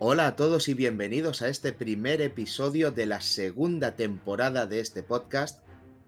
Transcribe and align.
Hola 0.00 0.28
a 0.28 0.36
todos 0.36 0.68
y 0.68 0.74
bienvenidos 0.74 1.42
a 1.42 1.48
este 1.48 1.72
primer 1.72 2.22
episodio 2.22 2.92
de 2.92 3.04
la 3.04 3.20
segunda 3.20 3.96
temporada 3.96 4.64
de 4.66 4.78
este 4.78 5.02
podcast. 5.02 5.58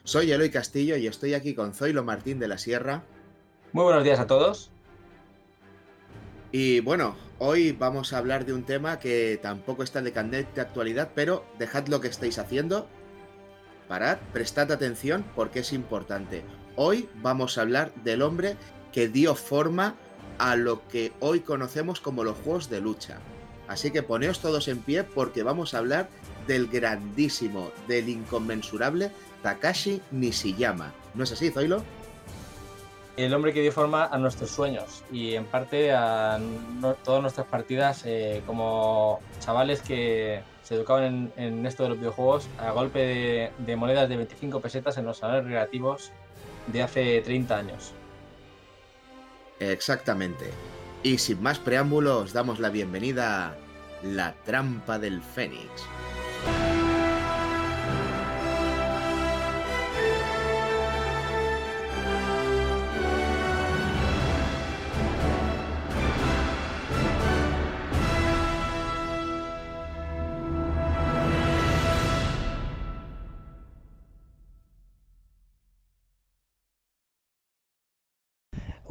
Soy 0.05 0.31
Eloy 0.31 0.51
Castillo 0.51 0.97
y 0.97 1.09
estoy 1.09 1.35
aquí 1.35 1.57
con 1.57 1.75
Zoilo 1.75 2.05
Martín 2.05 2.39
de 2.39 2.47
la 2.47 2.57
Sierra. 2.57 3.03
Muy 3.73 3.83
buenos 3.83 4.05
días 4.05 4.21
a 4.21 4.29
todos. 4.29 4.71
Y 6.53 6.79
bueno, 6.79 7.17
hoy 7.41 7.73
vamos 7.73 8.13
a 8.13 8.19
hablar 8.19 8.47
de 8.47 8.53
un 8.53 8.63
tema 8.63 9.01
que 9.01 9.41
tampoco 9.43 9.83
está 9.83 10.01
de 10.01 10.13
candente 10.13 10.61
actualidad, 10.61 11.11
pero 11.13 11.45
dejad 11.59 11.89
lo 11.89 12.01
que 12.01 12.07
estáis 12.07 12.39
haciendo. 12.39 12.87
Parad, 13.89 14.19
prestad 14.33 14.71
atención 14.71 15.25
porque 15.35 15.59
es 15.59 15.73
importante. 15.73 16.45
Hoy 16.77 17.09
vamos 17.23 17.59
a 17.59 17.63
hablar 17.63 17.93
del 18.05 18.23
hombre 18.23 18.55
que 18.93 19.09
dio 19.09 19.35
forma 19.35 19.97
a 20.39 20.55
lo 20.55 20.87
que 20.87 21.13
hoy 21.19 21.41
conocemos 21.41 22.01
como 22.01 22.23
los 22.23 22.37
juegos 22.37 22.71
de 22.71 22.81
lucha. 22.81 23.19
Así 23.71 23.93
que 23.93 24.03
poneos 24.03 24.41
todos 24.41 24.67
en 24.67 24.81
pie 24.81 25.05
porque 25.05 25.45
vamos 25.45 25.75
a 25.75 25.79
hablar 25.79 26.09
del 26.49 26.67
grandísimo, 26.67 27.71
del 27.87 28.09
inconmensurable 28.09 29.13
Takashi 29.45 30.03
Nishiyama. 30.11 30.93
¿No 31.15 31.23
es 31.23 31.31
así, 31.31 31.51
Zoilo? 31.53 31.85
El 33.17 33.33
hombre 33.33 33.53
que 33.53 33.63
dio 33.63 33.71
forma 33.71 34.07
a 34.07 34.19
nuestros 34.19 34.51
sueños 34.51 35.05
y 35.13 35.35
en 35.35 35.45
parte 35.45 35.93
a 35.93 36.41
todas 37.05 37.23
nuestras 37.23 37.47
partidas 37.47 38.03
eh, 38.07 38.43
como 38.45 39.21
chavales 39.39 39.83
que 39.83 40.43
se 40.65 40.75
educaban 40.75 41.33
en, 41.37 41.65
esto 41.65 41.85
de 41.85 41.91
los 41.91 41.99
videojuegos 41.99 42.49
a 42.59 42.73
golpe 42.73 42.99
de, 42.99 43.53
de 43.59 43.77
monedas 43.77 44.09
de 44.09 44.17
25 44.17 44.61
pesetas 44.61 44.99
en 44.99 45.05
los 45.05 45.19
salones 45.19 45.45
recreativos 45.45 46.11
de 46.67 46.83
hace 46.83 47.21
30 47.21 47.57
años. 47.57 47.93
Exactamente. 49.61 50.51
Y 51.03 51.17
sin 51.17 51.43
más 51.43 51.59
preámbulos, 51.59 52.35
damos 52.35 52.61
la 52.61 52.69
bienvenida 52.69 53.49
a 53.49 53.57
La 54.03 54.35
Trampa 54.45 54.99
del 54.99 55.23
Fénix. 55.23 55.87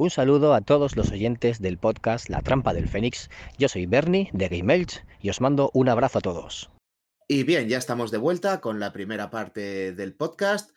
Un 0.00 0.08
saludo 0.08 0.54
a 0.54 0.62
todos 0.62 0.96
los 0.96 1.10
oyentes 1.10 1.60
del 1.60 1.76
podcast 1.76 2.30
La 2.30 2.40
Trampa 2.40 2.72
del 2.72 2.88
Fénix. 2.88 3.28
Yo 3.58 3.68
soy 3.68 3.84
Bernie 3.84 4.30
de 4.32 4.48
Game 4.48 4.74
Elch 4.74 5.04
y 5.20 5.28
os 5.28 5.42
mando 5.42 5.70
un 5.74 5.90
abrazo 5.90 6.20
a 6.20 6.22
todos. 6.22 6.70
Y 7.28 7.42
bien, 7.42 7.68
ya 7.68 7.76
estamos 7.76 8.10
de 8.10 8.16
vuelta 8.16 8.62
con 8.62 8.80
la 8.80 8.94
primera 8.94 9.28
parte 9.28 9.92
del 9.92 10.14
podcast. 10.14 10.74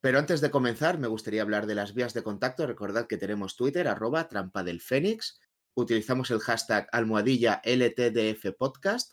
Pero 0.00 0.18
antes 0.18 0.40
de 0.40 0.50
comenzar, 0.50 0.98
me 0.98 1.06
gustaría 1.06 1.42
hablar 1.42 1.66
de 1.66 1.76
las 1.76 1.94
vías 1.94 2.14
de 2.14 2.24
contacto. 2.24 2.66
Recordad 2.66 3.06
que 3.06 3.16
tenemos 3.16 3.54
Twitter, 3.54 3.86
arroba 3.86 4.26
trampa 4.26 4.64
del 4.64 4.80
Fénix. 4.80 5.40
Utilizamos 5.76 6.32
el 6.32 6.40
hashtag 6.40 6.88
almohadilla 6.90 7.62
LTDF 7.64 8.56
podcast. 8.58 9.12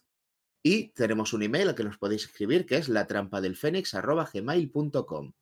Y 0.64 0.92
tenemos 0.94 1.34
un 1.34 1.44
email 1.44 1.70
al 1.70 1.75
que 1.75 1.84
nos 1.84 2.00
podéis 2.00 2.25
escribir, 2.25 2.66
que 2.66 2.78
es 2.78 2.90
la 2.90 3.06
trampa 3.06 3.42
del 3.42 3.56
fénix 3.56 3.94
arroba 3.94 4.28
gmail.com. 4.34 5.34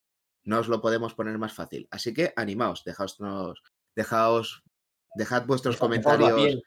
No 0.44 0.59
os 0.59 0.67
lo 0.67 0.81
podemos 0.81 1.14
poner 1.14 1.38
más 1.38 1.54
fácil. 1.54 1.88
Así 1.89 2.14
que 2.14 2.33
animaos, 2.36 2.83
dejaosnos 2.83 3.64
dejaos, 4.00 4.64
dejad 5.16 5.45
vuestros 5.45 5.78
comentarios. 5.78 6.61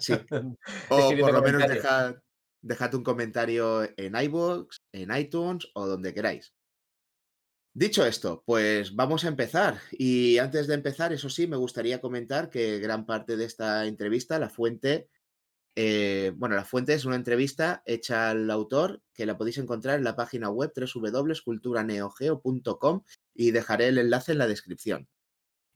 Sí. 0.00 0.12
O 0.90 1.10
por 1.18 1.32
lo 1.32 1.42
menos 1.42 1.66
dejad, 1.68 2.16
dejad, 2.60 2.94
un 2.94 3.04
comentario 3.04 3.84
en 3.96 4.16
iVoox, 4.16 4.76
en 4.92 5.16
iTunes 5.16 5.68
o 5.74 5.86
donde 5.86 6.12
queráis. 6.12 6.52
Dicho 7.74 8.04
esto, 8.04 8.42
pues 8.44 8.96
vamos 8.96 9.24
a 9.24 9.28
empezar. 9.28 9.78
Y 9.92 10.38
antes 10.38 10.66
de 10.66 10.74
empezar, 10.74 11.12
eso 11.12 11.30
sí, 11.30 11.46
me 11.46 11.56
gustaría 11.56 12.00
comentar 12.00 12.50
que 12.50 12.80
gran 12.80 13.06
parte 13.06 13.36
de 13.36 13.44
esta 13.44 13.86
entrevista, 13.86 14.40
la 14.40 14.50
fuente, 14.50 15.08
eh, 15.76 16.32
bueno, 16.34 16.56
la 16.56 16.64
fuente 16.64 16.94
es 16.94 17.04
una 17.04 17.14
entrevista 17.14 17.84
hecha 17.86 18.30
al 18.30 18.50
autor 18.50 19.00
que 19.14 19.26
la 19.26 19.38
podéis 19.38 19.58
encontrar 19.58 19.96
en 19.96 20.02
la 20.04 20.16
página 20.16 20.50
web 20.50 20.72
www.culturaneogeo.com 20.74 23.04
y 23.34 23.52
dejaré 23.52 23.88
el 23.88 23.98
enlace 23.98 24.32
en 24.32 24.38
la 24.38 24.48
descripción. 24.48 25.08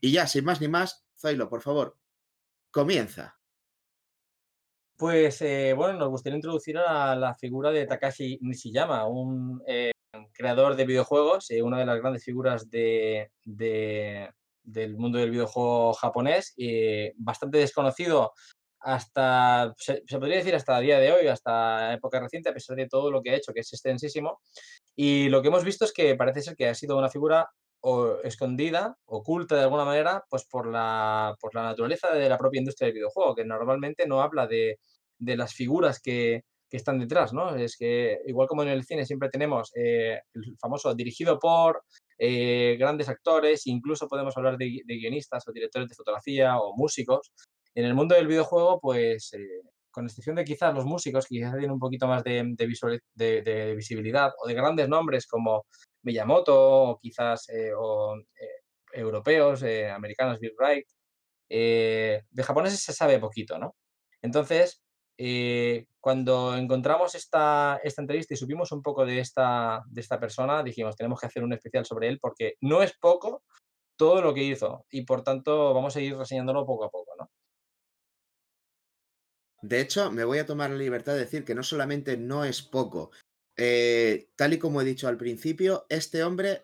Y 0.05 0.11
ya, 0.11 0.27
sin 0.27 0.45
más 0.45 0.61
ni 0.61 0.67
más, 0.67 1.07
Zoilo, 1.17 1.49
por 1.49 1.63
favor, 1.63 1.97
comienza. 2.73 3.39
Pues 4.97 5.41
eh, 5.43 5.75
bueno, 5.75 5.97
nos 5.97 6.09
gustaría 6.09 6.37
introducir 6.37 6.77
a 6.77 7.15
la 7.15 7.37
figura 7.37 7.71
de 7.71 7.87
Takashi 7.87 8.41
Nishiyama, 8.43 9.07
un 9.07 9.63
eh, 9.65 9.93
creador 10.33 10.75
de 10.75 10.87
videojuegos, 10.87 11.49
eh, 11.53 11.63
una 11.63 11.79
de 11.79 11.87
las 11.87 12.01
grandes 12.01 12.25
figuras 12.25 12.69
de, 12.69 13.31
del 13.45 14.97
mundo 14.97 15.19
del 15.19 15.31
videojuego 15.31 15.93
japonés, 15.93 16.53
bastante 17.17 17.59
desconocido 17.59 18.33
hasta, 18.81 19.73
se, 19.79 20.03
podría 20.19 20.39
decir 20.39 20.57
hasta 20.57 20.79
el 20.79 20.85
día 20.85 20.99
de 20.99 21.13
hoy, 21.13 21.29
hasta 21.29 21.95
época 21.95 22.19
reciente, 22.19 22.49
a 22.49 22.55
pesar 22.55 22.75
de 22.77 22.89
todo 22.89 23.13
lo 23.13 23.23
que 23.23 23.31
ha 23.31 23.37
hecho, 23.37 23.53
que 23.53 23.61
es 23.61 23.73
extensísimo. 23.73 24.41
Y 24.97 25.29
lo 25.29 25.41
que 25.43 25.49
hemos 25.49 25.63
visto 25.63 25.85
es 25.85 25.93
que 25.93 26.17
parece 26.17 26.43
ser 26.43 26.57
que 26.57 26.69
ha 26.69 26.75
sido 26.75 26.99
una 26.99 27.09
figura 27.09 27.49
escondida, 28.23 28.97
oculta 29.07 29.57
de 29.57 29.63
alguna 29.63 29.85
manera, 29.85 30.25
pues 30.29 30.45
por 30.45 30.67
la, 30.67 31.35
por 31.41 31.55
la 31.55 31.63
naturaleza 31.63 32.13
de 32.13 32.29
la 32.29 32.39
propia 32.39 32.61
industria 32.61 32.87
del 32.87 32.95
videojuego, 32.95 33.35
que 33.35 33.45
normalmente 33.45 34.07
no 34.07 34.23
habla 34.23 34.47
de, 34.47 34.79
de 35.19 35.37
las 35.37 35.55
figuras 35.55 36.01
que, 36.01 36.45
que, 36.71 36.77
están 36.77 36.99
detrás, 36.99 37.33
¿no? 37.33 37.57
Es 37.57 37.77
que 37.77 38.19
igual 38.27 38.49
como 38.49 38.63
en 38.63 38.69
el 38.69 38.85
cine 38.85 39.05
siempre 39.05 39.29
tenemos 39.31 39.73
eh, 39.75 40.21
el 40.35 40.57
famoso 40.61 40.95
dirigido 40.95 41.39
por 41.39 41.83
eh, 42.19 42.77
grandes 42.79 43.09
actores, 43.09 43.67
incluso 43.67 44.09
podemos 44.09 44.37
hablar 44.37 44.57
de, 44.57 44.83
guionistas 44.87 45.47
o 45.49 45.53
directores 45.53 45.89
de 45.89 45.95
fotografía 45.95 46.59
o 46.59 46.75
músicos, 46.77 47.33
en 47.75 47.85
el 47.85 47.95
mundo 47.95 48.15
del 48.15 48.27
videojuego, 48.27 48.79
pues 48.81 49.33
eh, 49.33 49.63
con 49.91 50.07
excepción 50.07 50.37
de 50.37 50.45
quizás 50.45 50.75
los 50.75 50.85
músicos, 50.85 51.27
que 51.27 51.37
quizás 51.37 51.53
tienen 51.53 51.71
un 51.71 51.79
poquito 51.79 52.07
más 52.07 52.23
de, 52.25 52.55
de, 52.57 53.75
visibilidad, 53.75 54.33
o 54.43 54.47
de 54.47 54.55
grandes 54.55 54.89
nombres 54.89 55.27
como 55.27 55.67
Miyamoto, 56.03 56.55
o 56.57 56.99
quizás 56.99 57.49
eh, 57.49 57.73
o, 57.75 58.17
eh, 58.19 58.63
europeos, 58.93 59.63
eh, 59.63 59.91
americanos, 59.91 60.39
Bill 60.41 60.55
Wright. 60.59 60.87
de 61.49 62.43
japoneses 62.43 62.81
se 62.81 62.93
sabe 62.93 63.19
poquito, 63.19 63.59
¿no? 63.59 63.77
Entonces, 64.23 64.83
cuando 66.01 66.57
encontramos 66.57 67.15
esta, 67.15 67.81
esta 67.85 68.03
entrevista 68.03 68.35
y 68.35 68.37
supimos 68.37 68.73
un 68.73 68.83
poco 68.83 69.05
de 69.07 69.21
esta, 69.21 69.83
de 69.87 70.01
esta 70.01 70.19
persona, 70.19 70.63
dijimos, 70.63 70.97
tenemos 70.97 71.21
que 71.21 71.27
hacer 71.27 71.45
un 71.45 71.53
especial 71.53 71.85
sobre 71.85 72.09
él 72.09 72.19
porque 72.21 72.55
no 72.61 72.83
es 72.83 72.93
poco 72.99 73.45
todo 73.97 74.21
lo 74.23 74.35
que 74.35 74.43
hizo 74.43 74.87
y 74.91 75.03
por 75.05 75.23
tanto 75.23 75.75
vamos 75.75 75.95
a 75.97 76.01
ir 76.01 76.17
reseñándolo 76.17 76.67
poco 76.67 76.85
a 76.85 76.91
poco, 76.91 77.13
¿no? 77.19 77.31
De 79.63 79.81
hecho, 79.81 80.11
me 80.11 80.25
voy 80.25 80.39
a 80.39 80.47
tomar 80.47 80.71
la 80.71 80.77
libertad 80.77 81.13
de 81.13 81.21
decir 81.21 81.45
que 81.45 81.55
no 81.55 81.63
solamente 81.63 82.17
no 82.17 82.45
es 82.45 82.63
poco, 82.63 83.13
eh, 83.57 84.29
tal 84.37 84.55
y 84.55 84.59
como 84.59 84.81
he 84.81 84.85
dicho 84.85 85.09
al 85.09 85.17
principio, 85.17 85.87
este 85.89 86.23
hombre 86.25 86.63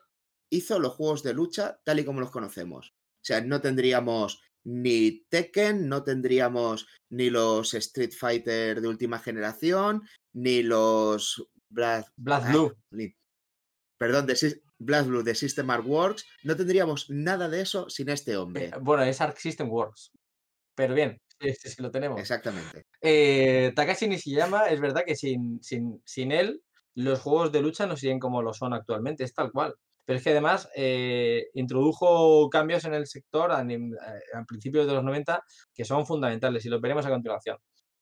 hizo 0.50 0.78
los 0.78 0.94
juegos 0.94 1.22
de 1.22 1.34
lucha 1.34 1.80
tal 1.84 2.00
y 2.00 2.04
como 2.04 2.20
los 2.20 2.30
conocemos. 2.30 2.90
O 2.90 3.24
sea, 3.24 3.40
no 3.40 3.60
tendríamos 3.60 4.40
ni 4.64 5.24
Tekken, 5.28 5.88
no 5.88 6.04
tendríamos 6.04 6.86
ni 7.10 7.30
los 7.30 7.74
Street 7.74 8.12
Fighter 8.12 8.80
de 8.80 8.88
última 8.88 9.18
generación, 9.18 10.02
ni 10.32 10.62
los 10.62 11.48
Blast, 11.70 12.08
Blue. 12.16 12.74
perdón, 13.98 14.26
de 14.26 14.62
Blast 14.78 15.08
Blue 15.08 15.22
de 15.22 15.34
System 15.34 15.70
Art 15.70 15.86
Works. 15.86 16.26
No 16.44 16.56
tendríamos 16.56 17.10
nada 17.10 17.48
de 17.48 17.60
eso 17.60 17.90
sin 17.90 18.08
este 18.08 18.36
hombre. 18.36 18.66
Eh, 18.66 18.72
bueno, 18.80 19.02
es 19.02 19.20
Arc 19.20 19.36
System 19.38 19.70
Works. 19.70 20.12
Pero 20.74 20.94
bien, 20.94 21.20
sí, 21.40 21.82
lo 21.82 21.90
tenemos. 21.90 22.20
Exactamente. 22.20 22.84
Eh, 23.00 23.72
Takashi 23.74 24.06
Nishiyama, 24.06 24.66
es 24.66 24.80
verdad 24.80 25.02
que 25.04 25.16
sin, 25.16 25.62
sin, 25.62 26.00
sin 26.04 26.32
él 26.32 26.62
los 26.98 27.20
juegos 27.20 27.52
de 27.52 27.62
lucha 27.62 27.86
no 27.86 27.96
siguen 27.96 28.18
como 28.18 28.42
lo 28.42 28.52
son 28.52 28.74
actualmente, 28.74 29.22
es 29.22 29.32
tal 29.32 29.52
cual. 29.52 29.74
Pero 30.04 30.18
es 30.18 30.24
que 30.24 30.30
además 30.30 30.68
eh, 30.74 31.46
introdujo 31.54 32.48
cambios 32.50 32.84
en 32.86 32.94
el 32.94 33.06
sector 33.06 33.52
a, 33.52 33.62
eh, 33.62 33.78
principios 34.48 34.86
de 34.86 34.94
los 34.94 35.04
90 35.04 35.40
que 35.72 35.84
son 35.84 36.06
fundamentales 36.06 36.64
y 36.66 36.68
lo 36.68 36.80
veremos 36.80 37.06
a 37.06 37.10
continuación. 37.10 37.58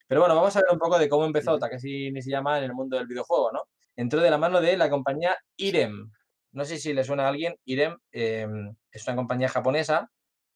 Pero 0.07 0.21
bueno, 0.21 0.35
vamos 0.35 0.55
a 0.55 0.61
ver 0.61 0.69
un 0.71 0.79
poco 0.79 0.97
de 0.97 1.09
cómo 1.09 1.25
empezó 1.25 1.59
Takashi 1.59 2.11
Nishiyama 2.11 2.57
en 2.57 2.63
el 2.65 2.73
mundo 2.73 2.97
del 2.97 3.07
videojuego, 3.07 3.51
¿no? 3.51 3.63
Entró 3.95 4.21
de 4.21 4.31
la 4.31 4.37
mano 4.39 4.61
de 4.61 4.77
la 4.77 4.89
compañía 4.89 5.37
Irem. 5.57 6.11
No 6.53 6.65
sé 6.65 6.77
si 6.77 6.93
le 6.93 7.03
suena 7.03 7.25
a 7.25 7.29
alguien, 7.29 7.55
Irem 7.65 7.97
em, 8.11 8.75
es 8.91 9.05
una 9.07 9.15
compañía 9.15 9.49
japonesa 9.49 10.09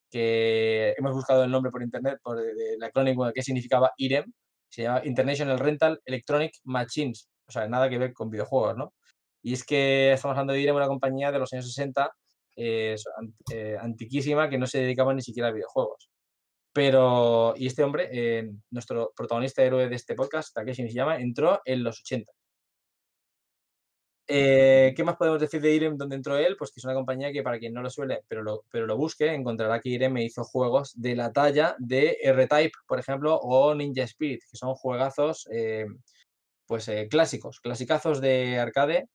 que 0.10 0.94
hemos 0.98 1.14
buscado 1.14 1.44
el 1.44 1.52
nombre 1.52 1.72
por 1.72 1.84
internet, 1.84 2.20
por 2.24 2.40
el 2.40 2.84
acrónimo 2.84 3.26
de 3.28 3.34
qué 3.34 3.42
significaba 3.44 3.92
IREM, 3.98 4.32
se 4.70 4.84
llama 4.84 5.02
International 5.06 5.60
Rental 5.60 6.02
Electronic 6.06 6.54
Machines, 6.64 7.30
o 7.52 7.60
sea, 7.60 7.68
nada 7.68 7.90
que 7.90 7.98
ver 7.98 8.14
con 8.14 8.30
videojuegos, 8.30 8.78
¿no? 8.78 8.94
Y 9.44 9.54
es 9.54 9.64
que 9.66 10.14
estamos 10.14 10.36
hablando 10.36 10.54
de 10.54 10.62
IREM, 10.62 10.76
una 10.76 10.88
compañía 10.88 11.32
de 11.32 11.40
los 11.40 11.52
años 11.54 11.68
60, 11.68 12.12
eh, 12.56 12.96
eh, 13.52 13.78
antiquísima, 13.80 14.50
que 14.50 14.58
no 14.58 14.68
se 14.68 14.80
dedicaba 14.80 15.14
ni 15.14 15.22
siquiera 15.22 15.50
a 15.50 15.52
videojuegos. 15.52 16.10
Pero, 16.74 17.54
y 17.58 17.68
este 17.68 17.84
hombre, 17.84 18.10
eh, 18.12 18.50
nuestro 18.70 19.12
protagonista 19.16 19.64
héroe 19.64 19.90
de 19.90 19.96
este 19.96 20.16
podcast, 20.16 20.54
Takeshi 20.54 20.84
Nishiyama, 20.84 21.18
entró 21.20 21.62
en 21.66 21.84
los 21.84 22.00
80. 22.00 22.32
Eh, 24.28 24.94
¿Qué 24.96 25.04
más 25.04 25.18
podemos 25.18 25.42
decir 25.42 25.60
de 25.60 25.74
Irem 25.76 25.98
donde 25.98 26.16
entró 26.16 26.38
él? 26.38 26.56
Pues 26.58 26.72
que 26.72 26.80
es 26.80 26.86
una 26.86 26.94
compañía 26.94 27.34
que 27.34 27.44
para 27.44 27.60
quien 27.60 27.74
no 27.74 27.82
lo 27.82 27.90
suele, 27.90 28.22
pero 28.30 28.44
lo, 28.44 28.64
pero 28.72 28.86
lo 28.86 28.96
busque, 28.96 29.34
encontrará 29.34 29.82
que 29.82 29.90
Irem 29.90 30.18
hizo 30.20 30.46
juegos 30.46 30.94
de 30.96 31.16
la 31.18 31.34
talla 31.34 31.76
de 31.80 32.18
R-Type, 32.24 32.72
por 32.88 33.00
ejemplo, 33.00 33.36
o 33.36 33.76
Ninja 33.76 34.04
Spirit, 34.04 34.42
que 34.50 34.56
son 34.56 34.74
juegazos 34.76 35.50
pues 36.72 36.90
clásicos, 37.10 37.60
clasicazos 37.60 38.22
de 38.22 38.58
arcade, 38.58 39.08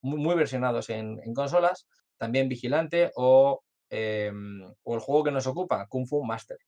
muy, 0.00 0.34
versionados 0.36 0.90
en, 0.90 1.18
en, 1.24 1.34
consolas, 1.34 1.88
también 2.18 2.48
Vigilante 2.48 3.10
o 3.16 3.64
Em, 3.88 4.62
o 4.82 4.94
el 4.94 5.00
juego 5.00 5.24
que 5.24 5.30
nos 5.30 5.46
ocupa, 5.46 5.86
Kung 5.86 6.06
Fu 6.06 6.24
Master. 6.24 6.58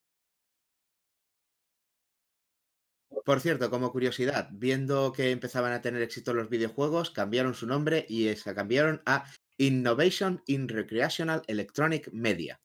Por 3.24 3.40
cierto, 3.40 3.70
como 3.70 3.90
curiosidad, 3.90 4.48
viendo 4.52 5.12
que 5.12 5.30
empezaban 5.30 5.72
a 5.72 5.82
tener 5.82 6.02
éxito 6.02 6.32
los 6.32 6.48
videojuegos, 6.48 7.10
cambiaron 7.10 7.54
su 7.54 7.66
nombre 7.66 8.06
y 8.08 8.34
se 8.36 8.54
cambiaron 8.54 9.02
a 9.04 9.24
Innovation 9.58 10.42
in 10.46 10.68
Recreational 10.68 11.42
Electronic 11.46 12.10
Media. 12.12 12.60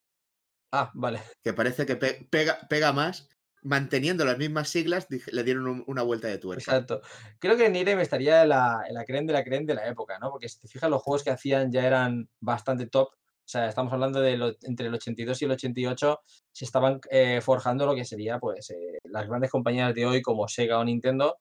Ah, 0.71 0.91
vale. 0.93 1.21
Que 1.43 1.53
parece 1.53 1.85
que 1.85 1.95
pega, 1.95 2.59
pega 2.69 2.93
más. 2.93 3.27
Manteniendo 3.63 4.25
las 4.25 4.37
mismas 4.37 4.69
siglas, 4.69 5.07
le 5.09 5.43
dieron 5.43 5.83
una 5.87 6.03
vuelta 6.03 6.27
de 6.27 6.37
tuerca. 6.37 6.61
Exacto. 6.61 7.01
Creo 7.39 7.57
que 7.57 7.69
Nirem 7.69 7.99
estaría 7.99 8.43
en 8.43 8.49
la, 8.49 8.83
en 8.87 8.93
la 8.93 9.05
creen 9.05 9.25
de 9.25 9.33
la 9.33 9.43
creen 9.43 9.65
de 9.65 9.75
la 9.75 9.87
época, 9.87 10.19
¿no? 10.19 10.31
Porque 10.31 10.49
si 10.49 10.59
te 10.59 10.67
fijas, 10.67 10.89
los 10.89 11.01
juegos 11.01 11.23
que 11.23 11.31
hacían 11.31 11.71
ya 11.71 11.85
eran 11.85 12.29
bastante 12.39 12.87
top 12.87 13.09
o 13.45 13.49
sea, 13.53 13.67
estamos 13.67 13.91
hablando 13.91 14.21
de 14.21 14.55
entre 14.61 14.87
el 14.87 14.93
82 14.93 15.41
y 15.41 15.45
el 15.45 15.51
88 15.51 16.21
se 16.51 16.65
estaban 16.65 17.01
eh, 17.11 17.41
forjando 17.41 17.85
lo 17.85 17.93
que 17.93 18.05
sería 18.05 18.39
pues 18.39 18.69
eh, 18.69 18.99
las 19.03 19.27
grandes 19.27 19.51
compañías 19.51 19.93
de 19.93 20.05
hoy 20.05 20.21
como 20.21 20.47
Sega 20.47 20.79
o 20.79 20.83
Nintendo 20.85 21.37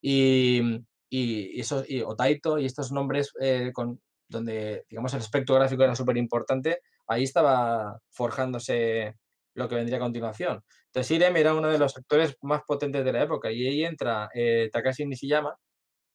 y, 0.00 0.80
y, 1.10 1.60
eso, 1.60 1.84
y, 1.86 2.00
o 2.00 2.16
Taito 2.16 2.58
y 2.58 2.64
estos 2.64 2.90
nombres 2.90 3.32
eh, 3.38 3.70
con, 3.74 4.00
donde 4.28 4.86
digamos 4.88 5.12
el 5.12 5.20
aspecto 5.20 5.54
gráfico 5.54 5.82
era 5.82 5.94
súper 5.94 6.16
importante, 6.16 6.80
ahí 7.06 7.24
estaba 7.24 8.00
forjándose 8.08 9.16
lo 9.54 9.68
que 9.68 9.74
vendría 9.74 9.98
a 9.98 10.00
continuación. 10.00 10.62
Entonces 10.86 11.10
Irem 11.10 11.36
era 11.36 11.54
uno 11.54 11.68
de 11.68 11.78
los 11.78 11.96
actores 11.96 12.36
más 12.42 12.62
potentes 12.66 13.04
de 13.04 13.12
la 13.12 13.22
época 13.22 13.50
y 13.50 13.66
ahí 13.66 13.84
entra 13.84 14.28
Takashi 14.72 15.06
Nishiyama, 15.06 15.56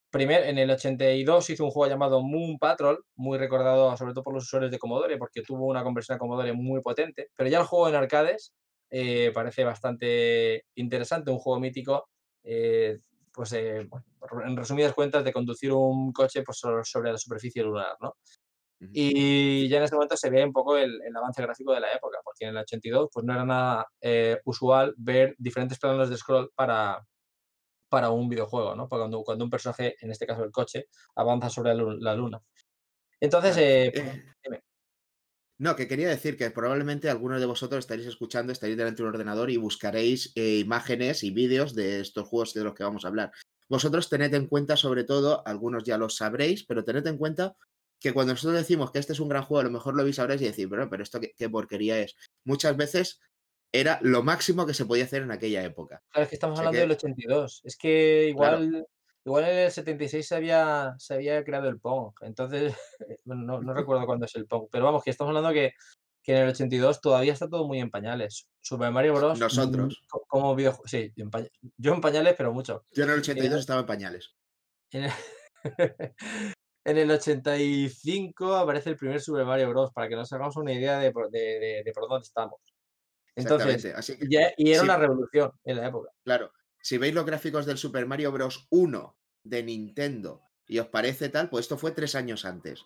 Primer, 0.09 0.43
en 0.45 0.57
el 0.57 0.71
82 0.71 1.49
hizo 1.49 1.65
un 1.65 1.71
juego 1.71 1.91
llamado 1.91 2.21
Moon 2.23 2.57
Patrol, 2.57 3.03
muy 3.15 3.37
recordado 3.37 3.95
sobre 3.97 4.13
todo 4.13 4.23
por 4.23 4.33
los 4.33 4.45
usuarios 4.45 4.71
de 4.71 4.79
Commodore, 4.79 5.17
porque 5.17 5.41
tuvo 5.41 5.65
una 5.65 5.83
conversión 5.83 6.15
a 6.15 6.19
Commodore 6.19 6.53
muy 6.53 6.81
potente. 6.81 7.29
Pero 7.35 7.49
ya 7.49 7.59
el 7.59 7.65
juego 7.65 7.89
en 7.89 7.95
arcades 7.95 8.53
eh, 8.89 9.31
parece 9.33 9.65
bastante 9.65 10.63
interesante, 10.75 11.29
un 11.29 11.39
juego 11.39 11.59
mítico, 11.59 12.09
eh, 12.43 12.99
pues 13.33 13.51
eh, 13.51 13.89
en 14.45 14.57
resumidas 14.57 14.93
cuentas, 14.93 15.25
de 15.25 15.33
conducir 15.33 15.73
un 15.73 16.13
coche 16.13 16.41
pues, 16.41 16.59
sobre 16.59 17.11
la 17.11 17.17
superficie 17.17 17.63
lunar, 17.63 17.97
¿no? 18.01 18.15
Y 18.79 19.67
ya 19.69 19.77
en 19.77 19.83
ese 19.83 19.95
momento 19.95 20.15
se 20.15 20.29
ve 20.29 20.43
un 20.43 20.53
poco 20.53 20.77
el, 20.77 21.01
el, 21.01 21.15
avance 21.15 21.41
gráfico 21.41 21.73
de 21.73 21.79
la 21.79 21.91
época, 21.91 22.19
porque 22.23 22.45
en 22.45 22.51
el 22.51 22.57
82 22.57 23.09
pues 23.11 23.25
no 23.25 23.33
era 23.33 23.43
nada 23.43 23.87
usual 24.45 24.93
ver 24.97 25.35
diferentes 25.39 25.79
planos 25.79 26.09
de 26.09 26.17
scroll 26.17 26.51
para, 26.53 27.03
para 27.89 28.09
un 28.09 28.29
videojuego, 28.29 28.75
¿no? 28.75 28.87
Cuando, 28.89 29.23
cuando 29.23 29.45
un 29.45 29.49
personaje, 29.49 29.95
en 30.01 30.11
este 30.11 30.27
caso 30.27 30.43
el 30.43 30.51
coche, 30.51 30.87
avanza 31.15 31.49
sobre 31.49 31.73
la 31.73 32.15
luna. 32.15 32.41
Entonces, 33.19 33.57
eh, 33.57 33.91
eh 33.95 34.61
No, 35.57 35.75
que 35.75 35.87
quería 35.87 36.09
decir 36.09 36.37
que 36.37 36.51
probablemente 36.51 37.09
algunos 37.09 37.39
de 37.39 37.47
vosotros 37.47 37.79
estaréis 37.79 38.07
escuchando, 38.07 38.51
estaréis 38.51 38.77
delante 38.77 39.01
de 39.01 39.09
un 39.09 39.15
ordenador 39.15 39.49
y 39.49 39.57
buscaréis 39.57 40.31
eh, 40.35 40.59
imágenes 40.59 41.23
y 41.23 41.31
vídeos 41.31 41.73
de 41.73 42.01
estos 42.01 42.27
juegos 42.27 42.53
de 42.53 42.63
los 42.63 42.73
que 42.75 42.83
vamos 42.83 43.05
a 43.05 43.07
hablar. 43.07 43.31
Vosotros 43.69 44.09
tened 44.09 44.33
en 44.33 44.47
cuenta, 44.47 44.77
sobre 44.77 45.03
todo, 45.03 45.45
algunos 45.45 45.83
ya 45.83 45.97
lo 45.97 46.09
sabréis, 46.09 46.63
pero 46.63 46.85
tened 46.85 47.05
en 47.07 47.17
cuenta 47.17 47.55
que 47.99 48.13
cuando 48.13 48.33
nosotros 48.33 48.57
decimos 48.57 48.91
que 48.91 48.99
este 48.99 49.13
es 49.13 49.19
un 49.19 49.29
gran 49.29 49.43
juego, 49.43 49.61
a 49.61 49.63
lo 49.63 49.71
mejor 49.71 49.95
lo 49.95 50.03
veis 50.03 50.19
ahora 50.19 50.35
y 50.35 50.39
decir, 50.39 50.69
pero, 50.69 50.89
pero 50.89 51.03
esto 51.03 51.19
qué, 51.19 51.49
porquería 51.49 51.99
es. 51.99 52.15
Muchas 52.43 52.77
veces 52.77 53.19
era 53.71 53.99
lo 54.01 54.23
máximo 54.23 54.65
que 54.65 54.73
se 54.73 54.85
podía 54.85 55.05
hacer 55.05 55.23
en 55.23 55.31
aquella 55.31 55.63
época. 55.63 56.03
Claro, 56.09 56.23
es 56.23 56.29
que 56.29 56.35
estamos 56.35 56.59
hablando 56.59 56.79
del 56.79 56.91
82. 56.91 57.61
Es 57.63 57.77
que 57.77 58.27
igual, 58.29 58.85
igual 59.25 59.43
en 59.45 59.57
el 59.57 59.71
76 59.71 60.27
se 60.27 60.35
había, 60.35 60.95
se 60.99 61.15
había 61.15 61.43
creado 61.43 61.69
el 61.69 61.79
Pong. 61.79 62.13
Entonces, 62.21 62.75
no, 63.25 63.61
no 63.61 63.73
recuerdo 63.73 64.05
cuándo 64.05 64.25
es 64.25 64.35
el 64.35 64.45
Pong. 64.45 64.67
Pero 64.71 64.85
vamos, 64.85 65.03
que 65.03 65.09
estamos 65.09 65.29
hablando 65.29 65.53
que, 65.53 65.73
que, 66.23 66.33
en 66.33 66.43
el 66.43 66.49
82 66.49 67.01
todavía 67.01 67.33
está 67.33 67.49
todo 67.49 67.67
muy 67.67 67.79
en 67.79 67.89
pañales. 67.89 68.47
Super 68.61 68.91
Mario 68.91 69.15
Bros. 69.15 69.39
Nosotros. 69.39 70.03
Como 70.07 70.55
videojuego. 70.55 70.87
Sí, 70.87 71.11
yo 71.77 71.93
en 71.93 72.01
pañales, 72.01 72.35
pero 72.37 72.53
mucho. 72.53 72.85
Yo 72.91 73.05
en 73.05 73.09
el 73.09 73.19
82 73.19 73.59
estaba 73.59 73.81
en 73.81 73.85
pañales. 73.87 74.35
En 74.91 75.05
el, 75.05 75.11
en 76.87 76.97
el 76.97 77.11
85 77.11 78.55
aparece 78.55 78.91
el 78.91 78.95
primer 78.95 79.19
Super 79.19 79.45
Mario 79.45 79.69
Bros. 79.69 79.91
Para 79.91 80.07
que 80.07 80.15
nos 80.15 80.31
hagamos 80.31 80.55
una 80.55 80.71
idea 80.71 80.97
de, 80.99 81.11
de, 81.29 81.81
de 81.83 81.91
por 81.93 82.07
dónde 82.07 82.23
estamos. 82.25 82.61
Entonces, 83.35 83.93
Así 83.93 84.17
y 84.21 84.71
era 84.71 84.83
una 84.83 84.95
revolución 84.95 85.51
en 85.65 85.77
la 85.77 85.87
época. 85.87 86.11
Claro, 86.23 86.51
si 86.81 86.97
veis 86.97 87.13
los 87.13 87.25
gráficos 87.25 87.65
del 87.65 87.77
Super 87.77 88.05
Mario 88.05 88.31
Bros. 88.31 88.67
1 88.71 89.17
de 89.43 89.63
Nintendo 89.63 90.41
y 90.65 90.79
os 90.79 90.87
parece 90.87 91.27
tal, 91.27 91.49
pues 91.49 91.65
esto 91.65 91.77
fue 91.77 91.91
tres 91.91 92.15
años 92.15 92.45
antes. 92.45 92.85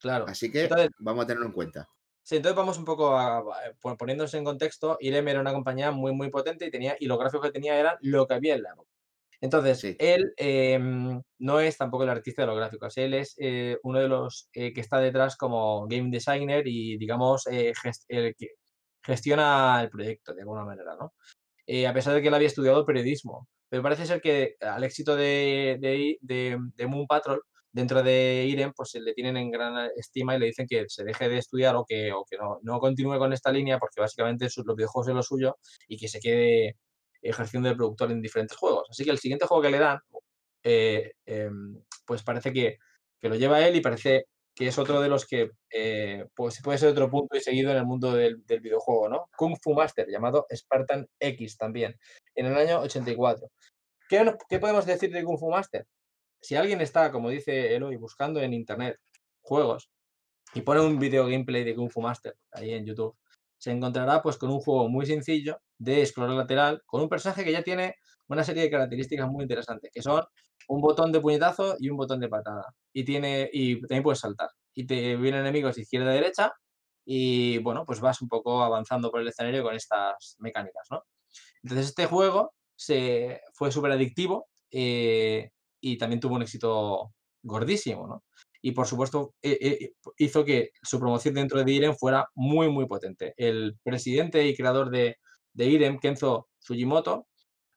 Claro. 0.00 0.26
Así 0.26 0.50
que 0.50 0.68
vamos 0.98 1.24
a 1.24 1.26
tenerlo 1.28 1.46
en 1.46 1.52
cuenta. 1.52 1.88
Sí, 2.24 2.36
entonces 2.36 2.56
vamos 2.56 2.76
un 2.76 2.84
poco 2.84 3.16
a, 3.16 3.42
poniéndose 3.96 4.36
en 4.36 4.44
contexto. 4.44 4.98
Irem 5.00 5.28
era 5.28 5.40
una 5.40 5.52
compañía 5.52 5.92
muy, 5.92 6.12
muy 6.12 6.28
potente 6.28 6.66
y, 6.66 6.70
tenía, 6.72 6.96
y 6.98 7.06
los 7.06 7.18
gráficos 7.18 7.46
que 7.46 7.52
tenía 7.52 7.78
eran 7.78 7.96
lo 8.00 8.26
que 8.26 8.34
había 8.34 8.56
en 8.56 8.64
la 8.64 8.72
época. 8.72 8.90
Entonces, 9.40 9.96
él 9.98 10.32
em, 10.36 11.22
no 11.38 11.60
es 11.60 11.76
tampoco 11.76 12.02
el 12.04 12.10
artista 12.10 12.42
de 12.42 12.48
los 12.48 12.56
gráficos, 12.56 12.96
él 12.96 13.14
es 13.14 13.36
eh, 13.38 13.78
uno 13.84 14.00
de 14.00 14.08
los 14.08 14.48
eh, 14.52 14.72
que 14.72 14.80
está 14.80 14.98
detrás 14.98 15.36
como 15.36 15.86
game 15.86 16.10
designer 16.10 16.66
y, 16.66 16.98
digamos, 16.98 17.46
eh, 17.46 17.72
el 18.08 18.34
que 18.36 18.48
gestiona 19.02 19.80
el 19.82 19.90
proyecto 19.90 20.34
de 20.34 20.42
alguna 20.42 20.64
manera, 20.64 20.96
¿no? 20.96 21.12
A 21.88 21.92
pesar 21.92 22.14
de 22.14 22.22
que 22.22 22.28
él 22.28 22.34
había 22.34 22.48
estudiado 22.48 22.86
periodismo. 22.86 23.46
Pero 23.68 23.82
parece 23.82 24.06
ser 24.06 24.20
que 24.20 24.56
al 24.60 24.84
éxito 24.84 25.16
de, 25.16 25.78
de, 26.20 26.86
Moon 26.88 27.06
Patrol, 27.06 27.42
dentro 27.70 28.02
de 28.02 28.46
IREM, 28.48 28.72
pues 28.74 28.94
le 28.94 29.12
tienen 29.14 29.36
en 29.36 29.50
gran 29.50 29.90
estima 29.96 30.34
y 30.34 30.38
le 30.40 30.46
dicen 30.46 30.66
que 30.66 30.86
se 30.88 31.04
deje 31.04 31.28
de 31.28 31.38
estudiar 31.38 31.76
o 31.76 31.84
que, 31.86 32.12
o 32.12 32.24
que 32.28 32.38
no, 32.38 32.58
no 32.62 32.80
continúe 32.80 33.18
con 33.18 33.32
esta 33.32 33.52
línea 33.52 33.78
porque 33.78 34.00
básicamente 34.00 34.46
los 34.64 34.76
videojuegos 34.76 35.06
son 35.06 35.16
lo 35.16 35.22
suyo 35.22 35.56
y 35.86 35.98
que 35.98 36.08
se 36.08 36.20
quede 36.20 36.76
ejerciendo 37.22 37.68
de 37.68 37.76
productor 37.76 38.10
en 38.10 38.22
diferentes 38.22 38.56
juegos. 38.56 38.88
Así 38.90 39.04
que 39.04 39.10
el 39.10 39.18
siguiente 39.18 39.46
juego 39.46 39.62
que 39.62 39.70
le 39.70 39.78
dan, 39.78 40.00
eh, 40.62 41.12
em, 41.26 41.82
pues 42.06 42.22
parece 42.22 42.52
que, 42.52 42.78
que, 43.20 43.28
lo 43.28 43.36
lleva 43.36 43.66
él 43.66 43.76
y 43.76 43.80
parece 43.80 44.26
que 44.58 44.66
es 44.66 44.78
otro 44.78 45.00
de 45.00 45.08
los 45.08 45.24
que 45.24 45.52
eh, 45.70 46.26
pues 46.34 46.60
puede 46.62 46.78
ser 46.78 46.88
otro 46.88 47.08
punto 47.08 47.36
y 47.36 47.40
seguido 47.40 47.70
en 47.70 47.76
el 47.76 47.86
mundo 47.86 48.12
del, 48.12 48.42
videojuego, 48.44 49.08
¿no? 49.08 49.28
Kung 49.36 49.56
Fu 49.62 49.72
Master, 49.72 50.08
llamado 50.08 50.46
Spartan 50.52 51.08
X 51.20 51.56
también, 51.56 51.96
en 52.34 52.46
el 52.46 52.56
año 52.56 52.80
84. 52.80 53.48
¿Qué, 54.08 54.34
¿Qué, 54.48 54.58
podemos 54.58 54.84
decir 54.84 55.12
de 55.12 55.22
Kung 55.22 55.38
Fu 55.38 55.48
Master? 55.48 55.86
Si 56.40 56.56
alguien 56.56 56.80
está, 56.80 57.12
como 57.12 57.30
dice 57.30 57.76
Eloy, 57.76 57.96
buscando 57.96 58.40
en 58.40 58.52
internet 58.52 58.98
juegos 59.42 59.90
y 60.54 60.62
pone 60.62 60.80
un 60.80 60.98
video 60.98 61.26
gameplay 61.26 61.62
de 61.62 61.76
Kung 61.76 61.90
Fu 61.90 62.00
Master 62.00 62.34
ahí 62.50 62.72
en 62.72 62.84
YouTube, 62.84 63.16
se 63.58 63.72
encontrará 63.72 64.22
pues 64.22 64.36
con 64.36 64.50
un 64.50 64.60
juego 64.60 64.88
muy 64.88 65.06
sencillo 65.06 65.60
de 65.78 66.00
explorar 66.00 66.34
lateral, 66.36 66.82
con 66.86 67.02
un 67.02 67.08
personaje 67.08 67.44
que 67.44 67.52
ya 67.52 67.62
tiene 67.62 67.96
una 68.28 68.44
serie 68.44 68.62
de 68.62 68.70
características 68.70 69.28
muy 69.28 69.42
interesantes, 69.42 69.90
que 69.92 70.02
son 70.02 70.24
un 70.68 70.80
botón 70.80 71.12
de 71.12 71.20
puñetazo 71.20 71.76
y 71.78 71.90
un 71.90 71.96
botón 71.96 72.20
de 72.20 72.28
patada. 72.28 72.74
Y, 72.92 73.04
tiene, 73.04 73.48
y 73.52 73.80
también 73.82 74.02
puedes 74.02 74.20
saltar. 74.20 74.50
Y 74.74 74.86
te 74.86 75.16
vienen 75.16 75.40
enemigos 75.40 75.78
izquierda 75.78 76.12
y 76.12 76.14
derecha 76.14 76.52
y 77.10 77.56
bueno, 77.58 77.86
pues 77.86 78.00
vas 78.00 78.20
un 78.20 78.28
poco 78.28 78.62
avanzando 78.62 79.10
por 79.10 79.22
el 79.22 79.28
escenario 79.28 79.62
con 79.62 79.74
estas 79.74 80.36
mecánicas, 80.40 80.88
¿no? 80.90 81.04
Entonces 81.62 81.88
este 81.88 82.04
juego 82.04 82.52
se, 82.76 83.40
fue 83.54 83.72
súper 83.72 83.92
adictivo 83.92 84.48
eh, 84.70 85.50
y 85.80 85.96
también 85.96 86.20
tuvo 86.20 86.34
un 86.34 86.42
éxito 86.42 87.14
gordísimo, 87.42 88.06
¿no? 88.06 88.24
Y 88.60 88.72
por 88.72 88.86
supuesto 88.86 89.34
eh, 89.42 89.58
eh, 89.60 89.92
hizo 90.16 90.44
que 90.44 90.70
su 90.82 90.98
promoción 90.98 91.34
dentro 91.34 91.62
de 91.62 91.72
Irem 91.72 91.94
fuera 91.94 92.28
muy, 92.34 92.68
muy 92.70 92.86
potente. 92.86 93.34
El 93.36 93.78
presidente 93.82 94.46
y 94.46 94.56
creador 94.56 94.90
de, 94.90 95.16
de 95.52 95.66
Irem, 95.66 95.98
Kenzo 95.98 96.48
Fujimoto, 96.60 97.28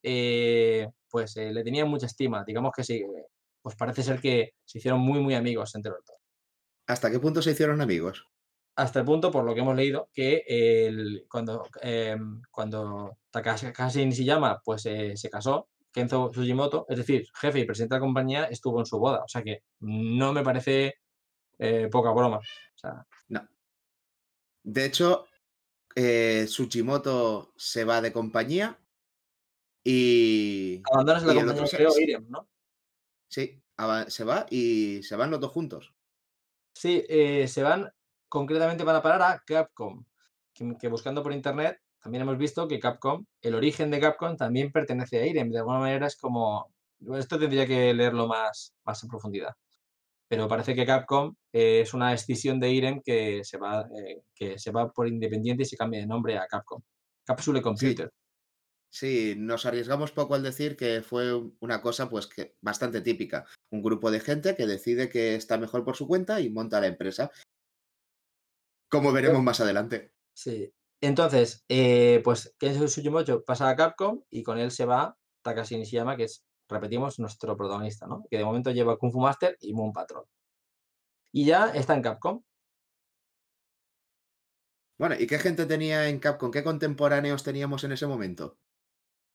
eh, 0.04 0.88
pues 1.10 1.38
eh, 1.38 1.52
le 1.52 1.64
tenían 1.64 1.90
mucha 1.90 2.08
estima. 2.08 2.44
Digamos 2.46 2.72
que 2.76 2.84
sí, 2.84 3.04
pues 3.62 3.76
parece 3.76 4.04
ser 4.04 4.20
que 4.20 4.54
se 4.66 4.80
hicieron 4.80 5.02
muy, 5.02 5.20
muy 5.20 5.36
amigos 5.36 5.76
entre 5.76 5.92
los 5.92 6.04
dos. 6.06 6.18
¿Hasta 6.88 7.12
qué 7.12 7.20
punto 7.20 7.42
se 7.42 7.52
hicieron 7.52 7.82
amigos? 7.82 8.26
Hasta 8.76 9.00
el 9.00 9.06
punto, 9.06 9.32
por 9.32 9.44
lo 9.44 9.54
que 9.54 9.60
hemos 9.60 9.76
leído, 9.76 10.10
que 10.14 10.44
el, 10.48 11.26
cuando, 11.30 11.68
eh, 11.82 12.18
cuando 12.50 13.18
Takashi 13.30 14.06
Nishiyama 14.06 14.62
pues, 14.64 14.84
se 14.84 15.30
casó, 15.30 15.68
Kenzo 15.92 16.32
Fujimoto, 16.32 16.86
es 16.90 16.98
decir, 16.98 17.28
jefe 17.36 17.60
y 17.60 17.66
presidente 17.66 17.96
de 17.96 18.00
la 18.00 18.06
compañía, 18.06 18.46
estuvo 18.46 18.80
en 18.80 18.86
su 18.86 18.98
boda. 19.00 19.24
O 19.24 19.28
sea 19.28 19.44
que 19.44 19.64
no 19.80 20.34
me 20.34 20.44
parece 20.44 20.96
poca 21.92 22.12
broma. 22.12 22.40
No. 23.28 23.48
De 24.64 24.86
hecho, 24.86 25.26
eh, 25.96 26.48
se 27.56 27.84
va 27.84 28.02
de 28.02 28.12
compañía 28.14 28.80
y... 29.84 30.82
Abandonas 30.92 31.24
la 31.24 31.34
y 31.34 31.36
compañía, 31.38 31.68
se- 31.68 31.78
creo, 31.78 32.00
Irem, 32.00 32.26
¿no? 32.30 32.48
Sí, 33.28 33.62
se 34.08 34.24
va 34.24 34.46
y 34.50 35.02
se 35.04 35.16
van 35.16 35.32
los 35.32 35.40
dos 35.40 35.52
juntos. 35.52 35.94
Sí, 36.74 37.04
eh, 37.10 37.48
se 37.48 37.64
van, 37.64 37.92
concretamente 38.30 38.84
van 38.84 38.96
a 38.96 39.02
parar 39.02 39.22
a 39.24 39.44
Capcom, 39.46 40.06
que, 40.54 40.76
que 40.80 40.88
buscando 40.88 41.24
por 41.24 41.34
internet 41.34 41.82
también 42.02 42.24
hemos 42.24 42.38
visto 42.38 42.68
que 42.68 42.80
Capcom, 42.80 43.26
el 43.42 43.56
origen 43.56 43.92
de 43.92 44.00
Capcom 44.00 44.36
también 44.36 44.72
pertenece 44.72 45.20
a 45.20 45.26
Irem, 45.26 45.52
de 45.52 45.60
alguna 45.60 45.80
manera 45.80 46.08
es 46.08 46.18
como, 46.18 46.74
bueno, 47.00 47.20
esto 47.20 47.38
tendría 47.40 47.68
que 47.68 47.94
leerlo 47.94 48.28
más, 48.28 48.74
más 48.84 49.04
en 49.04 49.10
profundidad, 49.10 49.54
pero 50.28 50.48
parece 50.48 50.74
que 50.74 50.86
Capcom 50.86 51.36
eh, 51.54 51.82
es 51.82 51.94
una 51.94 52.14
escisión 52.14 52.60
de 52.60 52.72
Irem 52.72 53.02
que 53.04 53.44
se, 53.44 53.58
va, 53.58 53.88
eh, 53.98 54.22
que 54.34 54.58
se 54.58 54.72
va 54.72 54.92
por 54.92 55.08
independiente 55.08 55.64
y 55.64 55.66
se 55.66 55.78
cambia 55.78 56.00
de 56.00 56.08
nombre 56.08 56.38
a 56.38 56.48
Capcom. 56.48 56.82
Capsule 57.26 57.62
Computer. 57.62 58.10
Sí, 58.90 59.36
nos 59.38 59.66
arriesgamos 59.66 60.12
poco 60.12 60.36
al 60.36 60.44
decir 60.44 60.76
que 60.76 61.02
fue 61.02 61.34
una 61.62 61.82
cosa 61.82 62.10
pues 62.10 62.28
que 62.28 62.56
bastante 62.60 63.00
típica. 63.00 63.46
Un 63.70 63.82
grupo 63.82 64.12
de 64.12 64.20
gente 64.20 64.56
que 64.56 64.68
decide 64.68 65.08
que 65.08 65.36
está 65.36 65.58
mejor 65.58 65.86
por 65.86 65.96
su 65.96 66.08
cuenta 66.08 66.42
y 66.42 66.50
monta 66.50 66.82
la 66.82 66.88
empresa. 66.88 67.32
Como 68.90 69.14
veremos 69.14 69.42
más 69.42 69.62
adelante. 69.62 70.12
Sí. 70.34 70.74
Entonces, 71.02 71.66
eh, 71.68 72.22
pues 72.24 72.56
Kenzo 72.60 72.88
Sugimoto 72.88 73.44
pasa 73.44 73.68
a 73.70 73.76
Capcom 73.76 74.22
y 74.30 74.44
con 74.44 74.60
él 74.60 74.70
se 74.70 74.86
va 74.86 75.18
Takashi 75.42 75.78
Nishiyama, 75.78 76.16
que 76.16 76.26
es, 76.26 76.46
repetimos, 76.70 77.20
nuestro 77.20 77.58
protagonista, 77.58 78.06
¿no? 78.06 78.24
Que 78.30 78.38
de 78.38 78.46
momento 78.46 78.70
lleva 78.70 78.98
Kung 78.98 79.12
Fu 79.12 79.20
Master 79.20 79.58
y 79.62 79.74
Moon 79.74 79.92
Patrol. 79.92 80.26
Y 81.32 81.46
ya 81.46 81.70
está 81.70 81.96
en 81.96 82.04
Capcom. 82.04 82.44
Bueno, 85.00 85.16
¿y 85.20 85.26
qué 85.26 85.40
gente 85.40 85.66
tenía 85.66 86.08
en 86.08 86.20
Capcom? 86.20 86.52
¿Qué 86.52 86.64
contemporáneos 86.64 87.44
teníamos 87.44 87.84
en 87.84 87.94
ese 87.94 88.06
momento? 88.06 88.58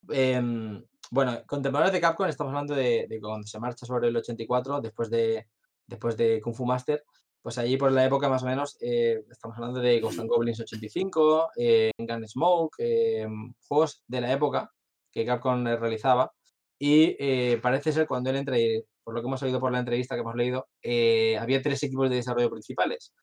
Em, 0.08 0.84
bueno, 1.10 1.42
contemporáneos 1.46 1.92
de 1.92 2.00
Capcom, 2.00 2.28
estamos 2.28 2.52
hablando 2.52 2.76
de, 2.76 3.06
de 3.08 3.20
cuando 3.20 3.46
se 3.46 3.58
marcha 3.58 3.86
sobre 3.86 4.06
el 4.08 4.16
84, 4.16 4.80
después 4.80 5.10
de, 5.10 5.48
después 5.84 6.16
de 6.16 6.40
Kung 6.40 6.54
Fu 6.54 6.64
Master, 6.64 7.04
pues 7.46 7.58
allí 7.58 7.76
por 7.76 7.92
la 7.92 8.04
época 8.04 8.28
más 8.28 8.42
o 8.42 8.46
menos, 8.46 8.76
eh, 8.80 9.24
estamos 9.30 9.56
hablando 9.56 9.78
de 9.78 10.00
Ghost 10.00 10.18
and 10.18 10.28
Goblins 10.28 10.58
85, 10.58 11.50
eh, 11.56 11.92
Gunsmoke, 11.96 12.74
em, 13.20 13.54
juegos 13.68 14.02
de 14.08 14.20
la 14.20 14.32
época 14.32 14.72
que 15.12 15.24
Capcom 15.24 15.64
eh, 15.68 15.76
realizaba. 15.76 16.32
Y 16.76 17.14
eh, 17.20 17.60
parece 17.62 17.92
ser 17.92 18.08
cuando 18.08 18.30
él 18.30 18.36
entra, 18.36 18.58
y 18.58 18.82
por 19.04 19.14
lo 19.14 19.20
que 19.20 19.28
hemos 19.28 19.40
oído 19.44 19.60
por 19.60 19.70
la 19.70 19.78
entrevista 19.78 20.16
que 20.16 20.22
hemos 20.22 20.34
leído, 20.34 20.66
eh, 20.82 21.38
había 21.38 21.62
tres 21.62 21.80
equipos 21.84 22.10
de 22.10 22.16
desarrollo 22.16 22.50
principales. 22.50 23.14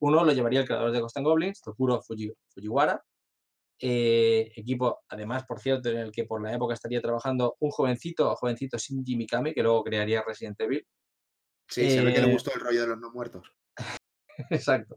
Uno 0.00 0.24
lo 0.24 0.32
llevaría 0.32 0.60
el 0.60 0.66
creador 0.66 0.90
de 0.90 1.00
Ghost 1.00 1.18
and 1.18 1.26
Goblins, 1.26 1.60
Tokuro 1.60 2.00
Fuji- 2.00 2.32
Fujiwara, 2.48 3.04
eh, 3.78 4.52
equipo, 4.56 5.00
además, 5.10 5.44
por 5.46 5.60
cierto, 5.60 5.90
en 5.90 5.98
el 5.98 6.12
que 6.12 6.24
por 6.24 6.42
la 6.42 6.54
época 6.54 6.72
estaría 6.72 7.02
trabajando 7.02 7.56
un 7.60 7.70
jovencito, 7.70 8.34
jovencito 8.36 8.78
Shinji 8.78 9.16
Mikami, 9.16 9.52
que 9.52 9.62
luego 9.62 9.84
crearía 9.84 10.24
Resident 10.26 10.58
Evil. 10.62 10.86
Sí, 11.68 11.90
se 11.90 12.00
ve 12.02 12.14
que 12.14 12.20
le 12.22 12.28
Eh, 12.28 12.32
gustó 12.32 12.54
el 12.54 12.60
rollo 12.60 12.80
de 12.80 12.86
los 12.86 12.98
no 13.00 13.10
muertos. 13.10 13.52
Exacto. 14.50 14.96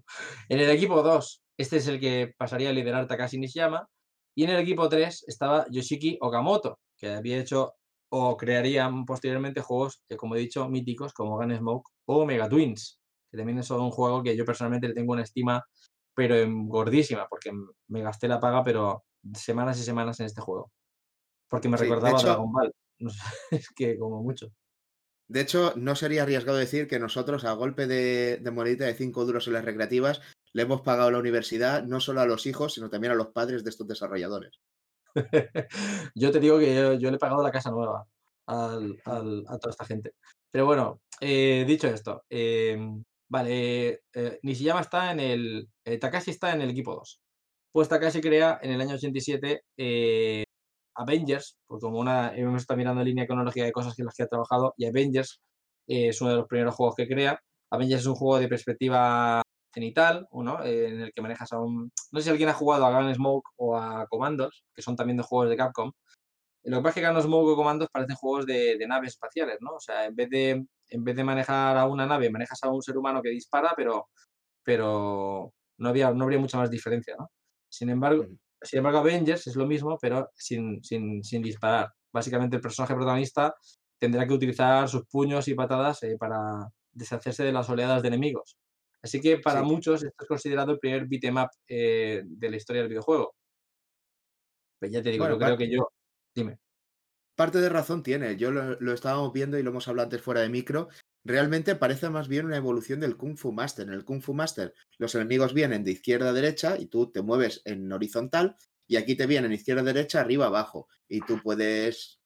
En 0.49 0.59
el 0.59 0.69
equipo 0.69 1.01
2, 1.01 1.43
este 1.57 1.77
es 1.77 1.87
el 1.87 1.99
que 1.99 2.33
pasaría 2.37 2.69
a 2.69 2.73
liderar 2.73 3.07
Takashi 3.07 3.37
Nishiyama. 3.37 3.87
Y 4.35 4.43
en 4.43 4.51
el 4.51 4.59
equipo 4.59 4.87
3 4.87 5.25
estaba 5.27 5.65
Yoshiki 5.69 6.17
Okamoto, 6.21 6.79
que 6.97 7.09
había 7.11 7.39
hecho 7.39 7.73
o 8.11 8.37
crearía 8.37 8.89
posteriormente 9.05 9.61
juegos, 9.61 10.01
eh, 10.09 10.15
como 10.17 10.35
he 10.35 10.39
dicho, 10.39 10.67
míticos 10.69 11.13
como 11.13 11.37
Gunsmoke 11.37 11.89
o 12.05 12.25
Mega 12.25 12.49
Twins, 12.49 12.99
que 13.31 13.37
también 13.37 13.59
es 13.59 13.69
un 13.71 13.91
juego 13.91 14.23
que 14.23 14.35
yo 14.35 14.45
personalmente 14.45 14.87
le 14.87 14.93
tengo 14.95 15.13
una 15.13 15.23
estima, 15.23 15.63
pero 16.15 16.35
gordísima, 16.67 17.27
porque 17.29 17.51
me 17.87 18.01
gasté 18.01 18.27
la 18.27 18.39
paga, 18.39 18.63
pero 18.63 19.03
semanas 19.33 19.79
y 19.79 19.83
semanas 19.83 20.19
en 20.19 20.25
este 20.27 20.41
juego. 20.41 20.71
Porque 21.49 21.69
me 21.69 21.77
Sí, 21.77 21.83
recordaba 21.83 22.19
a 22.19 22.23
Dragon 22.23 22.51
Ball. 22.51 22.73
No 22.99 23.09
sé, 23.11 23.21
es 23.51 23.69
que 23.75 23.97
como 23.97 24.21
mucho. 24.23 24.47
De 25.29 25.41
hecho, 25.41 25.73
no 25.75 25.95
sería 25.95 26.23
arriesgado 26.23 26.57
decir 26.57 26.87
que 26.87 26.99
nosotros, 26.99 27.45
a 27.45 27.53
golpe 27.53 27.85
de, 27.87 28.37
de 28.37 28.51
monedita 28.51 28.85
de 28.85 28.95
5 28.95 29.25
duros 29.25 29.47
en 29.47 29.53
las 29.53 29.63
recreativas, 29.63 30.21
le 30.53 30.63
hemos 30.63 30.81
pagado 30.81 31.11
la 31.11 31.19
universidad 31.19 31.83
no 31.83 31.99
solo 31.99 32.21
a 32.21 32.25
los 32.25 32.45
hijos, 32.47 32.73
sino 32.73 32.89
también 32.89 33.13
a 33.13 33.15
los 33.15 33.27
padres 33.27 33.63
de 33.63 33.69
estos 33.69 33.87
desarrolladores. 33.87 34.59
yo 36.15 36.31
te 36.31 36.39
digo 36.39 36.59
que 36.59 36.97
yo, 36.99 37.09
le 37.09 37.15
he 37.15 37.19
pagado 37.19 37.43
la 37.43 37.51
casa 37.51 37.71
nueva 37.71 38.05
a 38.47 38.79
toda 39.05 39.69
esta 39.69 39.85
gente. 39.85 40.13
Pero 40.51 40.65
bueno, 40.65 41.01
eh, 41.21 41.63
dicho 41.67 41.87
esto, 41.87 42.23
em, 42.29 43.03
vale, 43.29 44.01
eh, 44.13 44.39
Nishiyama 44.43 44.81
está 44.81 45.11
en 45.11 45.19
el. 45.19 45.69
eh, 45.85 45.97
Takashi 45.99 46.31
está 46.31 46.53
en 46.53 46.61
el 46.61 46.71
equipo 46.71 46.95
2. 46.95 47.19
Pues 47.71 47.89
Takashi 47.89 48.21
crea 48.21 48.59
en 48.61 48.71
el 48.71 48.81
año 48.81 48.95
87 48.95 49.63
eh, 49.77 50.43
Avengers, 50.99 51.57
pues 51.65 51.81
como 51.81 51.99
una. 51.99 52.35
Hemos 52.35 52.61
estado 52.61 52.77
mirando 52.77 53.01
en 53.01 53.07
línea 53.07 53.25
cronológica 53.25 53.65
de 53.65 53.71
cosas 53.71 53.97
en 53.99 54.05
las 54.05 54.15
que 54.15 54.23
ha 54.23 54.27
trabajado, 54.27 54.73
y 54.77 54.85
Avengers 54.85 55.39
eh, 55.87 56.09
es 56.09 56.21
uno 56.21 56.31
de 56.31 56.37
los 56.37 56.47
primeros 56.47 56.75
juegos 56.75 56.95
que 56.95 57.07
crea. 57.07 57.41
Avengers 57.71 58.01
es 58.01 58.07
un 58.07 58.15
juego 58.15 58.39
de 58.39 58.47
perspectiva 58.49 59.41
cenital, 59.73 60.27
¿no? 60.31 60.63
Eh, 60.63 60.89
en 60.89 61.01
el 61.01 61.13
que 61.13 61.21
manejas 61.21 61.53
a 61.53 61.59
un... 61.59 61.91
No 62.11 62.19
sé 62.19 62.25
si 62.25 62.29
alguien 62.31 62.49
ha 62.49 62.53
jugado 62.53 62.85
a 62.85 63.01
Gunsmoke 63.01 63.49
o 63.57 63.77
a 63.77 64.07
Commandos, 64.07 64.65
que 64.75 64.81
son 64.81 64.95
también 64.95 65.17
de 65.17 65.23
juegos 65.23 65.49
de 65.49 65.57
Capcom. 65.57 65.91
Lo 66.63 66.77
que 66.77 66.83
pasa 66.83 66.99
es 66.99 67.05
que 67.05 67.13
Gunsmoke 67.13 67.49
o 67.49 67.55
Commandos 67.55 67.89
parecen 67.91 68.15
juegos 68.15 68.45
de, 68.45 68.77
naves 68.87 69.13
espaciales, 69.13 69.57
¿no? 69.61 69.75
O 69.75 69.79
sea, 69.79 70.05
en 70.05 70.15
vez, 70.15 70.29
de, 70.29 70.65
en 70.89 71.03
vez 71.03 71.15
de 71.15 71.23
manejar 71.23 71.77
a 71.77 71.87
una 71.87 72.05
nave, 72.05 72.29
manejas 72.29 72.61
a 72.63 72.69
un 72.69 72.81
ser 72.81 72.97
humano 72.97 73.21
que 73.21 73.29
dispara, 73.29 73.73
pero, 73.77 74.09
pero 74.63 75.53
no, 75.77 75.89
había, 75.89 76.11
no 76.11 76.23
habría 76.25 76.39
mucha 76.39 76.57
más 76.57 76.69
diferencia, 76.69 77.15
¿no? 77.17 77.31
Sin 77.69 77.89
embargo. 77.89 78.25
Sin 78.61 78.79
embargo, 78.79 78.99
Avengers 78.99 79.47
es 79.47 79.55
lo 79.55 79.65
mismo, 79.67 79.97
pero 80.01 80.29
sin, 80.35 80.83
sin, 80.83 81.23
sin 81.23 81.41
disparar. 81.41 81.91
Básicamente, 82.11 82.55
el 82.57 82.61
personaje 82.61 82.95
protagonista 82.95 83.55
tendrá 83.97 84.27
que 84.27 84.33
utilizar 84.33 84.87
sus 84.89 85.05
puños 85.07 85.47
y 85.47 85.55
patadas 85.55 86.03
eh, 86.03 86.17
para 86.19 86.69
deshacerse 86.91 87.43
de 87.43 87.51
las 87.53 87.69
oleadas 87.69 88.01
de 88.01 88.07
enemigos. 88.09 88.57
Así 89.01 89.21
que 89.21 89.37
para 89.39 89.61
Sí. 89.61 89.65
muchos 89.65 90.03
esto 90.03 90.23
es 90.23 90.27
considerado 90.27 90.71
el 90.73 90.79
primer 90.79 91.07
beat'em 91.07 91.37
up 91.37 91.49
eh, 91.67 92.23
de 92.25 92.49
la 92.49 92.57
historia 92.57 92.81
del 92.81 92.89
videojuego. 92.89 93.35
Pues 94.79 94.91
ya 94.91 95.01
te 95.01 95.11
digo, 95.11 95.23
Bueno, 95.23 95.35
yo 95.35 95.39
creo 95.39 95.57
que 95.57 95.69
yo. 95.69 95.89
Dime. 96.35 96.59
Parte 97.35 97.59
de 97.59 97.69
razón 97.69 98.03
tiene. 98.03 98.35
Yo 98.37 98.51
lo, 98.51 98.79
lo 98.79 98.93
estábamos 98.93 99.31
viendo 99.33 99.57
y 99.57 99.63
lo 99.63 99.69
hemos 99.71 99.87
hablado 99.87 100.07
antes 100.07 100.21
fuera 100.21 100.41
de 100.41 100.49
micro. 100.49 100.89
Realmente 101.23 101.75
parece 101.75 102.09
más 102.09 102.27
bien 102.27 102.45
una 102.45 102.57
evolución 102.57 102.99
del 102.99 103.17
Kung 103.17 103.37
Fu 103.37 103.51
Master. 103.51 103.87
En 103.87 103.93
el 103.93 104.05
Kung 104.05 104.21
Fu 104.21 104.33
Master 104.33 104.73
los 104.97 105.13
enemigos 105.15 105.53
vienen 105.53 105.83
de 105.83 105.91
izquierda 105.91 106.29
a 106.29 106.33
derecha 106.33 106.77
y 106.79 106.87
tú 106.87 107.11
te 107.11 107.21
mueves 107.21 107.61
en 107.65 107.91
horizontal 107.91 108.55
y 108.87 108.95
aquí 108.95 109.15
te 109.15 109.27
vienen 109.27 109.51
izquierda 109.51 109.81
a 109.81 109.85
derecha, 109.85 110.21
arriba 110.21 110.47
abajo. 110.47 110.87
Y 111.07 111.19
tú 111.21 111.41
puedes 111.41 112.19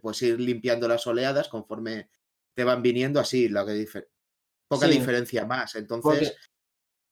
pues, 0.00 0.22
ir 0.22 0.40
limpiando 0.40 0.88
las 0.88 1.06
oleadas 1.06 1.48
conforme 1.48 2.08
te 2.54 2.64
van 2.64 2.82
viniendo 2.82 3.20
así. 3.20 3.48
Lo 3.48 3.66
que 3.66 3.86
poca 4.68 4.86
Sí. 4.86 4.92
diferencia 4.98 5.46
más. 5.46 5.74
Entonces, 5.74 6.18
Porque 6.18 6.36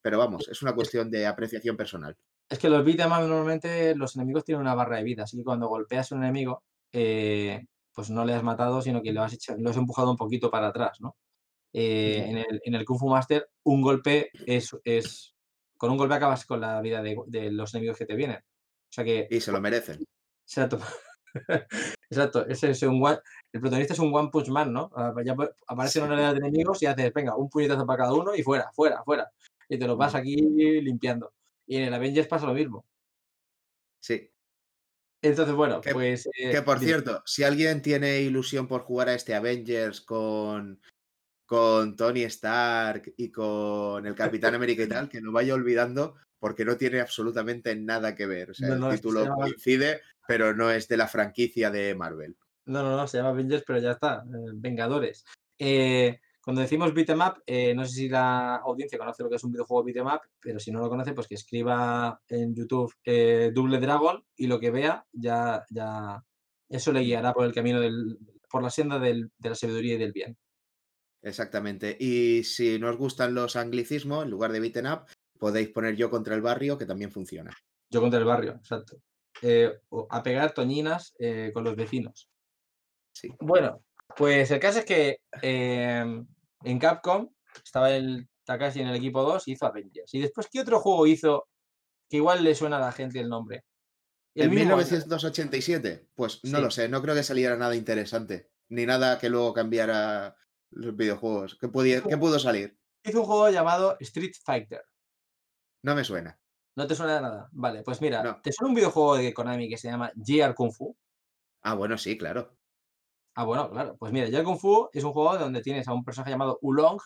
pero 0.02 0.18
vamos, 0.18 0.48
es 0.48 0.62
una 0.62 0.74
cuestión 0.74 1.10
de 1.10 1.26
apreciación 1.26 1.76
personal. 1.76 2.16
es 2.50 2.58
que 2.58 2.68
los 2.68 2.84
beat'em 2.84 3.10
up 3.12 3.20
normalmente 3.26 3.94
los 3.96 4.16
enemigos 4.16 4.44
tienen 4.44 4.60
una 4.62 4.74
barra 4.74 4.98
de 4.98 5.04
vida, 5.04 5.24
así 5.24 5.36
que 5.38 5.44
cuando 5.44 5.68
golpeas 5.68 6.12
a 6.12 6.14
un 6.16 6.22
enemigo, 6.24 6.64
eh, 6.92 7.64
pues 7.94 8.10
no 8.10 8.24
le 8.24 8.34
has 8.34 8.42
matado, 8.42 8.82
sino 8.82 9.02
que 9.02 9.12
lo 9.12 9.22
has, 9.22 9.32
hecho, 9.34 9.54
lo 9.58 9.70
has 9.70 9.76
empujado 9.76 10.10
un 10.10 10.16
poquito 10.16 10.50
para 10.50 10.68
atrás, 10.68 11.00
¿no? 11.00 11.16
Eh, 11.72 12.24
en, 12.28 12.38
el, 12.38 12.60
en 12.64 12.74
el 12.74 12.84
Kung 12.84 12.98
Fu 12.98 13.08
Master, 13.08 13.48
un 13.64 13.82
golpe 13.82 14.30
es, 14.46 14.76
es. 14.84 15.34
Con 15.76 15.90
un 15.90 15.96
golpe 15.98 16.14
acabas 16.14 16.46
con 16.46 16.60
la 16.60 16.80
vida 16.80 17.02
de, 17.02 17.16
de 17.26 17.50
los 17.50 17.74
enemigos 17.74 17.98
que 17.98 18.06
te 18.06 18.14
vienen. 18.14 18.38
O 18.38 18.92
sea 18.92 19.04
que. 19.04 19.26
Y 19.30 19.40
se 19.40 19.50
lo 19.52 19.60
merecen. 19.60 20.04
Exacto. 20.46 20.78
Exacto. 22.10 22.46
Ese 22.46 22.70
es 22.70 22.82
un 22.84 23.04
one- 23.04 23.18
el 23.52 23.60
protagonista 23.60 23.94
es 23.94 23.98
un 23.98 24.14
One 24.14 24.28
Punch 24.30 24.48
Man, 24.48 24.72
¿no? 24.72 24.90
Ya 25.24 25.32
ap- 25.32 25.54
aparecen 25.66 26.02
Sí. 26.02 26.06
una 26.06 26.14
oleada 26.14 26.32
de 26.34 26.38
enemigos 26.38 26.80
y 26.82 26.86
haces, 26.86 27.12
venga, 27.12 27.36
un 27.36 27.48
puñetazo 27.48 27.84
para 27.86 28.04
cada 28.04 28.14
uno 28.14 28.34
y 28.34 28.42
fuera, 28.42 28.70
fuera, 28.72 29.02
fuera. 29.04 29.30
Y 29.68 29.78
te 29.78 29.86
lo 29.86 29.96
vas 29.96 30.14
aquí 30.14 30.36
limpiando. 30.36 31.32
Y 31.66 31.76
en 31.78 31.84
el 31.84 31.94
Avengers 31.94 32.28
pasa 32.28 32.46
lo 32.46 32.54
mismo. 32.54 32.84
Sí. 34.00 34.30
Entonces, 35.24 35.54
bueno, 35.54 35.80
Que- 35.80 35.92
pues. 35.92 36.26
eh, 36.38 36.50
Que 36.50 36.60
por 36.62 36.78
cierto, 36.78 37.22
si 37.24 37.44
alguien 37.44 37.80
tiene 37.80 38.20
ilusión 38.20 38.68
por 38.68 38.82
jugar 38.82 39.08
a 39.08 39.14
este 39.14 39.34
Avengers 39.34 40.00
con, 40.02 40.80
con 41.46 41.96
Tony 41.96 42.22
Stark 42.24 43.14
y 43.16 43.30
con 43.30 44.06
el 44.06 44.14
Capitán 44.14 44.54
América 44.54 44.82
y 44.82 44.88
tal, 44.88 45.08
que 45.10 45.20
no 45.22 45.32
vaya 45.32 45.54
olvidando 45.54 46.16
porque 46.38 46.64
no 46.66 46.76
tiene 46.76 47.00
absolutamente 47.00 47.74
nada 47.74 48.14
que 48.14 48.26
ver. 48.26 48.50
O 48.50 48.54
sea, 48.54 48.68
No, 48.68 48.74
el 48.74 48.80
no, 48.80 48.90
se 48.90 48.96
título 48.98 49.24
llama- 49.24 49.36
coincide, 49.36 50.02
pero 50.28 50.54
no 50.54 50.70
es 50.70 50.88
de 50.88 50.96
la 50.98 51.08
franquicia 51.08 51.70
de 51.70 51.94
Marvel. 51.94 52.36
No, 52.66 52.82
no, 52.82 52.96
no, 52.96 53.06
se 53.08 53.16
llama 53.18 53.30
Avengers, 53.30 53.64
pero 53.66 53.78
ya 53.78 53.92
está. 53.92 54.24
eh, 54.26 54.50
Vengadores. 54.54 55.24
Eh, 55.58 56.20
cuando 56.44 56.62
decimos 56.62 56.92
beat'em 56.92 57.20
up, 57.20 57.42
eh, 57.46 57.74
no 57.74 57.84
sé 57.86 57.92
si 57.94 58.08
la 58.08 58.56
audiencia 58.56 58.98
conoce 58.98 59.22
lo 59.22 59.30
que 59.30 59.36
es 59.36 59.44
un 59.44 59.52
videojuego 59.52 59.84
beat'em 59.84 60.06
up, 60.06 60.20
pero 60.40 60.58
si 60.60 60.70
no 60.70 60.80
lo 60.80 60.88
conoce, 60.88 61.12
pues 61.14 61.26
que 61.26 61.34
escriba 61.36 62.20
en 62.28 62.54
YouTube 62.54 62.92
eh, 63.04 63.50
Double 63.54 63.78
Dragon 63.80 64.22
y 64.36 64.46
lo 64.46 64.60
que 64.60 64.70
vea 64.70 65.06
ya, 65.12 65.64
ya 65.70 66.22
eso 66.68 66.92
le 66.92 67.00
guiará 67.00 67.32
por 67.32 67.44
el 67.46 67.54
camino 67.54 67.80
del, 67.80 68.18
por 68.50 68.62
la 68.62 68.70
senda 68.70 68.98
del- 68.98 69.30
de 69.38 69.48
la 69.48 69.54
sabiduría 69.54 69.94
y 69.94 69.98
del 69.98 70.12
bien. 70.12 70.36
Exactamente. 71.22 71.96
Y 71.98 72.44
si 72.44 72.78
no 72.78 72.90
os 72.90 72.96
gustan 72.98 73.34
los 73.34 73.56
anglicismos, 73.56 74.24
en 74.24 74.30
lugar 74.30 74.52
de 74.52 74.60
beaten 74.60 74.86
up, 74.86 75.06
podéis 75.38 75.70
poner 75.70 75.96
yo 75.96 76.10
contra 76.10 76.34
el 76.34 76.42
barrio, 76.42 76.76
que 76.76 76.86
también 76.86 77.10
funciona. 77.10 77.56
Yo 77.90 78.00
contra 78.00 78.18
el 78.18 78.26
barrio, 78.26 78.52
exacto. 78.52 78.98
Eh, 79.40 79.72
a 80.10 80.22
pegar 80.22 80.52
toñinas 80.52 81.14
eh, 81.18 81.50
con 81.54 81.64
los 81.64 81.74
vecinos. 81.76 82.28
Sí. 83.12 83.28
Bueno, 83.40 83.82
pues 84.16 84.50
el 84.50 84.60
caso 84.60 84.80
es 84.80 84.84
que 84.84 85.18
em, 85.42 86.26
en 86.64 86.78
Capcom 86.78 87.30
estaba 87.64 87.90
el 87.90 88.28
Takashi 88.44 88.80
en 88.80 88.88
el 88.88 88.96
equipo 88.96 89.22
2 89.22 89.48
y 89.48 89.52
hizo 89.52 89.66
Avengers. 89.66 90.12
Y 90.14 90.20
después, 90.20 90.48
¿qué 90.50 90.60
otro 90.60 90.80
juego 90.80 91.06
hizo 91.06 91.48
que 92.08 92.18
igual 92.18 92.44
le 92.44 92.54
suena 92.54 92.76
a 92.76 92.80
la 92.80 92.92
gente 92.92 93.20
el 93.20 93.28
nombre? 93.28 93.64
¿En 94.34 94.50
1987? 94.50 96.08
Pues 96.14 96.40
no 96.44 96.60
lo 96.60 96.70
sé, 96.70 96.88
no 96.88 97.00
creo 97.00 97.14
que 97.14 97.22
saliera 97.22 97.56
nada 97.56 97.76
interesante, 97.76 98.50
ni 98.68 98.84
nada 98.84 99.18
que 99.18 99.30
luego 99.30 99.54
cambiara 99.54 100.36
los 100.70 100.96
videojuegos. 100.96 101.56
¿Qué, 101.60 101.68
¿qué 102.08 102.18
pudo 102.18 102.38
salir? 102.38 102.76
Hizo 103.04 103.20
un 103.20 103.26
juego 103.26 103.48
llamado 103.50 103.96
Street 104.00 104.34
Fighter. 104.44 104.82
No 105.82 105.94
me 105.94 106.02
suena. 106.02 106.40
¿No 106.76 106.86
te 106.86 106.94
suena 106.96 107.16
de 107.16 107.20
nada? 107.20 107.48
Vale, 107.52 107.82
pues 107.82 108.00
mira, 108.00 108.40
¿te 108.42 108.50
suena 108.52 108.70
un 108.70 108.74
videojuego 108.74 109.16
de 109.16 109.32
Konami 109.32 109.68
que 109.68 109.78
se 109.78 109.88
llama 109.88 110.10
GR 110.16 110.54
Kung 110.54 110.72
Fu? 110.72 110.96
Ah, 111.62 111.74
bueno, 111.74 111.96
sí, 111.96 112.18
claro. 112.18 112.56
Ah, 113.34 113.44
bueno, 113.44 113.70
claro. 113.70 113.96
Pues 113.98 114.12
mira, 114.12 114.28
GR 114.28 114.44
Kung 114.44 114.58
Fu 114.58 114.88
es 114.92 115.04
un 115.04 115.12
juego 115.12 115.36
donde 115.38 115.62
tienes 115.62 115.88
a 115.88 115.92
un 115.92 116.04
personaje 116.04 116.30
llamado 116.30 116.58
Ulong 116.62 117.00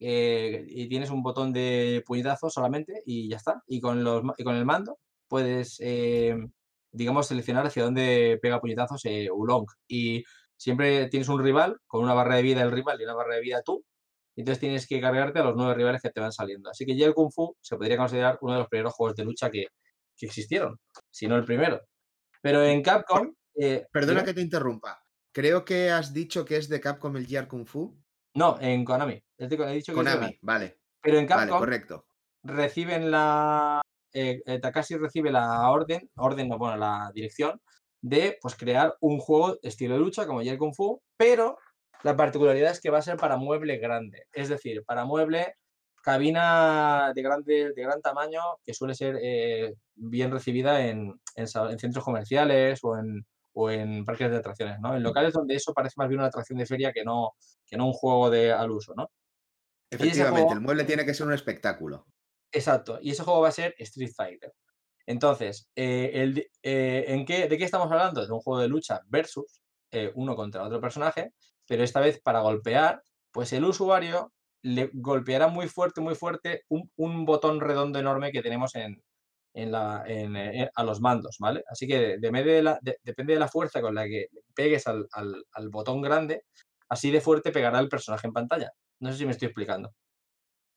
eh, 0.00 0.64
y 0.68 0.88
tienes 0.88 1.10
un 1.10 1.22
botón 1.22 1.52
de 1.52 2.02
puñetazo 2.06 2.50
solamente 2.50 3.02
y 3.06 3.28
ya 3.28 3.36
está. 3.38 3.62
Y 3.66 3.80
con, 3.80 4.04
los, 4.04 4.22
con 4.44 4.54
el 4.56 4.64
mando 4.64 4.98
puedes, 5.28 5.78
eh, 5.80 6.36
digamos, 6.92 7.26
seleccionar 7.26 7.66
hacia 7.66 7.84
dónde 7.84 8.38
pega 8.40 8.60
puñetazos 8.60 9.04
eh, 9.04 9.28
Ulong. 9.32 9.66
Y 9.88 10.24
siempre 10.56 11.08
tienes 11.08 11.28
un 11.28 11.42
rival 11.42 11.78
con 11.86 12.02
una 12.04 12.14
barra 12.14 12.36
de 12.36 12.42
vida 12.42 12.62
el 12.62 12.72
rival 12.72 13.00
y 13.00 13.04
una 13.04 13.14
barra 13.14 13.34
de 13.34 13.40
vida 13.40 13.62
tú 13.64 13.84
entonces 14.36 14.60
tienes 14.60 14.86
que 14.86 15.00
cargarte 15.00 15.38
a 15.38 15.44
los 15.44 15.54
nueve 15.56 15.74
rivales 15.74 16.02
que 16.02 16.10
te 16.10 16.20
van 16.20 16.32
saliendo. 16.32 16.70
Así 16.70 16.84
que 16.84 16.92
el 16.92 17.14
Kung 17.14 17.32
Fu 17.32 17.56
se 17.60 17.76
podría 17.76 17.96
considerar 17.96 18.38
uno 18.40 18.54
de 18.54 18.58
los 18.60 18.68
primeros 18.68 18.94
juegos 18.94 19.16
de 19.16 19.24
lucha 19.24 19.50
que, 19.50 19.66
existieron, 20.20 20.80
si 21.10 21.26
no 21.26 21.36
el 21.36 21.44
primero. 21.44 21.80
Pero 22.40 22.64
en 22.64 22.82
Capcom... 22.82 23.34
Eh, 23.54 23.86
Perdona 23.92 24.24
que 24.24 24.34
te 24.34 24.40
interrumpa. 24.40 25.03
Creo 25.34 25.64
que 25.64 25.90
has 25.90 26.14
dicho 26.14 26.44
que 26.44 26.56
es 26.56 26.68
de 26.68 26.80
Capcom 26.80 27.16
el 27.16 27.26
Gear 27.26 27.48
Kung 27.48 27.66
Fu. 27.66 27.92
No, 28.34 28.56
en 28.60 28.84
Konami. 28.84 29.20
He 29.36 29.48
dicho 29.48 29.92
que 29.92 29.96
Konami, 29.96 30.38
vale. 30.40 30.78
Pero 31.02 31.18
en 31.18 31.26
Capcom 31.26 31.58
correcto. 31.58 32.06
reciben 32.44 33.10
la... 33.10 33.82
Eh, 34.12 34.40
eh, 34.46 34.60
Takashi 34.60 34.96
recibe 34.96 35.32
la 35.32 35.68
orden, 35.70 36.08
orden 36.14 36.48
no, 36.48 36.56
bueno, 36.56 36.76
la 36.76 37.10
dirección 37.12 37.60
de 38.00 38.38
pues, 38.40 38.54
crear 38.54 38.96
un 39.00 39.18
juego 39.18 39.58
estilo 39.60 39.94
de 39.94 40.00
lucha 40.00 40.24
como 40.24 40.40
Gear 40.40 40.56
Kung 40.56 40.72
Fu, 40.72 41.02
pero 41.16 41.58
la 42.04 42.16
particularidad 42.16 42.70
es 42.70 42.80
que 42.80 42.90
va 42.90 42.98
a 42.98 43.02
ser 43.02 43.16
para 43.16 43.36
mueble 43.36 43.78
grande, 43.78 44.28
es 44.32 44.48
decir, 44.48 44.84
para 44.84 45.04
mueble 45.04 45.56
cabina 46.00 47.12
de, 47.12 47.22
grande, 47.22 47.72
de 47.74 47.82
gran 47.82 48.00
tamaño 48.02 48.40
que 48.62 48.72
suele 48.72 48.94
ser 48.94 49.18
eh, 49.20 49.74
bien 49.96 50.30
recibida 50.30 50.86
en, 50.86 51.18
centros 51.34 52.04
comerciales 52.04 52.78
o 52.84 52.96
en, 52.96 53.26
o 53.54 53.70
en 53.70 54.04
parques 54.04 54.30
de 54.30 54.36
atracciones, 54.36 54.78
¿no? 54.80 54.94
En 54.96 55.02
locales 55.02 55.32
donde 55.32 55.54
eso 55.54 55.72
parece 55.72 55.94
más 55.96 56.08
bien 56.08 56.20
una 56.20 56.28
atracción 56.28 56.58
de 56.58 56.66
feria 56.66 56.92
que 56.92 57.04
no, 57.04 57.32
que 57.66 57.76
no 57.76 57.86
un 57.86 57.92
juego 57.92 58.30
de, 58.30 58.52
al 58.52 58.70
uso, 58.70 58.94
¿no? 58.96 59.10
Efectivamente, 59.90 60.54
el 60.54 60.60
mueble 60.60 60.84
tiene 60.84 61.04
que 61.04 61.14
ser 61.14 61.26
un 61.26 61.32
espectáculo. 61.32 62.06
Exacto, 62.52 62.98
y 63.00 63.10
ese 63.10 63.22
juego 63.22 63.40
va 63.40 63.48
a 63.48 63.52
ser 63.52 63.74
Street 63.78 64.12
Fighter. 64.14 64.52
Entonces, 65.06 65.68
eh, 65.76 66.10
el, 66.14 66.50
eh, 66.62 67.04
¿en 67.08 67.24
qué, 67.24 67.48
¿de 67.48 67.58
qué 67.58 67.64
estamos 67.64 67.90
hablando? 67.90 68.26
De 68.26 68.32
un 68.32 68.40
juego 68.40 68.60
de 68.60 68.68
lucha 68.68 69.00
versus 69.08 69.60
uno 70.16 70.34
contra 70.34 70.64
otro 70.64 70.80
personaje 70.80 71.32
pero 71.66 71.82
esta 71.82 72.00
vez 72.00 72.20
para 72.20 72.40
golpear, 72.40 73.02
pues 73.30 73.52
el 73.52 73.64
usuario 73.64 74.32
le 74.62 74.90
golpeará 74.92 75.48
muy 75.48 75.68
fuerte, 75.68 76.00
muy 76.00 76.14
fuerte 76.14 76.64
un, 76.68 77.24
botón 77.24 77.60
redondo 77.60 77.98
enorme 77.98 78.32
que 78.32 78.42
tenemos 78.42 78.74
en, 78.74 79.02
la, 79.54 80.04
eh, 80.06 80.68
a 80.74 80.84
los 80.84 81.00
mandos, 81.00 81.36
¿vale? 81.38 81.64
Así 81.68 81.86
que 81.86 82.18
de, 82.18 82.30
de 82.30 82.62
la, 82.62 82.78
depende 83.02 83.34
de 83.34 83.38
la 83.38 83.48
fuerza 83.48 83.80
con 83.80 83.94
la 83.94 84.04
que 84.04 84.26
pegues 84.54 84.86
al, 84.86 85.08
botón 85.70 86.02
grande, 86.02 86.44
así 86.88 87.10
de 87.10 87.20
fuerte 87.20 87.52
pegará 87.52 87.78
el 87.78 87.88
personaje 87.88 88.26
en 88.26 88.32
pantalla. 88.32 88.72
No 89.00 89.12
sé 89.12 89.18
si 89.18 89.26
me 89.26 89.32
estoy 89.32 89.46
explicando. 89.46 89.94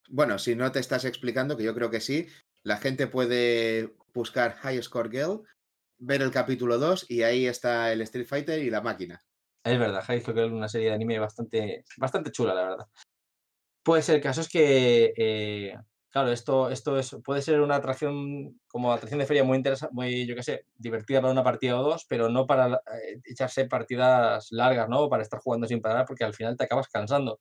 Bueno, 0.10 0.40
si 0.40 0.56
no 0.56 0.72
te 0.72 0.80
estás 0.80 1.06
explicando, 1.06 1.58
que 1.58 1.64
yo 1.64 1.74
creo 1.74 1.90
que 1.90 2.00
sí, 2.00 2.28
la 2.64 2.78
gente 2.78 3.08
puede 3.08 3.96
buscar 4.14 4.54
High 4.54 4.82
Score 4.84 5.10
Girl, 5.10 5.42
ver 5.98 6.22
el 6.22 6.32
capítulo 6.32 6.78
2 6.78 7.10
y 7.10 7.24
ahí 7.24 7.48
está 7.48 7.92
el 7.92 8.02
Street 8.02 8.28
Fighter 8.28 8.60
y 8.60 8.70
la 8.70 8.82
máquina. 8.82 9.22
Es 9.64 9.78
verdad, 9.78 10.04
High 10.04 10.24
que 10.24 10.46
es 10.46 10.52
una 10.52 10.70
serie 10.70 10.90
de 10.90 10.96
anime 10.96 11.20
bastante, 11.20 11.84
bastante 11.98 12.32
chula, 12.32 12.54
la 12.54 12.70
verdad. 12.70 12.88
Pues 13.84 14.08
el 14.10 14.22
caso 14.22 14.42
es 14.42 14.50
que, 14.50 15.14
eh, 15.18 15.76
claro, 16.18 16.32
esto, 16.32 16.70
esto 16.72 16.98
es, 16.98 17.16
puede 17.24 17.44
ser 17.44 17.62
una 17.62 17.76
atracción 17.76 18.60
como 18.68 18.92
atracción 18.92 19.20
de 19.20 19.28
feria 19.28 19.44
muy 19.44 19.58
interesante, 19.58 19.94
muy, 19.94 20.26
yo 20.26 20.34
qué 20.36 20.42
sé, 20.42 20.66
divertida 20.76 21.22
para 21.22 21.32
una 21.32 21.44
partida 21.44 21.80
o 21.80 21.84
dos, 21.84 22.06
pero 22.10 22.28
no 22.28 22.48
para 22.48 22.74
eh, 22.74 23.22
echarse 23.24 23.66
partidas 23.66 24.48
largas, 24.50 24.90
¿no? 24.90 25.10
Para 25.10 25.22
estar 25.22 25.40
jugando 25.40 25.68
sin 25.68 25.80
parar, 25.80 26.06
porque 26.08 26.24
al 26.24 26.34
final 26.34 26.58
te 26.58 26.64
acabas 26.64 26.88
cansando. 26.88 27.40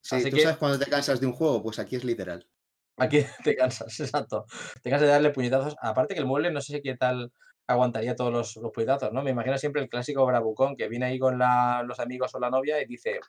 Sí, 0.00 0.30
¿tú 0.30 0.38
sabes 0.38 0.56
cuando 0.56 0.78
te 0.78 0.86
cansas 0.86 1.20
de 1.20 1.26
un 1.26 1.34
juego? 1.34 1.62
Pues 1.62 1.78
aquí 1.78 1.96
es 1.96 2.04
literal. 2.04 2.48
Aquí 2.96 3.18
te 3.44 3.54
cansas, 3.54 4.00
exacto. 4.00 4.46
Te 4.82 4.88
cansas 4.88 5.06
de 5.06 5.12
darle 5.12 5.30
puñetazos. 5.30 5.76
Aparte 5.82 6.14
que 6.14 6.20
el 6.20 6.26
mueble, 6.26 6.50
no 6.50 6.62
sé 6.62 6.80
qué 6.80 6.96
tal 6.96 7.30
aguantaría 7.66 8.16
todos 8.16 8.32
los, 8.32 8.56
los 8.56 9.12
¿no? 9.12 9.22
Me 9.22 9.32
imagino 9.32 9.58
siempre 9.58 9.82
el 9.82 9.90
clásico 9.90 10.24
bravucón 10.24 10.76
que 10.76 10.88
viene 10.88 11.04
ahí 11.04 11.18
con 11.18 11.38
los 11.38 12.00
amigos 12.00 12.34
o 12.34 12.40
la 12.40 12.48
novia 12.48 12.80
y 12.80 12.86
dice, 12.86 13.20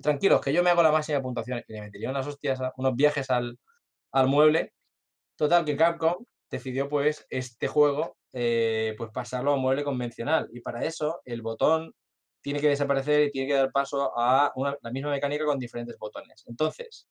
tranquilos, 0.00 0.40
que 0.40 0.54
yo 0.54 0.62
me 0.62 0.70
hago 0.70 0.82
la 0.82 0.92
máxima 0.92 1.20
puntuación 1.20 1.62
y 1.68 1.72
le 1.74 1.82
metería 1.82 2.08
unas 2.08 2.26
hostias, 2.26 2.58
unos 2.78 2.96
viajes 2.96 3.28
al, 3.28 3.58
mueble. 4.28 4.72
Total, 5.36 5.64
que 5.64 5.76
Capcom 5.76 6.24
decidió 6.50 6.88
pues 6.88 7.26
este 7.30 7.66
juego 7.66 8.16
eh, 8.32 8.94
pues 8.96 9.10
pasarlo 9.12 9.50
a 9.50 9.54
un 9.54 9.60
mueble 9.60 9.84
convencional 9.84 10.48
y 10.52 10.60
para 10.60 10.84
eso 10.84 11.20
el 11.24 11.42
botón 11.42 11.92
tiene 12.40 12.60
que 12.60 12.68
desaparecer 12.68 13.22
y 13.22 13.30
tiene 13.30 13.48
que 13.48 13.54
dar 13.54 13.72
paso 13.72 14.12
a 14.16 14.52
la 14.82 14.90
misma 14.90 15.10
mecánica 15.10 15.44
con 15.44 15.58
diferentes 15.58 15.96
botones. 15.98 16.44
Entonces, 16.46 17.08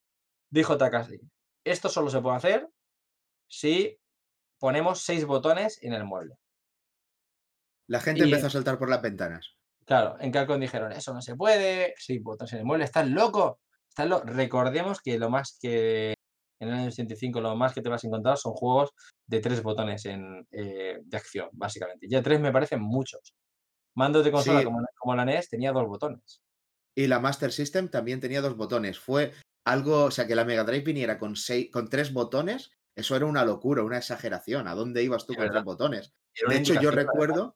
dijo 0.50 0.78
Takashi, 0.78 1.20
esto 1.64 1.90
solo 1.90 2.10
se 2.10 2.22
puede 2.22 2.38
hacer 2.38 2.68
si 3.48 4.00
ponemos 4.60 5.02
seis 5.02 5.26
botones 5.26 5.82
en 5.82 5.94
el 5.94 6.04
mueble. 6.04 6.36
La 7.88 8.00
gente 8.00 8.24
empezó 8.24 8.48
a 8.48 8.52
saltar 8.52 8.78
por 8.78 8.90
las 8.90 9.02
ventanas. 9.02 9.58
Claro, 9.86 10.18
en 10.20 10.32
Capcom 10.32 10.60
dijeron, 10.60 10.92
eso 10.92 11.14
no 11.14 11.22
se 11.22 11.36
puede, 11.36 11.96
sí, 11.98 12.20
botones 12.20 12.54
en 12.54 12.60
el 12.60 12.66
mueble, 12.66 12.86
estás 12.86 13.08
loco. 13.08 13.60
Estás 13.90 14.24
Recordemos 14.26 15.02
que 15.02 15.18
lo 15.18 15.30
más 15.30 15.58
que 15.60 16.16
en 16.64 16.70
el 16.70 16.76
año 16.76 16.88
85 16.88 17.42
lo 17.42 17.56
más 17.56 17.74
que 17.74 17.82
te 17.82 17.90
vas 17.90 18.04
a 18.04 18.08
encontrar 18.08 18.38
son 18.38 18.54
juegos 18.54 18.92
de 19.28 19.40
tres 19.40 19.62
botones 19.62 20.06
en, 20.06 20.48
eh, 20.52 21.00
de 21.04 21.18
acción, 21.18 21.50
básicamente. 21.54 22.08
Ya 22.10 22.22
tres 22.22 22.40
me 22.40 22.52
parecen 22.52 22.82
muchos. 22.82 23.34
Mando 23.96 24.24
de 24.24 24.32
consola 24.32 24.64
como, 24.64 25.16
la 25.16 25.26
NES 25.26 25.50
tenía 25.50 25.72
dos 25.72 25.88
botones. 25.88 26.42
Y 26.96 27.08
la 27.08 27.20
Master 27.20 27.52
System 27.52 27.90
también 27.90 28.20
tenía 28.20 28.42
dos 28.42 28.58
botones. 28.58 29.00
Fue 29.00 29.34
algo, 29.66 30.06
o 30.06 30.12
sea, 30.12 30.26
que 30.26 30.36
la 30.36 30.46
Mega 30.46 30.64
Drive 30.64 30.84
viniera 30.84 31.20
con, 31.20 31.36
seis, 31.36 31.70
con 31.72 31.90
tres 31.90 32.12
botones, 32.12 32.72
eso 32.96 33.16
era 33.16 33.26
una 33.26 33.46
locura, 33.46 33.84
una 33.84 33.98
exageración. 33.98 34.68
¿A 34.68 34.76
dónde 34.76 35.04
ibas 35.04 35.26
tú 35.26 35.36
con 35.36 35.50
tres 35.50 35.64
botones? 35.64 36.14
De 36.48 36.58
hecho, 36.58 36.80
yo 36.82 36.92
recuerdo, 36.92 37.56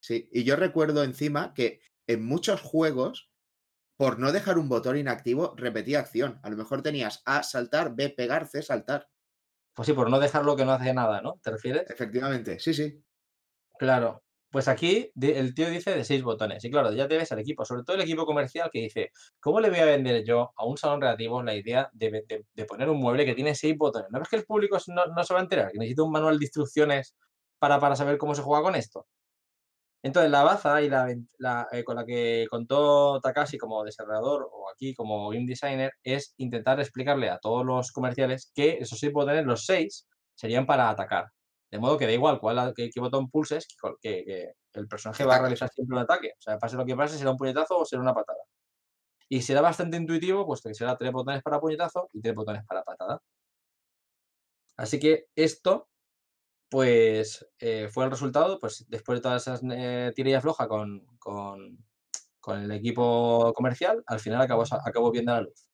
Sí, 0.00 0.28
y 0.32 0.44
yo 0.44 0.56
recuerdo 0.56 1.04
encima 1.04 1.52
que 1.54 1.80
en 2.06 2.24
muchos 2.24 2.60
juegos, 2.62 3.29
por 4.00 4.18
no 4.18 4.32
dejar 4.32 4.56
un 4.56 4.70
botón 4.70 4.96
inactivo, 4.96 5.52
repetía 5.58 6.00
acción. 6.00 6.40
A 6.42 6.48
lo 6.48 6.56
mejor 6.56 6.80
tenías 6.80 7.20
A, 7.26 7.42
saltar, 7.42 7.94
B, 7.94 8.08
pegar, 8.08 8.46
C, 8.46 8.62
saltar. 8.62 9.06
Pues 9.74 9.84
sí, 9.84 9.92
por 9.92 10.08
no 10.08 10.18
dejarlo 10.18 10.56
que 10.56 10.64
no 10.64 10.72
hace 10.72 10.94
nada, 10.94 11.20
¿no? 11.20 11.38
¿Te 11.42 11.50
refieres? 11.50 11.90
Efectivamente, 11.90 12.58
sí, 12.60 12.72
sí. 12.72 13.04
Claro. 13.78 14.22
Pues 14.50 14.68
aquí 14.68 15.12
el 15.20 15.54
tío 15.54 15.68
dice 15.68 15.94
de 15.94 16.02
seis 16.04 16.22
botones. 16.22 16.64
Y 16.64 16.70
claro, 16.70 16.90
ya 16.94 17.06
te 17.08 17.18
ves 17.18 17.30
al 17.32 17.40
equipo, 17.40 17.66
sobre 17.66 17.82
todo 17.82 17.96
el 17.96 18.02
equipo 18.02 18.24
comercial 18.24 18.70
que 18.72 18.80
dice, 18.80 19.10
¿cómo 19.38 19.60
le 19.60 19.68
voy 19.68 19.80
a 19.80 19.84
vender 19.84 20.24
yo 20.24 20.50
a 20.56 20.64
un 20.64 20.78
salón 20.78 21.02
relativo 21.02 21.42
la 21.42 21.54
idea 21.54 21.90
de, 21.92 22.24
poner 22.66 22.88
un 22.88 23.00
mueble 23.00 23.26
que 23.26 23.34
tiene 23.34 23.54
seis 23.54 23.76
botones? 23.76 24.08
¿No 24.10 24.18
ves 24.18 24.30
que 24.30 24.36
el 24.36 24.46
público 24.46 24.78
no, 24.86 25.08
no 25.14 25.24
se 25.24 25.34
va 25.34 25.40
a 25.40 25.42
enterar? 25.42 25.72
Que 25.72 25.78
necesita 25.78 26.04
un 26.04 26.12
manual 26.12 26.38
de 26.38 26.46
instrucciones 26.46 27.14
para, 27.58 27.78
para 27.78 27.96
saber 27.96 28.16
cómo 28.16 28.34
se 28.34 28.40
juega 28.40 28.62
con 28.62 28.76
esto. 28.76 29.06
Entonces, 30.02 30.30
la 30.30 30.42
baza 30.42 30.80
y 30.80 30.88
la, 30.88 31.10
eh, 31.72 31.84
con 31.84 31.96
la 31.96 32.06
que 32.06 32.46
contó 32.50 33.20
Takashi 33.20 33.58
como 33.58 33.84
desarrollador 33.84 34.48
o 34.50 34.70
aquí 34.70 34.94
como 34.94 35.28
game 35.28 35.44
designer 35.46 35.92
es 36.02 36.34
intentar 36.38 36.80
explicarle 36.80 37.28
a 37.28 37.38
todos 37.38 37.66
los 37.66 37.92
comerciales 37.92 38.50
que 38.54 38.78
esos 38.80 38.98
seis 38.98 39.12
botones, 39.12 39.44
los 39.44 39.66
seis, 39.66 40.08
serían 40.34 40.66
para 40.66 40.88
atacar. 40.88 41.26
De 41.70 41.78
modo 41.78 41.98
que 41.98 42.06
da 42.06 42.12
igual 42.12 42.40
cuál, 42.40 42.72
qué, 42.74 42.90
botón 42.96 43.30
pulses, 43.30 43.66
que, 44.00 44.52
el 44.72 44.88
personaje 44.88 45.24
va 45.24 45.36
a 45.36 45.40
realizar 45.40 45.68
siempre 45.70 45.96
un 45.96 46.02
ataque. 46.02 46.32
O 46.38 46.42
sea, 46.42 46.58
pase 46.58 46.76
lo 46.76 46.86
que 46.86 46.96
pase, 46.96 47.18
será 47.18 47.32
un 47.32 47.36
puñetazo 47.36 47.78
o 47.78 47.84
será 47.84 48.02
una 48.02 48.14
patada. 48.14 48.40
Y 49.28 49.42
será 49.42 49.60
bastante 49.60 49.96
intuitivo, 49.96 50.46
puesto 50.46 50.68
que 50.68 50.74
será 50.74 50.96
tres 50.96 51.12
botones 51.12 51.42
para 51.42 51.60
puñetazo 51.60 52.08
y 52.12 52.20
tres 52.22 52.34
botones 52.34 52.64
para 52.66 52.82
patada. 52.84 53.20
Así 54.76 54.98
que 54.98 55.26
esto 55.36 55.89
pues 56.70 57.46
eh, 57.58 57.88
fue 57.90 58.04
el 58.04 58.10
resultado, 58.10 58.58
pues 58.58 58.86
después 58.88 59.18
de 59.18 59.22
todas 59.22 59.42
esas 59.42 59.60
eh, 59.70 60.12
tirillas 60.14 60.42
flojas 60.42 60.68
con, 60.68 61.04
con, 61.18 61.78
el 62.48 62.70
equipo 62.72 63.52
comercial, 63.54 64.02
al 64.06 64.18
final 64.18 64.40
acabó, 64.40 64.64
acabó 64.84 65.10
viendo 65.10 65.32
la 65.32 65.42
luz. 65.42 65.68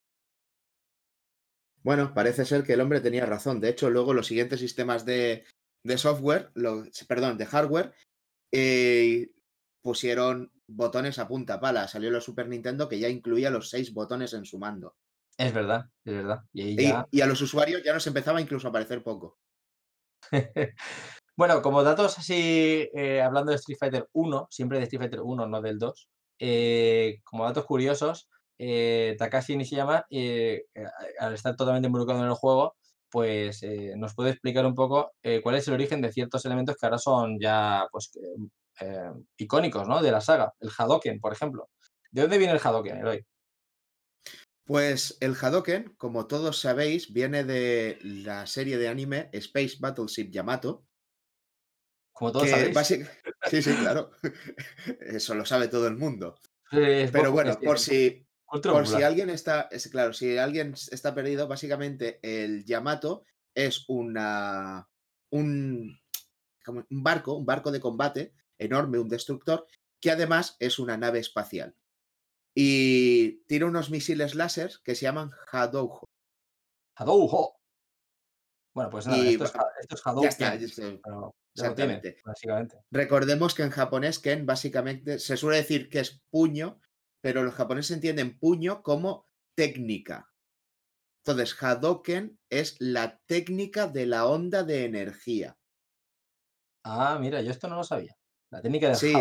Bueno, 1.82 2.12
parece 2.12 2.44
ser 2.44 2.64
que 2.64 2.72
el 2.72 2.80
hombre 2.80 3.00
tenía 3.00 3.24
razón. 3.24 3.60
De 3.60 3.68
hecho, 3.68 3.88
luego 3.88 4.12
los 4.12 4.26
siguientes 4.26 4.58
sistemas 4.58 5.04
de, 5.06 5.44
de 5.84 5.98
software, 5.98 6.50
perdón, 7.06 7.38
de 7.38 7.46
hardware, 7.46 7.94
eh, 8.52 9.30
pusieron 9.82 10.50
botones 10.66 11.18
a 11.18 11.28
punta 11.28 11.60
pala. 11.60 11.86
Salió 11.86 12.10
la 12.10 12.20
Super 12.20 12.48
Nintendo 12.48 12.88
que 12.88 12.98
ya 12.98 13.08
incluía 13.08 13.50
los 13.50 13.70
seis 13.70 13.94
botones 13.94 14.32
en 14.32 14.44
su 14.44 14.58
mando. 14.58 14.96
Es 15.38 15.52
verdad, 15.52 15.86
es 16.04 16.14
verdad. 16.14 16.40
Y, 16.52 17.20
a 17.20 17.26
los 17.26 17.40
usuarios 17.40 17.82
ya 17.84 17.92
nos 17.92 18.06
empezaba 18.06 18.40
incluso 18.40 18.68
a 18.68 18.72
parecer 18.72 19.02
poco. 19.02 19.38
bueno, 21.36 21.62
como 21.62 21.82
datos 21.82 22.18
así, 22.18 22.88
eh, 22.94 23.22
hablando 23.22 23.50
de 23.50 23.56
Street 23.56 23.78
Fighter 23.78 24.08
1, 24.12 24.46
siempre 24.50 24.78
de 24.78 24.84
Street 24.84 25.00
Fighter 25.00 25.20
1, 25.22 25.46
no 25.46 25.62
del 25.62 25.78
2, 25.78 26.08
eh, 26.38 27.20
como 27.24 27.44
datos 27.44 27.64
curiosos, 27.64 28.28
eh, 28.58 29.16
Takashi 29.18 29.56
Nishiyama, 29.56 30.06
al 31.20 31.34
estar 31.34 31.56
totalmente 31.56 31.86
involucrado 31.86 32.22
en 32.22 32.28
el 32.28 32.34
juego, 32.34 32.76
pues 33.10 33.62
nos 33.96 34.14
puede 34.14 34.30
explicar 34.30 34.66
un 34.66 34.74
poco 34.74 35.12
cuál 35.42 35.54
es 35.54 35.68
el 35.68 35.74
origen 35.74 36.02
de 36.02 36.12
ciertos 36.12 36.44
elementos 36.44 36.76
que 36.76 36.86
ahora 36.86 36.98
son 36.98 37.38
ya 37.40 37.86
pues, 37.90 38.10
icónicos 39.38 39.86
¿no? 39.88 40.02
de 40.02 40.10
la 40.10 40.20
saga. 40.20 40.52
El 40.60 40.70
Hadoken, 40.76 41.20
por 41.20 41.32
ejemplo. 41.32 41.68
¿De 42.10 42.22
dónde 42.22 42.38
viene 42.38 42.54
el 42.54 42.60
Hadoken, 42.62 42.98
Eloy? 42.98 43.24
Pues 44.66 45.16
el 45.20 45.36
Hadoken, 45.40 45.94
como 45.96 46.26
todos 46.26 46.60
sabéis, 46.60 47.12
viene 47.12 47.44
de 47.44 47.98
la 48.02 48.46
serie 48.46 48.78
de 48.78 48.88
anime 48.88 49.30
Space 49.32 49.76
Battleship 49.78 50.30
Yamato. 50.30 50.84
Como 52.12 52.32
todos 52.32 52.50
sabéis. 52.50 53.06
Sí, 53.48 53.62
sí, 53.62 53.72
claro. 53.76 54.10
Eso 55.00 55.36
lo 55.36 55.46
sabe 55.46 55.68
todo 55.68 55.86
el 55.86 55.96
mundo. 55.96 56.34
Pero 56.68 57.30
bueno, 57.30 57.56
por 57.60 57.78
si, 57.78 58.26
por 58.44 58.88
si 58.88 59.04
alguien 59.04 59.30
está, 59.30 59.68
es, 59.70 59.86
claro, 59.86 60.12
si 60.12 60.36
alguien 60.36 60.74
está 60.90 61.14
perdido, 61.14 61.46
básicamente 61.46 62.18
el 62.22 62.64
Yamato 62.64 63.22
es 63.54 63.84
una 63.86 64.88
un, 65.30 65.96
un 66.66 67.02
barco, 67.04 67.34
un 67.34 67.46
barco 67.46 67.70
de 67.70 67.78
combate 67.78 68.34
enorme, 68.58 68.98
un 68.98 69.08
destructor, 69.08 69.64
que 70.00 70.10
además 70.10 70.56
es 70.58 70.80
una 70.80 70.96
nave 70.96 71.20
espacial 71.20 71.76
y 72.58 73.44
tira 73.44 73.66
unos 73.66 73.90
misiles 73.90 74.34
láser 74.34 74.72
que 74.82 74.94
se 74.94 75.02
llaman 75.02 75.30
Hadouho. 75.52 76.08
Hadouho. 76.96 77.54
Bueno, 78.74 78.90
pues 78.90 79.06
nada, 79.06 79.22
esto, 79.28 79.44
es, 79.44 80.06
Hadouho. 80.06 80.22
Ya 80.22 80.28
está, 80.30 80.54
Exactamente. 80.54 82.20
básicamente. 82.24 82.78
Recordemos 82.90 83.54
que 83.54 83.62
en 83.62 83.70
japonés 83.70 84.18
Ken 84.18 84.46
básicamente 84.46 85.18
se 85.18 85.36
suele 85.36 85.58
decir 85.58 85.90
que 85.90 86.00
es 86.00 86.22
puño, 86.30 86.80
pero 87.20 87.42
los 87.42 87.54
japoneses 87.54 87.90
entienden 87.90 88.38
puño 88.38 88.82
como 88.82 89.28
técnica. 89.54 90.32
Entonces, 91.26 91.62
Hadoken 91.62 92.38
es 92.48 92.76
la 92.78 93.18
técnica 93.26 93.86
de 93.86 94.06
la 94.06 94.26
onda 94.26 94.62
de 94.62 94.84
energía. 94.84 95.58
Ah, 96.84 97.18
mira, 97.20 97.42
yo 97.42 97.50
esto 97.50 97.68
no 97.68 97.76
lo 97.76 97.84
sabía. 97.84 98.16
La 98.50 98.62
técnica 98.62 98.88
de 98.90 98.94
sí, 98.94 99.12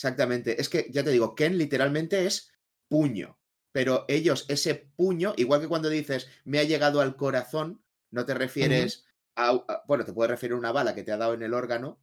Exactamente. 0.00 0.58
Es 0.58 0.70
que, 0.70 0.86
ya 0.90 1.04
te 1.04 1.10
digo, 1.10 1.34
Ken 1.34 1.58
literalmente 1.58 2.24
es 2.24 2.50
puño. 2.88 3.38
Pero 3.70 4.06
ellos, 4.08 4.46
ese 4.48 4.74
puño, 4.74 5.34
igual 5.36 5.60
que 5.60 5.68
cuando 5.68 5.90
dices 5.90 6.26
me 6.44 6.58
ha 6.58 6.64
llegado 6.64 7.02
al 7.02 7.16
corazón, 7.16 7.84
no 8.10 8.24
te 8.24 8.32
refieres 8.32 9.04
a, 9.36 9.84
Bueno, 9.86 10.06
te 10.06 10.14
puedes 10.14 10.30
referir 10.30 10.54
a 10.54 10.58
una 10.58 10.72
bala 10.72 10.94
que 10.94 11.02
te 11.02 11.12
ha 11.12 11.18
dado 11.18 11.34
en 11.34 11.42
el 11.42 11.52
órgano, 11.52 12.00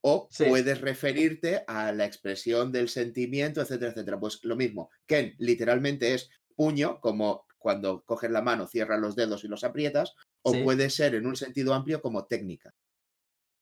o 0.00 0.30
puedes 0.38 0.80
referirte 0.80 1.64
a 1.66 1.92
la 1.92 2.06
expresión 2.06 2.72
del 2.72 2.88
sentimiento, 2.88 3.60
etcétera, 3.60 3.90
etcétera. 3.90 4.18
Pues 4.18 4.42
lo 4.42 4.56
mismo. 4.56 4.90
Ken 5.06 5.34
literalmente 5.38 6.14
es 6.14 6.30
puño, 6.56 6.98
como 7.02 7.46
cuando 7.58 8.04
coges 8.06 8.30
la 8.30 8.40
mano, 8.40 8.66
cierras 8.66 9.00
los 9.00 9.16
dedos 9.16 9.44
y 9.44 9.48
los 9.48 9.64
aprietas, 9.64 10.14
o 10.42 10.54
puede 10.64 10.88
ser 10.88 11.14
en 11.14 11.26
un 11.26 11.36
sentido 11.36 11.74
amplio 11.74 12.00
como 12.00 12.24
técnica. 12.24 12.74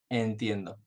Entiendo. 0.09 0.79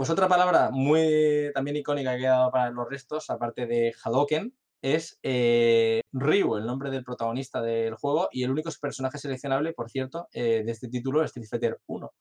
Pues 0.00 0.08
otra 0.08 0.28
palabra 0.28 0.70
muy 0.70 1.50
también 1.52 1.76
icónica 1.76 2.12
que 2.12 2.16
ha 2.16 2.18
quedado 2.20 2.50
para 2.50 2.70
los 2.70 2.88
restos, 2.88 3.28
aparte 3.28 3.66
de 3.66 3.94
Hadoken, 4.02 4.56
es 4.80 5.18
eh, 5.22 6.00
Ryu, 6.10 6.56
el 6.56 6.64
nombre 6.64 6.90
del 6.90 7.04
protagonista 7.04 7.60
del 7.60 7.96
juego 7.96 8.30
y 8.32 8.42
el 8.42 8.50
único 8.50 8.70
personaje 8.80 9.18
seleccionable, 9.18 9.74
por 9.74 9.90
cierto, 9.90 10.26
eh, 10.32 10.62
de 10.64 10.72
este 10.72 10.88
título, 10.88 11.22
Street 11.24 11.46
Fighter 11.46 11.80
1. 11.84 12.14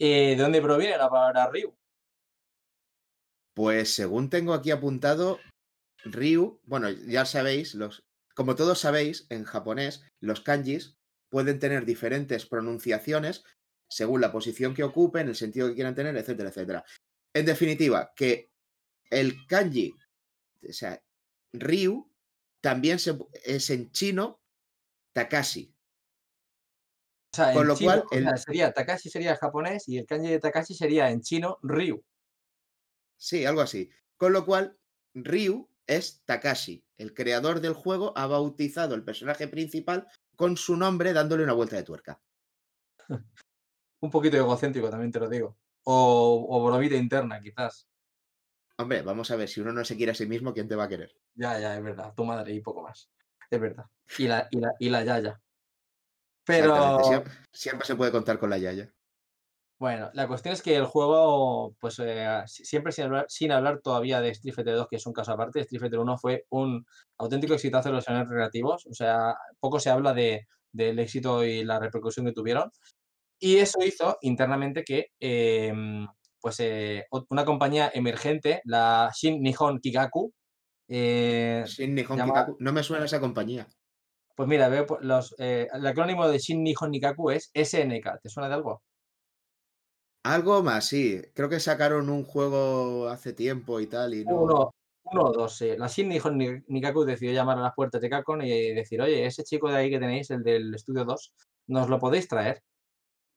Eh, 0.00 0.34
¿De 0.36 0.42
dónde 0.42 0.60
proviene 0.60 0.98
la 0.98 1.08
palabra 1.08 1.48
Ryu? 1.48 1.72
Pues 3.54 3.94
según 3.94 4.28
tengo 4.28 4.52
aquí 4.52 4.72
apuntado, 4.72 5.38
Ryu, 6.02 6.58
bueno, 6.64 6.90
ya 6.90 7.24
sabéis, 7.26 7.76
los, 7.76 8.02
como 8.34 8.56
todos 8.56 8.80
sabéis, 8.80 9.28
en 9.30 9.44
japonés, 9.44 10.04
los 10.18 10.40
kanjis 10.40 10.98
pueden 11.30 11.60
tener 11.60 11.84
diferentes 11.84 12.44
pronunciaciones 12.44 13.44
según 13.88 14.20
la 14.20 14.30
posición 14.30 14.74
que 14.74 14.84
ocupen, 14.84 15.28
el 15.28 15.34
sentido 15.34 15.68
que 15.68 15.74
quieran 15.74 15.94
tener, 15.94 16.16
etcétera, 16.16 16.50
etcétera. 16.50 16.84
En 17.32 17.46
definitiva, 17.46 18.12
que 18.14 18.50
el 19.10 19.46
kanji, 19.46 19.94
o 20.68 20.72
sea, 20.72 21.02
Ryu, 21.52 22.10
también 22.60 22.98
es 23.44 23.70
en 23.70 23.90
chino 23.92 24.40
Takashi. 25.12 25.74
O 27.32 27.36
sea, 27.36 27.52
Con 27.52 27.68
lo 27.68 27.76
cual, 27.76 28.04
sería 28.36 28.72
Takashi 28.72 29.10
sería 29.10 29.36
japonés 29.36 29.88
y 29.88 29.98
el 29.98 30.06
kanji 30.06 30.30
de 30.30 30.40
Takashi 30.40 30.74
sería 30.74 31.10
en 31.10 31.20
chino 31.20 31.58
Ryu. 31.62 32.02
Sí, 33.16 33.44
algo 33.44 33.60
así. 33.60 33.90
Con 34.16 34.32
lo 34.32 34.44
cual, 34.44 34.78
Ryu 35.14 35.68
es 35.86 36.22
Takashi. 36.24 36.84
El 36.96 37.14
creador 37.14 37.60
del 37.60 37.74
juego 37.74 38.12
ha 38.16 38.26
bautizado 38.26 38.94
el 38.94 39.04
personaje 39.04 39.48
principal 39.48 40.08
con 40.36 40.56
su 40.56 40.76
nombre 40.76 41.12
dándole 41.12 41.44
una 41.44 41.52
vuelta 41.52 41.76
de 41.76 41.82
tuerca. 41.82 42.20
un 44.00 44.10
poquito 44.10 44.36
egocéntrico, 44.36 44.90
también 44.90 45.12
te 45.12 45.20
lo 45.20 45.28
digo. 45.28 45.56
O, 45.84 46.46
o 46.50 46.78
vida 46.78 46.96
interna, 46.96 47.40
quizás. 47.40 47.88
Hombre, 48.76 49.02
vamos 49.02 49.30
a 49.30 49.36
ver, 49.36 49.48
si 49.48 49.60
uno 49.60 49.72
no 49.72 49.84
se 49.84 49.96
quiere 49.96 50.12
a 50.12 50.14
sí 50.14 50.26
mismo, 50.26 50.52
¿quién 50.52 50.68
te 50.68 50.76
va 50.76 50.84
a 50.84 50.88
querer? 50.88 51.12
Ya, 51.34 51.58
ya, 51.58 51.76
es 51.76 51.82
verdad. 51.82 52.14
Tu 52.14 52.24
madre 52.24 52.52
y 52.52 52.60
poco 52.60 52.82
más. 52.82 53.10
Es 53.50 53.60
verdad. 53.60 53.86
Y 54.18 54.28
la, 54.28 54.46
y 54.50 54.60
la, 54.60 54.74
y 54.78 54.88
la 54.88 55.04
yaya. 55.04 55.40
Pero. 56.44 57.00
Siempre, 57.52 57.86
se 57.86 57.96
puede 57.96 58.12
contar 58.12 58.38
con 58.38 58.50
la 58.50 58.58
yaya. 58.58 58.92
Bueno, 59.80 60.10
la 60.12 60.26
cuestión 60.26 60.54
es 60.54 60.62
que 60.62 60.76
el 60.76 60.86
juego, 60.86 61.74
pues 61.78 62.00
eh, 62.00 62.42
siempre 62.46 62.90
sin 62.90 63.04
hablar, 63.04 63.26
sin 63.28 63.52
hablar 63.52 63.80
todavía 63.80 64.20
de 64.20 64.30
Street 64.30 64.54
Fighter 64.54 64.74
2, 64.74 64.88
que 64.88 64.96
es 64.96 65.06
un 65.06 65.12
caso 65.12 65.32
aparte, 65.32 65.60
Street 65.60 65.80
Fighter 65.80 66.00
1 66.00 66.18
fue 66.18 66.46
un 66.50 66.84
auténtico 67.18 67.54
exitazo 67.54 67.88
en 67.88 67.94
los 67.94 68.04
escenarios 68.04 68.30
recreativos. 68.30 68.86
O 68.86 68.94
sea, 68.94 69.36
poco 69.60 69.78
se 69.78 69.90
habla 69.90 70.14
de, 70.14 70.48
del 70.72 70.98
éxito 70.98 71.44
y 71.44 71.64
la 71.64 71.78
repercusión 71.78 72.26
que 72.26 72.32
tuvieron. 72.32 72.70
Y 73.40 73.56
eso 73.56 73.78
hizo 73.84 74.18
internamente 74.22 74.82
que 74.84 75.06
em, 75.20 76.06
pues, 76.40 76.60
eh, 76.60 77.06
una 77.30 77.44
compañía 77.44 77.90
emergente, 77.92 78.60
la 78.64 79.10
Shin 79.14 79.42
Nihon 79.42 79.80
Kikaku. 79.80 80.32
Eh, 80.88 81.64
Shin 81.66 81.94
Nihon 81.94 82.18
Kikaku, 82.18 82.56
no 82.58 82.72
me 82.72 82.82
suena 82.82 83.04
esa 83.04 83.20
compañía. 83.20 83.68
Pues 84.36 84.48
mira, 84.48 84.68
veo 84.68 84.86
los, 85.00 85.34
eh, 85.38 85.68
el 85.72 85.86
acrónimo 85.86 86.28
de 86.28 86.38
Shin 86.38 86.62
Nihon 86.62 86.92
Kikaku 86.92 87.30
es 87.30 87.50
SNK. 87.54 88.20
¿Te 88.22 88.28
suena 88.28 88.48
de 88.48 88.54
algo? 88.54 88.82
Algo 90.24 90.62
más, 90.62 90.86
sí. 90.86 91.20
Creo 91.34 91.48
que 91.48 91.60
sacaron 91.60 92.08
un 92.10 92.24
juego 92.24 93.08
hace 93.08 93.32
tiempo 93.32 93.80
y 93.80 93.86
tal. 93.86 94.14
Y 94.14 94.24
Uno, 94.26 94.74
uno 95.04 95.22
o 95.22 95.32
dos, 95.32 95.56
sí. 95.56 95.76
La 95.76 95.86
Shin 95.88 96.08
Nihon 96.08 96.64
Nikaku 96.66 97.04
decidió 97.04 97.32
llamar 97.32 97.58
a 97.58 97.62
las 97.62 97.74
puertas 97.74 98.00
de 98.00 98.10
Capcom 98.10 98.40
y 98.42 98.74
decir, 98.74 99.00
oye, 99.00 99.26
ese 99.26 99.44
chico 99.44 99.68
de 99.70 99.76
ahí 99.76 99.90
que 99.90 99.98
tenéis, 99.98 100.30
el 100.30 100.42
del 100.42 100.74
estudio 100.74 101.04
2, 101.04 101.34
¿nos 101.68 101.88
lo 101.88 101.98
podéis 101.98 102.28
traer? 102.28 102.62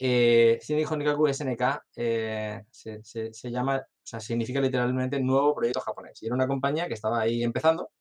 Eh, 0.03 0.57
Shinji 0.63 0.95
Nikaku 0.97 1.27
SNK 1.27 1.61
eh, 1.95 2.63
se, 2.71 3.51
llama, 3.51 3.77
o 3.77 3.83
sea, 4.03 4.19
significa 4.19 4.59
literalmente 4.59 5.19
nuevo 5.19 5.53
proyecto 5.53 5.79
japonés. 5.79 6.21
Y 6.23 6.25
era 6.25 6.33
una 6.33 6.47
compañía 6.47 6.87
que 6.87 6.95
estaba 6.95 7.21
ahí 7.21 7.43
empezando. 7.43 7.91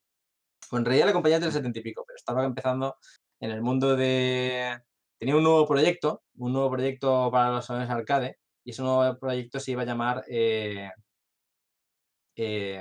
Bueno, 0.71 0.83
en 0.83 0.87
realidad 0.87 1.07
la 1.09 1.13
compañía 1.13 1.37
es 1.39 1.43
del 1.45 1.53
70 1.53 1.79
y 1.79 1.83
pico, 1.83 2.05
pero 2.07 2.17
estaba 2.17 2.45
empezando 2.45 2.97
en 3.41 3.51
el 3.51 3.61
mundo 3.61 3.97
de... 3.97 4.81
Tenía 5.19 5.37
un 5.37 5.43
nuevo 5.43 5.67
proyecto, 5.67 6.23
un 6.37 6.55
nuevo 6.55 6.71
proyecto 6.71 7.31
para 7.31 7.51
los 7.51 7.67
salones 7.67 7.91
arcade, 7.91 8.39
y 8.65 8.71
ese 8.71 8.83
nuevo 8.83 9.19
proyecto 9.19 9.61
se 9.61 9.73
iba 9.73 9.83
a 9.83 9.87
llamar... 9.87 10.25
Eh, 10.29 10.91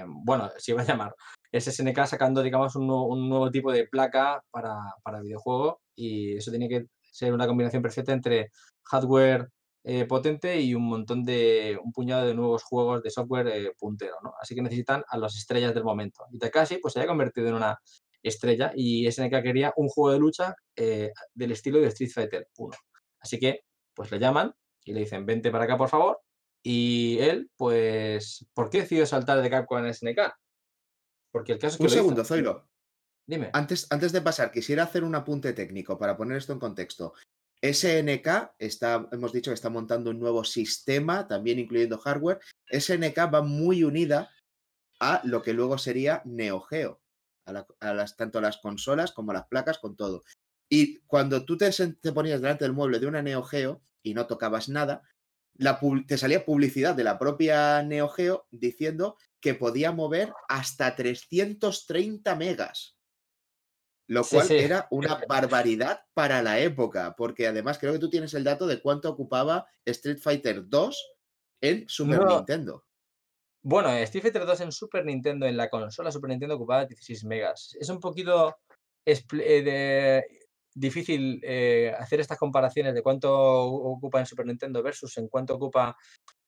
bueno, 0.07 0.49
se 0.57 0.71
iba 0.71 0.81
a 0.81 0.85
llamar 0.85 1.13
SNK 1.51 2.05
sacando, 2.05 2.41
digamos, 2.41 2.75
un 2.77 2.87
nuevo, 2.87 3.51
tipo 3.51 3.71
de 3.73 3.87
placa 3.87 4.41
para, 4.51 4.77
para 5.03 5.19
videojuego 5.21 5.81
y 5.95 6.37
eso 6.37 6.51
tiene 6.51 6.69
que 6.69 6.85
ser 7.11 7.33
una 7.33 7.47
combinación 7.47 7.81
perfecta 7.81 8.13
entre 8.13 8.51
hardware 8.89 9.49
eh, 9.83 10.05
potente 10.05 10.59
y 10.59 10.75
un 10.75 10.83
montón 10.83 11.23
de, 11.23 11.79
un 11.81 11.91
puñado 11.93 12.27
de 12.27 12.33
nuevos 12.33 12.63
juegos 12.63 13.01
de 13.01 13.09
software 13.09 13.47
eh, 13.47 13.71
puntero, 13.77 14.15
¿no? 14.21 14.33
Así 14.41 14.53
que 14.53 14.61
necesitan 14.61 15.03
a 15.07 15.17
las 15.17 15.35
estrellas 15.35 15.73
del 15.73 15.83
momento. 15.83 16.25
Y 16.31 16.37
Takashi 16.37 16.77
pues 16.77 16.93
se 16.93 17.01
ha 17.01 17.07
convertido 17.07 17.47
en 17.47 17.55
una 17.55 17.79
estrella 18.21 18.71
y 18.75 19.09
SNK 19.09 19.41
quería 19.41 19.73
un 19.77 19.87
juego 19.87 20.11
de 20.11 20.19
lucha 20.19 20.55
eh, 20.75 21.11
del 21.33 21.53
estilo 21.53 21.79
de 21.79 21.87
Street 21.87 22.11
Fighter 22.13 22.47
1. 22.57 22.75
Así 23.21 23.39
que 23.39 23.61
pues 23.93 24.11
le 24.11 24.19
llaman 24.19 24.53
y 24.83 24.93
le 24.93 25.01
dicen, 25.01 25.25
vente 25.25 25.49
para 25.49 25.63
acá 25.63 25.77
por 25.77 25.89
favor. 25.89 26.19
Y 26.61 27.17
él, 27.19 27.49
pues, 27.55 28.45
¿por 28.53 28.69
qué 28.69 28.81
decidió 28.81 29.05
saltar 29.05 29.41
de 29.41 29.49
Capcom 29.49 29.85
en 29.85 29.93
SNK? 29.93 30.19
Porque 31.31 31.53
el 31.53 31.59
caso 31.59 31.75
es 31.75 31.77
que... 31.77 31.83
Un 31.83 31.89
segundo, 31.89 32.25
Zoilo. 32.25 32.67
Dime. 33.25 33.49
Antes, 33.53 33.87
antes 33.91 34.11
de 34.11 34.21
pasar, 34.21 34.51
quisiera 34.51 34.83
hacer 34.83 35.03
un 35.03 35.15
apunte 35.15 35.53
técnico 35.53 35.97
para 35.97 36.17
poner 36.17 36.37
esto 36.37 36.51
en 36.51 36.59
contexto. 36.59 37.13
SNK 37.61 38.55
está, 38.57 39.07
hemos 39.11 39.33
dicho 39.33 39.51
que 39.51 39.55
está 39.55 39.69
montando 39.69 40.11
un 40.11 40.19
nuevo 40.19 40.43
sistema, 40.43 41.27
también 41.27 41.59
incluyendo 41.59 41.97
hardware. 41.97 42.39
SNK 42.71 43.17
va 43.33 43.41
muy 43.41 43.83
unida 43.83 44.29
a 44.99 45.21
lo 45.23 45.41
que 45.41 45.53
luego 45.53 45.77
sería 45.77 46.21
Neo 46.25 46.61
Geo, 46.61 47.01
a, 47.45 47.93
las, 47.93 48.15
tanto 48.15 48.41
las 48.41 48.57
consolas 48.57 49.11
como 49.11 49.33
las 49.33 49.47
placas, 49.47 49.79
con 49.79 49.95
todo. 49.95 50.23
Y 50.69 50.99
cuando 51.07 51.45
tú 51.45 51.57
te, 51.57 51.69
te 51.71 52.13
ponías 52.13 52.41
delante 52.41 52.65
del 52.65 52.73
mueble 52.73 52.99
de 52.99 53.07
una 53.07 53.21
Neo 53.21 53.43
Geo 53.43 53.81
y 54.03 54.13
no 54.13 54.27
tocabas 54.27 54.69
nada, 54.69 55.03
la, 55.55 55.79
te 56.07 56.17
salía 56.17 56.45
publicidad 56.45 56.95
de 56.95 57.03
la 57.03 57.19
propia 57.19 57.81
Neo 57.83 58.07
Geo 58.09 58.47
diciendo 58.51 59.17
que 59.41 59.55
podía 59.55 59.91
mover 59.91 60.33
hasta 60.47 60.95
330 60.95 62.35
megas. 62.35 62.98
Lo 64.09 64.23
cual 64.23 64.51
era 64.51 64.87
una 64.89 65.21
barbaridad 65.29 66.01
para 66.15 66.41
la 66.41 66.59
época, 66.59 67.13
porque 67.15 67.45
además 67.45 67.77
creo 67.77 67.93
que 67.93 67.99
tú 67.99 68.09
tienes 68.09 68.33
el 68.33 68.43
dato 68.43 68.65
de 68.65 68.81
cuánto 68.81 69.07
ocupaba 69.07 69.67
Street 69.85 70.17
Fighter 70.17 70.67
2 70.67 71.15
en 71.61 71.87
Super 71.87 72.25
Nintendo. 72.25 72.83
Bueno, 73.61 73.91
Street 73.91 74.23
Fighter 74.23 74.47
2 74.47 74.61
en 74.61 74.71
Super 74.71 75.05
Nintendo, 75.05 75.45
en 75.45 75.55
la 75.55 75.69
consola 75.69 76.11
Super 76.11 76.31
Nintendo 76.31 76.55
ocupaba 76.55 76.87
16 76.87 77.23
megas. 77.25 77.77
Es 77.79 77.87
un 77.89 77.99
poquito 77.99 78.57
eh, 79.05 80.23
difícil 80.73 81.39
eh, 81.43 81.93
hacer 81.95 82.19
estas 82.19 82.39
comparaciones 82.39 82.95
de 82.95 83.03
cuánto 83.03 83.31
ocupa 83.31 84.19
en 84.19 84.25
Super 84.25 84.47
Nintendo 84.47 84.81
versus 84.81 85.15
en 85.19 85.27
cuánto 85.27 85.53
ocupa 85.53 85.95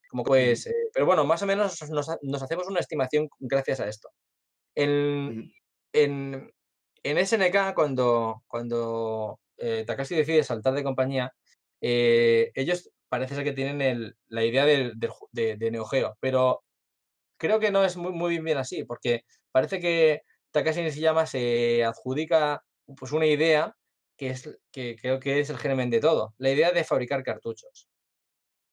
como 0.09 0.23
pues, 0.23 0.65
eh, 0.65 0.89
pero 0.91 1.05
bueno, 1.05 1.25
más 1.25 1.43
o 1.43 1.45
menos 1.45 1.79
nos, 1.91 2.09
hacemos 2.41 2.67
una 2.67 2.79
estimación 2.79 3.29
gracias 3.39 3.79
a 3.79 3.87
esto. 3.87 4.09
En, 4.75 5.53
en, 5.93 6.51
en 7.03 7.17
SNK, 7.17 7.73
cuando, 7.73 8.43
cuando 8.47 9.39
eh, 9.57 9.83
Takashi 9.85 10.15
decide 10.15 10.43
saltar 10.43 10.73
de 10.73 10.83
compañía, 10.83 11.33
eh, 11.81 12.51
ellos 12.55 12.91
parece 13.09 13.35
ser 13.35 13.43
que 13.43 13.53
tienen 13.53 14.15
la 14.29 14.45
idea 14.45 14.65
de, 14.65 14.93
de, 14.95 15.85
Geo, 15.89 16.17
pero 16.19 16.63
creo 17.37 17.59
que 17.59 17.71
no 17.71 17.83
es 17.83 17.97
muy, 17.97 18.13
muy 18.13 18.39
bien 18.39 18.57
así, 18.57 18.83
porque 18.85 19.23
parece 19.51 19.79
que 19.79 20.21
Takashi 20.51 20.81
Nishiyama 20.83 21.25
se 21.25 21.83
adjudica 21.83 22.63
pues, 22.97 23.11
una 23.11 23.25
idea 23.25 23.75
que, 24.17 24.29
es, 24.31 24.57
que 24.71 24.95
creo 24.95 25.19
que 25.19 25.39
es 25.39 25.49
el 25.49 25.57
germen 25.57 25.89
de 25.89 25.99
todo, 25.99 26.33
la 26.37 26.51
idea 26.51 26.71
de 26.71 26.83
fabricar 26.83 27.23
cartuchos. 27.23 27.89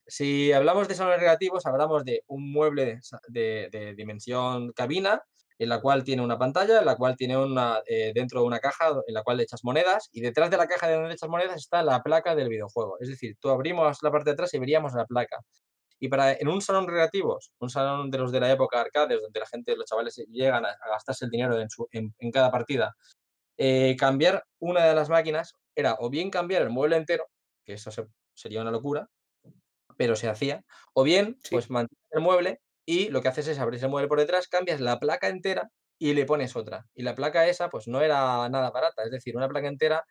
Si 0.07 0.53
hablamos 0.53 0.89
de 0.89 0.95
salones 0.95 1.21
relativos, 1.21 1.67
hablamos 1.67 2.05
de 2.05 2.23
un 2.29 2.51
mueble 2.53 3.01
de, 3.29 3.69
de 3.71 3.95
dimensión 3.95 4.73
cabina 4.73 5.23
en 5.59 5.69
la 5.69 5.81
cual 5.81 6.05
tiene 6.05 6.23
una 6.23 6.39
pantalla, 6.39 6.79
en 6.79 6.87
la 6.87 6.97
cual 6.97 7.17
tiene 7.17 7.37
una, 7.37 7.83
eh, 7.87 8.13
dentro 8.15 8.41
de 8.41 8.47
una 8.47 8.61
caja 8.61 8.91
en 9.07 9.15
la 9.15 9.23
cual 9.23 9.39
le 9.39 9.43
echas 9.43 9.65
monedas 9.65 10.09
y 10.13 10.21
detrás 10.21 10.51
de 10.51 10.57
la 10.57 10.69
caja 10.69 10.87
de 10.87 10.95
donde 10.95 11.09
le 11.09 11.15
echas 11.15 11.29
monedas 11.29 11.57
está 11.57 11.83
la 11.83 12.03
placa 12.03 12.35
del 12.35 12.49
videojuego. 12.49 12.97
Es 13.01 13.09
decir, 13.09 13.37
tú 13.41 13.51
abrimos 13.51 13.99
la 14.03 14.11
parte 14.11 14.31
de 14.31 14.35
atrás 14.35 14.55
y 14.55 14.59
veríamos 14.59 14.93
la 14.95 15.05
placa. 15.05 15.39
Y 16.01 16.09
para 16.09 16.33
en 16.33 16.49
un 16.49 16.63
salón 16.63 16.87
relativos, 16.87 17.53
un 17.59 17.71
salón 17.71 18.11
de 18.11 18.19
los 18.19 18.31
de 18.31 18.41
la 18.41 18.53
época 18.53 18.81
arcades, 18.81 19.21
donde 19.21 19.41
la 19.41 19.47
gente, 19.47 19.77
los 19.77 19.87
chavales 19.87 20.17
llegan 20.31 20.65
a, 20.65 20.77
gastarse 20.89 21.25
el 21.25 21.31
dinero 21.31 21.61
en, 21.61 21.69
su, 21.69 21.89
en, 21.91 22.13
cada 22.31 22.53
partida, 22.53 22.95
eh, 23.57 23.97
cambiar 23.99 24.45
una 24.61 24.85
de 24.85 24.95
las 24.95 25.09
máquinas 25.09 25.55
era 25.75 25.97
o 25.99 26.09
bien 26.11 26.31
cambiar 26.31 26.63
el 26.63 26.71
mueble 26.71 26.97
entero, 26.97 27.27
que 27.65 27.75
eso 27.75 27.91
sería 28.35 28.63
una 28.63 28.71
locura, 28.71 29.09
pero 29.97 30.15
se 30.15 30.29
hacía, 30.29 30.65
o 30.95 31.03
bien 31.03 31.39
pues 31.51 31.71
mantener 31.71 31.99
el 32.13 32.21
mueble 32.21 32.61
y 32.89 33.11
lo 33.11 33.21
que 33.21 33.29
haces 33.29 33.47
es 33.49 33.59
abrir 33.59 33.85
el 33.85 33.91
mueble 33.91 34.09
por 34.09 34.19
detrás, 34.19 34.49
cambias 34.49 34.81
la 34.81 34.99
placa 34.99 35.29
entera 35.29 35.71
y 35.99 36.15
le 36.15 36.25
pones 36.25 36.57
otra. 36.57 36.87
Y 36.95 37.03
la 37.03 37.15
placa 37.15 37.47
esa, 37.47 37.69
pues 37.69 37.87
no 37.87 38.01
era 38.01 38.49
nada 38.49 38.71
barata, 38.71 39.03
es 39.05 39.11
decir, 39.11 39.37
una 39.37 39.47
placa 39.47 39.69
entera, 39.69 40.07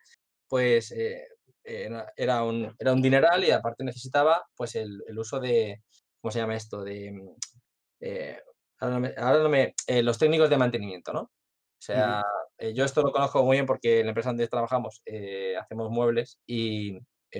pues 0.46 0.92
eh, 0.92 1.26
era, 1.64 2.44
un, 2.44 2.72
era 2.78 2.92
un 2.92 3.02
dineral 3.02 3.44
y 3.44 3.50
aparte 3.50 3.82
necesitaba, 3.82 4.44
pues 4.54 4.76
el, 4.76 5.02
uso 5.16 5.40
de, 5.40 5.82
¿cómo 6.20 6.30
se 6.30 6.38
llama 6.38 6.54
esto? 6.54 6.84
De, 6.84 7.10
mm, 7.10 7.36
eh, 7.98 8.40
ahora 8.78 9.40
no 9.42 9.48
me, 9.48 9.74
eh, 9.88 10.04
los 10.04 10.16
técnicos 10.16 10.48
de 10.48 10.58
mantenimiento, 10.58 11.12
¿no? 11.12 11.22
O 11.22 11.80
sea, 11.80 12.22
yo 12.74 12.84
esto 12.84 13.02
lo 13.02 13.10
conozco 13.10 13.42
muy 13.42 13.56
bien 13.56 13.66
porque 13.66 13.98
en 14.00 14.06
la 14.06 14.10
empresa 14.10 14.30
donde 14.30 14.46
trabajamos 14.46 15.02
hacemos 15.60 15.90
muebles 15.90 16.40
y 16.46 16.98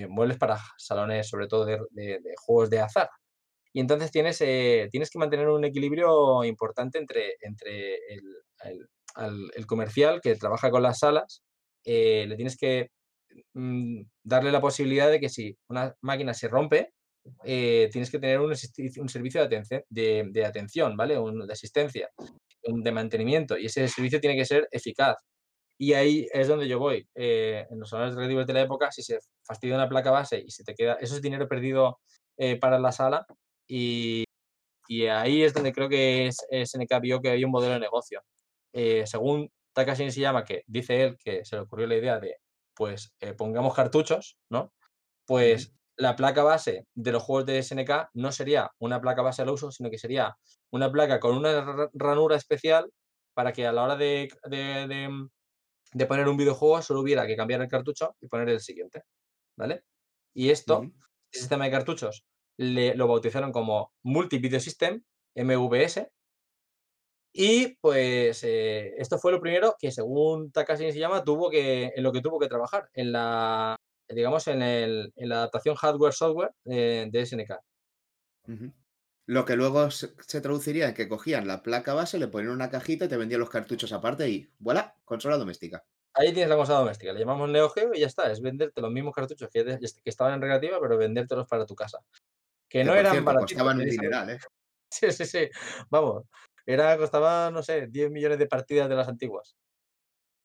muebles 0.09 0.37
para 0.37 0.59
salones, 0.77 1.29
sobre 1.29 1.47
todo 1.47 1.65
de 1.65 1.79
juegos 2.45 2.71
de 2.71 2.81
azar. 2.81 3.09
Y 3.79 3.81
entonces 3.81 4.11
tienes, 4.11 4.41
eh, 4.41 4.89
tienes 4.91 5.09
que 5.09 5.21
mantener 5.21 5.49
un 5.49 5.65
equilibrio 5.65 6.43
importante 6.43 6.99
entre, 6.99 7.37
entre 7.43 7.97
el, 8.65 9.67
comercial 9.67 10.21
que 10.21 10.35
trabaja 10.35 10.69
con 10.73 10.83
las 10.83 10.99
salas, 10.99 11.45
eh, 11.85 12.27
le 12.27 12.35
tienes 12.35 12.57
que 12.57 12.91
mm, 13.55 14.01
darle 14.25 14.51
la 14.51 14.61
posibilidad 14.61 15.09
de 15.09 15.21
que 15.21 15.29
si 15.29 15.57
una 15.69 15.95
máquina 16.01 16.35
se 16.35 16.49
rompe, 16.49 16.93
eh, 17.45 17.89
tienes 17.93 18.11
que 18.11 18.19
tener 18.19 18.41
un, 18.41 18.51
un 18.51 19.09
servicio 19.09 19.41
de 19.43 19.47
atención, 19.47 19.83
de, 19.91 20.45
atención, 20.45 20.97
¿vale? 20.97 21.15
de 21.15 21.53
asistencia, 21.53 22.11
de 22.65 22.91
mantenimiento, 22.91 23.57
y 23.57 23.67
ese 23.67 23.87
servicio 23.87 24.21
tiene 24.21 24.35
que 24.35 24.45
ser 24.45 24.67
eficaz. 24.73 25.19
Y 25.79 25.93
ahí 25.93 26.27
es 26.33 26.49
donde 26.49 26.67
yo 26.67 26.81
voy. 26.81 27.09
en 27.15 27.79
los 27.79 27.91
salones 27.91 28.17
recreativos 28.17 28.45
de 28.49 28.55
la 28.55 28.63
época, 28.63 28.91
si 28.91 29.05
se 29.05 29.21
fastidia 29.47 29.77
una 29.77 29.89
placa 29.89 30.11
base 30.11 30.43
y 30.45 30.51
se 30.51 30.65
te 30.65 30.75
queda, 30.75 30.95
eso 30.95 31.15
es 31.15 31.23
dinero 31.23 31.47
perdido 31.47 32.01
para 32.61 32.81
la 32.81 32.91
sala, 32.91 33.25
y, 33.69 34.25
ahí 35.11 35.43
es 35.43 35.53
donde 35.55 35.73
creo 35.73 35.89
que 35.89 36.31
SNK 36.31 37.01
vio 37.01 37.21
que 37.21 37.31
había 37.31 37.47
un 37.47 37.53
modelo 37.53 37.75
de 37.75 37.81
negocio. 37.81 38.23
Eh, 38.73 39.07
según 39.07 39.51
Takashi 39.75 40.05
Nishiyama, 40.05 40.45
que 40.45 40.63
dice 40.67 41.05
él 41.05 41.17
que 41.23 41.45
se 41.45 41.57
le 41.57 41.63
ocurrió 41.63 41.87
la 41.87 41.97
idea 41.97 42.19
de, 42.19 42.37
pues, 42.75 43.15
eh, 43.21 43.35
pongamos 43.35 43.75
cartuchos, 43.75 44.39
¿no? 44.51 44.73
Pues 45.27 45.75
la 45.97 46.17
placa 46.17 46.43
base 46.43 46.87
de 46.95 47.13
los 47.13 47.23
juegos 47.23 47.47
de 47.47 47.59
SNK 47.63 48.11
no 48.15 48.33
sería 48.33 48.71
una 48.79 49.01
placa 49.01 49.23
base 49.23 49.43
al 49.43 49.51
uso, 49.51 49.71
sino 49.71 49.91
que 49.91 49.99
sería 49.99 50.37
una 50.71 50.91
placa 50.91 51.21
con 51.21 51.37
una 51.37 51.89
ranura 51.93 52.37
especial 52.37 52.91
para 53.35 53.53
que 53.53 53.67
a 53.67 53.73
la 53.73 53.83
hora 53.83 53.97
de, 53.97 54.29
de, 54.45 56.07
poner 56.07 56.29
un 56.29 56.37
videojuego 56.37 56.83
solo 56.83 57.01
hubiera 57.01 57.27
que 57.27 57.37
cambiar 57.37 57.61
el 57.63 57.69
cartucho 57.69 58.17
y 58.21 58.29
poner 58.29 58.49
el 58.49 58.61
siguiente, 58.61 59.03
¿vale? 59.57 59.85
Y 60.35 60.51
esto, 60.51 60.85
este 61.31 61.41
sistema 61.41 61.65
de 61.65 61.73
cartuchos, 61.73 62.25
lo 62.59 63.09
bautizaron 63.09 63.53
como 63.53 63.93
Multi-Video 64.03 64.61
System, 64.61 65.03
MVS. 65.35 66.11
Y 67.33 67.77
pues 67.81 68.43
eh, 68.45 68.95
esto 68.99 69.19
fue 69.19 69.33
lo 69.33 69.41
primero 69.41 69.77
que 69.79 69.93
según 69.93 70.51
Takashi 70.51 70.93
se 70.93 70.99
llama, 70.99 71.25
tuvo 71.25 71.51
que, 71.51 71.93
en 71.95 72.03
lo 72.03 72.13
que 72.13 72.21
tuvo 72.21 72.39
que 72.39 72.49
trabajar, 72.49 72.89
en 72.95 73.13
la, 73.13 73.77
digamos, 74.09 74.49
en, 74.49 74.63
el, 74.63 75.13
en 75.15 75.29
la 75.29 75.37
adaptación 75.37 75.77
hardware-software 75.77 76.53
de 76.65 77.27
SNK. 77.27 77.53
Lo 79.27 79.45
que 79.45 79.57
luego 79.57 79.91
se, 79.91 80.41
traduciría 80.41 80.89
en 80.89 80.95
que 80.95 81.07
cogían 81.07 81.47
la 81.47 81.63
placa 81.63 81.93
base, 81.93 82.19
le 82.19 82.29
ponían 82.29 82.53
una 82.53 82.71
cajita 82.71 83.05
y 83.05 83.09
te 83.09 83.19
vendían 83.19 83.41
los 83.41 83.51
cartuchos 83.51 83.93
aparte 83.93 84.29
y 84.29 84.51
voilà, 84.59 84.97
consola 85.05 85.37
doméstica. 85.37 85.85
Ahí 86.15 86.33
tienes 86.33 86.49
la 86.49 86.57
consola 86.57 86.79
doméstica, 86.79 87.13
le 87.13 87.21
llamamos 87.21 87.51
Neo 87.51 87.69
Geo 87.69 87.93
y 87.95 88.01
ya 88.01 88.07
está, 88.07 88.33
es 88.33 88.41
venderte 88.41 88.81
los 88.81 88.91
mismos 88.91 89.15
cartuchos 89.15 89.51
que, 89.53 89.65
que 89.65 90.11
estaban 90.11 90.33
en 90.33 90.41
relativa, 90.41 90.79
pero 90.81 90.97
vendértelos 90.97 91.47
para 91.47 91.67
tu 91.67 91.75
casa. 91.75 91.99
Que, 92.69 92.85
no 92.85 92.95
eran 92.95 93.25
para 93.25 93.41
Costaban 93.41 93.81
un 93.81 93.89
dineral, 93.89 94.31
¿eh? 94.31 94.39
Sí, 94.91 95.11
sí, 95.13 95.27
sí. 95.27 95.49
Vamos. 95.91 96.25
Era, 96.65 96.97
costaba, 96.97 97.51
no 97.51 97.63
sé, 97.63 97.89
10 97.89 98.11
millones 98.11 98.39
de 98.39 98.47
partidas 98.47 98.89
de 98.89 98.97
las 98.97 99.09
antiguas. 99.09 99.57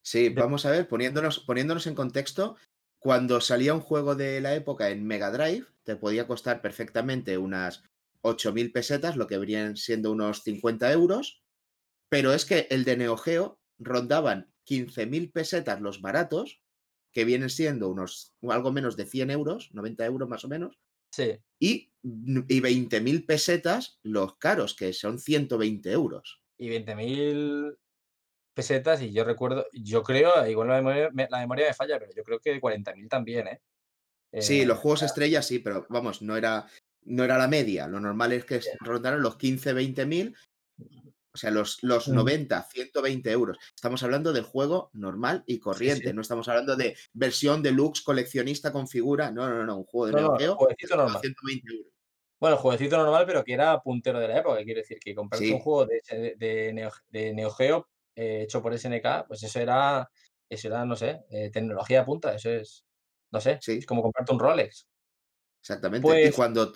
Sí, 0.06 0.30
vamos 0.30 0.66
a 0.66 0.72
ver, 0.72 0.88
poniéndonos, 0.88 1.40
poniéndonos 1.40 1.88
en 1.88 1.96
contexto, 1.96 2.58
cuando 3.00 3.40
salía 3.40 3.74
un 3.74 3.80
juego 3.80 4.16
de 4.16 4.42
la 4.42 4.54
época 4.54 4.90
en 4.90 5.06
Mega 5.06 5.32
Drive, 5.32 5.66
te 5.84 5.96
podía 5.96 6.28
costar 6.28 6.62
perfectamente 6.62 7.38
unas 7.38 7.84
8.000 8.22 8.74
pesetas, 8.74 9.16
lo 9.16 9.28
que 9.28 9.38
verían 9.38 9.78
siendo 9.78 10.12
unos 10.12 10.44
50 10.44 10.92
euros, 10.92 11.42
pero 12.10 12.34
es 12.34 12.46
que 12.46 12.68
el 12.70 12.84
de 12.84 12.98
Neo 12.98 13.16
Geo 13.16 13.60
rondaban 13.80 14.52
15.000 14.66 15.32
pesetas 15.32 15.80
los 15.80 16.02
baratos, 16.02 16.62
que 17.14 17.26
vienen 17.26 17.50
siendo 17.50 17.90
unos 17.90 18.34
algo 18.50 18.72
menos 18.72 18.98
de 18.98 19.06
100 19.06 19.32
euros, 19.32 19.70
90 19.74 20.06
euros 20.06 20.28
más 20.28 20.44
o 20.44 20.50
menos, 20.50 20.80
Sí. 21.14 21.38
Y, 21.60 21.93
y 22.04 22.62
20.000 22.62 23.26
pesetas 23.26 24.00
los 24.04 24.38
caros, 24.38 24.76
que 24.76 24.94
son 24.94 25.20
120 25.20 25.92
euros. 25.92 26.42
Y 26.58 26.70
20.000 26.70 27.78
pesetas, 28.54 29.02
y 29.02 29.12
yo 29.12 29.24
recuerdo, 29.24 29.66
yo 29.74 30.04
creo, 30.04 30.48
igual 30.48 30.68
la 30.68 30.76
memoria, 30.76 31.10
la 31.30 31.40
memoria 31.40 31.68
me 31.68 31.74
falla, 31.74 31.98
pero 32.00 32.12
yo 32.14 32.24
creo 32.24 32.40
que 32.40 32.62
40.000 32.62 33.10
también, 33.10 33.48
¿eh? 33.48 33.62
Sí, 34.40 34.66
los 34.66 34.80
juegos 34.80 35.04
estrellas 35.04 35.46
sí, 35.46 35.60
pero 35.60 35.86
vamos, 35.90 36.24
no 36.24 36.36
era, 36.36 36.68
no 37.04 37.24
era 37.24 37.38
la 37.38 37.48
media. 37.48 37.88
Lo 37.88 38.00
normal 38.00 38.34
es 38.34 38.46
que 38.46 38.62
rondaran 38.80 39.22
los 39.22 39.38
15, 39.38 39.74
20 39.74 40.06
mil 40.08 40.36
o 41.34 41.38
sea, 41.38 41.50
los, 41.50 41.82
los 41.82 42.08
90, 42.08 42.62
120 42.62 43.32
euros. 43.32 43.58
Estamos 43.76 44.04
hablando 44.04 44.32
del 44.34 44.44
juego 44.44 44.92
normal 44.94 45.44
y 45.48 45.58
corriente. 45.58 46.14
No 46.14 46.22
estamos 46.22 46.48
hablando 46.48 46.76
de 46.76 46.96
versión 47.14 47.64
deluxe, 47.64 48.04
coleccionista 48.04 48.72
con 48.72 48.88
figura. 48.88 49.32
No, 49.32 49.50
no, 49.50 49.66
no. 49.66 49.78
Un 49.78 49.84
juego 49.86 50.08
de 50.08 50.22
no, 50.22 50.38
Neo 50.38 50.58
normal. 50.92 51.20
120 51.22 51.74
euros. 51.74 51.93
Bueno, 52.44 52.58
jueguecito 52.58 52.98
normal, 52.98 53.24
pero 53.26 53.42
que 53.42 53.54
era 53.54 53.80
puntero 53.82 54.20
de 54.20 54.28
la 54.28 54.40
época. 54.40 54.62
Quiere 54.66 54.82
decir 54.82 55.00
que 55.00 55.16
comprarse 55.16 55.50
un 55.54 55.62
juego 55.62 55.86
de, 55.86 56.36
de, 56.38 56.74
Neo, 57.34 57.52
Geo 57.52 57.88
eh, 58.18 58.42
hecho 58.42 58.62
por 58.62 58.74
SNK, 58.74 59.28
pues 59.30 59.44
eso 59.44 59.62
era, 59.62 60.12
eso 60.50 60.68
era 60.68 60.84
no 60.84 60.98
sé, 60.98 61.22
eh, 61.30 61.52
tecnología 61.52 62.04
punta. 62.04 62.36
Eso 62.36 62.50
es 62.50 62.84
No 63.32 63.40
sé, 63.40 63.60
Sí. 63.62 63.78
es 63.78 63.86
como 63.86 64.02
comprarte 64.02 64.34
un 64.34 64.40
Rolex. 64.40 64.90
Exactamente. 65.62 66.06
Y 66.06 66.12
Pues- 66.12 66.36
cuando, 66.36 66.74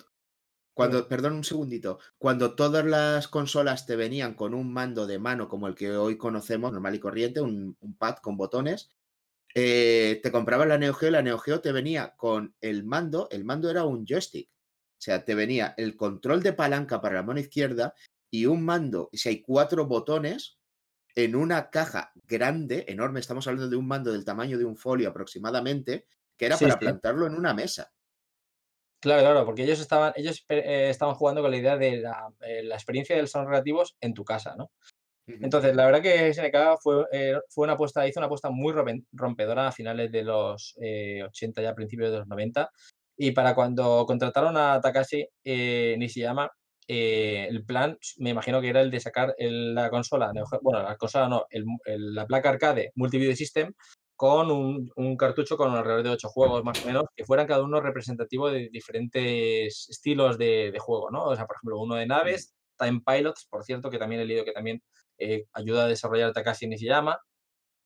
cuando, 0.72 1.06
perdón 1.06 1.34
un 1.34 1.44
segundito, 1.44 1.98
cuando 2.16 2.54
todas 2.54 2.86
las 2.86 3.28
consolas 3.28 3.84
te 3.84 3.94
venían 3.94 4.32
con 4.32 4.54
un 4.54 4.72
mando 4.72 5.06
de 5.06 5.18
mano 5.18 5.50
como 5.50 5.68
el 5.68 5.74
que 5.74 5.90
hoy 5.90 6.16
conocemos, 6.16 6.72
normal 6.72 6.94
y 6.94 6.98
corriente, 6.98 7.42
un, 7.42 7.76
un 7.78 7.94
pad 7.98 8.16
con 8.22 8.38
botones, 8.38 8.88
eh, 9.54 10.18
te 10.22 10.32
comprabas 10.32 10.66
la 10.66 10.78
Neo 10.78 10.94
Geo 10.94 11.10
la 11.10 11.20
Neo 11.20 11.36
Geo 11.36 11.60
te 11.60 11.72
venía 11.72 12.14
con 12.16 12.54
el 12.62 12.84
mando, 12.84 13.28
el 13.30 13.44
mando 13.44 13.70
era 13.70 13.84
un 13.84 14.06
joystick. 14.06 14.48
O 14.98 15.00
sea, 15.00 15.24
te 15.24 15.36
venía 15.36 15.74
el 15.76 15.96
control 15.96 16.42
de 16.42 16.52
palanca 16.52 17.00
para 17.00 17.14
la 17.16 17.22
mano 17.22 17.38
izquierda 17.38 17.94
y 18.30 18.46
un 18.46 18.64
mando, 18.64 19.08
si 19.12 19.28
hay 19.28 19.42
cuatro 19.42 19.86
botones 19.86 20.58
en 21.14 21.36
una 21.36 21.70
caja 21.70 22.12
grande, 22.26 22.84
enorme, 22.88 23.20
estamos 23.20 23.46
hablando 23.46 23.68
de 23.70 23.76
un 23.76 23.86
mando 23.86 24.12
del 24.12 24.24
tamaño 24.24 24.58
de 24.58 24.64
un 24.64 24.76
folio 24.76 25.08
aproximadamente, 25.08 26.06
que 26.36 26.46
era 26.46 26.56
Sí, 26.56 26.64
para 26.64 26.74
sí. 26.74 26.80
plantarlo 26.80 27.26
en 27.26 27.34
una 27.34 27.54
mesa. 27.54 27.92
Claro, 29.00 29.22
claro, 29.22 29.44
porque 29.46 29.62
ellos 29.62 29.78
estaban, 29.80 30.12
ellos 30.16 30.44
eh, 30.48 30.88
estaban 30.90 31.14
jugando 31.14 31.40
con 31.40 31.52
la 31.52 31.56
idea 31.56 31.76
de 31.76 31.98
la, 31.98 32.32
eh, 32.40 32.64
la 32.64 32.74
experiencia 32.74 33.16
del 33.16 33.28
salón 33.28 33.48
relativos 33.48 33.96
en 34.00 34.12
tu 34.12 34.24
casa, 34.24 34.56
¿no? 34.56 34.72
Entonces, 35.28 35.76
la 35.76 35.84
verdad 35.84 36.00
que 36.00 36.28
SNK 36.28 36.78
fue, 36.80 37.04
eh, 37.12 37.38
fue 37.50 37.64
una 37.64 37.74
apuesta, 37.74 38.08
hizo 38.08 38.18
una 38.18 38.26
apuesta 38.26 38.48
muy 38.50 38.72
rompedora 39.12 39.68
a 39.68 39.72
finales 39.72 40.10
de 40.10 40.22
los 40.22 40.74
eh, 40.80 41.22
80, 41.22 41.60
ya 41.60 41.70
a 41.70 41.74
principios 41.74 42.10
de 42.10 42.18
los 42.18 42.26
90. 42.26 42.70
Y 43.18 43.32
para 43.32 43.54
cuando 43.54 44.06
contrataron 44.06 44.56
a 44.56 44.80
Takashi 44.80 45.26
eh, 45.44 45.96
Nishiyama, 45.98 46.50
eh, 46.86 47.46
el 47.50 47.64
plan, 47.66 47.98
me 48.18 48.30
imagino 48.30 48.60
que 48.60 48.68
era 48.70 48.80
el 48.80 48.90
de 48.90 49.00
sacar 49.00 49.34
el- 49.38 49.74
la 49.74 49.90
consola, 49.90 50.32
bueno, 50.62 50.82
la 50.82 50.96
consola 50.96 51.28
no, 51.28 51.44
el- 51.50 51.64
el- 51.84 52.14
la 52.14 52.26
placa 52.26 52.48
arcade 52.50 52.92
Multivideo 52.94 53.36
System 53.36 53.74
con 54.16 54.50
un, 54.50 54.90
un 54.96 55.16
cartucho 55.16 55.56
con 55.56 55.70
alrededor 55.74 56.02
de 56.04 56.10
ocho 56.10 56.28
juegos 56.28 56.64
más 56.64 56.82
o 56.82 56.86
menos, 56.86 57.04
que 57.14 57.24
fueran 57.24 57.46
cada 57.46 57.62
uno 57.62 57.80
representativo 57.80 58.50
de 58.50 58.68
diferentes 58.72 59.86
estilos 59.90 60.38
de, 60.38 60.70
de 60.72 60.78
juego, 60.78 61.10
¿no? 61.10 61.24
O 61.24 61.36
sea, 61.36 61.46
por 61.46 61.56
ejemplo, 61.56 61.80
uno 61.80 61.94
de 61.96 62.06
naves, 62.06 62.54
Time 62.78 63.00
Pilots, 63.04 63.46
por 63.50 63.64
cierto, 63.64 63.90
que 63.90 63.98
también 63.98 64.20
he 64.22 64.24
leído 64.24 64.44
que 64.44 64.52
también 64.52 64.82
eh, 65.18 65.44
ayuda 65.52 65.84
a 65.84 65.88
desarrollar 65.88 66.32
Takashi 66.32 66.66
Nishiyama. 66.68 67.18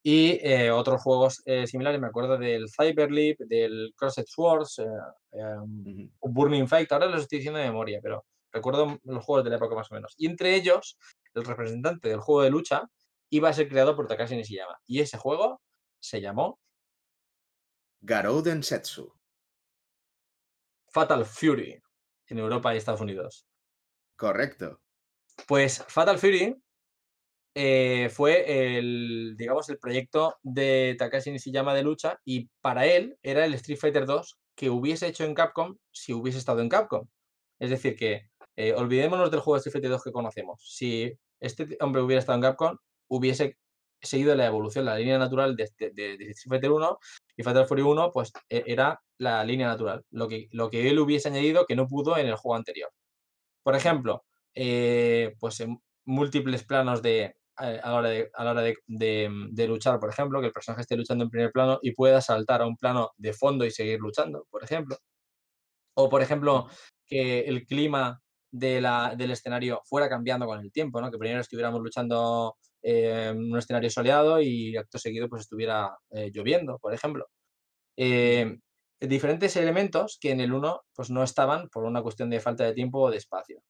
Y 0.05 0.41
eh, 0.43 0.71
otros 0.71 1.01
juegos 1.01 1.43
eh, 1.45 1.67
similares, 1.67 2.01
me 2.01 2.09
acuerdo 2.09 2.37
del 2.37 2.67
Cyberleap, 2.69 3.39
del 3.39 3.93
Crossed 3.97 4.27
Swords, 4.27 4.81
eh. 4.81 6.09
Burning 6.21 6.67
Fight, 6.67 6.91
ahora 6.91 7.07
los 7.07 7.23
estoy 7.23 7.39
diciendo 7.39 7.61
de 7.61 7.67
memoria, 7.67 8.01
pero 8.03 8.25
recuerdo 8.51 8.99
los 9.05 9.25
juegos 9.25 9.45
de 9.45 9.51
la 9.51 9.57
época 9.57 9.77
más 9.77 9.91
o 9.91 9.95
menos. 9.95 10.15
Y 10.17 10.27
entre 10.27 10.55
ellos, 10.55 10.99
el 11.35 11.45
representante 11.45 12.09
del 12.09 12.21
juego 12.21 12.43
de 12.43 12.51
lucha 12.51 12.83
iba 13.31 13.49
a 13.49 13.53
ser 13.53 13.69
creado 13.69 13.97
por 13.97 14.07
Takashi 14.07 14.37
Nishiyama. 14.37 14.79
Y 14.87 15.01
ese 15.01 15.17
juego 15.19 15.63
se 16.01 16.21
llamó 16.21 16.61
Garou 18.01 18.43
Densetsu. 18.43 19.15
Fatal 20.89 21.25
Fury 21.25 21.81
en 22.27 22.39
Europa 22.39 22.75
y 22.75 22.77
Estados 22.77 23.01
Unidos. 23.01 23.47
Correcto. 24.17 24.81
Pues 25.47 25.83
Fatal 25.89 26.19
Fury 26.19 26.55
eh, 27.55 28.09
fue 28.11 28.79
el, 28.79 29.35
digamos, 29.37 29.69
el 29.69 29.79
proyecto 29.79 30.37
de 30.43 30.97
Takashi 30.99 31.31
Nishiyama 31.31 31.75
de 31.75 31.83
lucha 31.83 32.19
y 32.25 32.49
para 32.61 32.87
él 32.87 33.19
era 33.23 33.45
el 33.45 33.55
Street 33.55 33.79
Fighter 33.79 34.07
2 34.07 34.39
que 34.55 34.71
hubiese 34.71 35.07
hecho 35.07 35.25
en 35.25 35.35
Capcom 35.35 35.77
si 35.91 36.13
hubiese 36.13 36.39
estado 36.39 36.61
en 36.61 36.69
Capcom. 36.69 37.07
Es 37.59 37.71
decir, 37.71 37.97
que 37.97 38.31
eh, 38.57 38.75
olvidémonos 38.75 39.31
del 39.31 39.41
juego 39.41 39.57
de 39.57 39.59
Street 39.61 39.73
Fighter 39.73 39.91
2 39.91 40.05
que 40.05 40.13
conocemos. 40.13 40.63
Si 40.67 41.13
este 41.41 41.77
hombre 41.81 42.03
hubiera 42.03 42.21
estado 42.21 42.37
en 42.37 42.43
Capcom, 42.43 42.77
hubiese 43.09 43.59
seguido 44.01 44.35
la 44.35 44.47
evolución, 44.47 44.85
la 44.85 44.97
línea 44.99 45.19
natural 45.19 45.55
de, 45.57 45.71
de 45.79 46.15
Street 46.31 46.51
Fighter 46.51 46.73
1 46.73 46.99
y 47.37 47.43
Fatal 47.43 47.67
Fury 47.67 47.83
1 47.83 48.11
pues 48.13 48.33
e- 48.49 48.65
era 48.67 49.01
la 49.19 49.45
línea 49.45 49.69
natural, 49.69 50.05
lo 50.11 50.29
que, 50.29 50.49
lo 50.53 50.71
que 50.71 50.89
él 50.89 50.99
hubiese 50.99 51.29
añadido 51.29 51.67
que 51.67 51.77
no 51.77 51.87
pudo 51.87 52.17
en 52.17 52.27
el 52.27 52.37
juego 52.37 52.57
anterior. 52.57 52.91
Por 53.63 53.77
ejemplo, 53.77 54.25
eh, 54.55 55.35
pues 55.39 55.61
en 55.61 55.79
múltiples 56.05 56.65
planos 56.65 57.01
de, 57.03 57.37
a 57.57 57.71
la 57.73 57.95
hora, 57.95 58.09
de, 58.11 58.31
a 58.35 58.45
la 58.45 58.51
hora 58.53 58.63
de, 58.63 58.77
de- 58.87 59.31
de 59.51 59.69
luchar, 59.69 59.99
por 60.01 60.11
ejemplo, 60.11 60.41
que 60.41 60.47
el 60.49 60.53
personaje 60.53 60.83
esté 60.83 60.97
luchando 60.97 61.25
en 61.25 61.31
primer 61.31 61.53
plano 61.53 61.79
y 61.83 61.93
pueda 61.93 62.21
saltar 62.21 62.63
a 62.63 62.67
un 62.67 62.77
plano 62.77 63.11
de 63.17 63.33
fondo 63.33 63.65
y 63.65 63.71
seguir 63.71 64.01
luchando, 64.01 64.47
por 64.51 64.65
ejemplo. 64.65 64.97
O, 65.95 66.09
por 66.09 66.23
ejemplo, 66.23 66.69
que 67.07 67.41
el 67.41 67.67
clima 67.67 68.21
de 68.51 68.81
la- 68.81 69.15
del 69.17 69.31
escenario 69.33 69.81
fuera 69.85 70.09
cambiando 70.09 70.47
con 70.47 70.61
el 70.61 70.73
tiempo, 70.73 71.01
¿no? 71.01 71.11
Que 71.11 71.19
primero 71.19 71.41
estuviéramos 71.41 71.81
luchando 71.81 72.57
eh, 72.83 73.29
en 73.31 73.53
un 73.53 73.59
escenario 73.59 73.91
soleado 73.91 74.41
y 74.41 74.77
acto 74.77 74.99
seguido 74.99 75.29
pues 75.29 75.43
estuviera 75.43 75.97
eh, 76.11 76.31
lloviendo, 76.33 76.79
por 76.79 76.93
ejemplo. 76.95 77.27
Eh, 77.97 78.59
diferentes 79.01 79.57
elementos 79.57 80.19
que 80.21 80.33
en 80.33 80.41
el 80.41 80.53
1 80.55 80.83
pues 80.95 81.11
no 81.11 81.23
estaban 81.25 81.69
por 81.71 81.85
una 81.85 82.03
cuestión 82.03 82.31
de 82.31 82.41
falta 82.41 82.65
de 82.65 82.75
tiempo 82.75 83.01
o 83.01 83.11
de 83.11 83.19
espacio. 83.19 83.63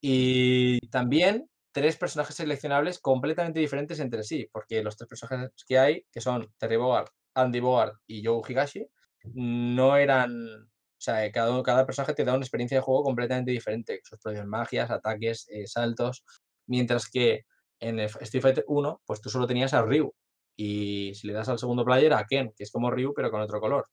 Y 0.00 0.80
también 0.88 1.48
tres 1.76 1.96
personajes 1.98 2.34
seleccionables 2.34 2.98
completamente 3.00 3.60
diferentes 3.60 4.00
entre 4.00 4.22
sí, 4.22 4.48
porque 4.50 4.82
los 4.82 4.96
tres 4.96 5.08
personajes 5.10 5.50
que 5.68 5.78
hay, 5.78 6.06
que 6.10 6.22
son 6.22 6.50
Terry 6.56 6.76
Bogard, 6.76 7.08
Andy 7.34 7.60
Bogard 7.60 7.96
y 8.06 8.24
Joe 8.24 8.40
Higashi, 8.48 8.86
no 9.34 9.94
eran, 9.98 10.32
o 10.62 10.66
sea, 10.96 11.30
cada, 11.30 11.50
uno- 11.50 11.62
cada 11.62 11.84
personaje 11.84 12.14
te 12.14 12.24
da 12.24 12.32
una 12.32 12.44
experiencia 12.44 12.78
de 12.78 12.82
juego 12.82 13.02
completamente 13.02 13.50
diferente, 13.50 14.00
sus 14.04 14.18
propias 14.18 14.46
magias, 14.46 14.90
ataques, 14.90 15.46
eh, 15.50 15.66
saltos, 15.66 16.24
mientras 16.66 17.10
que 17.10 17.44
en 17.78 17.98
el 18.00 18.06
Street 18.06 18.40
Fighter 18.42 18.64
1, 18.68 19.02
pues 19.04 19.20
tú 19.20 19.28
solo 19.28 19.46
tenías 19.46 19.74
a 19.74 19.82
Ryu, 19.82 20.14
y 20.56 21.12
si 21.14 21.26
le 21.26 21.34
das 21.34 21.50
al 21.50 21.58
segundo 21.58 21.84
player 21.84 22.14
a 22.14 22.24
Ken, 22.24 22.54
que 22.56 22.62
es 22.64 22.70
como 22.70 22.90
Ryu 22.90 23.12
pero 23.14 23.30
con 23.30 23.42
otro 23.42 23.60
color. 23.60 23.84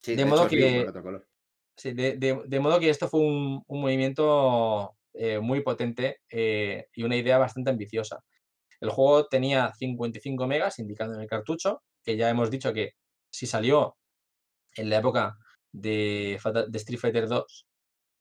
Sí, 0.00 0.12
De 0.12 0.18
de 0.18 0.24
modo 0.30 0.42
hecho, 0.46 0.54
Ryu 0.54 0.60
que- 0.64 0.78
con 0.80 0.88
otro 0.90 1.02
color. 1.02 1.28
Sí, 1.76 1.92
de, 1.92 2.16
de- 2.16 2.42
de 2.46 2.60
modo 2.60 2.78
que 2.80 2.88
esto 2.88 3.08
fue 3.08 3.20
un, 3.20 3.62
un 3.66 3.80
movimiento 3.82 4.96
eh, 5.18 5.40
muy 5.40 5.62
potente 5.62 6.20
eh, 6.30 6.86
y 6.94 7.02
una 7.02 7.16
idea 7.16 7.38
bastante 7.38 7.70
ambiciosa. 7.70 8.22
El 8.80 8.90
juego 8.90 9.26
tenía 9.28 9.72
55 9.78 10.46
megas 10.46 10.78
indicado 10.78 11.14
en 11.14 11.20
el 11.20 11.26
cartucho, 11.26 11.82
que 12.04 12.16
ya 12.16 12.28
hemos 12.28 12.50
dicho 12.50 12.72
que 12.72 12.92
si 13.30 13.46
salió 13.46 13.96
en 14.76 14.90
la 14.90 14.98
época 14.98 15.36
de, 15.72 16.38
de 16.68 16.78
Street 16.78 17.00
Fighter 17.00 17.28
2, 17.28 17.66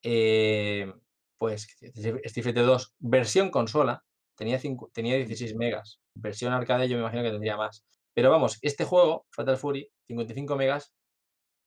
eh, 0.04 0.94
pues 1.38 1.68
Street 1.82 2.44
Fighter 2.44 2.66
2 2.66 2.94
versión 3.00 3.50
consola 3.52 4.04
tenía, 4.36 4.60
tenía 4.94 5.16
16 5.18 5.56
megas. 5.56 6.00
Versión 6.14 6.54
arcade 6.54 6.88
yo 6.88 6.96
me 6.96 7.02
imagino 7.02 7.24
que 7.24 7.32
tendría 7.32 7.58
más. 7.58 7.86
Pero 8.14 8.32
vamos, 8.32 8.58
este 8.62 8.86
juego, 8.86 9.26
Fatal 9.32 9.58
Fury, 9.58 9.90
55 10.08 10.56
megas, 10.56 10.94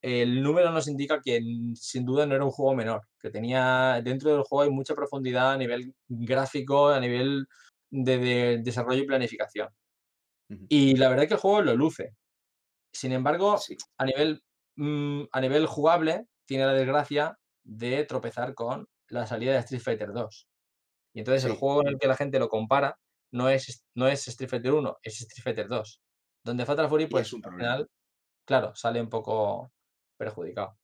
el 0.02 0.42
número 0.42 0.70
nos 0.72 0.88
indica 0.88 1.20
que 1.22 1.40
sin 1.74 2.04
duda 2.04 2.26
no 2.26 2.34
era 2.34 2.44
un 2.44 2.50
juego 2.50 2.74
menor, 2.74 3.02
que 3.20 3.30
tenía 3.30 4.00
dentro 4.04 4.30
del 4.32 4.42
juego 4.44 4.62
hay 4.64 4.70
mucha 4.70 4.94
profundidad 4.94 5.52
a 5.52 5.56
nivel 5.58 5.94
gráfico, 6.08 6.88
a 6.88 7.00
nivel 7.00 7.46
de, 7.90 8.18
de 8.18 8.58
desarrollo 8.62 9.02
y 9.02 9.06
planificación. 9.06 9.68
Y 10.68 10.96
la 10.96 11.08
verdad 11.08 11.24
es 11.24 11.28
que 11.28 11.34
el 11.34 11.40
juego 11.40 11.62
lo 11.62 11.74
luce. 11.76 12.14
Sin 12.92 13.12
embargo, 13.12 13.58
Sí. 13.58 13.76
a 13.98 14.04
nivel, 14.06 14.42
mm, 14.76 15.24
a 15.32 15.40
nivel 15.40 15.66
jugable, 15.66 16.26
tiene 16.46 16.66
la 16.66 16.72
desgracia 16.72 17.38
de 17.64 18.04
tropezar 18.04 18.54
con 18.54 18.88
la 19.08 19.26
salida 19.26 19.52
de 19.52 19.58
Street 19.60 19.82
Fighter 19.82 20.12
2. 20.12 20.48
Y 21.14 21.20
entonces 21.20 21.44
el 21.44 21.56
juego 21.56 21.82
en 21.82 21.88
el 21.88 21.98
que 21.98 22.08
la 22.08 22.16
gente 22.16 22.38
lo 22.38 22.48
compara 22.48 22.98
no 23.32 23.48
es, 23.50 23.84
no 23.94 24.08
es 24.08 24.26
Street 24.28 24.50
Fighter 24.50 24.72
1, 24.74 24.96
es 25.02 25.20
Street 25.20 25.44
Fighter 25.44 25.68
2. 25.68 26.00
Donde 26.44 26.66
Fatal 26.66 26.88
Fury, 26.88 27.06
pues 27.06 27.26
es 27.28 27.32
un 27.34 27.44
al 27.44 27.52
final, 27.52 27.88
claro, 28.46 28.74
sale 28.74 29.00
un 29.00 29.08
poco 29.10 29.72
perjudicado. 30.18 30.76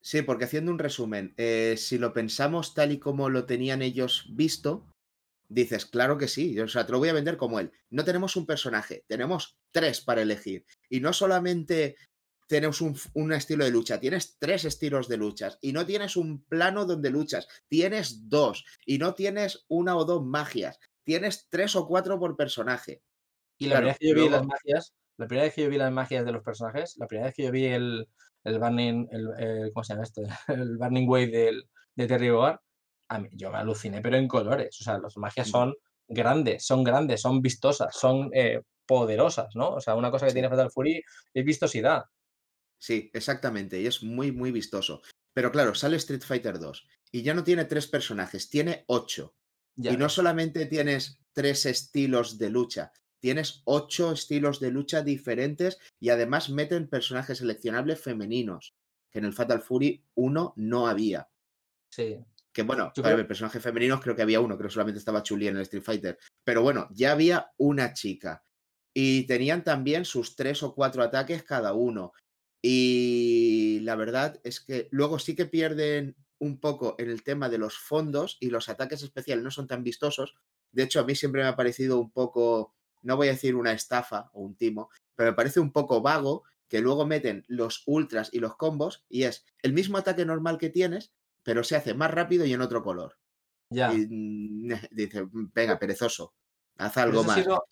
Sí, 0.00 0.20
porque 0.20 0.44
haciendo 0.44 0.70
un 0.70 0.78
resumen, 0.78 1.32
eh, 1.38 1.76
si 1.78 1.96
lo 1.96 2.12
pensamos 2.12 2.74
tal 2.74 2.92
y 2.92 2.98
como 2.98 3.30
lo 3.30 3.46
tenían 3.46 3.80
ellos 3.80 4.26
visto, 4.34 4.86
dices, 5.48 5.86
claro 5.86 6.18
que 6.18 6.28
sí, 6.28 6.60
o 6.60 6.68
sea, 6.68 6.84
te 6.84 6.92
lo 6.92 6.98
voy 6.98 7.08
a 7.08 7.14
vender 7.14 7.38
como 7.38 7.58
él. 7.58 7.72
No 7.88 8.04
tenemos 8.04 8.36
un 8.36 8.44
personaje, 8.44 9.04
tenemos 9.08 9.58
tres 9.72 10.02
para 10.02 10.20
elegir. 10.20 10.66
Y 10.90 11.00
no 11.00 11.14
solamente 11.14 11.96
tenemos 12.48 12.82
un, 12.82 13.32
estilo 13.32 13.64
de 13.64 13.70
lucha, 13.70 13.98
tienes 13.98 14.36
tres 14.38 14.66
estilos 14.66 15.08
de 15.08 15.16
luchas. 15.16 15.58
Y 15.62 15.72
no 15.72 15.86
tienes 15.86 16.16
un 16.16 16.44
plano 16.44 16.84
donde 16.84 17.10
luchas, 17.10 17.48
tienes 17.68 18.28
dos. 18.28 18.64
Y 18.84 18.98
no 18.98 19.14
tienes 19.14 19.64
una 19.68 19.96
o 19.96 20.04
dos 20.04 20.22
magias, 20.22 20.78
tienes 21.04 21.46
tres 21.48 21.76
o 21.76 21.86
cuatro 21.86 22.18
por 22.18 22.36
personaje. 22.36 23.02
Y 23.58 23.66
la 23.66 23.80
Claro, 23.80 23.86
primera 23.86 23.92
vez 23.92 23.98
que 23.98 24.08
yo 24.08 24.14
vi 24.14 24.28
las 24.28 24.46
magias, 24.46 24.94
la 25.16 25.26
primera 25.26 25.44
vez 25.44 25.54
que 25.54 25.62
yo 25.62 25.70
vi 25.70 25.78
las 25.78 25.92
magias 25.92 26.24
de 26.24 26.32
los 26.32 26.42
personajes, 26.42 26.96
la 26.98 27.06
primera 27.06 27.26
vez 27.28 27.34
que 27.34 27.44
yo 27.44 27.50
vi 27.52 27.66
el, 27.66 28.08
el 28.44 28.58
Burning, 28.58 29.08
el, 29.10 29.28
el- 29.38 29.72
¿cómo 29.72 29.84
se 29.84 29.92
llama 29.94 30.04
esto? 30.04 30.22
El 30.48 30.76
Burning 30.76 31.08
Wave 31.08 31.26
del, 31.28 31.64
de 31.96 32.06
Terry 32.06 32.30
Bogard, 32.30 32.58
a 33.08 33.18
mí, 33.18 33.28
yo 33.32 33.50
me 33.50 33.58
aluciné, 33.58 34.00
pero 34.00 34.16
en 34.16 34.28
colores. 34.28 34.80
O 34.80 34.84
sea, 34.84 34.98
las 34.98 35.16
magias 35.16 35.48
son 35.48 35.74
grandes, 36.08 36.64
son 36.66 36.84
grandes, 36.84 37.20
son 37.20 37.40
vistosas, 37.42 37.94
son 37.96 38.30
eh, 38.34 38.60
poderosas, 38.86 39.54
¿no? 39.54 39.70
O 39.74 39.80
sea, 39.80 39.94
una 39.94 40.10
cosa 40.10 40.26
que 40.26 40.30
Sí. 40.30 40.34
tiene 40.34 40.48
Fatal 40.48 40.70
Fury 40.70 41.02
es 41.32 41.44
vistosidad. 41.44 42.04
Sí, 42.78 43.10
exactamente, 43.14 43.80
y 43.80 43.86
es 43.86 44.02
muy, 44.02 44.32
muy 44.32 44.52
vistoso. 44.52 45.00
Pero 45.32 45.50
claro, 45.50 45.74
sale 45.74 45.96
Street 45.96 46.22
Fighter 46.22 46.58
2 46.58 46.86
y 47.10 47.22
ya 47.22 47.34
no 47.34 47.42
tiene 47.44 47.64
tres 47.64 47.86
personajes, 47.86 48.48
tiene 48.50 48.84
ocho. 48.88 49.34
Ya 49.76 49.92
Y 49.92 49.96
no 49.96 50.08
solamente 50.08 50.66
tienes 50.66 51.18
tres 51.32 51.66
estilos 51.66 52.38
de 52.38 52.50
lucha, 52.50 52.92
tienes 53.24 53.62
ocho 53.64 54.12
estilos 54.12 54.60
de 54.60 54.70
lucha 54.70 55.00
diferentes 55.00 55.78
y 55.98 56.10
además 56.10 56.50
meten 56.50 56.88
personajes 56.88 57.38
seleccionables 57.38 57.98
femeninos, 57.98 58.74
que 59.10 59.20
en 59.20 59.24
el 59.24 59.32
Fatal 59.32 59.62
Fury 59.62 60.04
1 60.14 60.52
no 60.56 60.86
había. 60.88 61.30
Sí. 61.90 62.18
Que 62.52 62.64
bueno, 62.64 62.92
Yo 62.94 63.02
para 63.02 63.14
creo- 63.14 63.16
ver, 63.16 63.26
personajes 63.26 63.62
femeninos 63.62 64.02
creo 64.02 64.14
que 64.14 64.20
había 64.20 64.40
uno, 64.40 64.58
creo 64.58 64.68
que 64.68 64.74
solamente 64.74 64.98
estaba 64.98 65.22
Chuli 65.22 65.48
en 65.48 65.56
el 65.56 65.62
Street 65.62 65.82
Fighter. 65.82 66.18
Pero 66.44 66.60
bueno, 66.60 66.86
ya 66.90 67.12
había 67.12 67.50
una 67.56 67.94
chica. 67.94 68.44
Y 68.94 69.26
tenían 69.26 69.64
también 69.64 70.04
sus 70.04 70.36
tres 70.36 70.62
o 70.62 70.74
cuatro 70.74 71.02
ataques 71.02 71.44
cada 71.44 71.72
uno. 71.72 72.12
Y 72.62 73.80
la 73.84 73.96
verdad 73.96 74.38
es 74.44 74.60
que 74.60 74.88
luego 74.90 75.18
sí 75.18 75.34
que 75.34 75.46
pierden 75.46 76.14
un 76.38 76.60
poco 76.60 76.94
en 76.98 77.08
el 77.08 77.22
tema 77.22 77.48
de 77.48 77.56
los 77.56 77.78
fondos 77.78 78.36
y 78.38 78.50
los 78.50 78.68
ataques 78.68 79.02
especiales 79.02 79.42
no 79.42 79.50
son 79.50 79.66
tan 79.66 79.82
vistosos. 79.82 80.34
De 80.72 80.82
hecho, 80.82 81.00
a 81.00 81.04
mí 81.04 81.14
siempre 81.14 81.40
me 81.42 81.48
ha 81.48 81.56
parecido 81.56 81.98
un 81.98 82.10
poco, 82.10 82.74
no 83.04 83.16
voy 83.16 83.28
a 83.28 83.32
decir 83.32 83.54
una 83.54 83.72
estafa 83.72 84.30
o 84.32 84.40
un 84.42 84.56
timo, 84.56 84.90
pero 85.14 85.30
me 85.30 85.36
parece 85.36 85.60
un 85.60 85.70
poco 85.72 86.00
vago 86.02 86.42
que 86.68 86.80
luego 86.80 87.06
meten 87.06 87.44
los 87.46 87.82
ultras 87.86 88.30
y 88.32 88.40
los 88.40 88.56
combos 88.56 89.04
y 89.08 89.22
es 89.24 89.44
el 89.62 89.72
mismo 89.72 89.98
ataque 89.98 90.24
normal 90.26 90.58
que 90.58 90.70
tienes, 90.70 91.12
pero 91.42 91.62
se 91.62 91.76
hace 91.76 91.94
más 91.94 92.10
rápido 92.10 92.44
y 92.44 92.52
en 92.52 92.62
otro 92.62 92.82
color. 92.82 93.16
Ya. 93.70 93.92
Y 93.94 94.06
mm, 94.10 94.68
dice, 94.90 95.24
venga, 95.30 95.78
perezoso, 95.78 96.34
haz 96.78 96.96
algo 96.96 97.20
eso 97.20 97.30
ha 97.30 97.34
más. 97.34 97.44
sido- 97.44 97.64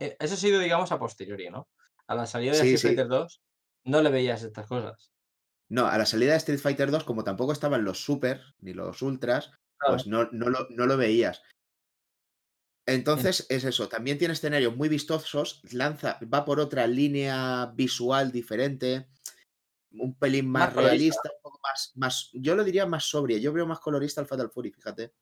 Eh, 0.00 0.16
Eso 0.18 0.34
ha 0.34 0.36
sido, 0.36 0.58
digamos, 0.60 0.92
a 0.92 0.98
posteriori, 0.98 1.48
¿no? 1.50 1.68
A 2.06 2.14
la 2.14 2.26
salida 2.26 2.52
de 2.52 2.58
Sí, 2.58 2.74
Street 2.74 2.78
sí. 2.78 2.86
Fighter 2.88 3.08
2 3.08 3.40
no 3.84 4.02
le 4.02 4.10
veías 4.10 4.42
estas 4.42 4.66
cosas. 4.66 5.10
No, 5.68 5.86
a 5.86 5.96
la 5.96 6.04
salida 6.06 6.32
de 6.32 6.38
Street 6.38 6.58
Fighter 6.58 6.90
2, 6.90 7.04
como 7.04 7.22
tampoco 7.24 7.52
estaban 7.52 7.84
los 7.84 8.02
super 8.04 8.42
ni 8.58 8.74
los 8.74 9.00
ultras, 9.02 9.52
Claro. 9.78 9.94
pues 9.94 10.06
no, 10.06 10.28
no, 10.32 10.50
lo, 10.50 10.66
no 10.70 10.86
lo 10.86 10.96
veías. 10.96 11.42
Entonces 12.94 13.46
es 13.48 13.64
eso, 13.64 13.88
también 13.88 14.18
tiene 14.18 14.34
escenarios 14.34 14.76
muy 14.76 14.88
vistosos, 14.88 15.60
lanza, 15.72 16.18
va 16.32 16.44
por 16.44 16.58
otra 16.60 16.86
línea 16.86 17.66
visual 17.74 18.32
diferente, 18.32 19.08
un 19.92 20.14
pelín 20.18 20.50
más, 20.50 20.66
Más 20.66 20.74
colorista, 20.74 20.90
realista, 20.94 21.30
un 21.36 21.42
poco 21.42 21.60
más, 21.62 21.92
más, 21.94 22.30
yo 22.32 22.54
lo 22.54 22.64
diría 22.64 22.86
más 22.86 23.04
sobria, 23.04 23.38
yo 23.38 23.52
veo 23.52 23.66
más 23.66 23.80
colorista 23.80 24.20
al 24.20 24.26
Fatal 24.26 24.50
Fury, 24.50 24.72
fíjate. 24.72 25.12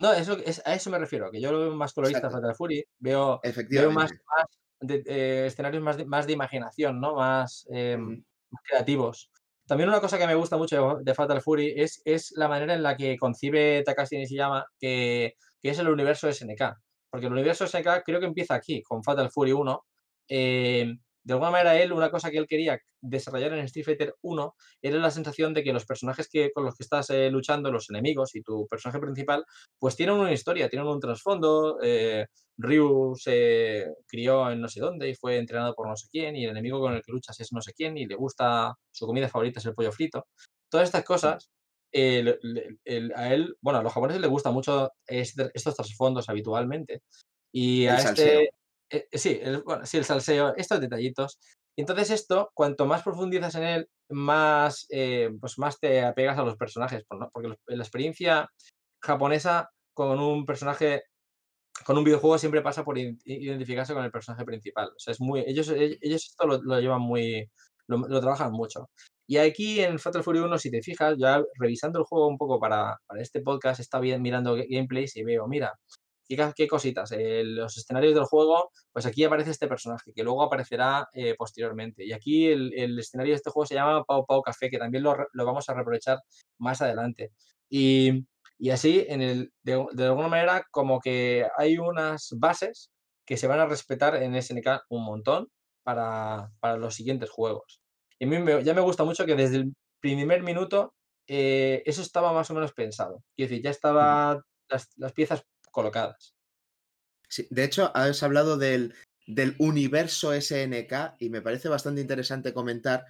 No, 0.00 0.12
eso, 0.12 0.36
es, 0.38 0.60
a 0.66 0.74
eso 0.74 0.90
me 0.90 0.98
refiero, 0.98 1.30
que 1.30 1.40
yo 1.40 1.52
lo 1.52 1.60
veo 1.60 1.74
más 1.74 1.92
colorista 1.92 2.18
Exacto. 2.18 2.38
Fatal 2.38 2.56
Fury, 2.56 2.84
veo, 2.98 3.38
veo 3.40 3.50
Efectivamente. 3.50 3.94
más, 3.94 4.12
más 4.26 4.46
de- 4.80 5.02
eh, 5.06 5.46
escenarios 5.46 5.82
más 5.82 5.96
de, 5.96 6.04
más 6.04 6.26
de 6.26 6.32
imaginación, 6.32 7.00
¿no? 7.00 7.14
Más, 7.14 7.66
eh, 7.72 7.96
Ujú. 7.98 8.24
más 8.50 8.62
creativos. 8.64 9.30
También 9.66 9.88
una 9.88 10.00
cosa 10.00 10.18
que 10.18 10.26
me 10.26 10.34
gusta 10.34 10.56
mucho 10.56 10.96
de, 10.98 11.04
de 11.04 11.14
Fatal 11.14 11.40
Fury 11.40 11.74
es, 11.76 12.02
es 12.04 12.32
la 12.32 12.48
manera 12.48 12.74
en 12.74 12.82
la 12.82 12.96
que 12.96 13.16
concibe 13.16 13.82
Takashi 13.84 14.16
Nishiyama 14.18 14.66
que, 14.78 15.36
que 15.62 15.70
es 15.70 15.78
el 15.78 15.88
universo 15.88 16.28
SNK. 16.28 16.76
Porque 17.14 17.26
el 17.26 17.32
universo 17.32 17.64
SNK 17.64 18.02
creo 18.04 18.18
que 18.18 18.26
empieza 18.26 18.56
aquí, 18.56 18.82
con 18.82 19.04
Fatal 19.04 19.30
Fury 19.30 19.52
1. 19.52 19.86
Eh, 20.28 20.96
de 21.22 21.32
alguna 21.32 21.52
manera 21.52 21.80
él, 21.80 21.92
una 21.92 22.10
cosa 22.10 22.28
que 22.28 22.38
él 22.38 22.48
quería 22.48 22.76
desarrollar 23.00 23.52
en 23.52 23.60
Street 23.66 23.84
Fighter 23.84 24.16
1 24.20 24.56
era 24.82 24.98
la 24.98 25.12
sensación 25.12 25.54
de 25.54 25.62
que 25.62 25.72
los 25.72 25.86
personajes 25.86 26.28
que, 26.28 26.50
con 26.50 26.64
los 26.64 26.74
que 26.74 26.82
estás 26.82 27.10
eh, 27.10 27.30
luchando, 27.30 27.70
los 27.70 27.88
enemigos 27.88 28.34
y 28.34 28.42
tu 28.42 28.66
personaje 28.66 28.98
principal, 28.98 29.44
pues 29.78 29.94
tienen 29.94 30.16
una 30.16 30.32
historia, 30.32 30.68
tienen 30.68 30.88
un 30.88 30.98
trasfondo. 30.98 31.78
eh, 31.84 32.26
Ryu 32.56 33.14
se 33.14 33.86
crió 34.08 34.50
en 34.50 34.60
no 34.60 34.66
sé 34.66 34.80
dónde 34.80 35.08
y 35.08 35.14
fue 35.14 35.36
entrenado 35.36 35.72
por 35.72 35.86
no 35.86 35.94
sé 35.94 36.08
quién, 36.10 36.34
y 36.34 36.42
el 36.42 36.50
enemigo 36.50 36.80
con 36.80 36.94
el 36.94 37.02
que 37.02 37.12
luchas 37.12 37.38
es 37.38 37.52
no 37.52 37.60
sé 37.60 37.74
quién, 37.74 37.96
y 37.96 38.06
le 38.06 38.16
gusta, 38.16 38.74
su 38.90 39.06
comida 39.06 39.28
favorita 39.28 39.60
es 39.60 39.66
el 39.66 39.74
pollo 39.74 39.92
frito. 39.92 40.26
Todas 40.68 40.88
estas 40.88 41.04
cosas, 41.04 41.48
eh, 41.94 42.38
el- 42.84 43.12
a 43.14 43.32
él, 43.32 43.56
bueno, 43.60 43.78
a 43.78 43.82
los 43.82 43.92
japoneses 43.92 44.20
les 44.20 44.30
gusta 44.30 44.50
mucho 44.50 44.90
este- 45.06 45.50
estos 45.54 45.76
trasfondos 45.76 46.28
habitualmente. 46.28 47.02
Y 47.52 47.86
a 47.86 47.94
este, 48.10 48.50
eh, 48.90 49.08
sí, 49.12 49.38
el, 49.40 49.62
bueno, 49.62 49.86
sí, 49.86 49.96
el 49.98 50.04
salseo, 50.04 50.54
estos 50.56 50.80
detallitos. 50.80 51.38
Y 51.76 51.82
entonces 51.82 52.10
esto, 52.10 52.50
cuanto 52.54 52.84
más 52.86 53.02
profundizas 53.02 53.54
en 53.54 53.62
él, 53.64 53.88
más, 54.10 54.86
eh, 54.90 55.30
pues 55.40 55.58
más 55.58 55.78
te 55.78 56.02
apegas 56.02 56.38
a 56.38 56.42
los 56.44 56.56
personajes, 56.56 57.04
porque 57.32 57.48
los- 57.48 57.58
la 57.66 57.82
experiencia 57.82 58.48
japonesa 59.02 59.70
con 59.94 60.18
un 60.20 60.44
personaje, 60.46 61.04
con 61.86 61.96
un 61.98 62.04
videojuego 62.04 62.38
siempre 62.38 62.62
pasa 62.62 62.84
por 62.84 62.98
identificarse 62.98 63.94
con 63.94 64.04
el 64.04 64.10
personaje 64.10 64.44
principal. 64.44 64.88
O 64.88 64.98
sea, 64.98 65.12
es 65.12 65.20
muy, 65.20 65.40
ellos, 65.46 65.68
ellos 65.68 66.24
esto 66.26 66.46
lo, 66.46 66.62
lo 66.62 66.80
llevan 66.80 67.00
muy, 67.02 67.48
lo, 67.86 67.98
lo 67.98 68.20
trabajan 68.20 68.52
mucho. 68.52 68.90
Y 69.26 69.38
aquí 69.38 69.80
en 69.80 69.98
Fatal 69.98 70.22
Fury 70.22 70.40
1, 70.40 70.58
si 70.58 70.70
te 70.70 70.82
fijas, 70.82 71.16
ya 71.18 71.42
revisando 71.58 71.98
el 71.98 72.04
juego 72.04 72.28
un 72.28 72.36
poco 72.38 72.60
para, 72.60 72.98
para 73.06 73.22
este 73.22 73.40
podcast, 73.40 73.80
está 73.80 74.00
bien 74.00 74.20
mirando 74.22 74.56
ga- 74.56 74.66
gameplays 74.68 75.16
y 75.16 75.22
veo, 75.24 75.46
mira, 75.48 75.72
qué, 76.28 76.52
qué 76.56 76.68
cositas. 76.68 77.12
eh, 77.12 77.42
los 77.44 77.76
escenarios 77.76 78.14
del 78.14 78.24
juego, 78.24 78.70
pues 78.92 79.06
aquí 79.06 79.24
aparece 79.24 79.50
este 79.50 79.68
personaje, 79.68 80.12
que 80.14 80.22
luego 80.24 80.42
aparecerá 80.42 81.08
eh, 81.14 81.34
posteriormente. 81.38 82.04
Y 82.04 82.12
aquí 82.12 82.46
el, 82.48 82.72
el 82.74 82.98
escenario 82.98 83.32
de 83.32 83.36
este 83.36 83.50
juego 83.50 83.66
se 83.66 83.74
llama 83.74 84.04
Pau 84.04 84.26
Pau 84.26 84.42
Café, 84.42 84.70
que 84.70 84.78
también 84.78 85.02
lo, 85.04 85.16
lo 85.32 85.44
vamos 85.46 85.68
a 85.68 85.74
reaprovechar 85.74 86.18
más 86.58 86.82
adelante. 86.82 87.30
Y, 87.70 88.26
y 88.58 88.70
así, 88.70 89.04
en 89.08 89.22
el, 89.22 89.52
de, 89.62 89.84
de 89.92 90.04
alguna 90.06 90.28
manera, 90.28 90.64
como 90.70 91.00
que 91.00 91.46
hay 91.58 91.78
unas 91.78 92.28
bases 92.38 92.90
que 93.26 93.36
se 93.38 93.46
van 93.46 93.60
a 93.60 93.66
respetar 93.66 94.16
en 94.22 94.34
SNK 94.34 94.82
un 94.90 95.04
montón 95.04 95.48
para, 95.82 96.50
para 96.60 96.76
los 96.76 96.94
siguientes 96.94 97.30
juegos. 97.30 97.80
Y 98.20 98.24
a 98.26 98.28
mí 98.28 98.38
me- 98.38 98.62
ya 98.64 98.74
me 98.74 98.80
gusta 98.80 99.04
mucho 99.04 99.26
que 99.26 99.34
desde 99.34 99.56
el 99.56 99.74
primer 100.00 100.42
minuto 100.42 100.94
eh, 101.28 101.82
eso 101.86 102.02
estaba 102.02 102.32
más 102.32 102.50
o 102.50 102.54
menos 102.54 102.72
pensado. 102.72 103.22
Quiero 103.36 103.50
decir, 103.50 103.64
ya 103.64 103.70
estaban 103.70 104.42
las, 104.68 104.88
las 104.96 105.12
piezas 105.12 105.42
colocadas. 105.70 106.34
Sí, 107.28 107.46
de 107.50 107.64
hecho, 107.64 107.90
has 107.96 108.22
hablado 108.22 108.56
del, 108.58 108.94
del 109.26 109.56
universo 109.58 110.32
SNK 110.32 111.16
y 111.18 111.30
me 111.30 111.42
parece 111.42 111.68
bastante 111.68 112.00
interesante 112.02 112.52
comentar 112.52 113.06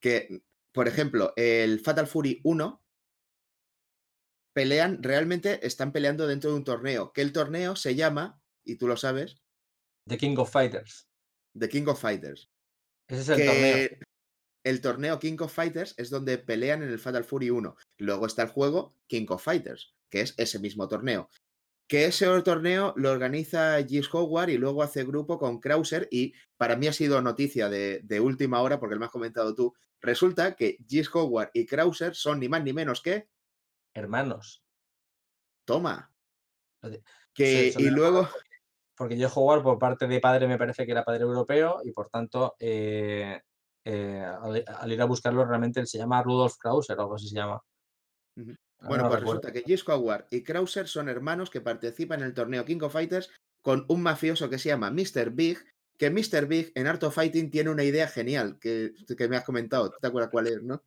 que, 0.00 0.42
por 0.72 0.86
ejemplo, 0.88 1.32
el 1.36 1.80
Fatal 1.80 2.06
Fury 2.06 2.40
1 2.44 2.80
pelean, 4.54 5.02
realmente 5.02 5.66
están 5.66 5.92
peleando 5.92 6.26
dentro 6.26 6.50
de 6.50 6.56
un 6.56 6.64
torneo, 6.64 7.12
que 7.12 7.22
el 7.22 7.32
torneo 7.32 7.74
se 7.76 7.94
llama, 7.94 8.40
y 8.64 8.76
tú 8.76 8.86
lo 8.86 8.96
sabes, 8.96 9.38
The 10.06 10.18
King 10.18 10.36
of 10.36 10.50
Fighters. 10.50 11.08
The 11.58 11.68
King 11.68 11.86
of 11.88 12.00
Fighters. 12.00 12.50
Ese 13.08 13.20
es 13.22 13.28
el 13.30 13.36
que 13.36 13.46
torneo. 13.46 14.03
El 14.64 14.80
torneo 14.80 15.18
King 15.18 15.36
of 15.40 15.52
Fighters 15.52 15.94
es 15.98 16.10
donde 16.10 16.38
pelean 16.38 16.82
en 16.82 16.88
el 16.88 16.98
Fatal 16.98 17.24
Fury 17.24 17.50
1. 17.50 17.76
Luego 17.98 18.26
está 18.26 18.42
el 18.42 18.48
juego 18.48 18.96
King 19.06 19.26
of 19.28 19.44
Fighters, 19.44 19.94
que 20.10 20.22
es 20.22 20.34
ese 20.36 20.58
mismo 20.58 20.88
torneo. 20.88 21.30
Que 21.86 22.06
ese 22.06 22.26
torneo 22.42 22.94
lo 22.96 23.10
organiza 23.10 23.76
Gis 23.84 24.12
Howard 24.12 24.48
y 24.48 24.56
luego 24.56 24.82
hace 24.82 25.04
grupo 25.04 25.38
con 25.38 25.60
Krauser 25.60 26.08
y 26.10 26.32
para 26.56 26.76
mí 26.76 26.86
ha 26.86 26.92
sido 26.92 27.20
noticia 27.20 27.68
de, 27.68 28.00
de 28.02 28.20
última 28.20 28.62
hora 28.62 28.80
porque 28.80 28.96
me 28.96 29.04
has 29.04 29.10
comentado 29.10 29.54
tú. 29.54 29.74
Resulta 30.00 30.56
que 30.56 30.78
Gis 30.88 31.14
Howard 31.14 31.50
y 31.52 31.66
Krauser 31.66 32.14
son 32.14 32.40
ni 32.40 32.48
más 32.48 32.64
ni 32.64 32.72
menos 32.72 33.02
que 33.02 33.28
Hermanos. 33.94 34.62
Toma. 35.64 36.12
Lo 36.82 36.90
Que, 37.32 37.72
Sí, 37.72 37.82
y 37.82 37.86
hermanos 37.86 37.94
luego, 37.94 38.28
Porque 38.96 39.16
yo 39.16 39.30
jugar 39.30 39.62
por 39.62 39.78
parte 39.78 40.06
de 40.06 40.20
padre 40.20 40.46
me 40.46 40.58
parece 40.58 40.84
que 40.84 40.92
era 40.92 41.04
padre 41.04 41.22
europeo 41.22 41.80
y 41.84 41.92
por 41.92 42.08
tanto, 42.08 42.56
eh, 42.58 43.40
eh, 43.84 44.20
al, 44.24 44.64
al 44.66 44.92
ir 44.92 45.00
a 45.02 45.04
buscarlo, 45.06 45.44
realmente 45.44 45.80
él 45.80 45.86
se 45.86 45.98
llama 45.98 46.22
Rudolf 46.22 46.56
Krauser 46.58 46.98
o 46.98 47.02
algo 47.02 47.14
así 47.16 47.28
se 47.28 47.36
llama. 47.36 47.60
Bueno, 48.86 49.04
no 49.04 49.08
pues 49.08 49.20
recuerdo. 49.20 49.42
resulta 49.42 49.52
que 49.52 49.62
Gis 49.62 49.88
Howard 49.88 50.26
y 50.30 50.42
Krauser 50.42 50.88
son 50.88 51.08
hermanos 51.08 51.50
que 51.50 51.60
participan 51.60 52.20
en 52.20 52.26
el 52.26 52.34
torneo 52.34 52.64
King 52.64 52.80
of 52.82 52.92
Fighters 52.92 53.30
con 53.62 53.84
un 53.88 54.02
mafioso 54.02 54.50
que 54.50 54.58
se 54.58 54.68
llama 54.68 54.90
Mr. 54.90 55.30
Big, 55.30 55.58
que 55.98 56.10
Mr. 56.10 56.46
Big 56.46 56.72
en 56.74 56.86
Art 56.86 57.02
of 57.04 57.14
Fighting 57.14 57.50
tiene 57.50 57.70
una 57.70 57.84
idea 57.84 58.08
genial 58.08 58.58
que, 58.60 58.92
que 59.16 59.28
me 59.28 59.36
has 59.36 59.44
comentado. 59.44 59.90
¿Te 60.00 60.06
acuerdas 60.06 60.30
cuál 60.30 60.48
es, 60.48 60.62
no? 60.62 60.82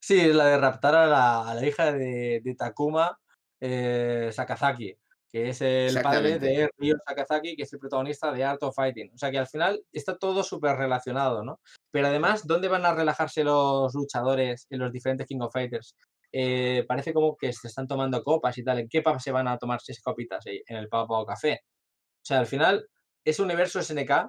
Sí, 0.00 0.20
es 0.20 0.34
la 0.34 0.46
de 0.46 0.58
raptar 0.58 0.94
a 0.94 1.06
la, 1.06 1.50
a 1.50 1.54
la 1.54 1.66
hija 1.66 1.92
de, 1.92 2.40
de 2.44 2.54
Takuma 2.54 3.18
eh, 3.60 4.30
Sakazaki, 4.32 4.96
que 5.32 5.48
es 5.48 5.62
el 5.62 6.00
padre 6.02 6.38
de 6.38 6.68
Ryo 6.76 6.96
Sakazaki, 7.06 7.56
que 7.56 7.62
es 7.62 7.72
el 7.72 7.78
protagonista 7.78 8.30
de 8.30 8.44
Art 8.44 8.62
of 8.62 8.74
Fighting. 8.74 9.10
O 9.14 9.18
sea 9.18 9.30
que 9.30 9.38
al 9.38 9.46
final 9.46 9.82
está 9.90 10.18
todo 10.18 10.42
súper 10.42 10.76
relacionado, 10.76 11.42
¿no? 11.42 11.58
Pero 11.90 12.08
además, 12.08 12.46
¿dónde 12.46 12.68
van 12.68 12.84
a 12.84 12.94
relajarse 12.94 13.42
los 13.42 13.94
luchadores 13.94 14.66
en 14.68 14.78
los 14.80 14.92
diferentes 14.92 15.26
King 15.26 15.40
of 15.40 15.52
Fighters? 15.52 15.96
Eh, 16.30 16.84
parece 16.86 17.14
como 17.14 17.36
que 17.36 17.52
se 17.52 17.68
están 17.68 17.86
tomando 17.86 18.22
copas 18.22 18.56
y 18.58 18.64
tal. 18.64 18.80
¿En 18.80 18.88
qué 18.88 19.00
pub 19.00 19.18
se 19.20 19.32
van 19.32 19.48
a 19.48 19.56
tomar 19.56 19.80
seis 19.80 20.02
copitas? 20.02 20.46
Eh, 20.46 20.62
En 20.66 20.76
el 20.76 20.88
Pau 20.88 21.06
Pau 21.06 21.24
Café. 21.24 21.60
O 21.64 22.24
sea, 22.24 22.38
al 22.38 22.46
final, 22.46 22.86
ese 23.24 23.42
universo 23.42 23.82
SNK 23.82 24.28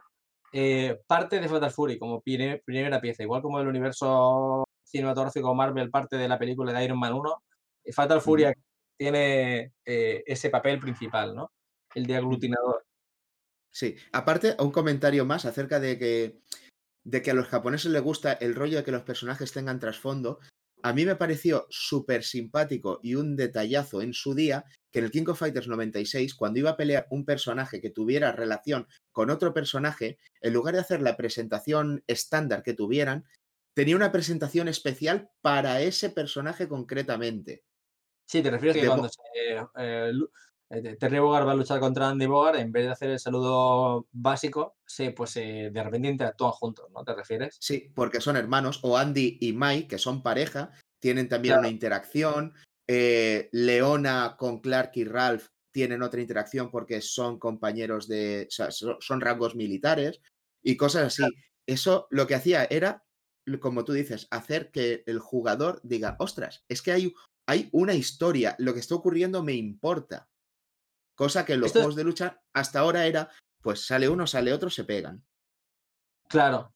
eh, 0.55 0.99
parte 1.07 1.39
de 1.39 1.49
Fatal 1.49 1.71
Fury 1.71 1.97
como 1.97 2.21
primera 2.21 3.01
pieza, 3.01 3.23
igual 3.23 3.41
como 3.41 3.59
el 3.59 3.67
universo 3.67 4.63
cinematográfico 4.83 5.55
Marvel 5.55 5.89
parte 5.89 6.15
de 6.15 6.27
la 6.27 6.37
película 6.37 6.71
de 6.71 6.85
Iron 6.85 6.99
Man 6.99 7.13
1, 7.13 7.43
eh, 7.85 7.91
Fatal 7.91 8.21
Fury. 8.21 8.45
Tiene 8.97 9.73
eh, 9.85 10.23
ese 10.25 10.49
papel 10.49 10.79
principal, 10.79 11.35
¿no? 11.35 11.51
El 11.93 12.05
de 12.05 12.15
aglutinador. 12.15 12.85
Sí. 13.71 13.95
Aparte, 14.11 14.55
un 14.59 14.71
comentario 14.71 15.25
más 15.25 15.45
acerca 15.45 15.79
de 15.79 15.97
que, 15.97 16.39
de 17.03 17.21
que 17.21 17.31
a 17.31 17.33
los 17.33 17.47
japoneses 17.47 17.91
les 17.91 18.01
gusta 18.01 18.33
el 18.33 18.55
rollo 18.55 18.77
de 18.77 18.83
que 18.83 18.91
los 18.91 19.03
personajes 19.03 19.51
tengan 19.51 19.79
trasfondo. 19.79 20.39
a 20.85 20.93
mí 20.93 21.05
me 21.05 21.15
pareció 21.15 21.65
súper 21.69 22.23
simpático 22.23 22.99
y 23.01 23.15
un 23.15 23.35
detallazo 23.37 24.01
en 24.01 24.13
su 24.13 24.35
día 24.35 24.65
que 24.91 24.99
en 24.99 25.05
el 25.05 25.11
King 25.11 25.25
of 25.27 25.39
Fighters 25.39 25.67
96, 25.67 26.35
cuando 26.35 26.59
iba 26.59 26.71
a 26.71 26.77
pelear 26.77 27.07
un 27.09 27.25
personaje 27.25 27.81
que 27.81 27.89
tuviera 27.89 28.31
relación 28.31 28.87
con 29.11 29.31
otro 29.31 29.53
personaje, 29.53 30.19
en 30.41 30.53
lugar 30.53 30.75
de 30.75 30.81
hacer 30.81 31.01
la 31.01 31.17
presentación 31.17 32.03
estándar 32.05 32.61
que 32.61 32.75
tuvieran, 32.75 33.25
tenía 33.73 33.95
una 33.95 34.11
presentación 34.11 34.67
especial 34.67 35.31
para 35.41 35.81
ese 35.81 36.11
personaje 36.11 36.67
concretamente. 36.67 37.63
Sí, 38.25 38.41
te 38.41 38.51
refieres 38.51 38.81
que 38.81 38.87
cuando 38.87 39.09
se, 39.09 39.21
eh, 39.77 40.11
eh, 40.69 40.97
Terry 40.99 41.19
Bogard 41.19 41.47
va 41.47 41.51
a 41.51 41.55
luchar 41.55 41.79
contra 41.79 42.09
Andy 42.09 42.25
Bogard, 42.25 42.57
en 42.57 42.71
vez 42.71 42.85
de 42.85 42.91
hacer 42.91 43.09
el 43.09 43.19
saludo 43.19 44.07
básico, 44.11 44.77
se, 44.85 45.11
pues 45.11 45.35
de 45.35 45.83
repente 45.83 46.07
interactúan 46.07 46.51
juntos, 46.51 46.89
¿no? 46.91 47.03
¿Te 47.03 47.13
refieres? 47.13 47.57
Sí, 47.59 47.91
porque 47.93 48.21
son 48.21 48.37
hermanos, 48.37 48.79
o 48.81 48.97
Andy 48.97 49.37
y 49.41 49.53
Mike, 49.53 49.87
que 49.87 49.97
son 49.97 50.23
pareja, 50.23 50.71
tienen 51.03 51.27
también 51.27 51.59
una 51.59 51.67
interacción. 51.67 52.53
Eh, 52.87 53.49
Leona 53.51 54.35
con 54.37 54.59
Clark 54.59 54.91
y 54.95 55.03
Ralph 55.03 55.47
tienen 55.71 56.01
otra 56.01 56.21
interacción 56.21 56.71
porque 56.71 57.01
son 57.01 57.39
compañeros 57.39 58.07
de, 58.07 58.47
son 58.49 59.21
rangos 59.21 59.55
militares 59.55 60.21
y 60.61 60.77
cosas 60.77 61.07
así. 61.07 61.23
Eso 61.67 62.07
lo 62.09 62.25
que 62.25 62.35
hacía 62.35 62.65
era, 62.65 63.03
como 63.59 63.83
tú 63.83 63.93
dices, 63.93 64.27
hacer 64.31 64.71
que 64.71 65.03
el 65.05 65.19
jugador 65.19 65.81
diga, 65.83 66.15
ostras, 66.19 66.63
es 66.69 66.81
que 66.81 66.91
hay, 66.91 67.13
hay 67.45 67.69
una 67.71 67.93
historia, 67.93 68.55
lo 68.59 68.73
que 68.73 68.79
está 68.79 68.95
ocurriendo 68.95 69.43
me 69.43 69.53
importa. 69.53 70.29
Cosa 71.15 71.45
que 71.45 71.53
en 71.53 71.61
los 71.61 71.71
juegos 71.71 71.95
de 71.95 72.03
lucha 72.03 72.41
hasta 72.53 72.79
ahora 72.79 73.05
era, 73.05 73.29
pues 73.61 73.85
sale 73.85 74.09
uno, 74.09 74.25
sale 74.25 74.53
otro, 74.53 74.69
se 74.69 74.83
pegan. 74.83 75.23
Claro. 76.27 76.73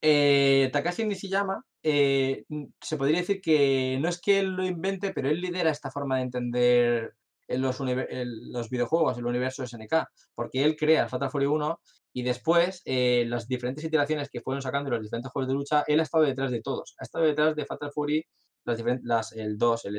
Eh, 0.00 0.68
Takashi 0.72 1.04
Nishiyama 1.04 1.64
eh, 1.82 2.44
se 2.80 2.96
podría 2.96 3.18
decir 3.18 3.40
que 3.40 3.98
no 4.00 4.08
es 4.08 4.20
que 4.20 4.40
él 4.40 4.50
lo 4.50 4.64
invente, 4.64 5.12
pero 5.12 5.28
él 5.28 5.40
lidera 5.40 5.70
esta 5.70 5.90
forma 5.90 6.16
de 6.16 6.22
entender 6.22 7.14
los, 7.48 7.78
los 7.80 8.70
videojuegos, 8.70 9.18
el 9.18 9.26
universo 9.26 9.66
SNK, 9.66 9.94
porque 10.34 10.64
él 10.64 10.76
crea 10.76 11.08
Fatal 11.08 11.30
Fury 11.30 11.46
1 11.46 11.80
y 12.12 12.22
después 12.22 12.82
eh, 12.84 13.24
las 13.28 13.46
diferentes 13.46 13.84
iteraciones 13.84 14.30
que 14.30 14.40
fueron 14.40 14.62
sacando 14.62 14.90
los 14.90 15.02
diferentes 15.02 15.30
juegos 15.30 15.48
de 15.48 15.54
lucha, 15.54 15.84
él 15.86 16.00
ha 16.00 16.02
estado 16.02 16.24
detrás 16.24 16.50
de 16.50 16.62
todos. 16.62 16.94
Ha 16.98 17.04
estado 17.04 17.24
detrás 17.24 17.54
de 17.54 17.66
Fatal 17.66 17.92
Fury, 17.92 18.26
las 18.66 18.82
las, 19.02 19.32
el 19.32 19.56
2, 19.56 19.84
el, 19.86 19.96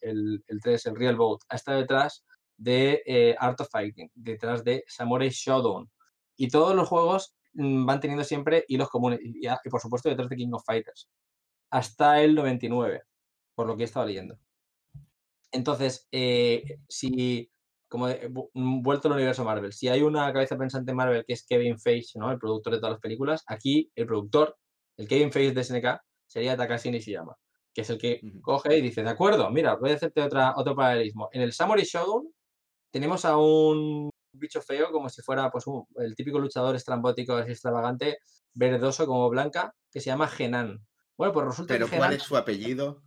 el, 0.00 0.44
el, 0.46 0.60
3, 0.60 0.86
el 0.86 0.96
Real 0.96 1.16
Boat. 1.16 1.40
Ha 1.48 1.56
estado 1.56 1.78
detrás 1.78 2.24
de 2.56 3.02
eh, 3.06 3.34
Art 3.38 3.60
of 3.60 3.68
Fighting, 3.70 4.10
detrás 4.14 4.62
de 4.64 4.84
Samurai 4.86 5.30
Shodown. 5.30 5.90
Y 6.36 6.48
todos 6.48 6.74
los 6.74 6.88
juegos 6.88 7.34
mm, 7.54 7.86
van 7.86 8.00
teniendo 8.00 8.24
siempre 8.24 8.64
hilos 8.68 8.88
comunes. 8.88 9.20
Y, 9.22 9.46
por 9.70 9.80
supuesto 9.80 10.08
detrás 10.08 10.28
de 10.28 10.36
King 10.36 10.52
of 10.52 10.64
Fighters. 10.64 11.08
Hasta 11.70 12.22
el 12.22 12.34
99, 12.34 13.02
por 13.54 13.66
lo 13.66 13.76
que 13.76 13.84
he 13.84 13.86
estado 13.86 14.06
leyendo. 14.06 14.38
Entonces, 15.52 16.06
eh, 16.12 16.78
si, 16.88 17.50
como 17.88 18.08
mm, 18.08 18.82
vuelto 18.82 19.08
al 19.08 19.14
universo 19.14 19.44
Marvel, 19.44 19.72
si 19.72 19.88
hay 19.88 20.02
una 20.02 20.32
cabeza 20.32 20.56
pensante 20.58 20.90
en 20.90 20.96
Marvel 20.96 21.24
que 21.24 21.32
es 21.32 21.44
Kevin 21.46 21.78
Feige, 21.78 22.18
¿no? 22.18 22.30
el 22.30 22.38
productor 22.38 22.74
de 22.74 22.78
todas 22.78 22.92
las 22.92 23.00
películas, 23.00 23.42
aquí 23.46 23.90
el 23.94 24.06
productor, 24.06 24.56
el 24.96 25.08
Kevin 25.08 25.32
Feige 25.32 25.52
de 25.52 25.64
SNK, 25.64 26.00
sería 26.26 26.56
Takashi 26.56 26.90
Nishiyama, 26.90 27.36
que 27.72 27.82
es 27.82 27.90
el 27.90 27.98
que 27.98 28.20
coge 28.42 28.78
y 28.78 28.80
dice, 28.80 29.02
de 29.02 29.10
acuerdo, 29.10 29.50
mira, 29.50 29.76
voy 29.76 29.90
a 29.90 29.94
hacerte 29.94 30.22
otra, 30.22 30.54
otro 30.56 30.74
paralelismo. 30.74 31.28
En 31.32 31.42
el 31.42 31.52
Samurai 31.52 31.84
Shodown 31.84 32.32
tenemos 32.90 33.24
a 33.24 33.36
un 33.36 34.10
bicho 34.32 34.60
feo 34.60 34.90
como 34.90 35.08
si 35.08 35.22
fuera 35.22 35.50
pues 35.50 35.64
el 35.96 36.14
típico 36.14 36.38
luchador 36.38 36.76
estrambótico, 36.76 37.38
extravagante, 37.38 38.18
verdoso 38.54 39.06
como 39.06 39.28
Blanca, 39.28 39.74
que 39.90 40.00
se 40.00 40.06
llama 40.06 40.28
Genan. 40.28 40.84
Bueno, 41.16 41.32
pues 41.32 41.46
resulta 41.46 41.74
¿Pero 41.74 41.88
cuál 41.88 42.14
es 42.14 42.22
su 42.22 42.36
apellido? 42.36 43.02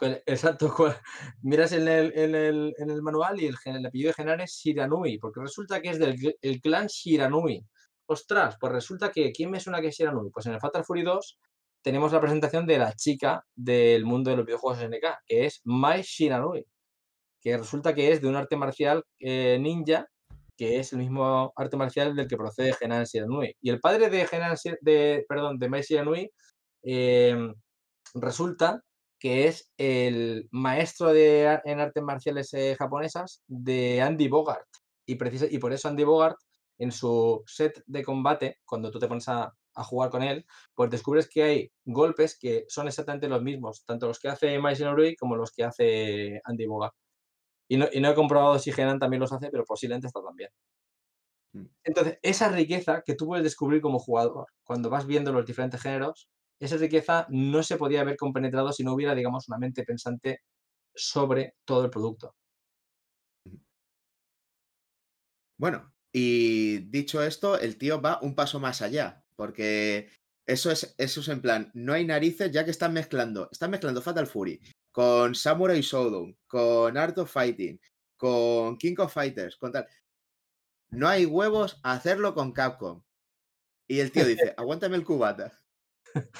Exacto, 0.00 0.74
miras 1.42 1.72
en 1.72 1.88
el, 1.88 2.12
en, 2.16 2.34
el, 2.34 2.74
en 2.78 2.90
el, 2.90 3.02
manual 3.02 3.40
y 3.40 3.46
el, 3.46 3.56
el, 3.64 3.86
apellido 3.86 4.08
de 4.08 4.14
Genan 4.14 4.40
es 4.40 4.52
Shiranui, 4.52 5.18
porque 5.18 5.40
resulta 5.40 5.80
que 5.82 5.90
es 5.90 5.98
del 5.98 6.36
el 6.40 6.60
clan 6.60 6.86
Shiranui. 6.86 7.64
Ostras, 8.06 8.56
pues 8.60 8.72
resulta 8.72 9.10
que 9.10 9.32
¿quién 9.32 9.50
me 9.50 9.60
suena 9.60 9.80
que 9.80 9.88
es 9.88 9.96
Shiranui? 9.96 10.30
Pues 10.30 10.46
en 10.46 10.54
el 10.54 10.60
Fatal 10.60 10.84
Fury 10.84 11.02
2 11.02 11.38
tenemos 11.82 12.12
la 12.12 12.20
presentación 12.20 12.66
de 12.66 12.78
la 12.78 12.92
chica 12.94 13.44
del 13.54 14.04
mundo 14.04 14.30
de 14.30 14.36
los 14.36 14.46
videojuegos 14.46 14.80
SNK, 14.80 15.18
que 15.26 15.46
es 15.46 15.60
Mai 15.64 16.02
Shiranui 16.02 16.66
que 17.40 17.56
resulta 17.56 17.94
que 17.94 18.12
es 18.12 18.20
de 18.20 18.28
un 18.28 18.36
arte 18.36 18.56
marcial 18.56 19.04
eh, 19.20 19.58
ninja, 19.60 20.06
que 20.56 20.78
es 20.80 20.92
el 20.92 20.98
mismo 20.98 21.52
arte 21.56 21.76
marcial 21.76 22.16
del 22.16 22.28
que 22.28 22.36
procede 22.36 22.74
Genan 22.74 23.04
Shiranui. 23.04 23.54
Y 23.60 23.70
el 23.70 23.80
padre 23.80 24.10
de 24.10 24.26
Genan, 24.26 24.56
de, 24.80 25.24
perdón, 25.28 25.58
de 25.58 25.68
Mai 25.68 25.82
Shiranui 25.82 26.30
em, 26.82 27.54
resulta 28.14 28.82
que 29.20 29.48
es 29.48 29.70
el 29.78 30.48
maestro 30.52 31.12
de, 31.12 31.60
en 31.64 31.80
artes 31.80 32.02
marciales 32.02 32.52
eh, 32.54 32.76
japonesas 32.78 33.42
de 33.46 34.00
Andy 34.02 34.28
Bogart. 34.28 34.66
Y, 35.06 35.12
y 35.54 35.58
por 35.58 35.72
eso 35.72 35.88
Andy 35.88 36.04
Bogart, 36.04 36.36
en 36.78 36.92
su 36.92 37.42
set 37.46 37.82
de 37.86 38.04
combate, 38.04 38.58
cuando 38.64 38.90
tú 38.90 38.98
te 38.98 39.08
pones 39.08 39.28
a, 39.28 39.52
a 39.78 39.84
jugar 39.84 40.10
con 40.10 40.22
él, 40.22 40.44
pues 40.74 40.90
descubres 40.90 41.28
que 41.28 41.42
hay 41.42 41.72
golpes 41.84 42.36
que 42.38 42.64
son 42.68 42.88
exactamente 42.88 43.28
los 43.28 43.42
mismos, 43.42 43.84
tanto 43.84 44.08
los 44.08 44.18
que 44.18 44.28
hace 44.28 44.58
Mai 44.58 44.74
Shiranui 44.74 45.16
como 45.16 45.36
los 45.36 45.52
que 45.52 45.64
hace 45.64 46.40
Andy 46.44 46.66
Bogart. 46.66 46.94
Y 47.68 47.76
no, 47.76 47.86
he 47.86 48.14
comprobado 48.14 48.58
si 48.58 48.72
Genan 48.72 48.98
también 48.98 49.20
los 49.20 49.32
hace, 49.32 49.50
pero 49.50 49.64
posiblemente 49.64 50.06
está 50.08 50.22
también. 50.22 50.50
Mm. 51.52 51.66
Entonces, 51.84 52.18
esa 52.22 52.48
riqueza 52.48 53.02
que 53.04 53.14
tú 53.14 53.26
puedes 53.26 53.44
descubrir 53.44 53.80
como 53.80 53.98
jugador 53.98 54.46
cuando 54.64 54.90
vas 54.90 55.06
viendo 55.06 55.32
los 55.32 55.46
diferentes 55.46 55.80
géneros, 55.80 56.28
esa 56.60 56.76
riqueza 56.76 57.26
no 57.30 57.62
se 57.62 57.76
podía 57.76 58.00
haber 58.00 58.16
compenetrado 58.16 58.72
si 58.72 58.84
no 58.84 58.94
hubiera, 58.94 59.14
digamos, 59.14 59.48
una 59.48 59.58
mente 59.58 59.84
pensante 59.84 60.40
sobre 60.94 61.54
todo 61.64 61.84
el 61.84 61.90
producto. 61.90 62.34
Bueno, 65.56 65.92
y 66.12 66.78
dicho 66.90 67.22
esto, 67.22 67.58
el 67.58 67.78
tío 67.78 68.00
va 68.00 68.20
un 68.22 68.34
paso 68.34 68.60
más 68.60 68.82
allá, 68.82 69.24
porque 69.38 70.10
eso 70.46 70.70
es, 70.72 70.94
eso 70.98 71.20
es 71.20 71.28
en 71.28 71.40
plan, 71.40 71.70
no 71.74 71.92
hay 71.92 72.04
narices 72.04 72.50
ya 72.50 72.64
que 72.64 72.72
están 72.72 72.92
mezclando, 72.92 73.48
están 73.52 73.70
mezclando 73.70 74.02
Fatal 74.02 74.26
Fury, 74.26 74.60
con 74.90 75.34
Samurai 75.36 75.80
Shodown, 75.80 76.36
con 76.48 76.96
Art 76.96 77.16
of 77.18 77.30
Fighting, 77.30 77.80
con 78.16 78.76
King 78.78 78.96
of 78.98 79.12
Fighters, 79.12 79.56
con 79.56 79.70
tal. 79.70 79.86
No 80.90 81.06
hay 81.06 81.24
huevos 81.24 81.78
a 81.84 81.92
hacerlo 81.92 82.34
con 82.34 82.52
Capcom. 82.52 83.02
Y 83.86 84.00
el 84.00 84.10
tío 84.10 84.24
dice, 84.24 84.54
aguántame 84.56 84.96
el 84.96 85.04
cubata. 85.04 85.52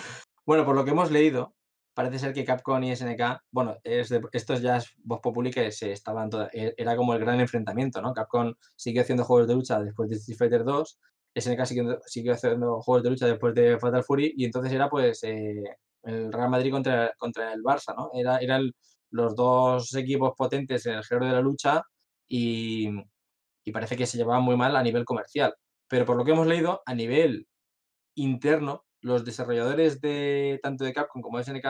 Bueno, 0.47 0.65
por 0.65 0.75
lo 0.75 0.83
que 0.83 0.93
hemos 0.93 1.11
leído, 1.11 1.55
parece 1.93 2.19
ser 2.19 2.33
que 2.33 2.47
Capcom 2.47 2.83
y 2.83 2.97
SNK, 2.97 3.43
bueno, 3.51 3.77
es 3.85 4.11
esto 4.33 4.55
ya 4.55 4.79
es 4.79 4.95
voz 4.97 5.21
populi 5.21 5.51
que 5.51 5.71
se 5.71 5.93
estaban 5.93 6.31
toda, 6.31 6.49
e, 6.55 6.73
era 6.79 6.97
como 6.97 7.13
el 7.13 7.21
gran 7.21 7.39
enfrentamiento, 7.39 8.01
¿no? 8.01 8.15
Capcom 8.15 8.55
siguió 8.75 9.03
haciendo 9.03 9.25
juegos 9.25 9.47
de 9.47 9.55
lucha 9.55 9.79
después 9.83 10.09
de 10.09 10.17
Street 10.17 10.39
Fighter 10.39 10.65
2, 10.65 10.99
SNK 11.41 11.65
siguió, 12.07 12.33
haciendo 12.33 12.81
juegos 12.83 13.03
de 13.03 13.11
lucha 13.11 13.27
después 13.27 13.55
de 13.55 13.79
Fatal 13.79 14.05
Fury, 14.05 14.35
y 14.37 14.45
entonces 14.45 14.73
era 14.73 14.89
pues 14.89 15.23
eh, 15.25 15.63
el 16.05 16.33
Real 16.33 16.51
Madrid 16.51 16.71
contra, 16.71 17.13
contra 17.19 17.53
el 17.53 17.63
Barça, 17.63 17.95
¿no? 17.97 18.11
Era, 18.15 18.39
eran 18.39 18.73
los 19.11 19.35
dos 19.35 19.95
equipos 19.95 20.33
potentes 20.37 20.87
en 20.87 20.95
el 20.95 21.05
género 21.05 21.27
de 21.27 21.33
la 21.33 21.41
lucha 21.41 21.83
y, 22.29 22.89
parece 23.73 23.97
que 23.97 24.07
se 24.07 24.17
llevaban 24.17 24.43
muy 24.43 24.57
mal 24.57 24.75
a 24.77 24.83
nivel 24.83 25.05
comercial. 25.05 25.55
Pero 25.89 26.07
por 26.07 26.17
lo 26.17 26.25
que 26.25 26.33
hemos 26.33 26.47
leído, 26.47 26.83
a 26.87 26.95
nivel 26.95 27.47
interno, 28.17 28.85
los 29.03 29.25
desarrolladores 29.25 30.01
de 30.01 30.59
tanto 30.63 30.85
de 30.85 30.93
Capcom 30.95 31.23
como 31.23 31.39
de 31.39 31.45
SNK, 31.45 31.67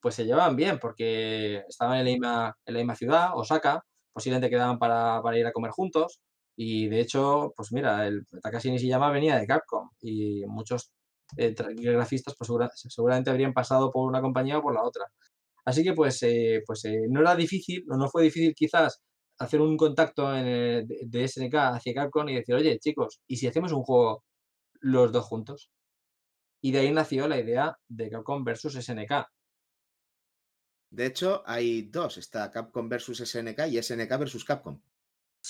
pues 0.00 0.14
se 0.14 0.24
llevaban 0.26 0.56
bien, 0.56 0.78
porque 0.78 1.64
estaban 1.68 1.98
en 1.98 2.04
la 2.04 2.10
misma, 2.10 2.56
en 2.66 2.74
la 2.74 2.80
misma 2.80 2.96
ciudad, 2.96 3.30
Osaka, 3.34 3.84
posiblemente 4.12 4.50
quedaban 4.50 4.78
para, 4.78 5.22
para, 5.22 5.38
ir 5.38 5.46
a 5.46 5.52
comer 5.52 5.70
juntos. 5.70 6.20
Y 6.56 6.88
de 6.88 7.00
hecho, 7.00 7.52
pues 7.56 7.72
mira, 7.72 8.06
el 8.06 8.26
Takashi 8.42 8.70
Nishiyama 8.70 9.10
venía 9.10 9.38
de 9.38 9.46
Capcom 9.46 9.90
y 10.02 10.44
muchos 10.46 10.90
eh, 11.36 11.54
grafistas 11.56 12.34
pues 12.36 12.50
seguramente 12.88 13.30
habrían 13.30 13.52
pasado 13.54 13.90
por 13.90 14.08
una 14.08 14.20
compañía 14.20 14.58
o 14.58 14.62
por 14.62 14.74
la 14.74 14.82
otra. 14.82 15.04
Así 15.64 15.84
que 15.84 15.92
pues, 15.94 16.22
eh, 16.22 16.62
pues 16.66 16.84
eh, 16.86 17.02
no 17.08 17.20
era 17.20 17.36
difícil, 17.36 17.84
no, 17.86 17.96
no 17.96 18.08
fue 18.08 18.24
difícil 18.24 18.54
quizás 18.54 19.00
hacer 19.38 19.60
un 19.60 19.76
contacto 19.76 20.34
en 20.36 20.86
de, 20.86 21.28
SNK 21.28 21.54
hacia 21.54 21.94
Capcom 21.94 22.28
y 22.28 22.34
decir, 22.36 22.54
oye 22.54 22.78
chicos, 22.78 23.20
¿y 23.26 23.36
si 23.36 23.46
hacemos 23.46 23.72
un 23.72 23.82
juego 23.82 24.24
los 24.80 25.12
dos 25.12 25.24
juntos? 25.24 25.70
Y 26.62 26.72
de 26.72 26.80
ahí 26.80 26.92
nació 26.92 27.28
la 27.28 27.38
idea 27.40 27.76
de 27.88 28.10
Capcom 28.10 28.44
versus 28.44 28.74
SNK. 28.76 29.26
De 30.90 31.06
hecho, 31.06 31.42
hay 31.46 31.82
dos, 31.82 32.18
está 32.18 32.50
Capcom 32.50 32.88
versus 32.88 33.20
SNK 33.20 33.68
y 33.70 33.82
SNK 33.82 34.18
versus 34.18 34.44
Capcom. 34.44 34.80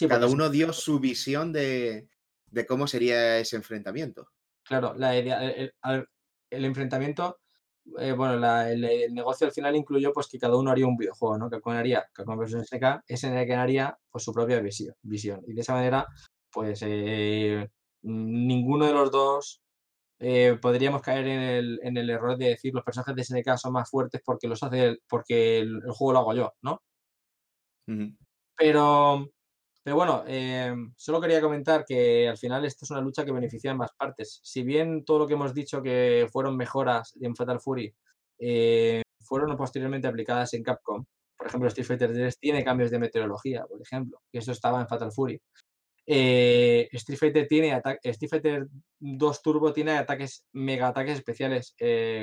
Cada 0.09 0.27
uno 0.27 0.49
dio 0.51 0.73
su 0.73 1.01
visión 1.01 1.53
de, 1.53 2.09
de 2.47 2.67
cómo 2.67 2.87
sería 2.87 3.39
ese 3.39 3.57
enfrentamiento. 3.57 4.29
Claro, 4.65 4.95
la 4.97 5.19
idea, 5.19 5.43
el, 5.43 6.65
enfrentamiento, 6.65 7.41
eh, 7.99 8.13
bueno, 8.13 8.35
el, 8.63 9.13
negocio 9.13 9.47
al 9.47 9.53
final 9.53 9.75
incluyó 9.77 10.13
pues 10.13 10.29
que 10.29 10.39
cada 10.39 10.57
uno 10.57 10.71
haría 10.71 10.87
un 10.87 10.97
videojuego, 10.97 11.39
¿no? 11.39 11.51
Capcom 11.51 11.73
haría 11.73 12.07
Capcom 12.13 12.39
vs 12.39 12.69
SNK, 12.69 13.03
SNK 13.09 13.51
haría 13.53 13.99
pues 14.11 14.25
su 14.25 14.33
propia 14.33 14.61
visión, 14.61 14.95
visión. 15.03 15.43
Y 15.47 15.55
de 15.55 15.61
esa 15.63 15.75
manera, 15.75 16.07
pues 16.53 16.81
eh, 16.83 17.69
ninguno 18.03 18.87
de 18.87 18.93
los 18.93 19.11
dos 19.11 19.61
eh, 20.19 20.59
podríamos 20.61 21.03
caer 21.03 21.27
en 21.27 21.41
el, 21.41 21.81
en 21.83 21.97
el, 21.97 22.11
error 22.11 22.37
de 22.37 22.51
decir 22.51 22.75
los 22.75 22.85
personajes 22.85 23.17
de 23.17 23.25
SNK 23.25 23.57
son 23.57 23.73
más 23.73 23.89
fuertes 23.89 24.21
porque 24.25 24.49
los 24.49 24.63
hace 24.63 24.99
porque 25.09 25.61
el, 25.61 25.81
juego 25.89 26.13
lo 26.13 26.19
hago 26.19 26.35
yo, 26.35 26.53
¿no? 26.63 26.83
Pero, 28.57 29.27
pero 29.83 29.97
bueno, 29.97 30.25
eh, 30.27 30.75
solo 30.97 31.21
quería 31.21 31.41
comentar 31.41 31.85
que 31.87 32.29
al 32.29 32.37
final 32.37 32.65
esta 32.65 32.85
es 32.85 32.91
una 32.91 33.01
lucha 33.01 33.25
que 33.25 33.33
beneficia 33.33 33.71
a 33.71 33.73
ambas 33.73 33.93
partes. 33.97 34.41
Si 34.43 34.63
bien 34.63 35.05
todo 35.05 35.21
lo 35.21 35.27
que 35.27 35.35
hemos 35.35 35.55
dicho 35.55 35.83
que 35.83 36.29
fueron 36.31 36.57
mejoras 36.57 37.15
en 37.21 37.35
Fatal 37.35 37.61
Fury 37.61 37.95
eh, 38.39 39.03
fueron 39.23 39.57
posteriormente 39.57 40.07
aplicadas 40.07 40.53
en 40.55 40.63
Capcom, 40.63 41.05
por 41.37 41.47
ejemplo, 41.47 41.69
Street 41.69 41.87
Fighter 41.87 42.13
3 42.13 42.39
tiene 42.39 42.65
cambios 42.65 42.91
de 42.91 42.99
meteorología, 42.99 43.65
por 43.67 43.81
ejemplo, 43.81 44.21
que 44.31 44.39
eso 44.41 44.53
estaba 44.53 44.81
en 44.83 44.89
Fatal 44.89 45.13
Fury. 45.13 45.41
Eh, 46.07 46.89
Street 46.93 47.19
Fighter 47.19 47.49
tiene 47.49 47.81
Street 48.03 48.31
Fighter 48.31 48.67
2 48.99 49.43
Turbo 49.43 49.73
tiene 49.73 49.97
ataques 49.97 50.45
mega 50.53 50.89
ataques 50.89 51.15
especiales 51.15 51.75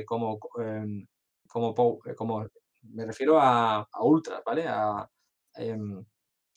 como, 0.05 0.39
em, 0.59 1.07
como, 1.47 1.73
como 2.15 2.47
me 2.81 3.05
refiero 3.05 3.39
a, 3.39 3.79
a 3.79 4.03
ultras, 4.03 4.41
¿vale? 4.45 4.65
A, 4.67 5.09
em, 5.55 6.03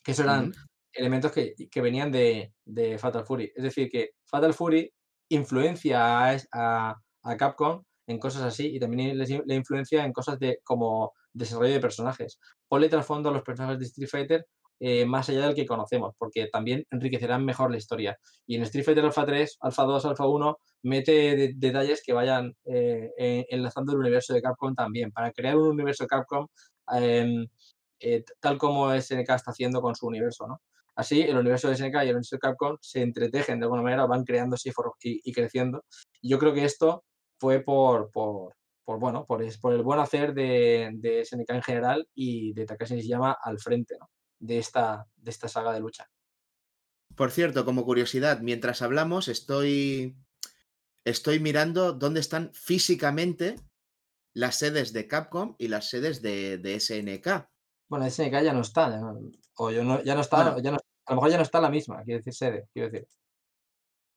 que 0.02 0.12
eso 0.12 0.24
eran 0.24 0.52
elementos 0.92 1.32
que, 1.32 1.54
que 1.70 1.80
venían 1.80 2.10
de, 2.10 2.52
de, 2.64 2.98
Fatal 2.98 3.24
Fury. 3.24 3.52
Es 3.54 3.62
decir, 3.62 3.88
que 3.90 4.10
Fatal 4.24 4.54
Fury 4.54 4.92
influencia 5.28 6.30
a, 6.30 6.96
a, 7.22 7.36
Capcom 7.36 7.82
en 8.06 8.18
cosas 8.18 8.42
así 8.42 8.74
y 8.74 8.80
también 8.80 9.16
le, 9.16 9.54
influencia 9.54 10.04
en 10.04 10.12
cosas 10.12 10.38
de 10.38 10.58
como 10.64 11.12
desarrollo 11.32 11.72
de 11.72 11.80
personajes. 11.80 12.38
Ponle 12.68 12.88
trasfondo 12.88 13.28
a 13.30 13.32
los 13.32 13.42
personajes 13.42 13.78
de 13.78 13.86
Street 13.86 14.08
Fighter 14.08 14.46
eh, 14.80 15.04
más 15.04 15.28
allá 15.28 15.46
del 15.46 15.54
que 15.54 15.66
conocemos, 15.66 16.14
porque 16.18 16.48
también 16.48 16.86
enriquecerán 16.90 17.44
mejor 17.44 17.70
la 17.70 17.76
historia. 17.76 18.18
Y 18.46 18.56
en 18.56 18.62
Street 18.62 18.84
Fighter 18.84 19.04
Alpha 19.04 19.26
3, 19.26 19.58
Alpha 19.60 19.82
2, 19.82 20.06
Alpha 20.06 20.26
1, 20.26 20.58
mete 20.84 21.52
detalles 21.54 22.02
que 22.04 22.14
vayan 22.14 22.56
eh, 22.64 23.46
enlazando 23.50 23.92
el 23.92 23.98
universo 23.98 24.32
de 24.32 24.40
Capcom 24.40 24.74
también, 24.74 25.12
para 25.12 25.32
crear 25.32 25.56
un 25.56 25.68
universo 25.68 26.04
de 26.04 26.08
Capcom 26.08 26.46
em, 26.94 27.46
eh, 28.00 28.24
tal 28.40 28.58
como 28.58 28.92
SNK 28.92 29.30
está 29.30 29.50
haciendo 29.50 29.80
con 29.80 29.94
su 29.94 30.06
universo, 30.06 30.46
¿no? 30.46 30.60
Así, 30.94 31.22
el 31.22 31.36
universo 31.36 31.68
de 31.68 31.76
SNK 31.76 31.94
y 31.94 32.08
el 32.08 32.16
universo 32.16 32.36
de 32.36 32.40
Capcom 32.40 32.76
se 32.80 33.00
entretejen 33.02 33.58
de 33.60 33.64
alguna 33.64 33.82
manera, 33.82 34.06
van 34.06 34.24
creándose 34.24 34.70
y, 35.02 35.20
y 35.24 35.32
creciendo. 35.32 35.84
Yo 36.22 36.38
creo 36.38 36.52
que 36.52 36.64
esto 36.64 37.04
fue 37.38 37.60
por, 37.60 38.10
por, 38.10 38.54
por 38.84 38.98
bueno, 38.98 39.24
por, 39.24 39.42
el 39.42 39.82
buen 39.82 40.00
hacer 40.00 40.34
de, 40.34 40.90
de 40.94 41.24
SNK 41.24 41.50
en 41.50 41.62
general 41.62 42.08
y 42.14 42.52
de 42.52 42.66
Takashi 42.66 42.94
Nishiyama 42.94 43.36
al 43.42 43.58
frente, 43.58 43.96
¿no? 43.98 44.10
de 44.40 44.58
esta, 44.58 45.06
de 45.16 45.30
esta 45.30 45.48
saga 45.48 45.72
de 45.72 45.80
lucha. 45.80 46.10
Por 47.14 47.30
cierto, 47.30 47.64
como 47.64 47.84
curiosidad, 47.84 48.40
mientras 48.40 48.82
hablamos, 48.82 49.28
estoy, 49.28 50.16
estoy 51.04 51.38
mirando 51.38 51.92
dónde 51.92 52.20
están 52.20 52.52
físicamente 52.52 53.56
las 54.32 54.58
sedes 54.58 54.92
de 54.92 55.06
Capcom 55.06 55.54
y 55.58 55.68
las 55.68 55.90
sedes 55.90 56.22
de, 56.22 56.58
de 56.58 56.80
SNK. 56.80 57.48
Bueno, 57.90 58.06
SNK 58.06 58.42
ya 58.44 58.52
no 58.52 58.60
está, 58.60 58.88
ya 58.88 59.00
no, 59.00 59.20
o 59.56 59.70
yo 59.70 59.82
no, 59.82 60.02
ya 60.04 60.14
no 60.14 60.20
está, 60.20 60.56
ya 60.62 60.70
no, 60.70 60.76
a 60.76 61.12
lo 61.12 61.16
mejor 61.16 61.30
ya 61.30 61.36
no 61.36 61.42
está 61.42 61.60
la 61.60 61.70
misma, 61.70 62.02
quiero 62.04 62.18
decir 62.18 62.32
sede, 62.32 62.68
quiero 62.72 62.88
decir. 62.88 63.08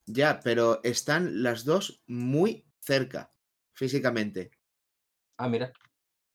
Ya, 0.06 0.40
pero 0.40 0.80
están 0.84 1.42
las 1.42 1.66
dos 1.66 2.04
muy 2.06 2.68
cerca, 2.80 3.34
físicamente. 3.74 4.52
Ah, 5.38 5.50
mira. 5.50 5.74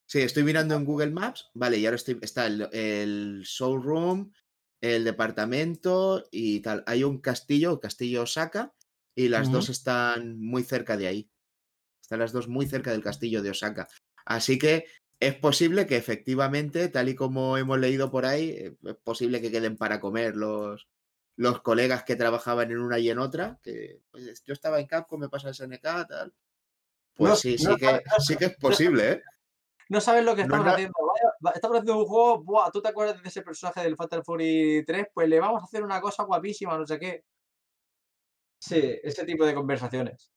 Sí, 0.07 0.21
estoy 0.21 0.43
mirando 0.43 0.75
en 0.75 0.85
Google 0.85 1.13
Maps, 1.13 1.49
vale, 1.55 1.79
y 1.79 1.87
ahora 1.87 1.97
estoy, 1.97 2.19
está 2.23 2.47
el, 2.47 2.69
el 2.73 3.43
showroom, 3.45 4.33
el 4.81 5.05
departamento 5.05 6.25
y 6.33 6.61
tal. 6.61 6.83
Hay 6.87 7.05
un 7.05 7.21
castillo, 7.21 7.79
castillo 7.79 8.23
Osaka, 8.23 8.75
y 9.15 9.29
las 9.29 9.51
dos 9.53 9.69
están 9.69 10.41
muy 10.41 10.65
cerca 10.65 10.97
de 10.97 11.07
ahí. 11.07 11.31
Están 12.01 12.21
las 12.21 12.33
dos 12.33 12.49
muy 12.49 12.67
cerca 12.67 12.91
del 12.91 13.03
castillo 13.03 13.43
de 13.43 13.51
Osaka. 13.51 13.87
Así 14.25 14.59
que 14.59 14.87
es 15.21 15.35
posible 15.35 15.87
que 15.87 15.97
efectivamente, 15.97 16.89
tal 16.89 17.09
y 17.09 17.15
como 17.15 17.57
hemos 17.57 17.79
leído 17.79 18.11
por 18.11 18.25
ahí, 18.25 18.51
eh, 18.51 18.77
es 18.85 18.97
posible 18.97 19.41
que 19.41 19.51
queden 19.51 19.77
para 19.77 20.01
comer 20.01 20.37
los, 20.37 20.89
los 21.37 21.61
colegas 21.63 22.05
que 22.05 22.17
trabajaban 22.17 22.71
en 22.71 22.79
una 22.79 22.99
y 22.99 23.11
en 23.11 23.19
otra. 23.19 23.59
Que 23.63 24.01
pues, 24.11 24.43
yo 24.45 24.53
estaba 24.53 24.81
en 24.81 24.87
Capcom, 24.87 25.21
me 25.21 25.29
pasa 25.29 25.53
SNK, 25.53 25.83
tal. 26.09 26.35
Pues 27.15 27.41
sí, 27.41 27.59
sí, 27.59 27.75
que, 27.77 28.03
sí 28.19 28.37
que 28.37 28.45
es 28.45 28.57
posible, 28.57 29.13
¿eh? 29.13 29.23
no 29.89 30.01
sabes 30.01 30.25
lo 30.25 30.37
que 30.37 30.43
estamos 30.43 30.67
haciendo. 30.67 30.95
estamos 31.55 31.79
haciendo 31.79 31.99
un 31.99 32.07
juego, 32.07 32.45
Buah, 32.45 32.71
¿tú 32.71 32.81
te 32.81 32.89
acuerdas 32.89 33.21
de 33.23 33.29
ese 33.29 33.43
personaje 33.43 33.81
del 33.83 33.97
Fatal 33.97 34.23
Fury 34.23 34.85
3? 34.87 35.07
Pues 35.13 35.29
le 35.29 35.41
vamos 35.41 35.63
a 35.63 35.65
hacer 35.65 35.83
una 35.83 36.01
cosa 36.01 36.25
guapísima, 36.25 36.77
no 36.77 36.87
sé 36.87 36.99
qué. 36.99 37.25
Sí, 38.61 38.99
ese 39.03 39.25
tipo 39.25 39.47
de 39.47 39.55
conversaciones. 39.55 40.31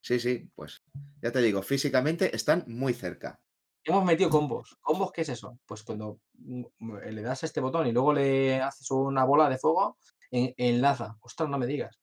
Sí, 0.00 0.18
sí, 0.18 0.50
pues 0.54 0.82
ya 1.20 1.30
te 1.30 1.40
digo, 1.40 1.62
físicamente 1.62 2.34
están 2.34 2.64
muy 2.66 2.94
cerca. 2.94 3.40
Hemos 3.84 4.04
metido 4.04 4.30
combos. 4.30 4.78
¿Combos 4.80 5.10
qué 5.12 5.22
es 5.22 5.28
eso? 5.28 5.58
Pues 5.66 5.82
cuando 5.82 6.18
le 6.38 7.22
das 7.22 7.42
a 7.42 7.46
este 7.46 7.60
botón 7.60 7.86
y 7.86 7.92
luego 7.92 8.12
le 8.12 8.60
haces 8.60 8.90
una 8.90 9.24
bola 9.24 9.48
de 9.48 9.58
fuego, 9.58 9.96
enlaza. 10.30 11.16
Ostras, 11.20 11.48
no 11.48 11.58
me 11.58 11.66
digas. 11.66 12.00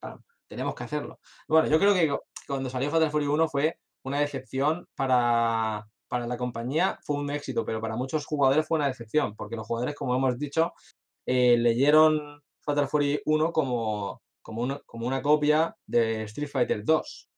tenemos 0.48 0.76
que 0.76 0.84
hacerlo. 0.84 1.20
Bueno, 1.48 1.68
yo 1.68 1.80
creo 1.80 1.94
que 1.94 2.14
cuando 2.48 2.70
salió 2.70 2.90
Fatal 2.90 3.12
Fury 3.12 3.28
1 3.28 3.48
fue 3.48 3.80
una 4.04 4.20
decepción 4.20 4.88
para, 4.96 5.86
para 6.08 6.28
la 6.28 6.38
compañía 6.38 7.00
fue 7.04 7.18
un 7.18 7.30
éxito, 7.30 7.64
pero 7.66 7.80
para 7.80 7.96
muchos 7.96 8.26
jugadores 8.26 8.68
fue 8.68 8.78
una 8.78 8.88
decepción, 8.88 9.36
porque 9.36 9.56
los 9.56 9.68
jugadores, 9.68 9.96
como 9.96 10.16
hemos 10.16 10.38
dicho, 10.38 10.74
eh, 11.26 11.58
leyeron 11.58 12.42
Fatal 12.62 12.88
Fury 12.90 13.22
1 13.26 13.54
como, 13.54 14.22
como, 14.42 14.64
una, 14.64 14.80
como 14.86 15.08
una 15.08 15.22
copia 15.22 15.76
de 15.86 16.24
Street 16.24 16.50
Fighter 16.50 16.84
2. 16.84 17.29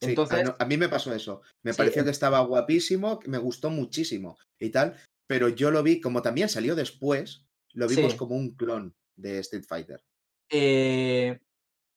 Entonces, 0.00 0.52
a, 0.58 0.64
mí 0.64 0.76
me 0.76 0.88
pasó 0.88 1.12
eso. 1.12 1.42
Me 1.62 1.74
pareció 1.74 2.04
que 2.04 2.10
estaba 2.10 2.40
guapísimo, 2.40 3.20
me 3.26 3.38
gustó 3.38 3.70
muchísimo 3.70 4.38
y 4.58 4.70
tal, 4.70 4.96
pero 5.26 5.48
yo 5.48 5.70
lo 5.70 5.82
vi, 5.82 6.00
como 6.00 6.22
también 6.22 6.48
salió 6.48 6.74
después, 6.74 7.46
lo 7.72 7.88
vimos 7.88 8.14
como 8.14 8.36
un 8.36 8.54
clon 8.54 8.94
de 9.16 9.40
Street 9.40 9.64
Fighter. 9.66 10.02
Eh, 10.50 11.38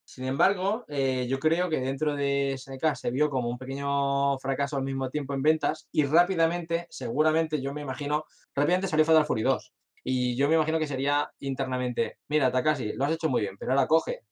sin 0.03 0.25
embargo, 0.25 0.83
eh, 0.87 1.25
yo 1.29 1.39
creo 1.39 1.69
que 1.69 1.79
dentro 1.79 2.15
de 2.15 2.57
SNK 2.57 2.95
se 2.95 3.11
vio 3.11 3.29
como 3.29 3.49
un 3.49 3.57
pequeño 3.57 4.37
fracaso 4.39 4.75
al 4.75 4.83
mismo 4.83 5.09
tiempo 5.09 5.33
en 5.33 5.41
ventas 5.41 5.87
y 5.91 6.03
rápidamente, 6.05 6.87
seguramente, 6.89 7.61
yo 7.61 7.73
me 7.73 7.81
imagino, 7.81 8.25
rápidamente 8.55 8.87
salió 8.87 9.05
Fatal 9.05 9.25
Fury 9.25 9.43
2. 9.43 9.73
Y 10.03 10.35
yo 10.35 10.49
me 10.49 10.55
imagino 10.55 10.79
que 10.79 10.87
sería 10.87 11.31
internamente, 11.39 12.17
mira, 12.27 12.51
Takashi, 12.51 12.93
lo 12.93 13.05
has 13.05 13.13
hecho 13.13 13.29
muy 13.29 13.41
bien, 13.41 13.55
pero 13.57 13.71
ahora 13.71 13.87
coge 13.87 14.23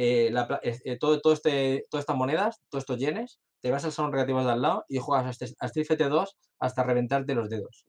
eh, 0.00 0.32
eh, 0.62 0.96
todo, 0.96 1.20
todo 1.20 1.32
este, 1.32 1.84
todas 1.90 2.02
estas 2.02 2.16
monedas, 2.16 2.62
todos 2.68 2.82
estos 2.82 2.98
yenes, 2.98 3.40
te 3.60 3.72
vas 3.72 3.84
al 3.84 3.90
salón 3.90 4.12
recreativo 4.12 4.44
de 4.44 4.52
al 4.52 4.62
lado 4.62 4.84
y 4.88 4.98
juegas 4.98 5.26
a, 5.26 5.30
este, 5.30 5.46
Street 5.60 5.86
Fighter 5.86 6.08
2 6.08 6.36
hasta 6.60 6.84
reventarte 6.84 7.34
los 7.34 7.48
dedos. 7.48 7.84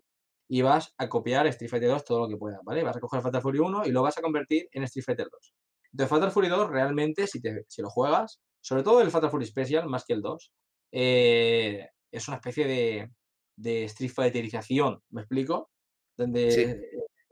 Y 0.47 0.64
vas 0.64 0.91
a 0.97 1.07
copiar 1.07 1.45
Street 1.45 1.70
Fighter 1.70 1.89
2 1.89 2.05
todo 2.05 2.22
lo 2.22 2.28
que 2.28 2.36
puedas, 2.36 2.62
¿vale? 2.64 2.82
Vas 2.82 2.97
a 2.97 2.99
coger 2.99 3.22
Fatal 3.22 3.43
Fury 3.43 3.60
1 3.60 3.86
y 3.86 3.91
lo 3.91 4.01
vas 4.01 4.18
a 4.18 4.22
convertir 4.22 4.68
en 4.72 4.82
Street 4.86 5.05
Fighter 5.05 5.28
2. 5.32 5.53
De 5.91 6.07
Fatal 6.07 6.32
Fury 6.32 6.47
2, 6.49 6.72
realmente, 6.72 7.28
si, 7.28 7.39
te, 7.39 7.66
si 7.68 7.84
lo 7.84 7.91
juegas, 7.91 8.39
sobre 8.60 8.82
todo 8.82 9.01
el 9.01 9.12
Fatal 9.12 9.30
Fury 9.30 9.45
Special, 9.45 9.88
más 9.88 10.03
que 10.03 10.14
el 10.14 10.24
2, 10.24 10.51
eh, 10.93 11.89
es 12.12 12.28
una 12.28 12.38
especie 12.38 12.66
de, 12.66 13.12
de 13.55 13.84
Street 13.84 14.12
Fighterización, 14.12 14.99
¿me 15.12 15.22
explico? 15.22 15.70
Donde 16.18 16.82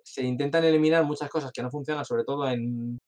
se 0.03 0.23
intentan 0.23 0.63
eliminar 0.63 1.03
muchas 1.03 1.31
cosas 1.31 1.51
que 1.51 1.63
no 1.63 1.71
funcionan, 1.71 2.05
sobre 2.05 2.23
todo 2.23 2.47
en, 2.47 2.99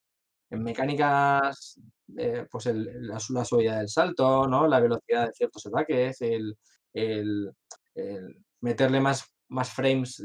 en 0.50 0.64
mecánicas, 0.64 1.80
eh, 2.18 2.46
pues 2.50 2.66
el, 2.68 3.08
la, 3.08 3.20
la, 3.30 3.46
suavidad 3.46 3.80
del 3.80 3.90
salto, 3.90 4.48
¿no? 4.48 4.68
la 4.68 4.80
velocidad 4.80 5.28
de 5.28 5.34
ciertos 5.34 5.66
ataques, 5.68 6.22
el, 6.22 6.58
el, 6.94 7.52
el 7.96 8.46
meterle 8.62 9.00
más, 9.00 9.26
más 9.50 9.70
frames 9.72 10.22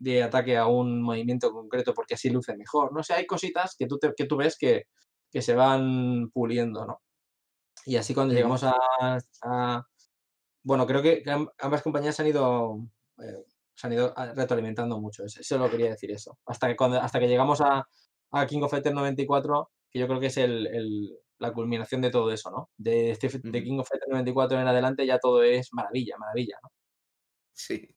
de 0.00 0.22
ataque 0.22 0.56
a 0.56 0.66
un 0.66 1.02
movimiento 1.02 1.52
concreto 1.52 1.92
porque 1.94 2.14
así 2.14 2.30
luce 2.30 2.56
mejor. 2.56 2.92
No 2.92 3.02
sé, 3.02 3.14
hay 3.14 3.26
cositas 3.26 3.76
que 3.78 3.86
tú, 3.86 3.98
que 4.16 4.24
tú 4.24 4.36
ves 4.36 4.56
que, 4.58 4.84
que, 5.30 5.42
se 5.42 5.54
van 5.54 6.30
puliendo, 6.30 6.86
¿no? 6.86 7.02
Y 7.84 7.96
así 7.96 8.14
cuando 8.14 8.34
llegamos 8.34 8.64
a, 8.64 9.86
Bueno, 10.62 10.86
creo 10.86 11.02
que 11.02 11.22
ambas 11.58 11.82
compañías 11.82 12.18
han 12.18 12.26
ido, 12.28 12.78
eh, 13.18 13.44
se 13.74 13.86
han 13.86 13.92
ido 13.92 14.12
ah, 14.16 14.32
retroalimentando 14.34 14.98
mucho. 14.98 15.24
Eso 15.24 15.58
lo 15.58 15.70
quería 15.70 15.90
decir 15.90 16.10
eso. 16.10 16.38
Hasta 16.46 16.68
que, 16.68 16.76
cuando, 16.76 17.00
hasta 17.00 17.20
que 17.20 17.28
llegamos 17.28 17.60
a, 17.60 17.86
a 18.30 18.46
King 18.46 18.62
of 18.62 18.70
Fighters 18.70 18.94
94, 18.94 19.70
que 19.90 19.98
yo 19.98 20.06
creo 20.06 20.20
que 20.20 20.26
es 20.26 20.36
el, 20.36 20.66
el, 20.66 21.18
la 21.40 21.52
culminación 21.52 22.00
de 22.00 22.10
todo 22.10 22.30
eso, 22.30 22.50
¿no? 22.50 22.70
De, 22.76 23.18
de 23.18 23.64
King 23.64 23.78
of 23.78 23.88
Fighters 23.88 24.10
94 24.10 24.60
en 24.60 24.68
adelante 24.68 25.06
ya 25.06 25.18
todo 25.18 25.42
es 25.42 25.72
maravilla, 25.72 26.16
maravilla, 26.18 26.58
¿no? 26.62 26.70
Sí. 27.52 27.88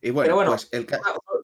Y 0.00 0.10
bueno, 0.10 0.36
pues 0.44 0.68
el... 0.72 0.86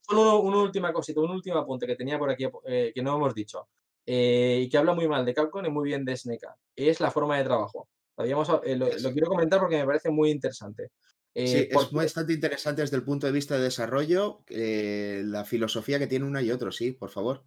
solo 0.03 0.41
una, 0.41 0.59
última 0.59 0.93
cosita, 0.93 1.21
un 1.21 1.31
último 1.31 1.59
apunte 1.59 1.87
que 1.87 1.97
tenía 1.97 2.19
por 2.19 2.31
aquí 2.31 2.47
eh, 2.67 2.93
que 2.95 3.03
no 3.03 3.17
hemos 3.17 3.35
dicho 3.35 3.69
eh, 4.05 4.61
y 4.63 4.69
que 4.69 4.77
habla 4.77 4.93
muy 4.93 5.09
mal 5.09 5.25
de 5.25 5.33
Capcom 5.33 5.65
y 5.65 5.71
muy 5.71 5.89
bien 5.89 6.05
de 6.05 6.15
SNK, 6.15 6.45
es 6.77 7.01
la 7.01 7.11
forma 7.11 7.39
de 7.39 7.45
trabajo. 7.45 7.89
Eh, 8.19 8.77
lo, 8.77 9.13
quiero 9.13 9.29
comentar 9.29 9.61
porque 9.61 9.79
me 9.79 9.87
parece 9.87 10.11
muy 10.11 10.31
interesante. 10.31 10.91
sí, 11.35 11.69
es 11.71 11.91
bastante 11.91 12.35
interesante 12.35 12.83
desde 12.83 12.97
el 12.97 13.05
punto 13.05 13.27
de 13.27 13.33
vista 13.33 13.57
de 13.57 13.63
desarrollo, 13.63 14.45
la 14.49 15.45
filosofía 15.47 15.99
que 15.99 16.07
tiene 16.07 16.27
una 16.27 16.43
y 16.43 16.51
otro, 16.51 16.71
sí, 16.71 16.93
por 16.93 17.09
favor. 17.09 17.45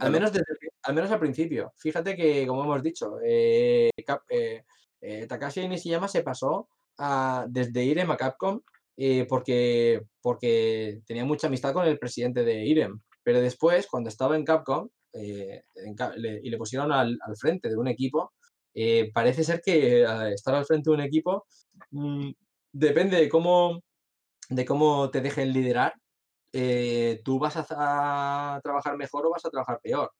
Al 0.00 0.12
menos, 0.12 0.32
al 0.82 0.94
menos 0.94 1.10
al 1.10 1.20
principio. 1.20 1.72
Fíjate 1.76 2.16
que, 2.16 2.46
como 2.46 2.64
hemos 2.64 2.82
dicho, 2.82 3.18
Eh, 5.02 5.26
Takashi 5.26 5.66
Nishiyama 5.66 6.06
se 6.06 6.22
pasó 6.22 6.68
desde 7.48 7.84
IREM 7.84 8.10
a 8.12 8.16
Capcom 8.16 8.60
eh, 8.96 9.26
porque, 9.28 10.02
porque 10.20 11.00
tenía 11.06 11.24
mucha 11.24 11.48
amistad 11.48 11.72
con 11.72 11.86
el 11.86 11.98
presidente 11.98 12.44
de 12.44 12.64
IREM. 12.64 13.00
Pero 13.24 13.40
después, 13.40 13.88
cuando 13.88 14.08
estaba 14.08 14.36
en 14.36 14.44
Capcom 14.44 14.88
eh, 15.12 15.62
y 16.42 16.50
le 16.50 16.56
pusieron 16.56 16.92
al, 16.92 17.18
frente 17.36 17.68
de 17.68 17.76
un 17.76 17.88
equipo, 17.88 18.32
parece 19.12 19.44
ser 19.44 19.60
que 19.60 20.04
estar 20.32 20.54
al 20.54 20.64
frente 20.64 20.90
de 20.90 20.94
un 20.94 21.02
equipo 21.02 21.46
mm, 21.90 22.30
depende 22.72 23.16
de 23.18 23.28
cómo, 23.28 23.82
de 24.48 24.64
cómo 24.64 25.10
te 25.10 25.20
dejen 25.20 25.52
liderar. 25.52 25.94
Tú 27.24 27.38
vas 27.38 27.56
a, 27.56 28.60
trabajar 28.62 28.96
mejor 28.96 29.26
o 29.26 29.30
vas 29.30 29.44
a 29.44 29.50
trabajar 29.50 29.80
peor. 29.82 30.12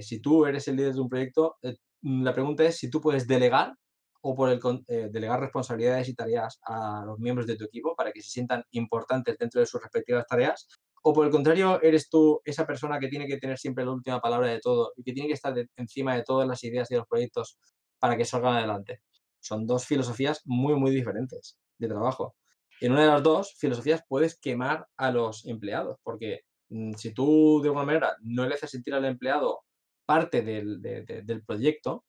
si 0.00 0.20
tú 0.20 0.46
eres 0.46 0.68
el 0.68 0.76
líder 0.76 0.94
de 0.94 1.00
un 1.00 1.08
proyecto, 1.08 1.56
la 2.02 2.32
pregunta 2.32 2.64
es 2.64 2.78
si 2.78 2.90
tú 2.90 3.00
puedes 3.00 3.26
delegar 3.26 3.74
o 4.22 4.34
por 4.34 4.48
el 4.50 4.60
eh, 4.86 5.08
delegar 5.10 5.40
responsabilidades 5.40 6.08
y 6.08 6.14
tareas 6.14 6.60
a 6.64 7.04
los 7.04 7.18
miembros 7.18 7.46
de 7.46 7.56
tu 7.56 7.64
equipo 7.64 7.94
para 7.96 8.12
que 8.12 8.22
se 8.22 8.30
sientan 8.30 8.64
importantes 8.70 9.36
dentro 9.36 9.60
de 9.60 9.66
sus 9.66 9.82
respectivas 9.82 10.26
tareas, 10.26 10.68
o 11.02 11.12
por 11.12 11.26
el 11.26 11.32
contrario, 11.32 11.82
eres 11.82 12.08
tú 12.08 12.40
esa 12.44 12.64
persona 12.64 13.00
que 13.00 13.08
tiene 13.08 13.26
que 13.26 13.38
tener 13.38 13.58
siempre 13.58 13.84
la 13.84 13.90
última 13.90 14.20
palabra 14.20 14.48
de 14.48 14.60
todo 14.60 14.92
y 14.96 15.02
que 15.02 15.12
tiene 15.12 15.28
que 15.28 15.34
estar 15.34 15.52
encima 15.76 16.14
de 16.14 16.22
todas 16.22 16.46
las 16.46 16.62
ideas 16.62 16.88
y 16.90 16.94
los 16.94 17.06
proyectos 17.08 17.58
para 17.98 18.16
que 18.16 18.24
salgan 18.24 18.54
adelante. 18.54 19.02
Son 19.40 19.66
dos 19.66 19.84
filosofías 19.84 20.42
muy, 20.44 20.76
muy 20.76 20.92
diferentes 20.92 21.58
de 21.78 21.88
trabajo. 21.88 22.36
En 22.82 22.90
una 22.90 23.02
de 23.02 23.06
las 23.06 23.22
dos 23.22 23.54
filosofías 23.58 24.02
puedes 24.08 24.36
quemar 24.40 24.88
a 24.96 25.12
los 25.12 25.46
empleados, 25.46 25.98
porque 26.02 26.40
mm, 26.68 26.94
si 26.94 27.14
tú 27.14 27.60
de 27.62 27.68
alguna 27.68 27.84
manera 27.84 28.16
no 28.22 28.44
le 28.44 28.54
haces 28.54 28.72
sentir 28.72 28.92
al 28.94 29.04
empleado 29.04 29.60
parte 30.04 30.42
del, 30.42 30.82
del 30.82 31.44
proyecto, 31.44 32.04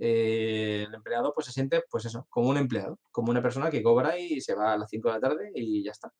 eh, 0.00 0.84
el 0.88 0.92
empleado 0.94 1.32
pues 1.32 1.46
se 1.46 1.52
siente, 1.52 1.82
pues 1.88 2.06
eso, 2.06 2.26
como 2.28 2.48
un 2.50 2.56
empleado, 2.56 2.98
como 3.12 3.30
una 3.30 3.40
persona 3.40 3.70
que 3.70 3.84
cobra 3.84 4.18
y 4.18 4.40
se 4.40 4.56
va 4.56 4.72
a 4.72 4.78
las 4.78 4.90
5 4.90 5.08
de 5.08 5.14
la 5.14 5.20
tarde 5.20 5.52
y 5.54 5.84
ya 5.84 5.92
está. 5.92 6.12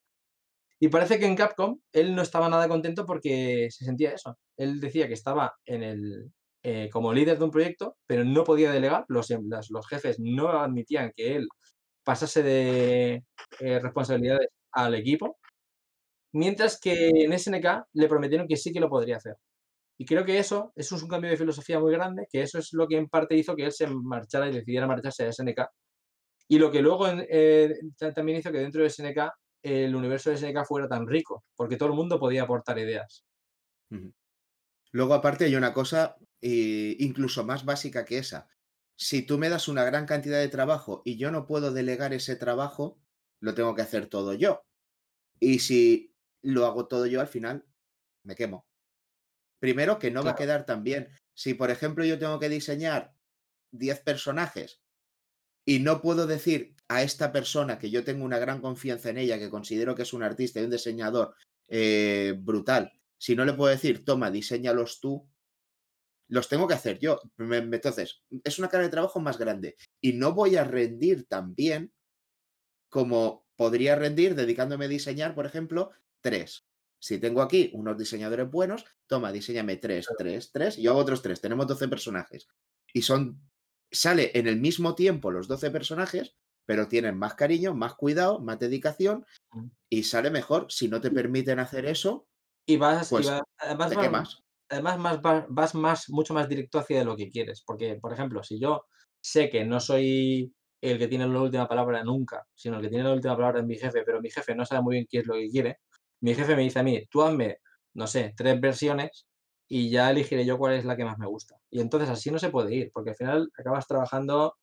Y 0.79 0.89
parece 0.89 1.19
que 1.19 1.27
en 1.27 1.35
Capcom 1.35 1.81
él 1.93 2.15
no 2.15 2.23
estaba 2.23 2.49
nada 2.49 2.69
contento 2.69 3.07
porque 3.07 3.69
se 3.73 3.85
sentía 3.85 4.13
eso. 4.13 4.39
Él 4.57 4.79
decía 4.79 5.09
que 5.09 5.15
estaba 5.15 5.57
en 5.65 5.83
el, 5.83 6.33
eh, 6.63 6.89
como 6.93 7.13
líder 7.13 7.39
de 7.39 7.45
un 7.45 7.51
proyecto, 7.51 7.97
pero 8.07 8.25
no 8.25 8.45
podía 8.45 8.71
delegar, 8.71 9.05
los, 9.09 9.31
los 9.71 9.89
jefes 9.89 10.21
no 10.21 10.51
admitían 10.51 11.13
que 11.17 11.35
él 11.35 11.49
pasase 12.07 12.43
de 12.45 13.25
eh, 13.59 13.79
responsabilidades 13.81 14.49
al 14.71 14.95
equipo, 14.95 15.39
mientras 16.33 16.79
que 16.79 17.09
en 17.09 17.37
SNK 17.37 17.89
le 17.95 18.09
prometieron 18.09 18.47
que 18.47 18.57
sí 18.57 18.73
que 18.73 18.79
lo 18.79 18.89
podría 18.89 19.17
hacer. 19.17 19.37
Y 19.99 20.05
creo 20.05 20.25
que 20.25 20.39
eso, 20.39 20.73
es 20.77 20.93
un 20.93 21.09
cambio 21.09 21.31
de 21.31 21.37
filosofía 21.37 21.81
muy 21.81 21.93
grande, 21.93 22.29
que 22.31 22.43
eso 22.43 22.59
es 22.61 22.73
lo 22.75 22.87
que 22.87 22.97
en 22.97 23.09
parte 23.09 23.35
hizo 23.35 23.57
que 23.57 23.65
él 23.65 23.73
se 23.73 23.89
marchara 23.89 24.49
y 24.49 24.53
decidiera 24.53 24.87
marcharse 24.87 25.25
a 25.25 25.33
SNK. 25.33 25.67
Y 26.49 26.61
lo 26.61 26.71
que 26.71 26.81
luego 26.81 27.09
eh, 27.09 27.75
también 28.15 28.39
hizo 28.39 28.53
que 28.53 28.59
dentro 28.59 28.85
de 28.85 28.91
SNK 28.91 29.19
el 29.63 29.97
universo 29.97 30.31
de 30.31 30.37
SNK 30.37 30.65
fuera 30.65 30.87
tan 30.87 31.09
rico, 31.09 31.45
porque 31.57 31.77
todo 31.77 31.89
el 31.89 31.97
mundo 31.97 32.21
podía 32.21 32.45
aportar 32.45 32.79
ideas. 32.79 33.25
Luego, 34.93 35.15
aparte, 35.15 35.47
hay 35.47 35.57
una 35.57 35.73
cosa 35.73 36.17
eh, 36.41 36.95
incluso 37.01 37.45
más 37.45 37.65
básica 37.65 38.05
que 38.05 38.19
esa. 38.19 38.49
Si 38.97 39.23
tú 39.23 39.39
me 39.39 39.49
das 39.49 39.69
una 39.69 39.85
gran 39.85 40.07
cantidad 40.07 40.39
de 40.39 40.49
trabajo 40.49 41.03
y 41.05 41.17
yo 41.17 41.31
no 41.31 41.47
puedo 41.47 41.73
delegar 41.73 42.15
ese 42.15 42.37
trabajo, 42.37 42.99
lo 43.41 43.55
tengo 43.55 43.75
que 43.75 43.83
hacer 43.83 44.07
todo 44.07 44.35
yo. 44.35 44.63
Y 45.39 45.59
si 45.59 46.15
lo 46.43 46.65
hago 46.67 46.87
todo 46.87 47.07
yo, 47.07 47.21
al 47.21 47.29
final 47.29 47.65
me 48.23 48.35
quemo. 48.35 48.67
Primero, 49.59 49.99
que 49.99 50.11
no 50.11 50.23
va 50.23 50.33
a 50.33 50.37
quedar 50.37 50.65
tan 50.67 50.83
bien. 50.83 51.09
Si, 51.35 51.55
por 51.55 51.71
ejemplo, 51.71 52.05
yo 52.05 52.19
tengo 52.19 52.39
que 52.39 52.49
diseñar 52.49 53.15
10 53.73 54.01
personajes 54.01 54.81
y 55.65 55.81
no 55.81 56.01
puedo 56.01 56.27
decir 56.27 56.75
a 56.89 57.03
esta 57.03 57.33
persona 57.33 57.79
que 57.79 57.91
yo 57.91 58.05
tengo 58.05 58.25
una 58.25 58.39
gran 58.39 58.61
confianza 58.61 59.11
en 59.11 59.19
ella, 59.19 59.39
que 59.39 59.51
considero 59.51 59.95
que 59.95 60.03
es 60.03 60.13
un 60.13 60.23
artista 60.23 60.61
y 60.61 60.65
un 60.65 60.71
diseñador 60.71 61.35
eh, 61.69 62.35
brutal, 62.39 62.93
si 63.19 63.35
no 63.35 63.45
le 63.45 63.55
puedo 63.55 63.71
decir, 63.71 64.05
toma, 64.05 64.31
diseñalos 64.31 65.01
tú, 65.01 65.29
los 66.29 66.49
tengo 66.49 66.67
que 66.67 66.75
hacer 66.75 66.99
yo. 66.99 67.21
Entonces, 67.39 68.23
es 68.45 68.59
una 68.59 68.69
carga 68.69 68.87
de 68.87 68.91
trabajo 68.91 69.21
más 69.21 69.39
grande 69.39 69.77
y 70.01 70.15
no 70.15 70.33
voy 70.33 70.57
a 70.57 70.65
rendir 70.65 71.27
tan 71.27 71.55
bien 71.55 71.93
como 72.89 73.47
podría 73.57 73.97
rendir 73.97 74.35
dedicándome 74.35 74.87
a 74.87 74.89
diseñar, 74.89 75.35
por 75.35 75.47
ejemplo, 75.47 75.91
tres. 76.21 76.67
Si 76.99 77.19
tengo 77.19 77.43
aquí 77.43 77.71
unos 77.75 77.99
diseñadores 77.99 78.51
buenos, 78.51 78.85
toma, 79.07 79.33
diseñame 79.33 79.77
tres, 79.77 80.07
tres, 80.19 80.51
tres, 80.53 80.79
y 80.79 80.83
yo 80.83 80.93
hago 80.93 81.01
otros 81.01 81.23
tres. 81.23 81.41
Tenemos 81.41 81.67
12 81.67 81.89
personajes. 81.89 82.49
Y 82.93 83.03
son. 83.03 83.41
Sale 83.89 84.33
en 84.35 84.49
el 84.49 84.61
mismo 84.61 84.97
tiempo 84.97 85.31
los 85.31 85.47
12 85.47 85.71
personajes, 85.71 86.35
pero 86.67 86.89
tienen 86.89 87.17
más 87.17 87.35
cariño, 87.35 87.75
más 87.75 87.95
cuidado, 87.95 88.41
más 88.41 88.59
dedicación 88.59 89.25
y 89.89 90.03
sale 90.03 90.31
mejor. 90.31 90.67
Si 90.71 90.89
no 90.89 91.01
te 91.01 91.13
permiten 91.13 91.61
hacer 91.61 91.87
eso, 91.87 92.27
y 92.67 92.77
vas, 92.77 93.09
pues, 93.11 93.31
además, 93.59 94.43
Además, 94.69 94.99
más, 94.99 95.21
vas 95.49 95.75
más, 95.75 96.09
mucho 96.11 96.35
más 96.35 96.49
directo 96.49 96.79
hacia 96.79 97.05
lo 97.05 97.17
que 97.17 97.31
quieres. 97.31 97.63
Porque, 97.65 97.97
por 97.97 98.13
ejemplo, 98.13 98.43
si 98.43 98.59
yo 98.61 98.83
sé 99.21 99.49
que 99.51 99.65
no 99.65 99.81
soy 99.81 100.53
el 100.81 100.99
que 100.99 101.09
tiene 101.09 101.27
la 101.29 101.41
última 101.41 101.69
palabra 101.69 102.03
nunca, 102.05 102.47
sino 102.55 102.77
el 102.77 102.83
que 102.83 102.89
tiene 102.89 103.05
la 103.05 103.13
última 103.15 103.37
palabra 103.37 103.61
es 103.61 103.67
mi 103.67 103.77
jefe, 103.77 104.03
pero 104.05 104.21
mi 104.21 104.31
jefe 104.31 104.55
no 104.55 104.65
sabe 104.65 104.83
muy 104.83 104.97
bien 104.97 105.07
qué 105.11 105.19
es 105.19 105.27
lo 105.27 105.35
que 105.35 105.49
quiere, 105.49 105.79
mi 106.21 106.35
jefe 106.35 106.55
me 106.57 106.63
dice 106.63 106.79
a 106.81 106.83
mí, 106.83 107.05
tú 107.11 107.23
hazme, 107.23 107.59
no 107.95 108.07
sé, 108.07 108.35
tres 108.37 108.61
versiones 108.61 109.27
y 109.69 109.91
ya 109.91 110.11
elegiré 110.11 110.45
yo 110.45 110.59
cuál 110.59 110.75
es 110.75 110.85
la 110.85 110.97
que 110.97 111.05
más 111.05 111.19
me 111.19 111.27
gusta. 111.27 111.57
Y 111.71 111.81
entonces 111.81 112.09
así 112.11 112.31
no 112.31 112.39
se 112.39 112.51
puede 112.51 112.75
ir, 112.75 112.91
porque 112.93 113.11
al 113.11 113.17
final 113.17 113.51
acabas 113.59 113.87
trabajando, 113.89 114.55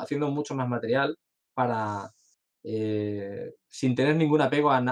haciendo 0.00 0.30
mucho 0.30 0.54
más 0.54 0.68
material 0.68 1.16
para, 1.54 2.10
eh, 2.62 3.54
sin 3.66 3.94
tener 3.94 4.16
ningún 4.16 4.40
apego, 4.40 4.70
a, 4.70 4.82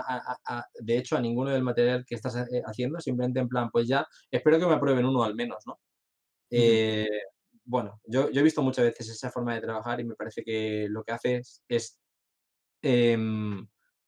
de 0.81 0.99
hecho, 0.99 1.17
a 1.17 1.21
ninguno 1.21 1.51
del 1.51 1.63
material 1.63 2.05
que 2.07 2.15
estás 2.15 2.37
eh, 2.37 2.63
haciendo, 2.65 3.01
simplemente 3.01 3.41
en 3.41 3.49
plan, 3.49 3.71
pues 3.71 3.87
ya, 3.87 4.07
espero 4.31 4.59
que 4.59 4.67
me 4.67 4.75
aprueben 4.75 5.05
uno 5.05 5.23
al 5.23 5.35
menos, 5.35 5.59
¿no? 5.67 5.79
Eh, 6.51 7.07
bueno, 7.65 8.01
yo, 8.07 8.29
he 8.33 8.43
visto 8.43 8.63
muchas 8.63 8.87
veces 8.87 9.11
esa 9.11 9.31
forma 9.31 9.55
de 9.55 9.61
trabajar 9.61 10.01
y 10.01 10.05
me 10.05 10.15
parece 10.15 10.43
que 10.43 10.87
lo 10.89 11.05
que 11.05 11.13
hace 11.13 11.43
es, 11.69 12.01
em, 12.83 13.67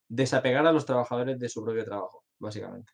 desapegar 0.09 0.67
a 0.67 0.73
los 0.73 0.87
trabajadores 0.87 1.39
de 1.39 1.49
su 1.49 1.63
propio 1.63 1.85
trabajo, 1.85 2.25
básicamente. 2.39 2.93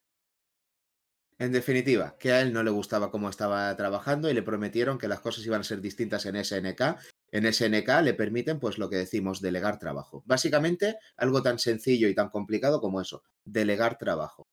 En 1.38 1.52
definitiva, 1.52 2.16
que 2.18 2.32
a 2.32 2.40
él 2.40 2.52
no 2.52 2.62
le 2.62 2.70
gustaba 2.70 3.10
cómo 3.10 3.28
estaba 3.28 3.76
trabajando 3.76 4.30
y 4.30 4.34
le 4.34 4.42
prometieron 4.42 4.98
que 4.98 5.06
las 5.06 5.20
cosas 5.20 5.44
iban 5.44 5.60
a 5.60 5.64
ser 5.64 5.80
distintas 5.80 6.24
en 6.26 6.36
SNK. 6.36 6.96
En 7.32 7.44
SNK 7.44 8.02
le 8.02 8.14
permiten, 8.14 8.60
pues 8.60 8.78
lo 8.78 8.88
que 8.88 8.96
decimos, 8.96 9.40
delegar 9.40 9.78
trabajo. 9.78 10.22
Básicamente, 10.26 10.96
algo 11.16 11.42
tan 11.42 11.58
sencillo 11.58 12.08
y 12.08 12.14
tan 12.14 12.30
complicado 12.30 12.80
como 12.80 13.00
eso, 13.00 13.22
delegar 13.44 13.98
trabajo. 13.98 14.46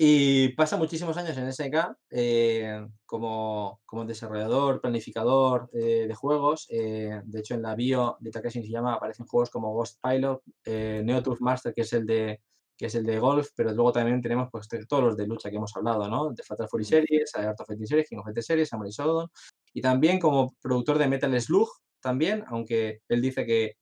Y 0.00 0.50
pasa 0.50 0.76
muchísimos 0.76 1.16
años 1.16 1.36
en 1.36 1.52
SNK 1.52 1.96
eh, 2.10 2.86
como, 3.04 3.80
como, 3.84 4.04
desarrollador, 4.04 4.80
planificador 4.80 5.68
eh, 5.72 6.06
de 6.06 6.14
juegos. 6.14 6.68
Eh, 6.70 7.20
de 7.24 7.40
hecho, 7.40 7.54
en 7.54 7.62
la 7.62 7.74
bio 7.74 8.16
de 8.20 8.30
Takeshi 8.30 8.62
se 8.62 8.70
llama 8.70 8.94
aparecen 8.94 9.26
juegos 9.26 9.50
como 9.50 9.74
Ghost 9.74 9.98
Pilot, 10.00 10.42
Neo 10.66 11.22
Turf 11.22 11.40
Master, 11.40 11.74
que 11.74 11.82
es 11.82 11.92
el 11.92 12.06
de 12.06 12.40
que 12.76 12.86
es 12.86 12.94
el 12.94 13.04
de 13.04 13.18
golf, 13.18 13.48
pero 13.56 13.72
luego 13.72 13.90
también 13.90 14.22
tenemos 14.22 14.48
pues, 14.52 14.68
todos 14.88 15.02
los 15.02 15.16
de 15.16 15.26
lucha 15.26 15.50
que 15.50 15.56
hemos 15.56 15.74
hablado, 15.76 16.08
¿no? 16.08 16.32
De 16.32 16.44
Fatal 16.44 16.68
Fury 16.68 16.84
Series, 16.84 17.34
Art 17.34 17.60
of 17.60 17.66
Fighting 17.66 17.88
Series, 17.88 18.08
King 18.08 18.18
of 18.18 18.24
Fighting 18.24 18.42
Series, 18.42 18.68
Samurai 18.68 18.92
Shodown, 18.92 19.28
y 19.74 19.80
también 19.82 20.18
como 20.18 20.54
productor 20.60 20.98
de 20.98 21.08
Metal 21.08 21.40
Slug, 21.40 21.68
también, 22.00 22.44
aunque 22.48 23.00
él 23.08 23.20
dice 23.20 23.44
que 23.44 23.74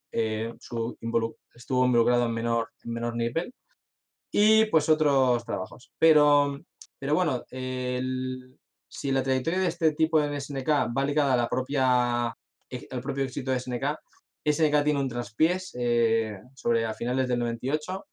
su 0.59 0.97
estuvo 1.55 1.85
involucrado 1.85 2.25
en 2.27 2.33
menor, 2.33 2.71
en 2.85 2.93
menor 2.93 3.17
nivel, 3.17 3.53
y 4.31 4.67
pues 4.67 4.89
otros 4.89 5.45
trabajos. 5.45 5.93
Pero, 5.99 6.59
pero 6.99 7.15
bueno, 7.15 7.45
si 7.49 9.13
la 9.13 9.23
trayectoria 9.23 9.61
de 9.61 9.69
este 9.69 9.93
tipo 9.93 10.23
en 10.23 10.41
SNK 10.41 10.69
va 10.97 11.05
ligada 11.05 11.35
a 11.35 11.37
la 11.37 11.49
propia, 11.49 12.27
al 12.27 13.03
propio 13.03 13.25
éxito 13.25 13.51
de 13.51 13.61
SNK, 13.61 13.97
SNK 14.45 14.85
tiene 14.85 15.01
un 15.01 15.09
traspiés 15.09 15.75
eh, 15.79 16.39
sobre 16.55 16.87
a 16.87 16.95
finales 16.95 17.29
del 17.29 17.41
98 17.41 18.07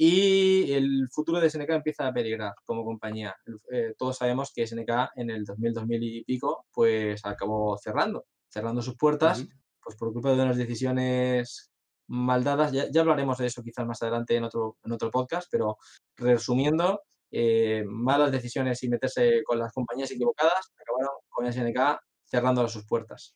y 0.00 0.72
el 0.74 1.08
futuro 1.10 1.40
de 1.40 1.50
SNK 1.50 1.70
empieza 1.70 2.06
a 2.06 2.12
peligrar 2.12 2.54
como 2.64 2.84
compañía. 2.84 3.34
Eh, 3.72 3.94
todos 3.98 4.16
sabemos 4.16 4.52
que 4.54 4.64
SNK 4.64 5.10
en 5.16 5.30
el 5.30 5.44
2000, 5.44 5.74
2000 5.74 6.02
y 6.04 6.24
pico, 6.24 6.66
pues 6.72 7.20
acabó 7.24 7.76
cerrando, 7.78 8.24
cerrando 8.48 8.80
sus 8.80 8.96
puertas, 8.96 9.44
pues 9.82 9.96
por 9.96 10.12
culpa 10.12 10.30
de 10.30 10.42
unas 10.42 10.56
decisiones 10.56 11.72
maldadas. 12.06 12.70
Ya, 12.70 12.88
ya, 12.88 13.00
hablaremos 13.00 13.38
de 13.38 13.46
eso 13.46 13.60
quizás 13.64 13.84
más 13.86 14.00
adelante 14.00 14.36
en 14.36 14.44
otro, 14.44 14.76
en 14.84 14.92
otro 14.92 15.10
podcast, 15.10 15.48
pero 15.50 15.78
resumiendo, 16.16 17.02
eh, 17.32 17.82
malas 17.84 18.30
decisiones 18.30 18.80
y 18.84 18.88
meterse 18.88 19.42
con 19.44 19.58
las 19.58 19.72
compañías 19.72 20.12
equivocadas 20.12 20.72
acabaron 20.80 21.16
con 21.28 21.52
SNK 21.52 22.00
cerrando 22.24 22.68
sus 22.68 22.86
puertas. 22.86 23.34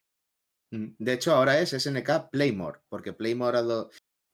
Mm, 0.71 0.95
de 0.97 1.13
hecho, 1.13 1.35
ahora 1.35 1.59
es 1.59 1.73
SNK 1.73 2.31
Playmore, 2.31 2.81
porque 2.89 3.13
Playmore 3.13 3.59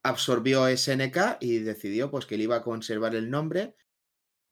absorbió 0.09 0.67
SNK 0.69 1.39
y 1.41 1.59
decidió 1.61 2.11
pues, 2.11 2.27
que 2.27 2.35
él 2.37 2.43
iba 2.43 2.57
a 2.57 2.63
conservar 2.63 3.15
el 3.15 3.31
nombre 3.31 3.75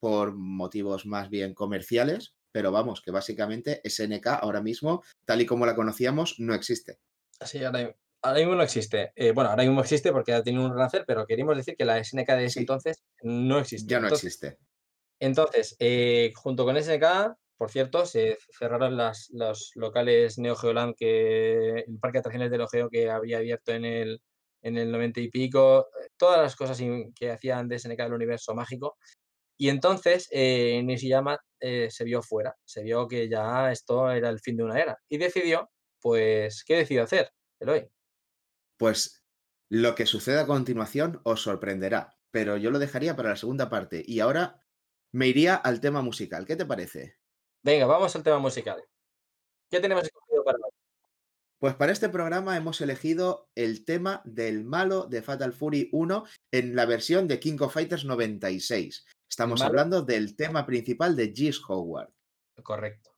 por 0.01 0.35
motivos 0.35 1.07
más 1.07 1.31
bien 1.31 1.55
comerciales, 1.55 2.37
pero 2.53 2.73
vamos, 2.73 3.03
que 3.03 3.11
básicamente 3.11 3.81
SNK 3.85 4.27
ahora 4.41 4.63
mismo, 4.63 5.03
tal 5.25 5.41
y 5.41 5.47
como 5.47 5.67
la 5.67 5.75
conocíamos, 5.75 6.37
no 6.39 6.55
existe. 6.55 6.99
Sí, 7.45 7.63
ahora, 7.65 7.95
ahora 8.23 8.39
mismo 8.39 8.55
no 8.55 8.63
existe. 8.63 9.13
Eh, 9.15 9.33
bueno, 9.33 9.51
ahora 9.51 9.65
mismo 9.65 9.81
existe 9.81 10.13
porque 10.13 10.33
ha 10.33 10.43
tenido 10.43 10.65
un 10.65 10.73
renacer, 10.73 11.05
pero 11.07 11.27
queríamos 11.27 11.57
decir 11.57 11.77
que 11.77 11.85
la 11.85 11.99
SNK 11.99 12.29
de 12.37 12.45
ese 12.47 12.55
Sí. 12.55 12.61
entonces 12.61 13.03
no 13.23 13.59
existe. 13.59 13.91
Ya 13.93 14.01
no 14.01 14.07
Entonces, 14.07 14.25
existe. 14.25 14.59
Entonces, 15.21 15.77
eh, 15.79 16.33
junto 16.35 16.65
con 16.65 16.77
SNK, 16.77 17.37
por 17.57 17.71
cierto, 17.71 18.05
se 18.07 18.39
cerraron 18.59 18.97
las, 18.97 19.31
los 19.33 19.73
locales 19.77 20.39
Neo 20.39 20.57
Geo 20.57 20.73
Land, 20.75 20.95
que 20.97 21.81
el 21.87 21.99
parque 21.99 22.17
de 22.17 22.21
atracciones 22.21 22.51
de 22.51 22.59
Neo 22.59 22.69
Geo 22.69 22.91
que 22.91 23.11
había 23.11 23.39
abierto 23.39 23.73
en 23.73 23.85
el, 23.85 24.23
en 24.67 24.77
el 24.77 24.91
90 24.91 25.21
y 25.21 25.31
pico, 25.31 25.89
eh, 26.03 26.09
todas 26.17 26.41
las 26.43 26.57
cosas 26.57 26.81
que 27.15 27.31
hacían 27.31 27.69
de 27.69 27.79
SNK 27.79 27.99
del 27.99 28.15
universo 28.15 28.55
mágico. 28.55 28.99
Y 29.59 29.69
entonces 29.69 30.29
eh, 30.31 30.83
Nishiyama 30.85 31.39
eh, 31.61 31.89
se 31.91 32.05
vio 32.05 32.21
fuera, 32.21 32.55
se 32.65 32.83
vio 32.83 33.07
que 33.07 33.29
ya 33.29 33.71
esto 33.71 34.11
era 34.11 34.29
el 34.29 34.41
fin 34.41 34.57
de 34.57 34.65
una 34.65 34.81
era. 34.81 34.99
Y 35.09 35.19
decidió, 35.19 35.71
pues, 36.01 36.65
¿qué 36.65 36.77
decidió 36.77 37.05
hacer, 37.05 37.31
Eloy? 37.61 37.89
Pues 38.77 39.25
lo 39.71 39.95
que 39.95 40.05
suceda 40.05 40.43
a 40.43 40.47
continuación 40.47 41.21
os 41.25 41.43
sorprenderá, 41.43 42.19
pero 42.31 42.57
yo 42.57 42.71
lo 42.71 42.79
dejaría 42.79 43.17
para 43.17 43.31
la 43.31 43.37
segunda 43.37 43.71
parte. 43.71 44.03
Y 44.05 44.21
ahora 44.21 44.61
me 45.13 45.29
iría 45.29 45.55
al 45.55 45.81
tema 45.81 46.03
musical. 46.03 46.45
¿Qué 46.45 46.57
te 46.57 46.67
parece? 46.67 47.17
Venga, 47.63 47.87
vamos 47.87 48.15
al 48.17 48.23
tema 48.23 48.39
musical. 48.39 48.83
¿Qué 49.71 49.81
tenemos 49.81 50.05
escogido 50.05 50.45
para 50.45 50.59
hoy? 50.59 50.76
Pues 51.59 51.75
para 51.75 51.93
este 51.93 52.11
programa 52.11 52.57
hemos 52.57 52.81
elegido 52.83 53.49
el 53.55 53.87
tema 53.87 54.21
del 54.27 54.65
malo 54.65 55.07
de 55.07 55.23
Fatal 55.23 55.55
Fury 55.55 55.89
1 55.91 56.25
en 56.53 56.77
la 56.77 56.85
versión 56.85 57.29
de 57.29 57.41
King 57.41 57.57
of 57.61 57.73
Fighters 57.73 58.05
96. 58.05 59.07
Estamos 59.31 59.61
¿Malo? 59.61 59.71
hablando 59.71 60.03
del 60.03 60.37
tema 60.37 60.67
principal 60.67 61.17
de 61.17 61.33
Giz 61.35 61.59
Howard. 61.67 62.13
Correcto. 62.63 63.17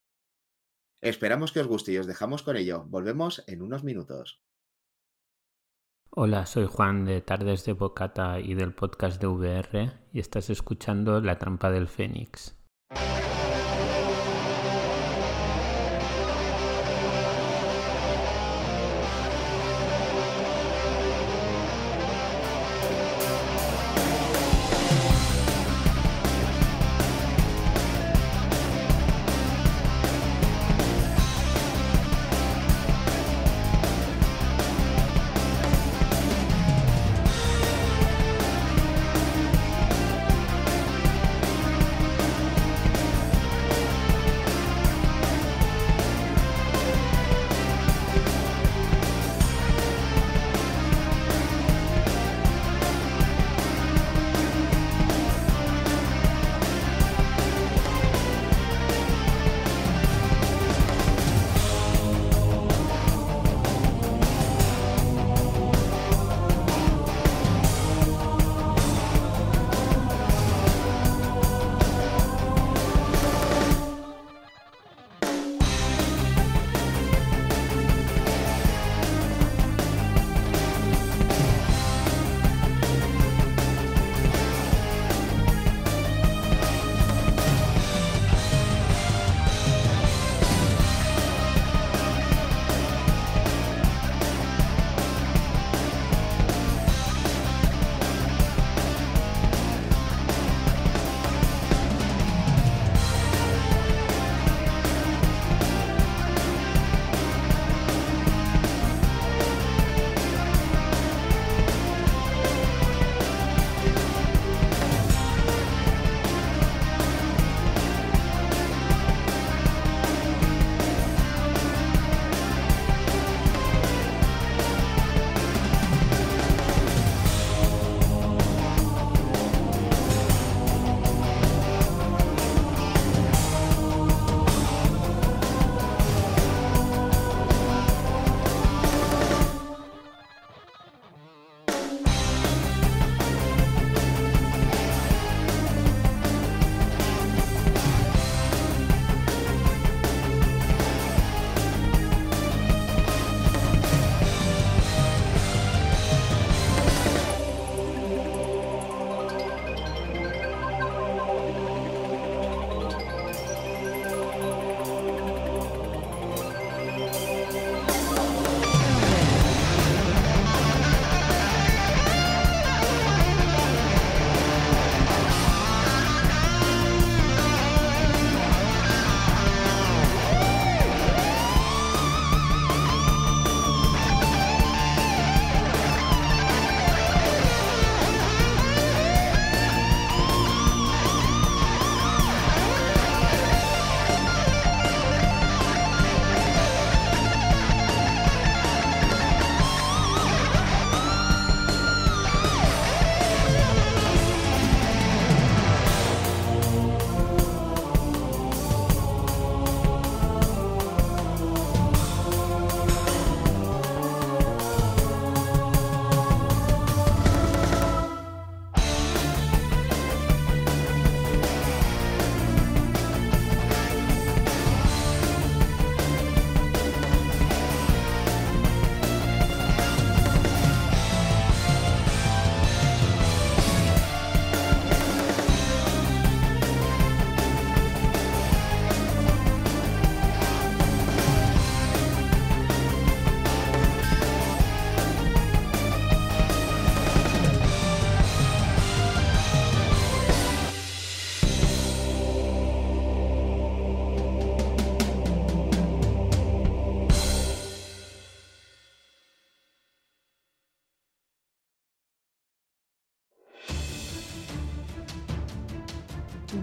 Esperamos 1.03 1.51
que 1.53 1.61
os 1.61 1.66
guste 1.66 1.93
y 1.93 1.99
os 1.99 2.07
dejamos 2.07 2.45
con 2.45 2.57
ello. 2.57 2.84
Volvemos 2.86 3.43
en 3.49 3.61
unos 3.61 3.82
minutos. 3.82 4.41
Hola, 6.11 6.47
soy 6.47 6.66
Juan 6.66 7.05
de 7.05 7.20
Tardes 7.20 7.64
de 7.64 7.72
Bocata 7.72 8.41
y 8.41 8.55
del 8.55 8.74
podcast 8.74 9.20
de 9.20 9.26
VR 9.26 9.93
y 10.12 10.20
estás 10.20 10.49
escuchando 10.49 11.20
La 11.20 11.39
Trampa 11.39 11.70
del 11.70 11.89
Fénix. 11.89 12.57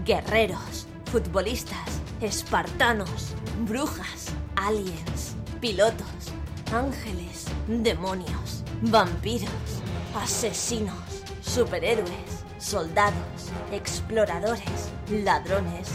Guerreros, 0.06 0.86
futbolistas, 1.10 2.00
espartanos, 2.20 3.34
brujas, 3.66 4.32
aliens, 4.54 5.34
pilotos, 5.60 6.32
ángeles, 6.72 7.46
demonios, 7.66 8.62
vampiros, 8.82 9.50
asesinos, 10.14 11.24
superhéroes, 11.40 12.44
soldados, 12.58 13.50
exploradores, 13.72 14.90
ladrones, 15.10 15.88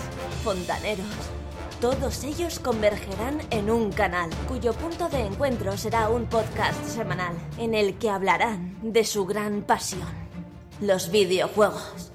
fontaneros. 0.43 1.05
Todos 1.80 2.26
ellos 2.26 2.59
convergerán 2.59 3.41
en 3.49 3.72
un 3.72 3.93
canal, 3.93 4.30
cuyo 4.47 4.74
punto 4.74 5.07
de 5.07 5.26
encuentro 5.26 5.78
será 5.78 6.09
un 6.09 6.26
podcast 6.26 6.84
semanal, 6.86 7.36
en 7.57 7.74
el 7.74 7.97
que 7.97 8.09
hablarán 8.09 8.78
de 8.84 9.05
su 9.05 9.26
gran 9.26 9.62
pasión, 9.62 10.07
los 10.82 11.09
videojuegos. 11.12 12.11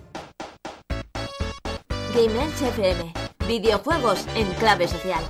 Edge 2.18 2.68
FM, 2.68 3.12
videojuegos 3.46 4.26
en 4.36 4.50
clave 4.54 4.88
social. 4.88 5.22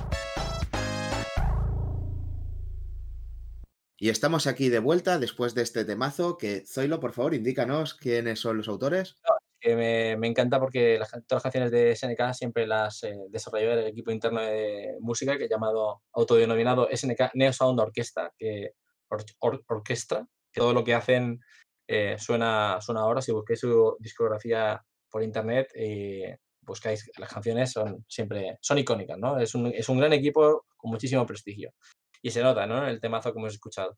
Y 3.97 4.07
estamos 4.09 4.47
aquí 4.47 4.69
de 4.69 4.79
vuelta 4.79 5.19
después 5.19 5.53
de 5.53 5.63
este 5.63 5.83
temazo 5.83 6.37
que, 6.37 6.63
Zoilo, 6.65 6.99
por 7.01 7.11
favor, 7.11 7.33
indícanos 7.33 7.93
quiénes 7.93 8.39
son 8.39 8.57
los 8.57 8.69
autores. 8.69 9.15
que 9.59 9.75
me, 9.75 10.15
me 10.17 10.27
encanta 10.27 10.59
porque 10.61 10.97
las, 10.97 11.09
todas 11.11 11.25
las 11.31 11.43
canciones 11.43 11.71
de 11.71 11.93
SNK 11.93 12.33
siempre 12.33 12.65
las 12.65 13.03
eh, 13.03 13.17
desarrolló 13.31 13.73
el 13.73 13.87
equipo 13.87 14.11
interno 14.11 14.39
de 14.41 14.95
música 15.01 15.37
que 15.37 15.49
llamado 15.49 16.03
autodenominado 16.13 16.87
SNK 16.89 17.31
Neo 17.33 17.51
Sound 17.51 17.79
Orquesta, 17.81 18.31
que 18.37 18.71
or- 19.09 19.25
or- 19.39 19.63
orquestra, 19.67 20.25
que 20.53 20.61
todo 20.61 20.73
lo 20.73 20.85
que 20.85 20.93
hacen 20.93 21.41
eh, 21.87 22.15
suena, 22.17 22.77
suena 22.79 23.01
ahora. 23.01 23.21
Si 23.21 23.33
busquéis 23.33 23.59
su 23.59 23.97
discografía 23.99 24.81
por 25.09 25.23
internet, 25.23 25.69
eh, 25.75 26.37
buscáis 26.67 27.09
las 27.17 27.33
canciones, 27.33 27.71
son 27.71 28.05
siempre 28.07 28.59
son 28.61 28.77
icónicas, 28.77 29.17
¿no? 29.17 29.39
Es 29.39 29.55
un, 29.55 29.67
es 29.67 29.89
un 29.89 29.97
gran 29.97 30.13
equipo 30.13 30.65
con 30.75 30.91
muchísimo 30.91 31.25
prestigio. 31.25 31.73
Y 32.21 32.29
se 32.29 32.43
nota, 32.43 32.67
¿no? 32.67 32.87
El 32.87 32.99
temazo 32.99 33.33
que 33.33 33.39
hemos 33.39 33.53
escuchado. 33.53 33.97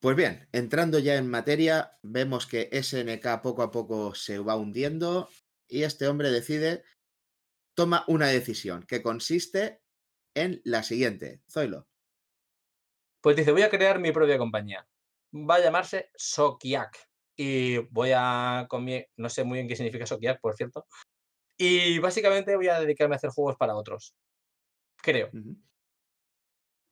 Pues 0.00 0.16
bien, 0.16 0.48
entrando 0.52 0.98
ya 0.98 1.16
en 1.16 1.30
materia, 1.30 1.98
vemos 2.02 2.46
que 2.46 2.68
SNK 2.72 3.40
poco 3.42 3.62
a 3.62 3.70
poco 3.70 4.14
se 4.14 4.38
va 4.38 4.56
hundiendo 4.56 5.28
y 5.68 5.84
este 5.84 6.06
hombre 6.06 6.30
decide, 6.30 6.84
toma 7.74 8.04
una 8.08 8.28
decisión 8.28 8.84
que 8.84 9.02
consiste 9.02 9.80
en 10.34 10.60
la 10.64 10.82
siguiente. 10.82 11.42
Zoilo. 11.50 11.88
Pues 13.22 13.36
dice, 13.36 13.52
voy 13.52 13.62
a 13.62 13.70
crear 13.70 13.98
mi 13.98 14.12
propia 14.12 14.38
compañía. 14.38 14.86
Va 15.34 15.56
a 15.56 15.60
llamarse 15.60 16.10
Sokiak. 16.14 17.08
Y 17.36 17.78
voy 17.90 18.10
a... 18.14 18.66
No 19.16 19.28
sé 19.28 19.44
muy 19.44 19.58
bien 19.58 19.68
qué 19.68 19.76
significa 19.76 20.06
Sokiak, 20.06 20.40
por 20.40 20.54
cierto. 20.54 20.86
Y 21.58 21.98
básicamente 21.98 22.56
voy 22.56 22.68
a 22.68 22.80
dedicarme 22.80 23.14
a 23.14 23.16
hacer 23.16 23.30
juegos 23.30 23.56
para 23.56 23.76
otros. 23.76 24.14
Creo. 25.02 25.30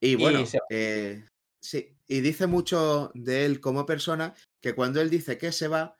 Y 0.01 0.17
bueno, 0.17 0.45
eh, 0.71 1.27
sí, 1.61 1.97
y 2.07 2.21
dice 2.21 2.47
mucho 2.47 3.11
de 3.15 3.47
él 3.47 3.61
como 3.61 3.87
persona 3.87 4.35
que 4.63 4.75
cuando 4.75 5.01
él 5.01 5.11
dice 5.11 5.39
que 5.39 5.53
se 5.53 5.69
va, 5.69 5.97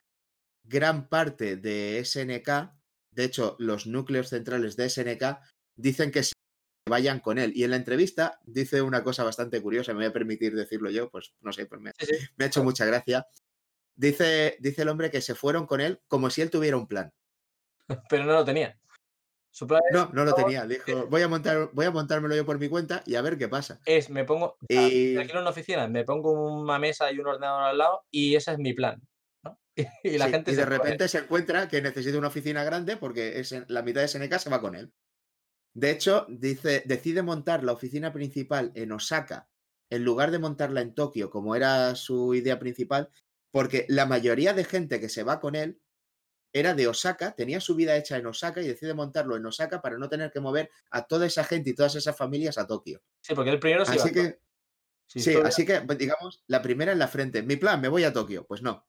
gran 0.63 1.09
parte 1.09 1.57
de 1.57 1.99
SNK, 2.05 2.73
de 3.11 3.25
hecho, 3.25 3.57
los 3.59 3.87
núcleos 3.87 4.29
centrales 4.29 4.77
de 4.77 4.89
SNK 4.89 5.41
dicen 5.77 6.11
que 6.11 6.23
se 6.23 6.33
vayan 6.89 7.21
con 7.21 7.39
él. 7.39 7.53
Y 7.55 7.65
en 7.65 7.71
la 7.71 7.77
entrevista 7.77 8.41
dice 8.45 8.83
una 8.83 9.03
cosa 9.03 9.25
bastante 9.25 9.61
curiosa, 9.63 9.93
me 9.93 9.99
voy 9.99 10.07
a 10.07 10.13
permitir 10.13 10.55
decirlo 10.55 10.91
yo, 10.91 11.11
pues 11.11 11.35
no 11.41 11.53
sé, 11.53 11.67
pues 11.67 11.81
me, 11.81 11.93
Sí, 11.99 12.07
sí. 12.07 12.27
me 12.37 12.45
ha 12.45 12.49
hecho 12.49 12.65
mucha 12.65 12.85
gracia. 12.85 13.27
Dice, 13.97 14.57
dice 14.61 14.83
el 14.83 14.89
hombre 14.89 15.11
que 15.11 15.21
se 15.21 15.35
fueron 15.35 15.67
con 15.67 15.81
él 15.81 16.01
como 16.09 16.31
si 16.31 16.43
él 16.43 16.51
tuviera 16.51 16.77
un 16.77 16.87
plan. 16.89 17.13
Pero 18.11 18.25
no 18.25 18.33
lo 18.33 18.45
tenía. 18.45 18.79
Su 19.51 19.69
plan 19.69 19.83
es, 19.89 19.95
No, 19.95 20.11
no 20.13 20.25
lo 20.25 20.35
tenía. 20.35 20.67
Dijo, 20.67 21.07
voy 21.07 21.23
a 21.23 21.29
montar, 21.29 21.71
voy 21.73 21.87
a 21.87 21.91
montármelo 21.93 22.35
yo 22.35 22.45
por 22.45 22.59
mi 22.59 22.69
cuenta 22.69 23.03
y 23.07 23.15
a 23.15 23.23
ver 23.23 23.39
qué 23.39 23.49
pasa. 23.49 23.81
es, 23.87 24.11
me 24.11 24.25
pongo... 24.25 24.57
Y- 24.69 25.13
me 25.15 25.21
alquilo 25.21 25.41
una 25.41 25.51
oficina, 25.51 25.87
me 25.87 26.05
pongo 26.05 26.33
una 26.33 26.79
mesa 26.81 27.13
y 27.13 27.19
un 27.21 27.27
ordenador 27.29 27.63
al 27.63 27.79
lado 27.79 28.05
y 28.11 28.35
ese 28.35 28.53
es 28.53 28.59
mi 28.59 28.73
plan. 28.73 29.01
¿no? 29.45 29.61
Y 30.03 30.19
la 30.19 30.25
Sí, 30.27 30.31
gente 30.33 30.53
y 30.53 30.55
de 30.57 30.65
repente 30.67 31.07
se 31.07 31.19
encuentra 31.19 31.69
que 31.69 31.81
necesita 31.83 32.19
una 32.19 32.29
oficina 32.29 32.65
grande 32.65 32.97
porque 32.97 33.39
es 33.39 33.53
en- 33.53 33.65
la 33.69 33.83
mitad 33.83 34.01
de 34.01 34.09
SNK 34.09 34.39
se 34.41 34.51
va 34.51 34.61
con 34.61 34.75
él. 34.75 34.93
De 35.73 35.91
hecho, 35.91 36.27
dice, 36.29 36.83
decide 36.87 37.23
montar 37.23 37.63
la 37.63 37.73
oficina 37.73 38.13
principal 38.13 38.73
en 38.75 38.91
Osaka 38.93 39.49
en 39.91 40.05
lugar 40.05 40.31
de 40.33 40.39
montarla 40.41 40.81
en 40.81 40.95
Tokio, 40.95 41.31
como 41.31 41.55
era 41.55 41.95
su 41.95 42.35
idea 42.35 42.59
principal, 42.59 43.11
porque 43.55 43.87
la 43.89 44.05
mayoría 44.05 44.53
de 44.53 44.65
gente 44.65 44.99
que 44.99 45.09
se 45.09 45.23
va 45.23 45.39
con 45.39 45.55
él 45.55 45.81
era 46.53 46.75
de 46.75 46.89
Osaka, 46.89 47.37
tenía 47.37 47.61
su 47.61 47.77
vida 47.77 47.97
hecha 47.97 48.17
en 48.17 48.27
Osaka 48.27 48.61
y 48.61 48.67
decide 48.67 48.95
montarlo 48.95 49.37
en 49.37 49.47
Osaka 49.47 49.81
para 49.81 49.97
no 49.97 50.09
tener 50.09 50.33
que 50.33 50.41
mover 50.41 50.71
a 50.91 51.07
toda 51.07 51.27
esa 51.27 51.45
gente 51.45 51.71
y 51.71 51.75
todas 51.77 51.95
esas 51.95 52.17
familias 52.17 52.59
a 52.59 52.67
Tokio. 52.67 53.01
Sí, 53.21 53.33
porque 53.33 53.51
el 53.51 53.61
primero 53.61 53.85
se 53.85 53.93
Así 53.93 54.13
que, 54.13 54.41
sí, 55.07 55.37
así 55.37 55.65
que, 55.65 55.83
pues, 55.83 55.99
digamos, 55.99 56.43
la 56.49 56.61
primera 56.63 56.91
en 56.91 56.99
la 56.99 57.07
frente. 57.07 57.45
Mi 57.45 57.55
plan, 57.55 57.81
me 57.81 57.87
voy 57.87 58.03
a 58.03 58.13
Tokio. 58.13 58.45
Pues 58.45 58.61
no. 58.61 58.85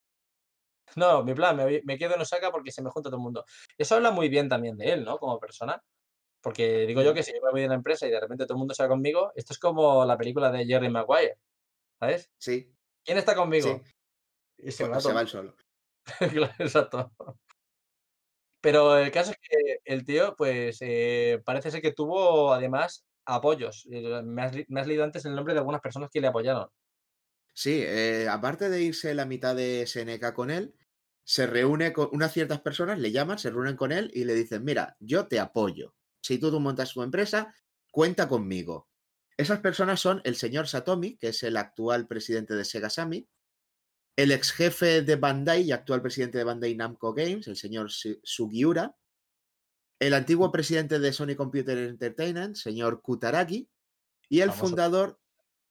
No, 0.96 1.24
mi 1.24 1.36
plan, 1.36 1.56
me, 1.58 1.84
me 1.84 2.00
quedo 2.00 2.16
en 2.16 2.22
Osaka 2.22 2.50
porque 2.50 2.72
se 2.72 2.82
me 2.82 2.90
junta 2.90 3.10
todo 3.10 3.18
el 3.18 3.24
mundo. 3.24 3.46
Eso 3.78 3.94
habla 3.94 4.10
muy 4.10 4.30
bien 4.30 4.50
también 4.50 4.78
de 4.78 4.94
él, 4.94 5.06
¿no? 5.06 5.20
Como 5.20 5.40
persona. 5.40 5.80
Porque 6.42 6.88
digo 6.88 7.04
yo 7.04 7.14
que 7.14 7.22
si 7.22 7.32
yo 7.32 7.40
me 7.44 7.52
voy 7.52 7.62
de 7.62 7.68
la 7.68 7.76
empresa 7.76 8.08
y 8.08 8.10
de 8.10 8.20
repente 8.20 8.46
todo 8.46 8.56
el 8.56 8.60
mundo 8.60 8.74
se 8.74 8.82
va 8.82 8.90
conmigo, 8.90 9.32
esto 9.36 9.54
es 9.54 9.60
como 9.60 10.04
la 10.06 10.18
película 10.18 10.52
de 10.52 10.66
Jerry 10.66 10.90
Maguire. 10.90 11.38
¿Sabes? 12.00 12.32
Sí, 12.40 12.76
¿Quién 13.06 13.20
está 13.20 13.36
conmigo? 13.36 13.82
sí, 13.86 13.95
Y 14.58 14.72
se 14.72 14.88
va 14.88 15.00
se 15.00 15.04
todo 15.04 15.16
va 15.16 15.22
el 15.22 15.28
solo. 15.28 15.56
Claro, 16.32 16.54
Exacto. 16.60 17.14
Pero 18.62 18.98
el 18.98 19.12
caso 19.12 19.32
es 19.32 19.38
que 19.38 19.78
el 19.86 20.04
tío, 20.06 20.36
pues, 20.36 20.78
eh, 20.82 21.42
parece 21.46 21.70
ser 21.72 21.82
que 21.82 21.92
tuvo 21.94 22.52
además 22.54 23.06
apoyos. 23.26 23.88
Eh, 23.92 24.22
Me 24.24 24.42
has, 24.44 24.56
li- 24.56 24.66
me 24.70 24.82
has 24.82 24.88
leído 24.88 25.04
antes 25.04 25.26
el 25.26 25.36
nombre 25.36 25.54
de 25.54 25.60
algunas 25.60 25.82
personas 25.82 26.10
que 26.12 26.22
le 26.22 26.28
apoyaron. 26.28 26.70
Sí, 27.54 27.82
eh, 27.84 28.28
aparte 28.30 28.70
de 28.70 28.82
irse 28.82 29.14
la 29.14 29.26
mitad 29.26 29.56
de 29.56 29.82
SNK 29.84 30.34
con 30.34 30.52
él, 30.52 30.74
se 31.24 31.48
reúne 31.48 31.94
con 31.94 32.10
unas 32.12 32.34
ciertas 32.34 32.62
personas, 32.62 33.00
le 33.00 33.12
llaman, 33.12 33.40
se 33.40 33.50
reúnen 33.50 33.78
con 33.78 33.92
él 33.92 34.12
y 34.14 34.26
le 34.26 34.34
dicen, 34.34 34.64
mira, 34.64 34.98
yo 35.00 35.28
te 35.28 35.40
apoyo. 35.40 35.96
Si 36.22 36.38
tú, 36.38 36.52
tú 36.52 36.60
montas 36.60 36.94
tu 36.94 37.02
empresa, 37.02 37.54
cuenta 37.92 38.28
conmigo. 38.28 38.90
Esas 39.38 39.60
personas 39.60 40.00
son 40.00 40.22
el 40.24 40.36
señor 40.36 40.68
Satomi, 40.68 41.18
que 41.18 41.30
es 41.30 41.44
el 41.44 41.58
actual 41.58 42.08
presidente 42.08 42.56
de 42.56 42.66
Sega 42.66 42.90
Sammy, 42.90 43.28
el 44.16 44.32
ex 44.32 44.52
jefe 44.52 45.02
de 45.02 45.16
Bandai 45.16 45.64
y 45.64 45.72
actual 45.72 46.02
presidente 46.02 46.38
de 46.38 46.44
Bandai 46.44 46.76
Namco 46.76 47.14
Games, 47.14 47.48
el 47.48 47.56
señor 47.58 47.92
Su- 47.92 48.20
Sugiura, 48.24 48.96
el 50.00 50.14
antiguo 50.14 50.52
presidente 50.52 51.00
de 51.00 51.14
Sony 51.14 51.36
Computer 51.36 51.78
Entertainment, 51.78 52.56
señor 52.56 53.02
Kutaragi, 53.02 53.70
y 54.30 54.42
el 54.42 54.50
fundador 54.52 55.20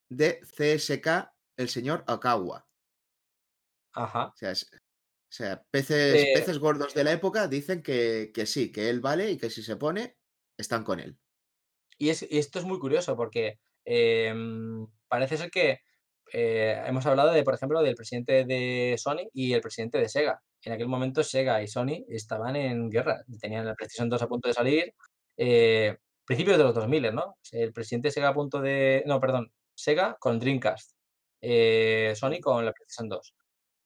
de 0.09 0.41
CSK, 0.45 1.33
el 1.57 1.69
señor 1.69 2.05
Okawa. 2.07 2.67
Ajá. 3.93 4.27
O 4.27 4.37
sea, 4.37 4.51
es- 4.51 4.71
o 4.73 5.37
sea, 5.37 5.65
peces, 5.71 6.15
Eh, 6.15 6.33
peces 6.35 6.59
gordos 6.59 6.95
de 6.95 7.05
la 7.05 7.13
época 7.13 7.49
dicen 7.49 7.83
que, 7.83 8.31
que 8.33 8.47
sí, 8.47 8.71
que 8.71 8.89
él 8.89 9.01
vale 9.01 9.31
y 9.33 9.37
que 9.39 9.51
si 9.51 9.63
se 9.63 9.77
pone, 9.77 10.17
están 10.57 10.85
con 10.85 11.01
él. 11.01 11.19
Y, 11.99 12.11
es, 12.11 12.23
y 12.23 12.39
esto 12.39 12.59
es 12.59 12.65
muy 12.65 12.79
curioso 12.79 13.17
porque 13.17 13.61
em, 13.85 14.87
parece 15.09 15.37
ser 15.37 15.51
que 15.51 15.81
eh, 16.33 16.83
hemos 16.87 17.07
hablado 17.07 17.33
de, 17.33 17.43
por 17.45 17.55
ejemplo, 17.55 17.83
del 17.83 17.95
presidente 17.95 18.45
de 18.45 18.97
Sony 18.99 19.29
y 19.33 19.53
el 19.53 19.61
presidente 19.61 19.99
de 19.99 20.09
Sega. 20.09 20.43
En 20.63 20.73
aquel 20.73 20.89
momento 20.89 21.23
Sega 21.23 21.63
y 21.63 21.69
Sony 21.69 22.05
estaban 22.09 22.57
en 22.57 22.91
guerra. 22.91 23.23
Tenían 23.41 23.67
la 23.67 23.75
PlayStation 23.75 24.09
2 24.09 24.23
a 24.23 24.29
punto 24.29 24.49
de 24.49 24.55
salir. 24.55 24.95
Eh, 25.37 25.97
principios 26.25 26.59
de 26.59 26.65
los 26.65 26.75
2000, 26.75 27.15
¿no? 27.15 27.37
El 27.53 27.73
presidente 27.73 28.09
de 28.09 28.13
Sega 28.13 28.29
a 28.29 28.35
punto 28.35 28.61
de... 28.61 29.03
No, 29.07 29.21
perdón. 29.21 29.53
Sega 29.75 30.17
con 30.19 30.39
Dreamcast. 30.39 30.93
eh, 31.41 32.13
Sony 32.17 32.41
con 32.41 32.65
la 32.65 32.73
PlayStation 32.73 33.09
2. 33.09 33.35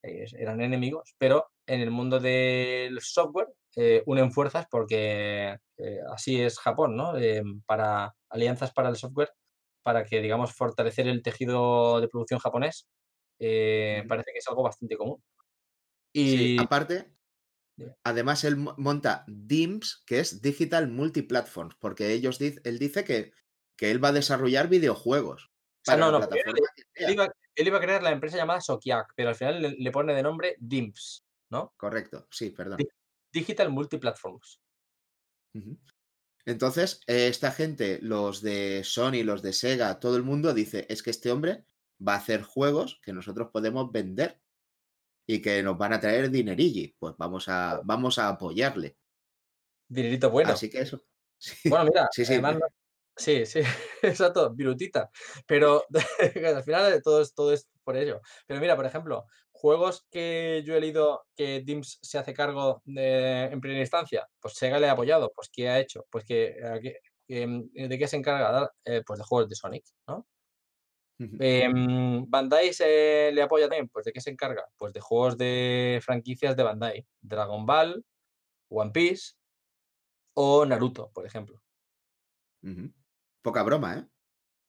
Ellos 0.02 0.34
eran 0.34 0.60
enemigos, 0.60 1.14
pero 1.18 1.50
en 1.66 1.80
el 1.80 1.90
mundo 1.90 2.20
del 2.20 3.00
software 3.00 3.48
eh, 3.76 4.02
unen 4.06 4.32
fuerzas 4.32 4.66
porque 4.70 5.56
eh, 5.76 5.98
así 6.12 6.40
es 6.40 6.58
Japón, 6.58 6.96
¿no? 6.96 7.16
Eh, 7.18 7.42
para 7.66 8.14
alianzas 8.30 8.72
para 8.72 8.88
el 8.90 8.96
software, 8.96 9.30
para 9.88 10.04
que, 10.04 10.20
digamos, 10.20 10.52
fortalecer 10.54 11.08
el 11.08 11.22
tejido 11.22 11.98
de 12.02 12.08
producción 12.08 12.40
japonés, 12.40 12.86
eh, 13.38 14.04
parece 14.06 14.32
que 14.32 14.38
es 14.40 14.48
algo 14.48 14.62
bastante 14.62 14.98
común. 14.98 15.22
Sí, 16.12 16.52
Y 16.52 16.58
aparte, 16.60 17.14
además 18.04 18.44
él 18.44 18.56
mo- 18.56 18.74
monta 18.76 19.24
DIMS, 19.28 20.02
que 20.06 20.20
es 20.20 20.42
Digital 20.42 20.88
Multiplatforms, 20.88 21.74
porque 21.80 22.12
ellos 22.12 22.38
él 22.42 22.78
dice 22.78 23.02
que, 23.04 23.32
que 23.78 23.90
él 23.90 24.04
va 24.04 24.08
a 24.08 24.12
desarrollar 24.12 24.68
videojuegos 24.68 25.50
para 25.86 26.00
no, 26.00 26.12
no, 26.12 26.18
él 26.18 27.10
iba, 27.14 27.32
él 27.54 27.66
iba 27.66 27.78
a 27.78 27.80
crear 27.80 28.02
la 28.02 28.10
empresa 28.10 28.36
llamada 28.36 28.60
Sokiak, 28.60 29.14
pero 29.16 29.30
al 29.30 29.36
final 29.36 29.62
le, 29.62 29.70
le 29.70 29.90
pone 29.90 30.12
de 30.12 30.22
nombre 30.22 30.56
DIMPS, 30.58 31.24
¿no? 31.50 31.72
Correcto, 31.78 32.26
sí, 32.30 32.50
perdón. 32.50 32.76
Di- 32.76 32.88
Digital 33.32 33.70
Multiplatforms. 33.70 34.60
Ujú. 35.54 35.78
Entonces, 36.48 37.02
eh, 37.06 37.28
esta 37.28 37.52
gente, 37.52 37.98
los 38.00 38.40
de 38.40 38.82
Sony, 38.82 39.22
los 39.22 39.42
de 39.42 39.52
Sega, 39.52 40.00
todo 40.00 40.16
el 40.16 40.22
mundo 40.22 40.54
dice, 40.54 40.86
es 40.88 41.02
que 41.02 41.10
este 41.10 41.30
hombre 41.30 41.66
va 42.00 42.14
a 42.14 42.16
hacer 42.16 42.40
juegos 42.40 42.98
que 43.02 43.12
nosotros 43.12 43.50
podemos 43.52 43.92
vender 43.92 44.40
y 45.26 45.42
que 45.42 45.62
nos 45.62 45.76
van 45.76 45.92
a 45.92 46.00
traer 46.00 46.30
dinerilli. 46.30 46.96
Pues 46.98 47.14
vamos 47.18 47.50
a, 47.50 47.82
vamos 47.84 48.18
a 48.18 48.30
apoyarle. 48.30 48.96
Dinerito 49.88 50.30
bueno. 50.30 50.52
Así 50.52 50.70
que 50.70 50.80
eso. 50.80 51.04
Sí, 51.40 51.68
Bueno, 51.68 51.84
mira, 51.84 52.08
sí, 52.10 52.24
sí. 52.24 52.32
además 52.32 52.56
sí, 53.18 53.46
sí, 53.46 53.60
exacto, 54.02 54.54
virutita. 54.54 55.10
Pero 55.46 55.84
al 56.56 56.62
final 56.62 57.02
todo 57.02 57.20
es, 57.22 57.34
todo 57.34 57.52
es 57.52 57.68
por 57.84 57.96
ello. 57.96 58.20
Pero 58.46 58.60
mira, 58.60 58.76
por 58.76 58.86
ejemplo, 58.86 59.26
juegos 59.52 60.06
que 60.10 60.62
yo 60.64 60.76
he 60.76 60.80
leído 60.80 61.26
que 61.36 61.60
Dims 61.64 61.98
se 62.02 62.18
hace 62.18 62.34
cargo 62.34 62.82
de, 62.84 63.44
en 63.44 63.60
primera 63.60 63.80
instancia, 63.80 64.28
pues 64.40 64.54
Sega 64.54 64.78
le 64.80 64.88
ha 64.88 64.92
apoyado. 64.92 65.32
Pues 65.34 65.48
¿qué 65.52 65.68
ha 65.68 65.80
hecho? 65.80 66.06
Pues 66.10 66.24
que, 66.24 66.56
que- 66.82 66.98
que, 67.26 67.46
mm, 67.46 67.70
¿de 67.88 67.98
qué 67.98 68.08
se 68.08 68.16
encarga? 68.16 68.72
Eh, 68.84 69.02
pues 69.06 69.18
de 69.18 69.24
juegos 69.24 69.48
de 69.50 69.54
Sonic, 69.56 69.84
¿no? 70.06 70.26
Em, 71.40 72.24
Bandai 72.28 72.72
se 72.72 73.30
le 73.32 73.42
apoya 73.42 73.68
también, 73.68 73.88
pues 73.88 74.04
¿de 74.04 74.12
qué 74.12 74.20
se 74.20 74.30
encarga? 74.30 74.66
Pues 74.76 74.92
de 74.92 75.00
juegos 75.00 75.36
de 75.38 76.00
franquicias 76.02 76.56
de 76.56 76.62
Bandai, 76.62 77.06
Dragon 77.20 77.66
Ball, 77.66 78.04
One 78.70 78.92
Piece 78.92 79.34
o 80.34 80.64
Naruto, 80.64 81.10
por 81.12 81.26
ejemplo. 81.26 81.62
Poca 83.42 83.62
broma, 83.62 83.98
¿eh? 83.98 84.06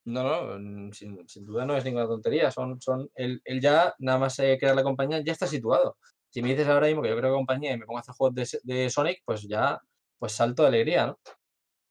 No, 0.05 0.23
no, 0.23 0.59
mm, 0.59 0.91
sin, 0.93 1.27
sin 1.27 1.45
duda 1.45 1.65
no 1.65 1.75
es 1.77 1.85
ninguna 1.85 2.07
tontería. 2.07 2.51
Son, 2.51 2.81
son, 2.81 3.09
él, 3.15 3.41
él 3.45 3.61
ya, 3.61 3.93
nada 3.99 4.17
más 4.17 4.39
eh, 4.39 4.57
crear 4.59 4.75
la 4.75 4.83
compañía, 4.83 5.21
ya 5.23 5.33
está 5.33 5.47
situado. 5.47 5.97
Si 6.29 6.41
me 6.41 6.49
dices 6.49 6.67
ahora 6.67 6.87
mismo 6.87 7.01
que 7.01 7.09
yo 7.09 7.17
creo 7.17 7.33
compañía 7.33 7.73
y 7.73 7.77
me 7.77 7.85
pongo 7.85 7.97
a 7.97 8.01
hacer 8.01 8.15
juegos 8.15 8.35
de, 8.63 8.89
Sonic, 8.89 9.21
pues 9.25 9.43
ya, 9.47 9.79
pues 10.17 10.31
salto 10.31 10.63
de 10.63 10.69
alegría, 10.69 11.07
¿no? 11.07 11.19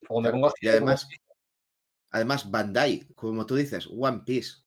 O 0.08 0.20
me 0.20 0.30
Claro, 0.30 0.32
pongo 0.32 0.48
a 0.48 0.52
Y 0.60 0.68
además, 0.68 1.08
además, 2.10 2.50
Bandai, 2.50 3.06
como 3.14 3.46
tú 3.46 3.56
dices, 3.56 3.88
One 3.90 4.22
Piece. 4.24 4.62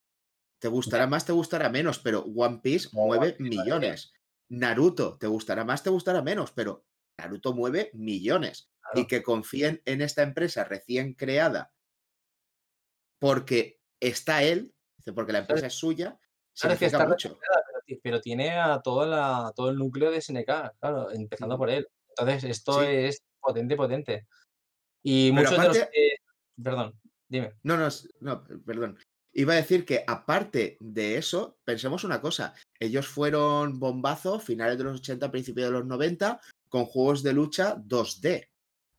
Te 0.59 0.68
gustará 0.68 1.07
más, 1.07 1.26
te 1.26 1.32
gustará 1.32 1.70
menos, 1.70 1.99
pero 1.99 2.22
One 2.22 2.59
Piece 2.62 2.89
mueve 2.93 3.30
One 3.30 3.34
Piece, 3.34 3.49
millones. 3.49 4.14
Naruto, 4.49 5.18
te 5.18 5.28
gustará 5.28 5.66
más, 5.66 5.82
te 5.82 5.89
gustará 5.89 6.22
menos, 6.22 6.51
pero 6.51 6.86
Naruto 7.18 7.53
mueve 7.53 7.89
millones. 7.93 8.70
Y 8.93 9.07
que 9.07 9.24
confíen 9.24 9.82
en 9.86 10.01
esta 10.01 10.22
empresa 10.22 10.66
recién 10.66 11.14
creada 11.14 11.72
porque 13.22 13.80
está 14.01 14.41
él, 14.43 14.74
porque 15.15 15.32
la 15.32 15.39
empresa 15.39 15.67
es 15.67 15.74
suya, 15.76 16.19
Claro, 16.59 16.74
es 16.74 16.80
que 16.80 16.86
significa 16.89 16.97
está 16.97 17.07
mucho. 17.07 17.30
registrada, 17.30 17.63
pero, 17.67 17.82
ti- 17.86 17.99
pero 18.03 18.22
tiene 18.22 18.49
a 18.59 18.82
toda 18.82 19.05
la, 19.05 19.53
todo 19.55 19.69
el 19.69 19.78
núcleo 19.78 20.09
de 20.11 20.17
SNK, 20.19 20.74
claro, 20.80 21.11
empezando 21.11 21.57
por 21.57 21.69
él. 21.69 21.88
Entonces, 22.09 22.43
esto 22.43 22.82
Sí. 22.82 22.88
es 22.89 23.22
potente, 23.39 23.76
potente. 23.76 24.28
Y 25.03 25.32
muchos 25.32 25.51
de 25.51 25.57
los 25.67 25.78
aparte- 25.78 25.89
que... 25.93 26.15
Perdón, 26.61 26.99
dime. 27.30 27.53
No, 27.63 27.78
no, 27.78 27.88
no, 28.19 28.43
perdón. 28.65 28.97
Iba 29.34 29.53
a 29.53 29.57
decir 29.57 29.86
que 29.86 30.03
aparte 30.05 30.78
de 30.82 31.17
eso, 31.17 31.57
pensemos 31.63 32.03
una 32.03 32.19
cosa. 32.22 32.53
Ellos 32.80 33.07
fueron 33.07 33.80
bombazo 33.80 34.39
finales 34.39 34.78
de 34.78 34.84
los 34.84 34.99
80, 34.99 35.32
principios 35.32 35.67
de 35.67 35.72
los 35.72 35.86
90, 35.86 36.41
con 36.69 36.86
juegos 36.86 37.24
de 37.24 37.34
lucha 37.34 37.76
2D. 37.78 38.51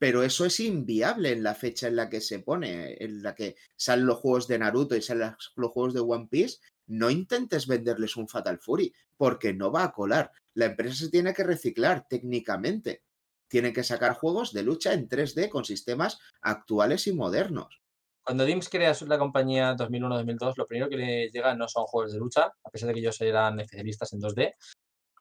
Pero 0.03 0.25
eso 0.25 0.45
es 0.45 0.59
inviable 0.59 1.31
en 1.31 1.45
la 1.45 1.55
fecha 1.55 1.87
en 1.87 1.95
la 1.95 2.09
que 2.09 2.21
se 2.21 2.41
pone, 2.41 2.97
en 2.99 3.23
la 3.23 3.37
que 3.37 3.55
salen 3.77 4.07
los 4.07 4.19
juegos 4.19 4.49
de 4.49 4.59
Naruto 4.59 4.97
y 4.97 5.01
salen 5.01 5.37
los 5.55 5.71
juegos 5.71 5.95
de 5.95 6.01
One 6.01 6.27
Piece. 6.29 6.59
No 6.89 7.09
intentes 7.09 7.69
venderles 7.69 8.17
un 8.17 8.27
Fatal 8.27 8.59
Fury, 8.59 8.93
porque 9.17 9.55
no 9.55 9.71
va 9.71 9.85
a 9.85 9.93
colar. 9.93 10.33
La 10.55 10.65
empresa 10.65 10.97
se 10.97 11.09
tiene 11.09 11.33
que 11.33 11.45
reciclar 11.45 12.09
técnicamente. 12.09 13.05
Tienen 13.47 13.73
que 13.73 13.85
sacar 13.85 14.15
juegos 14.15 14.53
de 14.53 14.65
lucha 14.65 14.93
en 14.93 15.09
3D 15.09 15.49
con 15.49 15.65
sistemas 15.65 16.19
actuales 16.41 17.07
y 17.07 17.13
modernos. 17.13 17.81
Cuando 18.25 18.45
Dims 18.45 18.69
crea 18.69 18.93
la 19.07 19.19
compañía 19.21 19.77
2001-2002, 19.77 20.55
lo 20.57 20.67
primero 20.67 20.91
que 20.91 20.97
le 20.97 21.31
llega 21.31 21.55
no 21.55 21.69
son 21.69 21.85
juegos 21.85 22.13
de 22.13 22.19
lucha, 22.19 22.53
a 22.65 22.71
pesar 22.71 22.89
de 22.89 22.95
que 22.95 23.01
ellos 23.01 23.21
eran 23.21 23.61
especialistas 23.61 24.13
en 24.13 24.21
2D. 24.21 24.55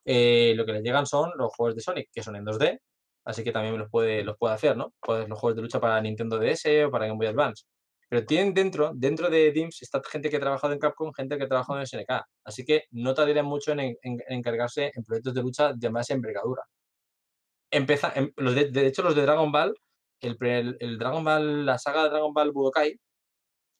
eh, 0.06 0.54
lo 0.56 0.66
que 0.66 0.72
les 0.72 0.82
llegan 0.82 1.06
son 1.06 1.30
los 1.36 1.54
juegos 1.54 1.76
de 1.76 1.82
Sonic, 1.82 2.08
que 2.12 2.24
son 2.24 2.34
en 2.34 2.44
2D, 2.44 2.80
así 3.24 3.44
que 3.44 3.52
también 3.52 3.78
los 3.78 3.88
puede, 3.90 4.24
los 4.24 4.36
puede 4.38 4.54
hacer, 4.54 4.76
¿no? 4.76 4.92
Pues 5.00 5.28
los 5.28 5.38
juegos 5.38 5.56
de 5.56 5.62
lucha 5.62 5.80
para 5.80 6.00
Nintendo 6.00 6.38
DS 6.38 6.84
o 6.86 6.90
para 6.90 7.06
Game 7.06 7.18
Boy 7.18 7.26
Advance. 7.28 7.64
Pero 8.08 8.26
tienen 8.26 8.52
dentro, 8.54 8.92
dentro 8.94 9.30
de 9.30 9.52
Dims, 9.52 9.80
está 9.82 10.00
gente 10.10 10.28
que 10.30 10.36
ha 10.36 10.40
trabajado 10.40 10.72
en 10.74 10.78
Capcom, 10.78 11.12
gente 11.14 11.38
que 11.38 11.44
ha 11.44 11.48
trabajado 11.48 11.78
en 11.78 11.86
SNK. 11.86 12.22
Así 12.44 12.64
que 12.64 12.84
no 12.90 13.14
tardarían 13.14 13.46
mucho 13.46 13.72
en, 13.72 13.80
en- 13.80 13.96
en 14.02 14.20
encargarse 14.28 14.92
en 14.94 15.02
proyectos 15.04 15.32
de 15.34 15.42
lucha 15.42 15.72
de 15.72 15.88
más 15.90 16.10
envergadura. 16.10 16.62
Empieza, 17.70 18.12
em- 18.14 18.32
los 18.36 18.54
de, 18.54 18.70
de 18.70 18.86
hecho, 18.86 19.02
los 19.02 19.14
de 19.16 19.22
Dragon 19.22 19.50
Ball, 19.50 19.74
el, 20.20 20.36
pre- 20.36 20.58
el- 20.60 20.76
el 20.80 20.98
Dragon 20.98 21.24
Ball, 21.24 21.64
la 21.66 21.78
saga 21.78 22.04
de 22.04 22.10
Dragon 22.10 22.32
Ball 22.34 22.52
Budokai, 22.52 22.98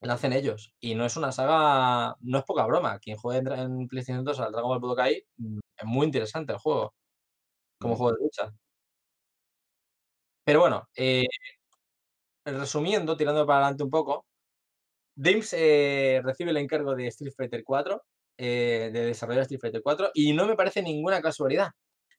la 0.00 0.14
hacen 0.14 0.32
ellos. 0.32 0.74
Y 0.80 0.94
no 0.94 1.04
es 1.04 1.16
una 1.16 1.30
saga, 1.32 2.16
no 2.20 2.38
es 2.38 2.44
poca 2.44 2.66
broma. 2.66 2.98
Quien 3.00 3.16
juegue 3.18 3.40
en 3.54 3.86
PlayStation 3.88 4.24
2 4.24 4.40
al 4.40 4.52
Dragon 4.52 4.70
Ball 4.70 4.80
Budokai, 4.80 5.22
mm, 5.36 5.58
es 5.78 5.84
muy 5.86 6.06
interesante 6.06 6.52
el 6.54 6.58
juego, 6.58 6.94
como 7.80 7.94
Mm. 7.94 7.96
juego 7.98 8.12
de 8.16 8.24
lucha. 8.24 8.52
Pero 10.44 10.60
bueno, 10.60 10.88
eh, 10.96 11.24
resumiendo, 12.44 13.16
tirando 13.16 13.46
para 13.46 13.60
adelante 13.60 13.84
un 13.84 13.90
poco, 13.90 14.26
Dims 15.14 15.52
eh, 15.54 16.20
recibe 16.24 16.50
el 16.50 16.56
encargo 16.58 16.94
de 16.96 17.08
Street 17.08 17.32
Fighter 17.36 17.62
4, 17.64 18.02
eh, 18.38 18.90
de 18.92 19.06
desarrollar 19.06 19.42
Street 19.42 19.60
Fighter 19.60 19.82
4, 19.82 20.10
y 20.14 20.32
no 20.32 20.46
me 20.46 20.56
parece 20.56 20.82
ninguna 20.82 21.20
casualidad. 21.22 21.70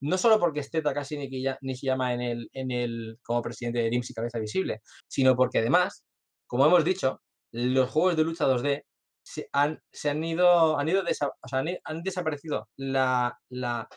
No 0.01 0.17
solo 0.17 0.39
porque 0.39 0.59
esté 0.61 0.81
Takashi 0.81 1.17
Nishiyama 1.61 2.13
en 2.13 2.21
el, 2.21 2.49
en 2.53 2.71
el, 2.71 3.19
como 3.23 3.41
presidente 3.41 3.79
de 3.79 3.89
Dims 3.89 4.09
y 4.09 4.13
cabeza 4.13 4.39
visible, 4.39 4.81
sino 5.07 5.35
porque 5.35 5.59
además, 5.59 6.03
como 6.47 6.65
hemos 6.65 6.83
dicho, 6.85 7.21
los 7.51 7.89
juegos 7.89 8.17
de 8.17 8.23
lucha 8.23 8.45
2D 8.47 8.83
se 9.23 9.47
han, 9.53 9.81
se 9.91 10.09
han 10.09 10.23
ido, 10.23 10.77
han 10.77 10.89
ido 10.89 11.03
han, 11.85 12.03
desaparecido. 12.03 12.67
La, 12.77 13.37
la, 13.49 13.87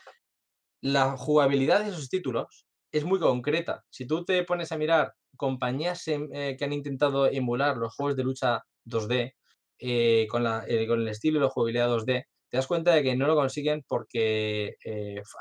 la 0.81 1.17
jugabilidad 1.17 1.83
de 1.83 1.89
esos 1.89 2.09
títulos 2.09 2.66
es 2.91 3.03
muy 3.05 3.19
concreta. 3.19 3.83
Si 3.89 4.07
tú 4.07 4.25
te 4.25 4.43
pones 4.43 4.71
a 4.71 4.77
mirar 4.77 5.13
compañías 5.35 6.07
em, 6.07 6.29
eh, 6.33 6.55
que 6.57 6.65
han 6.65 6.73
intentado 6.73 7.27
emular 7.27 7.77
los 7.77 7.93
juegos 7.95 8.15
de 8.17 8.23
lucha 8.23 8.63
2D 8.83 9.35
eh, 9.79 10.27
con, 10.29 10.43
la- 10.43 10.65
eh, 10.67 10.87
con 10.87 11.01
el 11.01 11.07
estilo 11.09 11.39
y 11.39 11.41
la 11.43 11.49
jugabilidad 11.49 11.87
2D, 11.89 12.25
te 12.49 12.57
das 12.57 12.67
cuenta 12.67 12.93
de 12.93 13.03
que 13.03 13.15
no 13.15 13.27
lo 13.27 13.35
consiguen 13.35 13.83
porque 13.87 14.75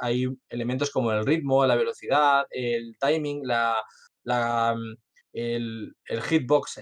hay 0.00 0.26
elementos 0.48 0.90
como 0.90 1.12
el 1.12 1.24
ritmo, 1.26 1.64
la 1.66 1.76
velocidad, 1.76 2.46
el 2.50 2.96
timing, 3.00 3.42
la, 3.46 3.76
la, 4.24 4.74
mm, 4.76 4.96
el, 5.32 5.94
el 6.06 6.22
hitbox, 6.22 6.80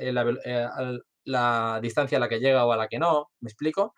la, 1.24 1.80
distancia 1.82 2.18
a 2.18 2.20
la 2.20 2.28
que 2.28 2.38
llega 2.40 2.64
o 2.66 2.72
a 2.72 2.76
la 2.76 2.88
que 2.88 2.98
no, 2.98 3.28
¿me 3.40 3.48
explico? 3.50 3.94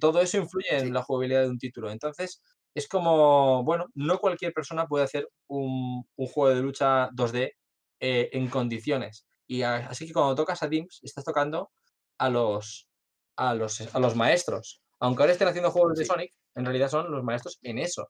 Todo 0.00 0.20
eso 0.20 0.38
influye 0.38 0.76
en 0.78 0.92
la 0.92 1.02
jugabilidad 1.02 1.42
de 1.42 1.48
un 1.50 1.58
título. 1.58 1.90
Entonces, 1.90 2.42
es 2.74 2.88
como, 2.88 3.62
bueno, 3.64 3.86
no 3.94 4.18
cualquier 4.18 4.52
persona 4.52 4.86
puede 4.86 5.04
hacer 5.04 5.28
un, 5.48 6.04
un 6.16 6.26
juego 6.26 6.54
de 6.54 6.62
lucha 6.62 7.08
2D 7.10 7.52
eh, 8.00 8.30
en 8.32 8.48
condiciones. 8.48 9.26
Y 9.46 9.62
a- 9.62 9.86
así 9.88 10.06
que 10.06 10.12
cuando 10.12 10.34
tocas 10.34 10.62
a 10.62 10.68
Dims, 10.68 11.00
estás 11.02 11.24
tocando 11.24 11.70
a 12.18 12.28
los, 12.30 12.88
a 13.36 13.54
los, 13.54 13.94
a 13.94 13.98
los 14.00 14.16
maestros. 14.16 14.80
Aunque 15.00 15.22
ahora 15.22 15.32
estén 15.32 15.48
haciendo 15.48 15.70
juegos 15.70 15.98
de. 15.98 16.04
Sonic, 16.04 16.32
en 16.54 16.64
realidad 16.64 16.88
son 16.88 17.10
los 17.10 17.22
maestros 17.22 17.58
en 17.62 17.78
eso. 17.78 18.08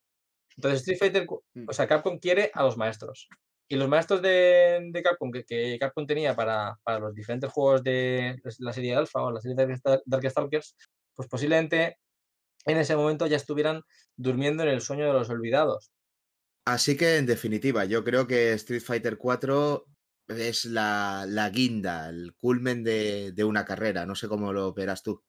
Entonces 0.56 0.80
Street 0.80 0.98
Fighter, 0.98 1.26
cu- 1.26 1.42
Mm. 1.54 1.66
o 1.68 1.72
sea, 1.72 1.86
Capcom 1.88 2.18
quiere 2.18 2.50
a 2.54 2.62
los 2.62 2.76
maestros. 2.76 3.28
Y 3.68 3.76
los 3.76 3.88
maestros 3.88 4.20
de, 4.22 4.88
de 4.92 5.02
Capcom 5.02 5.30
que, 5.32 5.42
que 5.44 5.78
Capcom 5.80 6.06
tenía 6.06 6.36
para, 6.36 6.78
para 6.84 6.98
los 7.00 7.14
diferentes 7.14 7.50
juegos 7.50 7.82
de 7.82 8.38
la 8.58 8.72
serie 8.72 8.94
Alpha 8.94 9.22
o 9.22 9.30
la 9.32 9.40
serie 9.40 9.56
Dark- 9.56 10.02
Darkstalkers, 10.04 10.76
pues 11.14 11.28
posiblemente 11.28 11.96
en 12.66 12.78
ese 12.78 12.96
momento 12.96 13.26
ya 13.26 13.36
estuvieran 13.36 13.82
durmiendo 14.16 14.62
en 14.62 14.70
el 14.70 14.80
sueño 14.80 15.06
de 15.06 15.12
los 15.12 15.30
olvidados. 15.30 15.90
Así 16.66 16.96
que, 16.96 17.18
en 17.18 17.26
definitiva, 17.26 17.84
yo 17.84 18.04
creo 18.04 18.26
que 18.26 18.52
Street 18.54 18.82
Fighter 18.82 19.18
4 19.18 19.84
es 20.28 20.64
la, 20.64 21.26
la 21.28 21.50
guinda, 21.50 22.08
el 22.08 22.34
culmen 22.36 22.82
de, 22.82 23.32
de 23.32 23.44
una 23.44 23.64
carrera. 23.64 24.06
No 24.06 24.14
sé 24.14 24.28
cómo 24.28 24.52
lo 24.52 24.72
verás 24.72 25.02
tú. 25.02 25.22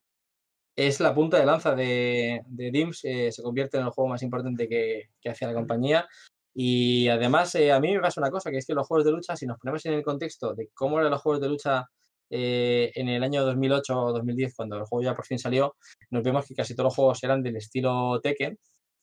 Es 0.75 0.99
la 0.99 1.15
punta 1.15 1.37
de 1.37 1.45
lanza 1.45 1.73
de, 1.73 2.41
de 2.47 2.71
Dims, 2.71 2.99
eh, 3.03 3.31
se 3.31 3.41
convierte 3.41 3.77
en 3.77 3.83
el 3.83 3.91
juego 3.91 4.09
más 4.09 4.21
importante 4.23 4.67
que, 4.67 5.09
que 5.21 5.29
hace 5.29 5.45
la 5.45 5.53
compañía. 5.53 6.07
Y 6.53 7.07
además, 7.07 7.53
eh, 7.55 7.71
a 7.71 7.79
mí 7.79 7.93
me 7.93 8.01
pasa 8.01 8.21
una 8.21 8.31
cosa, 8.31 8.51
que 8.51 8.57
es 8.57 8.65
que 8.65 8.73
los 8.73 8.87
juegos 8.87 9.05
de 9.05 9.11
lucha, 9.11 9.35
si 9.35 9.45
nos 9.45 9.57
ponemos 9.57 9.85
en 9.85 9.93
el 9.93 10.03
contexto 10.03 10.53
de 10.53 10.69
cómo 10.73 10.99
eran 10.99 11.11
los 11.11 11.21
juegos 11.21 11.41
de 11.41 11.49
lucha 11.49 11.85
eh, 12.30 12.91
en 12.95 13.10
el 13.10 13.23
año 13.23 13.43
2008 13.43 13.99
o 13.99 14.11
2010, 14.14 14.53
cuando 14.56 14.77
el 14.77 14.84
juego 14.85 15.03
ya 15.03 15.15
por 15.15 15.26
fin 15.26 15.39
salió, 15.39 15.76
nos 16.10 16.23
vemos 16.23 16.45
que 16.45 16.56
casi 16.56 16.76
todos 16.76 16.85
los 16.88 16.95
juegos 16.95 17.23
eran 17.23 17.41
del 17.43 17.56
estilo 17.57 18.19
Tekken. 18.22 18.57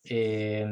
Eh, 0.04 0.66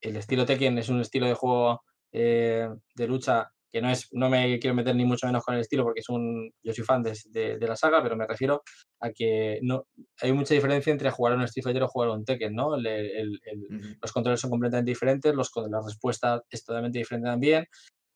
el 0.00 0.16
estilo 0.16 0.44
Tekken 0.46 0.78
es 0.78 0.88
un 0.88 1.00
estilo 1.00 1.26
de 1.26 1.34
juego 1.34 1.82
eh, 2.12 2.68
de 2.94 3.06
lucha 3.06 3.50
que 3.70 3.82
no 3.82 3.90
es, 3.90 4.08
no 4.12 4.30
me 4.30 4.58
quiero 4.58 4.74
meter 4.74 4.96
ni 4.96 5.04
mucho 5.04 5.26
menos 5.26 5.44
con 5.44 5.54
el 5.54 5.60
estilo 5.60 5.84
porque 5.84 6.00
es 6.00 6.08
un, 6.08 6.50
yo 6.62 6.72
soy 6.72 6.84
fan 6.84 7.02
de, 7.02 7.12
de- 7.26 7.58
de 7.58 7.68
la 7.68 7.76
saga, 7.76 8.02
pero 8.02 8.16
me 8.16 8.26
refiero 8.26 8.62
a 9.00 9.10
que 9.10 9.58
no 9.62 9.84
hay 10.22 10.32
mucha 10.32 10.54
diferencia 10.54 10.90
entre 10.90 11.10
jugar 11.10 11.34
a 11.34 11.36
un 11.36 11.42
Street 11.42 11.64
Fighter 11.64 11.82
o 11.82 11.88
jugar 11.88 12.08
a 12.08 12.12
un 12.14 12.24
Tekken, 12.24 12.54
¿no? 12.54 12.74
El- 12.76 12.86
el- 12.86 13.40
el- 13.44 13.62
Ujú. 13.78 13.88
los 14.00 14.12
controles 14.12 14.40
son 14.40 14.48
completamente 14.50 14.90
diferentes, 14.90 15.34
los, 15.34 15.50
la 15.70 15.82
respuesta 15.84 16.42
es 16.48 16.64
totalmente 16.64 16.98
diferente 16.98 17.28
también, 17.28 17.66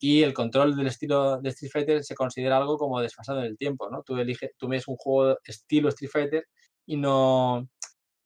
y 0.04 0.22
el 0.24 0.34
control 0.34 0.74
del 0.76 0.88
estilo 0.88 1.40
de 1.40 1.50
Street 1.50 1.70
Fighter 1.70 2.02
se 2.04 2.16
considera 2.16 2.56
algo 2.56 2.76
como 2.76 3.00
desfasado 3.00 3.38
en 3.38 3.46
el 3.46 3.56
tiempo, 3.56 3.88
¿no? 3.88 4.02
Tú 4.02 4.16
eliges, 4.16 4.50
tú 4.58 4.66
ves 4.66 4.88
un 4.88 4.96
juego 4.96 5.38
estilo 5.44 5.88
Street 5.90 6.10
Fighter 6.10 6.46
y 6.86 6.96
no 6.96 7.68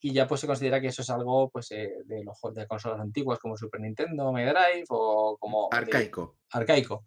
y 0.01 0.13
ya 0.15 0.27
pues 0.27 0.41
se 0.41 0.47
considera 0.47 0.81
que 0.81 0.87
eso 0.87 1.03
es 1.03 1.11
algo 1.11 1.51
pues 1.51 1.71
eh, 1.73 1.91
de 2.07 2.25
los 2.25 2.39
juegos 2.39 2.57
de 2.57 2.67
consolas 2.67 3.01
antiguas 3.01 3.39
como 3.39 3.57
Super 3.59 3.81
Nintendo, 3.83 4.33
Mega 4.33 4.53
Drive 4.53 4.85
o 4.89 5.37
como 5.39 5.69
de- 5.71 5.77
Arcaico. 5.79 6.37
arcaico. 6.53 7.05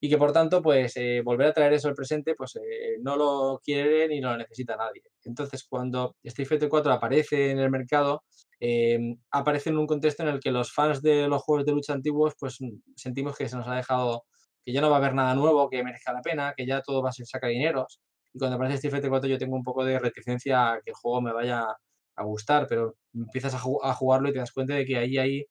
y 0.00 0.08
que 0.08 0.18
por 0.18 0.32
tanto, 0.32 0.60
pues 0.62 0.96
eh, 0.96 1.20
volver 1.24 1.48
a 1.48 1.52
traer 1.52 1.72
eso 1.72 1.88
al 1.88 1.94
presente, 1.94 2.34
pues 2.36 2.56
eh, 2.56 2.98
no 3.00 3.16
lo 3.16 3.60
quiere 3.64 4.06
ni 4.08 4.20
lo 4.20 4.36
necesita 4.36 4.76
nadie. 4.76 5.02
Entonces, 5.24 5.64
cuando 5.68 6.16
Street 6.22 6.46
Fighter 6.48 6.68
4 6.68 6.92
aparece 6.92 7.50
en 7.52 7.58
el 7.60 7.70
mercado, 7.70 8.22
em, 8.64 9.18
aparece 9.32 9.70
en 9.70 9.78
un 9.78 9.88
contexto 9.88 10.22
en 10.22 10.28
el 10.28 10.40
que 10.40 10.52
los 10.52 10.72
fans 10.72 11.02
de 11.02 11.26
los 11.26 11.42
juegos 11.42 11.66
de 11.66 11.72
lucha 11.72 11.94
antiguos, 11.94 12.34
pues 12.38 12.58
sentimos 12.96 13.36
que 13.36 13.48
se 13.48 13.56
nos 13.56 13.66
ha 13.66 13.74
dejado, 13.74 14.24
que 14.64 14.72
ya 14.72 14.80
no 14.80 14.88
va 14.88 14.96
a 14.96 14.98
haber 15.00 15.14
nada 15.14 15.34
nuevo 15.34 15.68
que 15.68 15.82
merezca 15.82 16.12
la 16.12 16.22
pena, 16.22 16.54
que 16.56 16.64
ya 16.64 16.80
todo 16.80 17.02
va 17.02 17.08
a 17.10 17.12
ser 17.12 17.26
sacar 17.26 17.50
dineros. 17.50 18.00
Y 18.32 18.38
cuando 18.38 18.56
aparece 18.56 18.76
Street 18.76 18.92
Fighter 18.92 19.10
4 19.10 19.28
yo 19.28 19.38
tengo 19.38 19.56
un 19.56 19.64
poco 19.64 19.84
de 19.84 19.98
reticencia 19.98 20.74
a 20.74 20.80
que 20.80 20.90
el 20.90 20.94
juego 20.94 21.20
me 21.20 21.32
vaya 21.32 21.66
a 22.16 22.24
gustar, 22.24 22.66
pero 22.68 22.94
empiezas 23.14 23.54
a, 23.54 23.58
jugarlo 23.94 24.28
y 24.28 24.32
te 24.32 24.38
das 24.38 24.52
cuenta 24.52 24.74
de 24.74 24.84
que 24.86 24.96
ahí 24.96 25.18
hay 25.18 25.46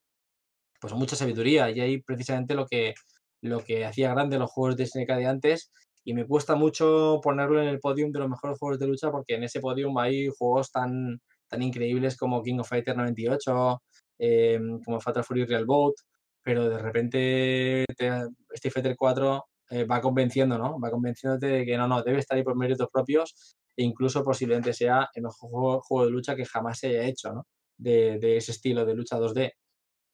pues 0.80 0.94
mucha 0.94 1.16
sabiduría 1.18 1.70
y 1.70 1.82
ahí 1.82 2.02
precisamente 2.02 2.56
lo 2.56 2.66
que, 2.66 2.94
lo 3.42 3.64
que 3.64 3.86
hacía 3.86 4.12
grande 4.12 4.40
los 4.40 4.52
juegos 4.52 4.78
de 4.78 4.86
SNK 4.88 5.18
de 5.18 5.28
antes 5.28 5.72
y 6.04 6.14
me 6.14 6.26
cuesta 6.26 6.56
mucho 6.56 7.20
ponerlo 7.22 7.62
en 7.62 7.68
el 7.68 7.80
podium 7.80 8.12
de 8.12 8.20
los 8.20 8.30
mejores 8.30 8.58
juegos 8.58 8.80
de 8.80 8.88
lucha 8.88 9.12
porque 9.12 9.36
en 9.36 9.44
ese 9.44 9.60
podium 9.60 9.98
hay 9.98 10.30
juegos 10.30 10.72
tan, 10.72 11.22
tan 11.52 11.62
increíbles 11.62 12.18
como 12.18 12.42
King 12.42 12.60
of 12.60 12.70
Fighters 12.70 12.98
98, 12.98 13.82
eh, 14.20 14.60
como 14.86 15.00
Fatal 15.02 15.24
Fury 15.24 15.46
Real 15.46 15.66
Boat, 15.66 15.96
pero 16.44 16.70
de 16.70 16.80
repente 16.80 17.86
Street 17.90 18.74
Fighter 18.74 18.96
4 18.98 19.44
eh, 19.72 19.86
va 19.86 20.02
convenciendo, 20.02 20.58
¿no? 20.58 20.80
Va 20.80 20.90
convenciéndote 20.90 21.48
de 21.48 21.66
que 21.66 21.78
no, 21.78 21.88
no, 21.88 22.02
debe 22.04 22.20
estar 22.20 22.38
ahí 22.38 22.44
por 22.44 22.58
méritos 22.58 22.88
propios 22.92 23.56
e 23.76 23.84
incluso 23.84 24.24
posiblemente 24.24 24.74
sea 24.74 25.10
el 25.14 25.24
mejor 25.24 25.82
juego, 25.84 26.06
de 26.06 26.12
lucha 26.12 26.36
que 26.36 26.46
jamás 26.46 26.80
se 26.80 26.88
haya 26.88 27.06
hecho, 27.06 27.34
¿no? 27.34 27.46
De, 27.78 28.20
de 28.20 28.38
ese 28.38 28.52
estilo 28.52 28.86
de 28.86 28.96
lucha 28.96 29.18
2D. 29.18 29.52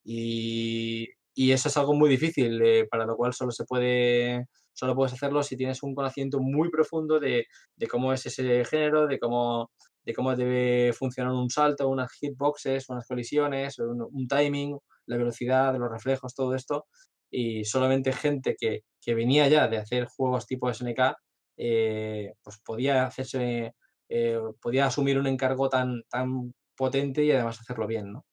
Y, 0.06 1.08
y 1.36 1.52
eso 1.52 1.70
es 1.70 1.78
algo 1.78 1.94
muy 1.94 2.10
difícil, 2.10 2.62
eh, 2.64 2.88
para 2.90 3.06
lo 3.06 3.16
cual 3.16 3.34
solo 3.34 3.52
se 3.52 3.66
puede, 3.66 4.46
solo 4.74 4.96
puedes 4.96 5.14
hacerlo 5.14 5.44
si 5.44 5.58
tienes 5.58 5.84
un 5.84 5.94
conocimiento 5.96 6.40
muy 6.40 6.70
profundo 6.72 7.20
de, 7.20 7.46
de 7.76 7.88
cómo 7.88 8.14
es 8.14 8.26
ese 8.26 8.66
género, 8.66 9.08
de 9.08 9.20
cómo, 9.20 9.72
de 10.08 10.14
cómo 10.14 10.34
debe 10.38 10.94
funcionar 10.94 11.34
un 11.34 11.50
salto, 11.50 11.90
unas 11.90 12.10
hitboxes, 12.14 12.88
unas 12.88 13.06
colisiones, 13.06 13.78
un, 13.78 14.26
timing, 14.26 14.80
la 15.06 15.18
velocidad, 15.18 15.76
los 15.76 15.92
reflejos, 15.92 16.34
todo 16.34 16.56
esto. 16.56 16.88
Y 17.30 17.66
solamente 17.66 18.14
gente 18.14 18.56
que, 18.58 18.86
que 19.02 19.14
venía 19.14 19.50
ya 19.50 19.68
de 19.68 19.80
hacer 19.80 20.06
juegos 20.06 20.48
tipo 20.48 20.74
SNK, 20.74 21.14
eh, 21.58 22.32
pues 22.42 22.58
podía 22.64 23.06
hacerse, 23.06 23.76
eh, 24.08 24.40
podía 24.62 24.86
asumir 24.86 25.20
un 25.20 25.28
encargo 25.28 25.68
tan, 25.68 26.04
tan 26.04 26.54
potente 26.74 27.26
y 27.26 27.34
además 27.34 27.60
hacerlo 27.60 27.86
bien, 27.86 28.14
¿no? 28.14 28.26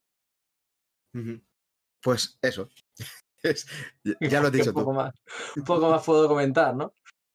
Pues 2.01 2.38
eso. 2.40 2.68
ya 4.20 4.40
lo 4.40 4.46
has 4.46 4.52
dicho 4.52 4.70
un 4.70 4.74
poco 4.76 4.92
Más, 4.92 5.12
un 5.56 5.64
poco 5.64 5.90
más 5.90 6.05
puedo 6.05 6.28
comentar, 6.28 6.76
¿no? 6.76 6.94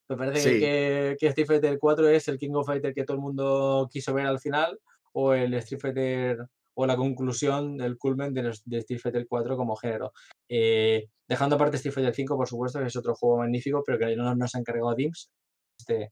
Me 0.10 0.18
parece 0.18 0.60
que, 0.60 1.16
que, 1.20 1.28
Street 1.28 1.48
Fighter 1.48 1.78
4 1.80 2.10
es 2.10 2.28
el 2.28 2.40
King 2.40 2.54
of 2.54 2.66
Fighter 2.66 2.94
que 2.94 3.04
todo 3.04 3.18
el 3.18 3.22
mundo 3.22 3.88
quiso 3.92 4.14
ver 4.14 4.26
al 4.26 4.40
final, 4.40 4.80
o 5.14 5.34
el 5.34 5.54
Street 5.54 5.80
Fighter, 5.80 6.48
o 6.74 6.86
la 6.86 6.96
conclusión 6.96 7.78
del 7.78 7.98
culmen 7.98 8.34
de, 8.34 8.52
de 8.66 8.78
Street 8.80 9.00
Fighter 9.00 9.28
4 9.28 9.56
como 9.56 9.76
género. 9.76 10.12
Eh, 10.48 11.08
dejando 11.28 11.56
aparte 11.56 11.78
Street 11.78 11.94
Fighter 11.94 12.16
5, 12.16 12.36
por 12.36 12.48
supuesto, 12.48 12.80
que 12.80 12.88
es 12.88 12.96
otro 12.96 13.16
juego 13.16 13.38
magnífico, 13.38 13.84
pero 13.86 14.00
que 14.00 14.16
no 14.16 14.36
nos 14.36 14.56
ha 14.56 14.60
encargado 14.60 14.96
DIMS. 14.96 15.30
Este 15.78 16.12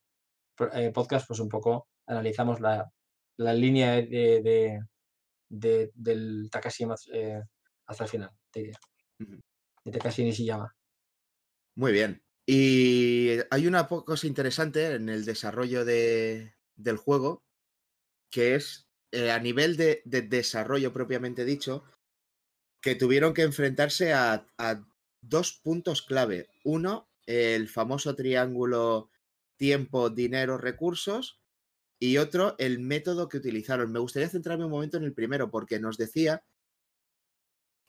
eh, 0.73 0.91
podcast, 0.93 1.27
pues 1.27 1.39
un 1.39 1.49
poco 1.49 1.87
analizamos 2.05 2.59
la, 2.59 2.89
la 3.37 3.53
línea 3.53 3.93
de, 3.95 4.81
de, 5.49 5.91
del 5.93 6.49
Takashi 6.51 6.85
eh, 7.13 7.41
hasta 7.85 8.03
el 8.03 8.09
final 8.09 8.31
de, 8.53 9.99
casi 9.99 10.23
ni 10.23 10.33
se 10.33 10.43
llama. 10.43 10.75
Muy 11.75 11.91
bien. 11.91 12.21
Y 12.49 13.39
hay 13.51 13.67
una 13.67 13.87
cosa 13.87 14.25
interesante 14.25 14.95
en 14.95 15.09
el 15.09 15.25
desarrollo 15.25 15.83
de, 15.83 16.55
del 16.77 16.95
juego, 16.95 17.43
que 18.31 18.55
es 18.55 18.87
eh, 19.11 19.31
a 19.31 19.39
nivel 19.39 19.75
de, 19.75 20.01
desarrollo 20.05 20.93
propiamente 20.93 21.43
dicho, 21.43 21.83
que 22.81 22.95
tuvieron 22.95 23.33
que 23.33 23.41
enfrentarse 23.41 24.13
a, 24.13 24.47
dos 25.21 25.59
puntos 25.61 26.01
clave. 26.01 26.47
Uno, 26.63 27.09
el 27.25 27.67
famoso 27.67 28.15
triángulo 28.15 29.09
tiempo, 29.57 30.09
dinero, 30.09 30.57
recursos. 30.57 31.41
Y 31.99 32.17
otro, 32.17 32.55
el 32.59 32.79
método 32.79 33.27
que 33.27 33.37
utilizaron. 33.37 33.91
Me 33.91 33.99
gustaría 33.99 34.29
centrarme 34.29 34.65
un 34.65 34.71
momento 34.71 34.95
en 34.95 35.03
el 35.03 35.13
primero, 35.13 35.51
porque 35.51 35.79
nos 35.79 35.97
decía 35.97 36.45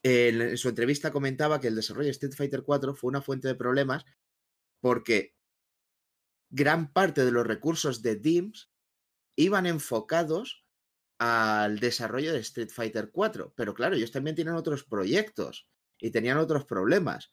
en 0.03 0.57
su 0.57 0.69
entrevista 0.69 1.11
comentaba 1.11 1.61
que 1.61 1.69
el 1.69 1.75
desarrollo 1.75 2.07
de 2.07 2.13
Street 2.13 2.33
Fighter 2.33 2.63
4 2.63 2.95
fue 2.95 3.09
una 3.09 3.21
fuente 3.21 3.49
de 3.49 3.55
problemas 3.55 4.05
porque 4.81 5.35
gran 6.51 6.93
parte 6.93 7.25
de 7.25 7.33
los 7.33 7.47
recursos 7.47 8.03
de 8.03 8.17
DIMS 8.17 8.71
iban 9.37 9.67
enfocados 9.67 10.65
al 11.19 11.79
desarrollo 11.79 12.33
de 12.33 12.41
Street 12.41 12.71
Fighter 12.71 13.11
4. 13.11 13.53
Pero 13.57 13.75
claro, 13.75 13.97
ellos 13.97 14.13
también 14.13 14.37
tienen 14.37 14.55
otros 14.55 14.85
proyectos 14.85 15.69
y 15.99 16.11
tenían 16.11 16.39
otros 16.39 16.65
problemas. 16.65 17.33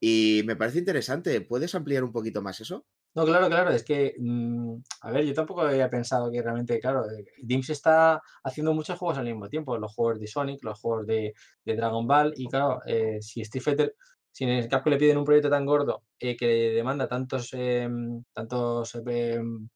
Y 0.00 0.42
me 0.46 0.56
parece 0.56 0.78
interesante. 0.78 1.40
¿Puedes 1.42 1.74
ampliar 1.74 2.02
un 2.02 2.12
poquito 2.12 2.42
más 2.42 2.60
eso? 2.60 2.86
No, 3.14 3.26
claro, 3.26 3.48
claro, 3.48 3.70
es 3.70 3.84
que, 3.84 4.14
mm, 4.18 4.76
a 5.02 5.10
ver, 5.10 5.26
yo 5.26 5.34
tampoco 5.34 5.60
había 5.60 5.90
pensado 5.90 6.30
que 6.32 6.40
realmente, 6.40 6.80
claro, 6.80 7.04
eh, 7.10 7.26
DIMS 7.42 7.70
está 7.70 8.22
haciendo 8.42 8.72
muchos 8.72 8.98
juegos 8.98 9.18
al 9.18 9.26
mismo 9.26 9.50
tiempo, 9.50 9.76
los 9.76 9.94
juegos 9.94 10.18
de 10.18 10.26
Sonic, 10.26 10.64
los 10.64 10.80
juegos 10.80 11.06
de, 11.06 11.34
Dragon 11.64 12.06
Ball, 12.06 12.32
y 12.36 12.48
claro, 12.48 12.80
eh, 12.86 13.18
si 13.20 13.42
Street 13.42 13.62
Fighter, 13.62 13.96
si 14.32 14.44
en 14.44 14.50
el 14.50 14.68
Capcom 14.68 14.90
le 14.92 14.98
piden 14.98 15.18
un 15.18 15.24
proyecto 15.24 15.50
tan 15.50 15.66
gordo 15.66 16.02
eh, 16.18 16.36
que 16.36 16.46
demanda 16.46 17.08
tantos, 17.08 17.50
em, 17.52 18.24
tantos 18.32 18.94
em, 19.06 19.68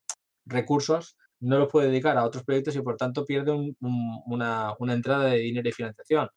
recursos, 0.46 1.16
no 1.40 1.58
los 1.58 1.68
puede 1.70 1.88
dedicar 1.88 2.16
a 2.16 2.24
otros 2.24 2.44
proyectos 2.44 2.76
y 2.76 2.80
por 2.82 2.96
tanto 2.96 3.24
pierde 3.24 3.52
una, 3.80 4.74
una 4.78 4.92
entrada 4.94 5.26
de 5.26 5.38
dinero 5.38 5.68
y 5.68 5.72
financiación. 5.72 6.28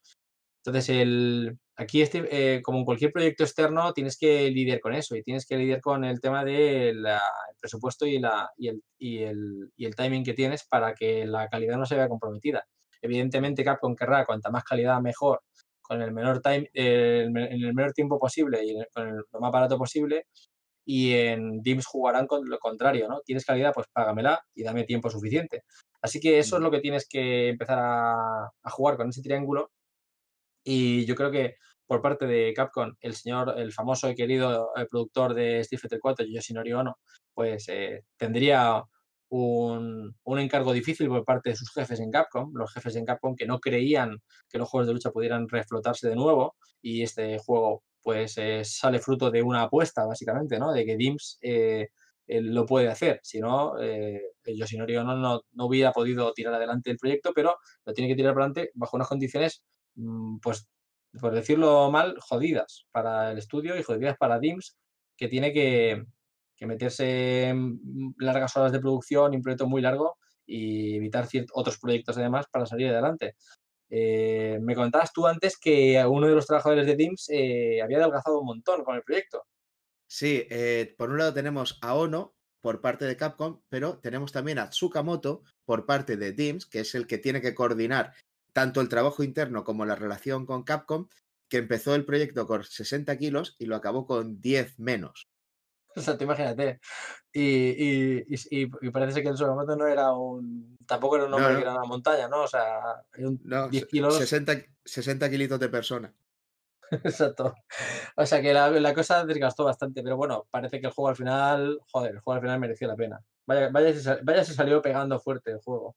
Entonces, 0.64 0.90
el, 0.90 1.58
aquí, 1.78 2.02
este, 2.02 2.28
eh, 2.58 2.62
como 2.62 2.80
en 2.80 2.86
cualquier 2.86 3.14
proyecto 3.14 3.44
externo, 3.44 3.94
tienes 3.94 4.18
que 4.18 4.50
lidiar 4.52 4.82
con 4.82 4.94
eso 4.94 5.16
y 5.16 5.24
tienes 5.24 5.46
que 5.48 5.58
lidiar 5.58 5.82
con 5.82 6.04
el 6.04 6.20
tema 6.20 6.44
del 6.44 7.06
presupuesto 7.62 8.06
y, 8.06 8.20
la, 8.20 8.50
y, 8.58 8.68
el, 8.68 8.84
y, 8.98 9.20
el, 9.20 9.72
y 9.78 9.86
el 9.86 9.96
timing 9.96 10.24
que 10.24 10.34
tienes 10.34 10.66
para 10.68 10.94
que 10.94 11.26
la 11.26 11.48
calidad 11.48 11.78
no 11.78 11.86
se 11.86 11.96
vea 11.96 12.10
comprometida. 12.10 12.66
Evidentemente, 13.02 13.64
Capcom 13.64 13.96
querrá 13.96 14.26
cuanta 14.26 14.52
más 14.52 14.64
calidad 14.66 15.00
mejor, 15.02 15.42
con 15.90 16.02
el 16.02 16.12
menor 16.14 16.42
time, 16.42 16.70
en 16.74 17.36
el 17.36 17.74
menor 17.74 17.94
tiempo 17.94 18.20
posible 18.20 18.64
y 18.64 18.76
con 18.94 19.18
lo 19.18 19.40
más 19.40 19.52
barato 19.52 19.78
posible. 19.78 20.28
Y 20.86 21.14
en 21.14 21.62
DIMS 21.62 21.86
jugarán 21.86 22.28
con 22.28 22.48
lo 22.50 22.58
contrario, 22.60 23.08
¿no? 23.10 23.22
Tienes 23.22 23.46
calidad, 23.46 23.74
pues 23.74 23.88
págamela 23.92 24.42
y 24.56 24.64
dame 24.64 24.86
tiempo 24.86 25.10
suficiente. 25.10 25.64
Así 26.02 26.20
que 26.20 26.40
eso 26.40 26.58
es 26.58 26.62
lo 26.64 26.72
que 26.72 26.80
tienes 26.80 27.08
que 27.08 27.50
empezar 27.50 27.80
a, 27.80 28.46
a 28.46 28.70
jugar 28.72 28.98
con 28.98 29.10
ese 29.10 29.22
triángulo 29.22 29.72
y 30.64 31.06
yo 31.06 31.16
creo 31.16 31.32
que 31.32 31.56
por 31.88 32.02
parte 32.02 32.28
de 32.28 32.54
Capcom, 32.54 32.96
el 33.02 33.16
señor, 33.16 33.56
el 33.58 33.74
famoso 33.74 34.10
y 34.10 34.16
querido 34.16 34.72
eh, 34.78 34.86
productor 34.90 35.34
de 35.34 35.62
Street 35.62 35.82
Fighter 35.82 36.00
4, 36.00 36.26
Yoshinori 36.28 36.74
Ono, 36.74 37.00
pues 37.34 37.68
eh, 37.70 38.04
tendría 38.18 38.84
un, 39.30 40.16
un, 40.24 40.40
encargo 40.40 40.74
difícil 40.74 41.08
por 41.08 41.24
parte 41.26 41.52
de 41.52 41.56
sus 41.56 41.72
jefes 41.72 42.00
en 42.00 42.12
Capcom, 42.12 42.52
los 42.56 42.74
jefes 42.74 42.96
en 42.96 43.06
Capcom 43.06 43.36
que 43.36 43.46
no 43.46 43.60
creían 43.60 44.18
que 44.50 44.58
los 44.58 44.70
juegos 44.70 44.88
de 44.88 44.94
lucha 44.94 45.12
pudieran 45.12 45.48
reflotarse 45.48 46.10
de 46.10 46.16
nuevo 46.16 46.56
y 46.82 47.04
este 47.04 47.38
juego 47.40 47.84
pues 48.02 48.38
eh, 48.38 48.64
sale 48.64 49.00
fruto 49.00 49.30
de 49.30 49.44
una 49.44 49.64
apuesta 49.64 50.06
básicamente, 50.06 50.58
¿no? 50.60 50.72
De 50.72 50.86
que 50.86 50.98
DIMS 50.98 51.40
lo 52.28 52.66
puede 52.66 52.88
hacer, 52.90 53.20
si 53.24 53.40
no, 53.40 53.74
Yoshinori 54.46 54.96
Ono 54.98 55.16
no, 55.18 55.42
no 55.52 55.66
hubiera 55.66 55.92
podido 55.92 56.32
tirar 56.34 56.54
adelante 56.54 56.92
el 56.92 56.98
proyecto, 56.98 57.32
pero 57.34 57.58
lo 57.86 57.94
tiene 57.94 58.08
que 58.08 58.16
tirar 58.16 58.34
adelante 58.34 58.72
bajo 58.76 58.98
unas 58.98 59.08
condiciones 59.08 59.64
Mm, 60.00 60.40
pues, 60.40 60.68
por 61.20 61.34
decirlo 61.34 61.92
mal, 61.92 62.18
jodidas 62.22 62.86
para 62.92 63.32
el 63.32 63.38
estudio 63.38 63.78
y 63.78 63.84
jodidas 63.84 64.18
para 64.18 64.40
DIMS, 64.40 64.78
que 65.18 65.28
tiene 65.28 65.54
que, 65.54 66.06
meterse 66.66 67.54
largas 68.18 68.56
horas 68.58 68.72
de 68.72 68.80
producción, 68.80 69.36
un 69.36 69.42
proyecto 69.42 69.68
muy 69.68 69.82
largo 69.82 70.18
y 70.46 70.96
evitar 70.96 71.28
otros 71.54 71.78
proyectos 71.78 72.18
además 72.18 72.46
para 72.52 72.66
salir 72.66 72.90
adelante. 72.90 73.36
Eh, 73.90 74.60
me 74.62 74.76
comentabas 74.76 75.12
tú 75.12 75.26
antes 75.26 75.58
que 75.58 76.04
uno 76.06 76.28
de 76.28 76.36
los 76.36 76.46
trabajadores 76.46 76.86
de 76.86 76.96
DIMS 76.96 77.30
eh, 77.30 77.82
había 77.82 77.98
adelgazado 77.98 78.40
un 78.40 78.46
montón 78.46 78.84
con 78.84 78.96
el 78.96 79.04
proyecto. 79.04 79.46
Sí, 80.08 80.46
eh, 80.50 80.96
por 80.98 81.10
un 81.10 81.18
lado 81.18 81.34
tenemos 81.34 81.78
a 81.82 81.96
Ono 81.96 82.36
por 82.62 82.82
parte 82.82 83.06
de 83.06 83.16
Capcom, 83.16 83.62
pero 83.70 84.00
tenemos 84.00 84.32
también 84.32 84.60
a 84.60 84.70
Tsukamoto 84.70 85.44
por 85.66 85.86
parte 85.86 86.18
de 86.18 86.34
DIMS, 86.34 86.66
que 86.66 86.82
es 86.82 86.94
el 86.94 87.08
que 87.08 87.18
tiene 87.18 87.42
que 87.42 87.56
coordinar 87.56 88.14
tanto 88.54 88.82
el 88.82 88.90
trabajo 88.90 89.24
interno 89.24 89.64
como 89.64 89.86
la 89.86 89.96
relación 89.96 90.46
con 90.46 90.64
Capcom, 90.64 91.08
que 91.48 91.58
empezó 91.58 91.96
el 91.96 92.06
proyecto 92.06 92.46
con 92.46 92.64
60 92.64 93.18
kilos 93.18 93.56
y 93.60 93.66
lo 93.66 93.76
acabó 93.76 94.06
con 94.06 94.42
10 94.42 94.80
menos. 94.80 95.30
O 95.96 96.02
sea, 96.02 96.18
te 96.18 96.24
imagínate. 96.24 96.80
Y, 97.34 98.24
y, 98.36 98.92
parece 98.92 99.22
que 99.22 99.30
el 99.30 99.38
Suramoto 99.38 99.76
no 99.76 99.88
era 99.88 100.14
un. 100.14 100.78
Tampoco 100.86 101.16
era 101.16 101.26
un 101.26 101.34
hombre 101.34 101.56
que 101.56 101.62
era 101.62 101.74
una 101.74 101.86
montaña, 101.86 102.28
¿no? 102.28 102.44
O 102.44 102.48
sea, 102.48 102.80
un 103.18 103.42
10 103.70 103.86
kilos. 103.88 104.18
60, 104.18 104.54
60 104.86 105.30
kilitos 105.30 105.60
de 105.60 105.70
persona. 105.70 106.14
Exacto. 106.92 107.54
O 108.16 108.26
sea 108.26 108.42
que 108.42 108.54
la, 108.54 108.70
la 108.72 108.94
cosa 108.94 109.26
desgastó 109.26 109.64
bastante, 109.66 110.02
pero 110.02 110.18
bueno, 110.18 110.48
parece 110.50 110.80
que 110.80 110.88
el 110.88 110.94
juego 110.94 111.10
al 111.10 111.16
final, 111.16 111.80
joder, 111.92 112.16
el 112.16 112.20
juego 112.20 112.36
al 112.36 112.42
final 112.42 112.60
mereció 112.60 112.88
la 112.88 112.96
pena. 112.96 113.24
Vaya, 113.46 113.70
vaya, 113.70 113.94
se, 113.94 114.16
vaya 114.24 114.44
se 114.44 114.54
salió 114.54 114.82
pegando 114.82 115.20
fuerte 115.20 115.52
el 115.52 115.60
juego. 115.60 115.96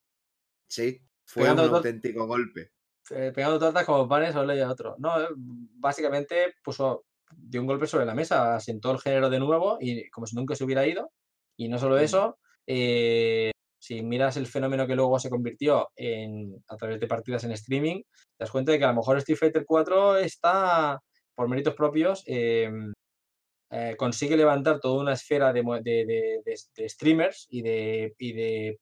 Sí, 0.68 1.00
fue 1.24 1.42
Pegando 1.42 1.68
un 1.68 1.74
auténtico 1.76 2.26
golpe. 2.26 2.72
Eh, 3.10 3.32
pegando 3.34 3.58
tortas 3.58 3.84
como 3.84 4.08
panes 4.08 4.34
o 4.36 4.44
leía 4.44 4.70
otro. 4.70 4.96
No, 4.98 5.20
eh, 5.20 5.28
básicamente 5.36 6.54
puso, 6.62 7.04
dio 7.36 7.60
un 7.60 7.66
golpe 7.66 7.86
sobre 7.86 8.06
la 8.06 8.14
mesa, 8.14 8.54
asentó 8.56 8.90
el 8.92 9.00
género 9.00 9.30
de 9.30 9.38
nuevo 9.40 9.78
y 9.80 10.08
como 10.10 10.26
si 10.26 10.36
nunca 10.36 10.54
se 10.54 10.64
hubiera 10.64 10.86
ido. 10.86 11.12
Y 11.56 11.68
no 11.68 11.78
solo 11.78 11.98
eso, 11.98 12.38
eh, 12.66 13.50
si 13.78 14.02
miras 14.02 14.36
el 14.36 14.46
fenómeno 14.46 14.86
que 14.86 14.94
luego 14.96 15.18
se 15.18 15.28
convirtió 15.30 15.90
en, 15.96 16.62
a 16.68 16.76
través 16.76 17.00
de 17.00 17.06
partidas 17.06 17.44
en 17.44 17.52
streaming, 17.52 18.02
te 18.02 18.44
das 18.44 18.50
cuenta 18.50 18.72
de 18.72 18.78
que 18.78 18.84
a 18.84 18.88
lo 18.88 18.94
mejor 18.96 19.18
Street 19.18 19.38
Fighter 19.38 19.64
4 19.66 20.16
está, 20.18 21.00
por 21.34 21.48
méritos 21.48 21.74
propios, 21.74 22.22
eh, 22.26 22.70
eh, 23.70 23.94
consigue 23.98 24.36
levantar 24.36 24.80
toda 24.80 25.00
una 25.02 25.14
esfera 25.14 25.52
de, 25.52 25.62
de- 25.62 26.04
de- 26.06 26.40
de- 26.44 26.56
de 26.76 26.88
streamers 26.88 27.46
y 27.50 27.58
y 27.60 27.62
de- 27.62 28.78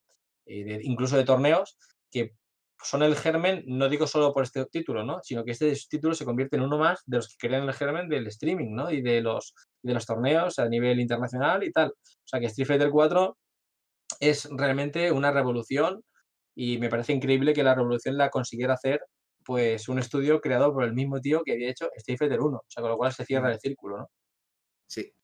y 0.47 0.62
de- 0.64 0.81
incluso 0.82 1.16
de 1.16 1.24
torneos 1.24 1.78
que 2.10 2.35
son 2.82 3.02
el 3.02 3.16
germen, 3.16 3.65
no 3.66 3.89
digo 3.89 4.07
solo 4.07 4.32
por 4.32 4.44
este 4.44 4.65
título, 4.66 5.05
¿no? 5.05 5.20
sino 5.23 5.44
que 5.44 5.52
este 5.52 5.74
título 5.89 6.15
se 6.15 6.24
convierte 6.24 6.57
en 6.57 6.62
uno 6.62 6.78
más 6.78 7.02
de 7.07 7.19
los 7.19 7.28
que 7.28 7.48
crean 7.48 7.69
el 7.69 7.74
germen 7.74 8.09
del 8.09 8.27
streaming 8.28 8.74
¿no? 8.74 8.90
y 8.90 9.02
de 9.02 9.20
los, 9.20 9.55
de 9.82 9.94
los 9.94 10.07
torneos 10.07 10.59
a 10.59 10.69
nivel 10.69 11.01
internacional 11.01 11.62
y 11.62 11.73
tal. 11.73 11.90
O 11.90 12.27
sea 12.27 12.40
que 12.40 12.47
Street 12.47 12.66
Fighter 12.66 12.90
4 12.90 13.36
es 14.20 14.48
realmente 14.51 15.12
una 15.12 15.31
revolución 15.31 16.02
y 16.55 16.78
me 16.78 16.89
parece 16.89 17.12
increíble 17.12 17.52
que 17.52 17.62
la 17.62 17.74
revolución 17.74 18.16
la 18.16 18.31
consiguiera 18.31 18.74
hacer 18.74 19.01
pues 19.44 19.89
un 19.89 19.98
estudio 19.98 20.40
creado 20.40 20.73
por 20.73 20.85
el 20.85 20.93
mismo 20.93 21.20
tío 21.20 21.43
que 21.44 21.52
había 21.52 21.70
hecho 21.70 21.90
Street 21.97 22.19
Fighter 22.19 22.40
1, 22.40 22.57
o 22.57 22.65
sea, 22.69 22.82
con 22.82 22.90
lo 22.90 22.97
cual 22.97 23.12
se 23.12 23.24
cierra 23.24 23.48
Mm. 23.48 23.52
el 23.52 23.61
círculo, 23.61 23.98
¿no? 23.98 24.11
Sí. 24.86 25.15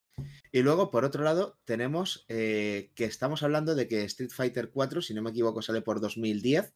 Y 0.51 0.61
luego, 0.61 0.89
por 0.89 1.05
otro 1.05 1.23
lado, 1.23 1.59
tenemos 1.65 2.25
eh, 2.27 2.91
que 2.95 3.05
estamos 3.05 3.43
hablando 3.43 3.75
de 3.75 3.87
que 3.87 4.03
Street 4.05 4.31
Fighter 4.31 4.71
4, 4.71 5.01
si 5.01 5.13
no 5.13 5.21
me 5.21 5.29
equivoco, 5.29 5.61
sale 5.61 5.81
por 5.81 6.01
2010. 6.01 6.73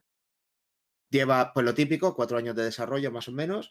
Lleva, 1.12 1.52
pues 1.54 1.66
lo 1.66 1.74
típico, 1.74 2.16
cuatro 2.16 2.38
años 2.38 2.56
de 2.56 2.64
desarrollo 2.64 3.12
más 3.12 3.28
o 3.28 3.34
menos. 3.34 3.70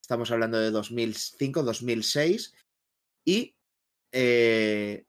Estamos 0.00 0.30
hablando 0.30 0.58
de 0.58 0.70
2005, 0.70 1.62
2006. 1.62 2.54
Y 3.26 3.54
eh, 4.10 5.04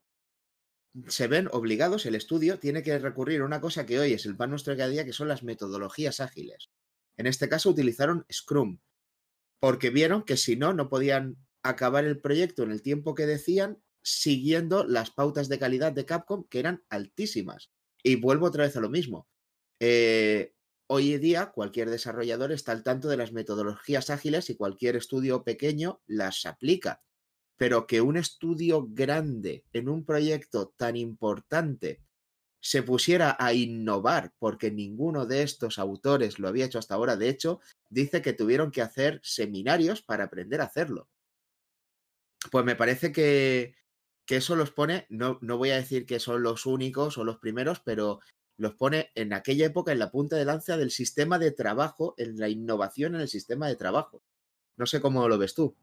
se 1.08 1.28
ven 1.28 1.48
obligados, 1.52 2.06
el 2.06 2.16
estudio 2.16 2.60
tiene 2.60 2.84
que 2.84 3.00
recurrir 3.00 3.42
a 3.42 3.46
una 3.46 3.62
cosa 3.62 3.86
que 3.86 3.98
hoy 3.98 4.14
es 4.14 4.26
el 4.26 4.36
pan 4.36 4.50
nuestro 4.50 4.76
cada 4.76 4.90
día, 4.90 5.06
que 5.06 5.14
son 5.14 5.30
las 5.30 5.42
metodologías 5.42 6.20
ágiles. 6.20 6.70
En 7.18 7.28
este 7.28 7.48
caso 7.48 7.70
utilizaron 7.70 8.26
Scrum, 8.32 8.80
porque 9.62 9.90
vieron 9.90 10.24
que 10.24 10.36
si 10.36 10.58
no, 10.58 10.74
no 10.74 10.90
podían 10.90 11.38
acabar 11.64 12.04
el 12.04 12.20
proyecto 12.20 12.64
en 12.64 12.72
el 12.72 12.82
tiempo 12.82 13.16
que 13.16 13.26
decían, 13.26 13.82
siguiendo 14.02 14.86
las 14.86 15.12
pautas 15.12 15.48
de 15.48 15.60
calidad 15.60 15.94
de 15.94 16.06
Capcom, 16.06 16.46
que 16.50 16.60
eran 16.60 16.84
altísimas. 16.90 17.72
Y 18.04 18.16
vuelvo 18.16 18.48
otra 18.48 18.64
vez 18.64 18.76
a 18.76 18.82
lo 18.82 18.90
mismo. 18.90 19.28
Eh, 19.80 20.54
hoy 20.92 21.14
en 21.14 21.22
día, 21.22 21.52
cualquier 21.52 21.90
desarrollador 21.90 22.52
está 22.52 22.72
al 22.72 22.84
tanto 22.84 23.08
de 23.10 23.18
las 23.18 23.32
metodologías 23.32 24.10
ágiles 24.10 24.50
y 24.50 24.56
cualquier 24.56 24.96
estudio 24.96 25.44
pequeño 25.44 26.02
las 26.08 26.46
aplica. 26.48 27.04
Pero 27.58 27.86
que 27.86 28.02
un 28.02 28.18
estudio 28.18 28.88
grande 28.90 29.64
en 29.72 29.88
un 29.88 30.04
proyecto 30.04 30.74
tan 30.76 30.96
importante 30.96 32.02
se 32.60 32.82
pusiera 32.82 33.38
a 33.40 33.54
innovar, 33.54 34.34
porque 34.40 34.72
ninguno 34.72 35.26
de 35.26 35.44
estos 35.44 35.78
autores 35.78 36.40
lo 36.40 36.48
había 36.48 36.66
hecho 36.66 36.80
hasta 36.80 36.96
ahora, 36.96 37.16
de 37.16 37.30
hecho, 37.30 37.60
dice 37.90 38.22
que 38.22 38.34
tuvieron 38.34 38.72
que 38.72 38.82
hacer 38.82 39.22
seminarios 39.24 40.02
para 40.02 40.26
aprender 40.26 40.60
a 40.60 40.66
hacerlo. 40.66 41.08
Pues 42.52 42.66
me 42.66 42.76
parece 42.76 43.12
que, 43.12 43.76
que 44.26 44.38
eso 44.38 44.56
los 44.56 44.72
pone, 44.72 45.06
no, 45.10 45.38
no 45.42 45.58
voy 45.58 45.70
a 45.70 45.76
decir 45.76 46.06
que 46.06 46.20
son 46.20 46.42
los 46.42 46.66
únicos 46.66 47.18
o 47.18 47.24
los 47.24 47.38
primeros, 47.38 47.80
pero 47.80 48.22
los 48.60 48.76
pone 48.76 49.10
en 49.16 49.34
aquella 49.34 49.66
época 49.68 49.92
en 49.92 50.00
la 50.00 50.12
punta 50.12 50.36
de 50.36 50.46
lanza 50.46 50.78
del 50.78 50.92
sistema 50.92 51.40
de 51.40 51.52
trabajo, 51.52 52.14
en 52.18 52.38
la 52.38 52.50
innovación 52.50 53.16
en 53.16 53.22
el 53.22 53.28
sistema 53.30 53.68
de 53.68 53.76
trabajo. 53.76 54.22
No 54.78 54.86
sé 54.86 55.02
cómo 55.02 55.28
lo 55.28 55.38
ves 55.38 55.56
tú. 55.56 55.76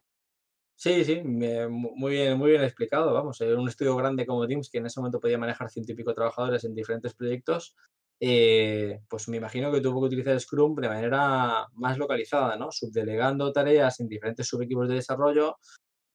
Sí, 0.79 1.05
sí, 1.07 1.23
muy 1.23 2.13
bien, 2.13 2.37
muy 2.39 2.51
bien 2.51 2.63
explicado. 2.63 3.15
Vamos, 3.15 3.41
un 3.41 3.69
estudio 3.69 3.97
grande 3.97 4.27
como 4.27 4.47
Teams 4.47 4.69
que 4.71 4.79
en 4.79 4.87
ese 4.87 5.01
momento 5.01 5.21
podía 5.21 5.39
manejar 5.39 5.71
ciento 5.71 5.93
y 5.93 5.95
pico 5.95 6.13
trabajadores 6.15 6.65
en 6.65 6.75
diferentes 6.75 7.15
proyectos. 7.15 7.75
eh, 8.21 9.01
pues 9.09 9.29
me 9.29 9.37
imagino 9.39 9.71
que 9.73 9.81
tuvo 9.81 10.01
que 10.01 10.07
utilizar 10.07 10.39
Scrum 10.41 10.75
de 10.77 10.89
manera 10.89 11.67
más 11.75 11.99
localizada, 11.99 12.57
¿no? 12.57 12.71
Subdelegando 12.73 13.53
tareas 13.53 14.01
en 14.01 14.09
diferentes 14.09 14.47
subequipos 14.47 14.89
de 14.89 14.97
desarrollo 14.97 15.57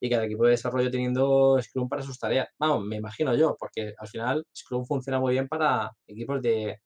y 0.02 0.10
cada 0.10 0.26
equipo 0.26 0.46
de 0.46 0.52
desarrollo 0.52 0.92
teniendo 0.92 1.58
Scrum 1.62 1.88
para 1.88 2.02
sus 2.04 2.20
tareas. 2.20 2.50
Vamos, 2.60 2.84
me 2.86 2.98
imagino 2.98 3.36
yo, 3.36 3.56
porque 3.60 3.94
al 3.98 4.08
final 4.10 4.46
Scrum 4.56 4.86
funciona 4.86 5.20
muy 5.20 5.34
bien 5.34 5.48
para 5.48 5.92
equipos 6.08 6.42
de 6.42 6.82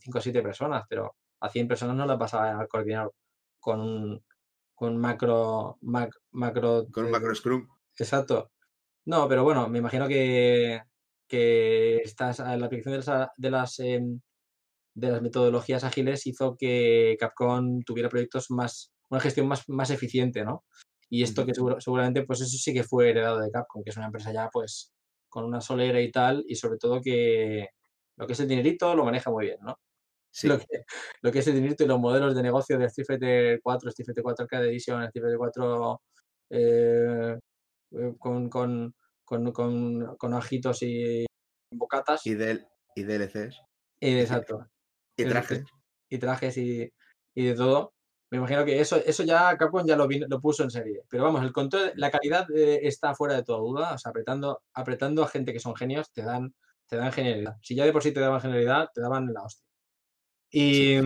5 0.00 0.18
o 0.18 0.20
7 0.22 0.42
personas, 0.42 0.84
pero 0.88 1.14
a 1.40 1.50
100 1.50 1.68
personas 1.68 1.94
no 1.96 2.06
las 2.06 2.18
vas 2.18 2.34
a 2.34 2.66
coordinar 2.68 3.10
con 3.60 3.80
un 3.80 4.24
con 4.74 4.96
macro, 4.98 5.78
mac- 5.82 6.16
macro, 6.32 6.86
Con 6.92 7.04
un 7.04 7.08
eh, 7.10 7.12
macro 7.12 7.34
Scrum. 7.34 7.68
Exacto. 7.98 8.52
No, 9.06 9.28
pero 9.28 9.44
bueno, 9.44 9.68
me 9.68 9.78
imagino 9.78 10.08
que, 10.08 10.82
que 11.28 11.96
estas, 11.98 12.40
la 12.40 12.66
aplicación 12.66 12.92
de 13.00 13.06
las, 13.06 13.28
de 13.36 13.50
las, 13.50 13.78
em, 13.80 14.20
de 14.94 15.10
las 15.10 15.22
metodologías 15.22 15.84
ágiles 15.84 16.26
hizo 16.26 16.56
que 16.58 17.16
Capcom 17.20 17.82
tuviera 17.82 18.08
proyectos 18.08 18.50
más, 18.50 18.92
una 19.10 19.20
gestión 19.20 19.48
más, 19.48 19.68
más 19.68 19.90
eficiente, 19.90 20.44
¿no? 20.44 20.64
Y 21.10 21.22
esto 21.22 21.46
que 21.46 21.54
seguro- 21.54 21.80
seguramente, 21.80 22.24
pues 22.24 22.40
eso 22.40 22.56
sí 22.58 22.72
que 22.74 22.82
fue 22.84 23.10
heredado 23.10 23.40
de 23.40 23.50
Capcom, 23.50 23.82
que 23.84 23.90
es 23.90 23.96
una 23.96 24.06
empresa 24.06 24.32
ya, 24.32 24.48
pues, 24.52 24.92
con 25.28 25.44
una 25.44 25.60
solera 25.60 26.00
y 26.00 26.10
tal, 26.10 26.44
y 26.48 26.54
sobre 26.56 26.78
todo 26.78 27.00
que 27.02 27.68
lo 28.18 28.26
que 28.26 28.32
es 28.32 28.40
el 28.40 28.48
dinerito 28.48 28.94
lo 28.94 29.04
maneja 29.04 29.30
muy 29.30 29.46
bien, 29.46 29.58
¿no? 29.62 29.76
Sí. 30.32 30.48
Lo 30.48 30.58
que, 30.58 30.66
lo 31.22 31.32
que 31.32 31.38
es 31.40 31.46
el 31.48 31.54
dinerito 31.54 31.84
y 31.84 31.86
los 31.86 31.98
modelos 32.00 32.34
de 32.34 32.42
negocio 32.42 32.78
de 32.78 32.86
Street 32.86 33.06
Fighter 33.06 33.60
4, 33.62 33.88
Street 33.90 34.06
Fighter 34.06 34.22
4 34.24 34.42
Arcade 34.44 34.68
Edition, 34.68 35.02
Street 35.04 35.22
Fighter 35.22 35.38
4 35.38 36.00
eh, 36.50 37.38
eh, 37.92 38.14
con, 38.18 38.48
con, 38.48 38.94
con, 39.24 39.52
con, 39.52 40.16
con 40.16 40.32
ojitos 40.34 40.82
y 40.82 41.26
bocatas. 41.72 42.24
Y, 42.26 42.34
del, 42.34 42.66
y 42.94 43.02
DLCs. 43.04 43.60
eh, 44.00 44.20
exacto. 44.22 44.66
Y 45.16 45.22
Es- 45.22 45.28
trajes. 45.28 45.64
y 46.10 46.18
trajes 46.18 46.56
y, 46.58 46.92
y 47.34 47.44
de 47.46 47.54
todo. 47.54 47.92
Me 48.30 48.38
imagino 48.38 48.64
que 48.64 48.80
eso, 48.80 48.96
eso 48.96 49.22
ya 49.22 49.56
Capcom 49.56 49.86
ya 49.86 49.96
lo, 49.96 50.08
puso 50.40 50.64
en 50.64 50.70
serie. 50.70 51.02
Pero 51.08 51.24
vamos, 51.24 51.42
el 51.44 51.52
control, 51.52 51.92
la 51.94 52.10
calidad 52.10 52.50
eh, 52.50 52.80
está 52.82 53.14
fuera 53.14 53.34
de 53.34 53.44
toda 53.44 53.58
duda. 53.58 53.94
O 53.94 53.98
sea, 53.98 54.10
apretando, 54.10 54.62
apretando 54.72 55.22
a 55.22 55.28
gente 55.28 55.52
que 55.52 55.60
son 55.60 55.76
genios, 55.76 56.10
te 56.12 56.22
dan, 56.22 56.54
te 56.88 56.96
dan 56.96 57.12
genialidad. 57.12 57.56
Si 57.62 57.74
ya 57.74 57.84
de 57.84 57.92
por 57.92 58.02
sí 58.02 58.12
te 58.12 58.20
daban 58.20 58.40
genialidad, 58.40 58.88
te 58.92 59.00
daban 59.00 59.32
la 59.32 59.42
hostia. 59.42 59.64
Y 60.50 61.00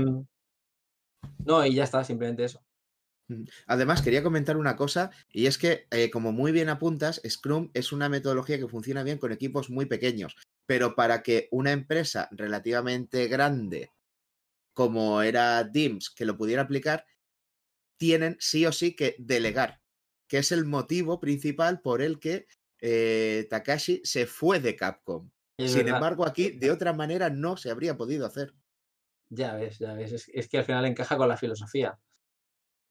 no, 1.44 1.64
y 1.64 1.74
ya 1.74 1.84
está, 1.84 2.04
simplemente 2.04 2.44
eso. 2.44 2.62
Mm. 3.28 3.44
Además, 3.66 4.02
quería 4.02 4.22
comentar 4.22 4.56
una 4.56 4.76
cosa, 4.76 5.10
y 5.30 5.46
es 5.46 5.58
que, 5.58 5.86
eh, 5.90 6.10
como 6.10 6.32
muy 6.32 6.52
bien 6.52 6.68
apuntas, 6.68 7.20
Scrum 7.28 7.70
es 7.74 7.92
una 7.92 8.08
metodología 8.08 8.58
que 8.58 8.68
funciona 8.68 9.02
bien 9.02 9.18
con 9.18 9.32
equipos 9.32 9.70
muy 9.70 9.86
pequeños, 9.86 10.36
pero 10.66 10.94
para 10.94 11.22
que 11.22 11.48
una 11.50 11.72
empresa 11.72 12.28
relativamente 12.32 13.28
grande, 13.28 13.90
como 14.80 15.20
era 15.20 15.62
DIMS, 15.62 16.08
que 16.08 16.24
lo 16.24 16.38
pudiera 16.38 16.62
aplicar, 16.62 17.04
tienen 17.98 18.38
sí 18.40 18.64
o 18.64 18.72
sí 18.72 18.96
que 18.96 19.14
delegar, 19.18 19.82
que 20.26 20.38
es 20.38 20.52
el 20.52 20.64
motivo 20.64 21.20
principal 21.20 21.82
por 21.82 22.00
el 22.00 22.18
que 22.18 22.46
eh, 22.80 23.46
Takashi 23.50 24.00
se 24.04 24.26
fue 24.26 24.58
de 24.58 24.76
Capcom. 24.76 25.30
Es 25.58 25.72
Sin 25.72 25.80
verdad. 25.82 25.96
embargo, 25.96 26.24
aquí 26.26 26.52
de 26.52 26.70
otra 26.70 26.94
manera 26.94 27.28
no 27.28 27.58
se 27.58 27.70
habría 27.70 27.94
podido 27.98 28.24
hacer. 28.24 28.54
Ya 29.28 29.54
ves, 29.54 29.78
ya 29.78 29.92
ves. 29.92 30.12
Es, 30.12 30.30
es 30.32 30.48
que 30.48 30.56
al 30.56 30.64
final 30.64 30.86
encaja 30.86 31.18
con 31.18 31.28
la 31.28 31.36
filosofía. 31.36 32.00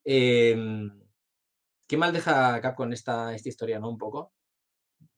Em, 0.05 0.91
¿qué 1.87 1.97
mal 1.97 2.13
deja 2.13 2.61
Capcom 2.61 2.93
esta, 2.93 3.33
esta 3.33 3.49
historia, 3.49 3.79
no? 3.79 3.89
Un 3.89 3.97
poco. 3.97 4.31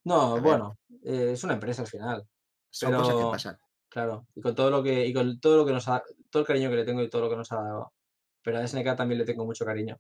No, 0.06 0.40
bueno, 0.40 0.80
eh, 1.04 1.32
es 1.34 1.44
una 1.44 1.56
empresa 1.56 1.82
al 1.82 1.90
final. 1.90 2.26
Son 2.70 2.94
cosas 2.94 3.10
que 3.10 3.18
Pero- 3.20 3.32
pasan. 3.32 3.58
Claro, 3.92 4.26
y 4.34 4.42
con 4.42 4.56
todo 4.56 4.72
lo 4.72 4.82
que, 4.82 5.06
y 5.06 5.14
con 5.14 5.42
todo 5.42 5.58
lo 5.58 5.66
que 5.66 5.74
nos 5.74 5.90
ha, 5.90 6.02
todo 6.30 6.42
el 6.42 6.48
cariño 6.48 6.70
que 6.70 6.78
le 6.78 6.86
tengo 6.86 7.04
y 7.04 7.10
todo 7.10 7.24
lo 7.24 7.30
que 7.30 7.36
nos 7.36 7.52
ha 7.52 7.58
dado. 7.58 7.94
Pero 8.42 8.58
a 8.58 8.66
SNK 8.66 8.96
también 8.96 9.20
le 9.20 9.26
tengo 9.26 9.46
mucho 9.46 9.66
cariño. 9.66 10.00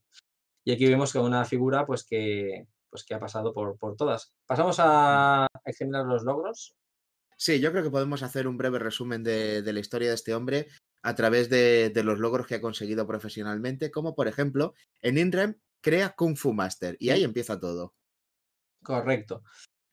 Y 0.64 0.72
aquí 0.72 0.88
vemos 0.88 1.12
que 1.12 1.20
una 1.20 1.44
figura 1.44 1.86
pues 1.86 2.06
que, 2.06 2.68
pues 2.90 3.04
que 3.04 3.16
ha 3.16 3.20
pasado 3.20 3.54
por, 3.54 3.78
por 3.78 3.98
todas. 3.98 4.34
Pasamos 4.46 4.78
a 4.80 5.46
examinar 5.66 6.06
los 6.06 6.24
logros. 6.24 6.74
Sí, 7.36 7.60
yo 7.60 7.72
creo 7.72 7.84
que 7.84 7.90
podemos 7.90 8.24
hacer 8.24 8.48
un 8.48 8.58
breve 8.58 8.80
resumen 8.80 9.24
de, 9.24 9.62
de 9.62 9.74
la 9.74 9.82
historia 9.82 10.08
de 10.08 10.16
este 10.16 10.34
hombre 10.34 10.68
a 11.04 11.14
través 11.14 11.50
de, 11.50 11.90
de 11.90 12.04
los 12.04 12.18
logros 12.18 12.48
que 12.48 12.56
ha 12.56 12.62
conseguido 12.62 13.06
profesionalmente, 13.06 13.92
como 13.92 14.16
por 14.16 14.30
ejemplo, 14.30 14.74
en 15.02 15.18
INREM 15.18 15.60
crea 15.82 16.16
Kung 16.16 16.38
Fu 16.38 16.54
Master 16.54 16.96
y 16.98 17.10
ahí 17.10 17.26
empieza 17.26 17.60
todo. 17.60 17.94
Correcto. 18.84 19.44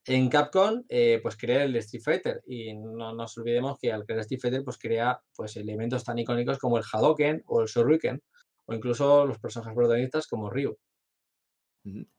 En 0.09 0.31
Capcom, 0.31 0.85
eh, 0.89 1.21
pues 1.23 1.37
crea 1.37 1.65
el 1.65 1.77
Street 1.77 2.03
Fighter. 2.03 2.43
Y 2.47 2.75
no 2.75 3.15
nos 3.15 3.37
olvidemos 3.37 3.79
que 3.79 3.93
al 3.93 4.07
crear 4.07 4.21
Street 4.21 4.41
Fighter, 4.41 4.65
pues 4.65 4.79
crea 4.79 5.21
pues, 5.37 5.57
elementos 5.57 6.03
tan 6.03 6.19
icónicos 6.19 6.59
como 6.59 6.79
el 6.79 6.85
Hadoken 6.91 7.43
o 7.47 7.61
el 7.61 7.69
Shoryuken, 7.69 8.23
o 8.65 8.75
incluso 8.75 9.27
los 9.27 9.39
personajes 9.39 9.75
protagonistas 9.75 10.27
como 10.27 10.49
Ryu. 10.49 10.79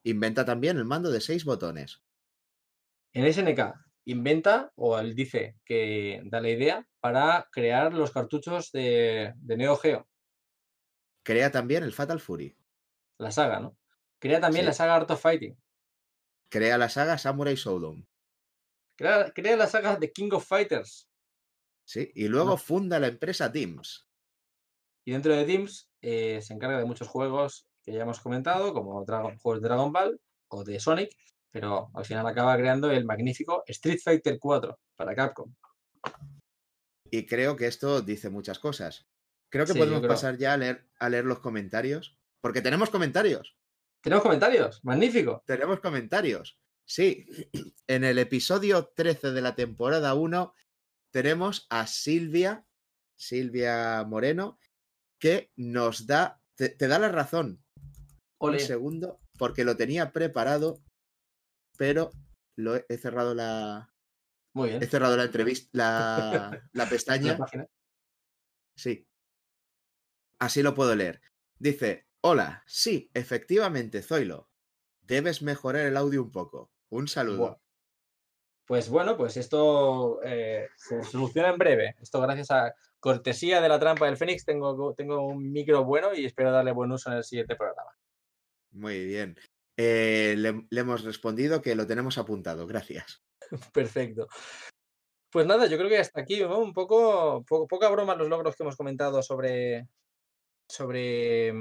Inventa 0.04 0.46
también 0.46 0.78
el 0.78 0.86
mando 0.86 1.10
de 1.10 1.20
seis 1.20 1.44
botones. 1.44 2.02
En 3.14 3.32
SNK 3.34 3.74
inventa, 4.06 4.72
o 4.76 4.98
él 5.00 5.16
dice 5.16 5.56
que 5.66 6.22
da 6.26 6.42
la 6.42 6.50
idea, 6.50 6.88
para 7.00 7.48
crear 7.52 7.94
los 7.94 8.12
cartuchos 8.12 8.72
de, 8.72 9.34
Neo 9.46 9.76
Geo. 9.78 10.08
Crea 11.24 11.52
también 11.52 11.84
el 11.84 11.94
Fatal 11.94 12.20
Fury. 12.20 12.56
La 13.18 13.32
saga, 13.32 13.60
¿no? 13.60 13.78
Crea 14.20 14.40
también 14.40 14.66
la 14.66 14.74
saga 14.74 14.96
Art 14.96 15.12
of 15.12 15.22
Fighting. 15.22 15.58
Crea 16.50 16.78
la 16.78 16.90
saga 16.90 17.18
Samurai 17.18 17.56
Showdown. 17.56 18.08
Crea, 18.98 19.56
la 19.56 19.68
saga 19.68 19.98
The 20.00 20.12
King 20.12 20.32
of 20.34 20.46
Fighters. 20.46 21.08
Sí, 21.86 22.12
y 22.16 22.28
luego 22.28 22.58
funda 22.58 23.00
la 23.00 23.08
empresa 23.08 23.52
Teams. 23.52 24.08
Y 25.06 25.12
dentro 25.12 25.36
de 25.36 25.46
Teams 25.46 25.90
eh, 26.02 26.42
se 26.42 26.54
encarga 26.54 26.78
de 26.78 26.86
muchos 26.86 27.08
juegos 27.08 27.68
que 27.82 27.94
ya 27.94 28.02
hemos 28.02 28.20
comentado, 28.20 28.74
como 28.74 29.04
Dragon, 29.06 29.38
juegos 29.38 29.62
de 29.62 29.68
Dragon 29.68 29.92
Ball 29.92 30.20
o 30.50 30.64
de 30.64 30.80
Sonic, 30.80 31.16
pero 31.52 31.90
al 31.94 32.06
final 32.06 32.28
acaba 32.28 32.58
creando 32.58 32.92
el 32.92 33.06
magnífico 33.06 33.64
Street 33.68 34.00
Fighter 34.04 34.38
4 34.38 34.78
para 34.96 35.16
Capcom. 35.16 35.54
Y 37.12 37.26
creo 37.26 37.56
que 37.56 37.68
esto 37.68 38.02
dice 38.02 38.30
muchas 38.30 38.60
cosas. 38.60 39.08
Creo 39.50 39.66
que 39.66 39.74
podemos 39.74 40.06
pasar 40.06 40.38
ya 40.38 40.54
a 40.54 40.58
leer, 40.58 40.88
a 41.00 41.10
leer 41.10 41.26
los 41.26 41.40
comentarios, 41.40 42.20
porque 42.42 42.62
tenemos 42.62 42.90
comentarios. 42.90 43.58
Tenemos 44.02 44.24
comentarios, 44.24 44.84
magnífico. 44.84 45.44
Tenemos 45.46 45.80
comentarios. 45.80 46.58
Sí, 46.86 47.26
en 47.88 48.04
el 48.04 48.18
episodio 48.18 48.92
13 48.96 49.32
de 49.32 49.42
la 49.42 49.56
temporada 49.56 50.14
1 50.14 50.54
tenemos 51.12 51.68
a 51.70 51.88
Silvia, 51.88 52.66
Silvia 53.18 54.04
Moreno, 54.08 54.60
que 55.20 55.52
nos 55.56 56.08
da, 56.08 56.42
te, 56.56 56.76
da 56.76 57.00
la 57.00 57.10
razón. 57.10 57.64
Un 58.40 58.60
segundo, 58.60 59.20
porque 59.38 59.66
lo 59.66 59.76
tenía 59.76 60.12
preparado, 60.12 60.82
pero 61.78 62.12
lo 62.56 62.76
he, 62.76 62.98
cerrado 62.98 63.36
la. 63.36 63.94
Muy 64.54 64.70
bien. 64.70 64.82
He 64.82 64.88
cerrado 64.88 65.18
la 65.18 65.26
entrevista, 65.26 66.62
la, 66.72 66.86
pestaña. 66.90 67.38
sí. 68.76 69.06
Así 70.40 70.64
lo 70.64 70.74
puedo 70.74 70.96
leer. 70.96 71.22
Dice: 71.58 72.08
Hola, 72.22 72.64
sí, 72.68 73.10
efectivamente, 73.14 74.02
Zoilo. 74.02 74.50
Debes 75.02 75.42
mejorar 75.42 75.86
el 75.86 75.98
audio 75.98 76.22
un 76.22 76.32
poco. 76.32 76.72
Un 76.90 77.08
saludo. 77.08 77.62
Pues 78.66 78.90
bueno, 78.90 79.18
pues 79.18 79.38
esto 79.38 80.22
eh, 80.24 80.68
se 80.76 81.04
soluciona 81.04 81.50
en 81.50 81.58
breve. 81.58 81.96
Esto 82.02 82.22
gracias 82.22 82.52
a 82.52 82.76
cortesía 83.00 83.62
de 83.62 83.70
la 83.70 83.80
trampa 83.80 84.06
del 84.06 84.18
Fénix 84.18 84.46
tengo, 84.46 84.94
tengo 84.94 85.26
un 85.26 85.52
micro 85.52 85.84
bueno 85.86 86.14
y 86.14 86.26
espero 86.26 86.52
darle 86.52 86.72
buen 86.72 86.92
uso 86.92 87.10
en 87.10 87.18
el 87.18 87.24
siguiente 87.24 87.56
programa. 87.56 87.92
Muy 88.72 89.06
bien. 89.06 89.36
Eh, 89.78 90.36
le, 90.38 90.68
hemos 90.80 91.04
respondido 91.04 91.62
que 91.62 91.74
lo 91.74 91.88
tenemos 91.88 92.18
apuntado. 92.18 92.68
Gracias. 92.68 93.24
Perfecto. 93.74 94.28
Pues 95.32 95.46
nada, 95.46 95.68
yo 95.68 95.78
creo 95.78 95.90
que 95.90 96.00
hasta 96.00 96.22
aquí, 96.22 96.44
Un 96.44 96.74
poco, 96.74 97.44
poca 97.46 97.90
broma 97.90 98.16
los 98.16 98.28
logros 98.28 98.56
que 98.56 98.64
hemos 98.64 98.76
comentado 98.76 99.22
sobre, 99.22 99.88
sobre, 100.68 101.54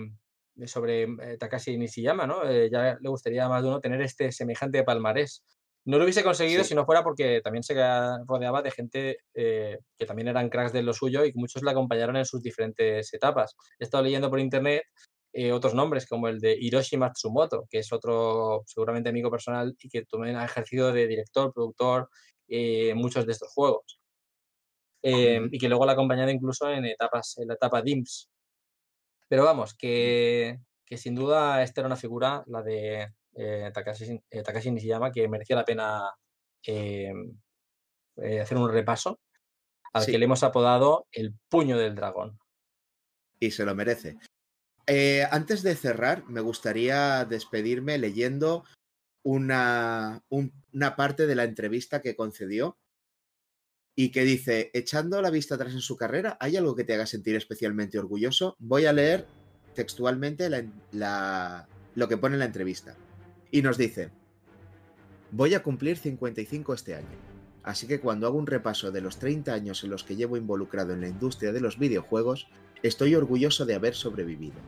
sobre 0.67 1.03
eh, 1.03 1.37
Takashi 1.39 1.77
Nishiyama, 1.77 2.27
¿no? 2.27 2.43
ya 2.71 2.99
le 3.01 3.09
gustaría 3.09 3.49
más 3.49 3.63
de 3.63 3.69
uno 3.69 3.81
tener 3.81 4.01
este 4.03 4.33
semejante 4.33 4.83
palmarés. 4.85 5.43
No 5.89 5.97
lo 5.97 6.05
hubiese 6.05 6.23
conseguido 6.23 6.65
si 6.65 6.75
no 6.75 6.85
fuera 6.85 7.03
porque 7.03 7.41
también 7.43 7.63
se 7.63 7.75
rodeaba 8.27 8.61
de 8.61 8.71
gente 8.71 9.21
eh, 9.33 9.79
que 9.97 10.05
también 10.05 10.29
eran 10.29 10.51
cracks 10.51 10.75
de 10.75 10.83
lo 10.83 10.93
suyo 10.93 11.25
y 11.25 11.33
que 11.33 11.39
muchos 11.39 11.63
le 11.63 11.71
acompañaron 11.71 12.17
en 12.17 12.27
sus 12.27 12.43
diferentes 12.43 13.15
etapas. 13.15 13.57
He 13.79 13.85
estado 13.85 14.05
leyendo 14.05 14.29
por 14.29 14.39
internet 14.39 14.83
eh, 15.33 15.51
otros 15.51 15.73
nombres 15.73 16.07
como 16.07 16.29
el 16.29 16.41
de 16.41 16.59
Hiroshi 16.61 16.99
Matsumoto, 16.99 17.67
que 17.71 17.79
es 17.79 17.91
otro 17.91 18.65
seguramente 18.67 19.09
amigo 19.09 19.31
personal 19.31 19.75
y 19.81 19.89
que 19.89 20.05
también 20.05 20.37
ha 20.37 20.45
ejercido 20.45 20.93
de 20.93 21.07
director, 21.07 21.55
productor 21.55 22.11
en 22.49 22.91
eh, 22.91 22.95
muchos 22.95 23.25
de 23.25 23.33
estos 23.33 23.49
juegos. 23.51 23.99
y 25.03 25.59
que 25.59 25.69
luego 25.71 25.87
le 25.87 25.93
ha 25.93 25.95
acompañado 25.95 26.31
incluso 26.31 26.69
en 26.71 26.85
etapas, 26.85 27.39
en 27.39 27.49
la 27.49 27.55
etapa 27.55 27.81
DIMS. 27.81 28.29
Pero 29.29 29.45
vamos, 29.45 29.75
que, 29.75 30.59
que 30.85 30.97
sin 30.97 31.15
duda 31.15 31.63
esta 31.63 31.83
era 31.83 31.89
una 31.89 31.97
figura, 31.97 32.43
la 32.47 32.63
de 32.63 33.13
eh, 33.35 33.71
Takashi, 33.73 34.21
eh, 34.31 34.43
Takashi, 34.43 34.71
Nishiyama, 34.71 35.13
que 35.13 35.29
merecía 35.29 35.57
la 35.57 35.65
pena 35.65 36.11
eh, 36.67 37.13
eh, 38.17 38.41
hacer 38.41 38.59
un 38.59 38.71
repaso, 38.71 39.21
al 39.93 40.07
que 40.07 40.19
le 40.19 40.25
hemos 40.25 40.43
apodado 40.43 41.07
el 41.13 41.35
puño 41.49 41.79
del 41.79 41.95
dragón. 41.95 42.39
Y 43.39 43.51
se 43.53 43.65
lo 43.65 43.75
merece. 43.75 44.19
antes 45.31 45.63
de 45.63 45.77
cerrar, 45.77 46.25
me 46.29 46.41
gustaría 46.41 47.25
despedirme 47.25 47.99
leyendo 47.99 48.65
una, 49.23 50.25
una 50.31 50.97
parte 50.97 51.27
de 51.27 51.35
la 51.35 51.45
entrevista 51.45 52.03
que 52.03 52.17
concedió 52.17 52.79
y 54.01 54.11
que 54.11 54.23
dice, 54.23 54.71
echando 54.75 55.21
la 55.21 55.29
vista 55.29 55.57
atrás 55.57 55.73
en 55.73 55.81
su 55.81 55.97
carrera, 55.97 56.37
¿hay 56.39 56.57
algo 56.57 56.77
que 56.77 56.85
te 56.85 56.95
haga 56.95 57.05
sentir 57.05 57.35
especialmente 57.35 57.99
orgulloso? 57.99 58.55
Voy 58.61 58.87
a 58.87 58.93
leer 58.93 59.27
textualmente 59.75 60.49
lo 60.93 62.09
que 62.09 62.17
pone 62.17 62.37
en 62.37 62.39
la 62.39 62.45
entrevista. 62.45 62.95
Y 63.51 63.61
nos 63.61 63.77
dice, 63.77 64.11
voy 65.33 65.55
a 65.55 65.65
cumplir 65.65 65.99
55 65.99 66.75
este 66.75 66.95
año, 66.95 67.09
así 67.65 67.89
que 67.89 67.99
cuando 67.99 68.29
hago 68.29 68.39
un 68.39 68.47
repaso 68.47 68.93
de 68.93 69.01
los 69.01 69.19
30 69.19 69.53
años 69.53 69.83
en 69.83 69.91
los 69.91 70.05
que 70.05 70.15
llevo 70.15 70.37
involucrado 70.37 70.93
en 70.93 71.01
la 71.01 71.09
industria 71.09 71.51
de 71.51 71.61
los 71.61 71.77
videojuegos, 71.77 72.47
estoy 72.85 73.17
orgulloso 73.17 73.67
de 73.67 73.75
haber 73.75 73.97
sobrevivido. 73.97 74.61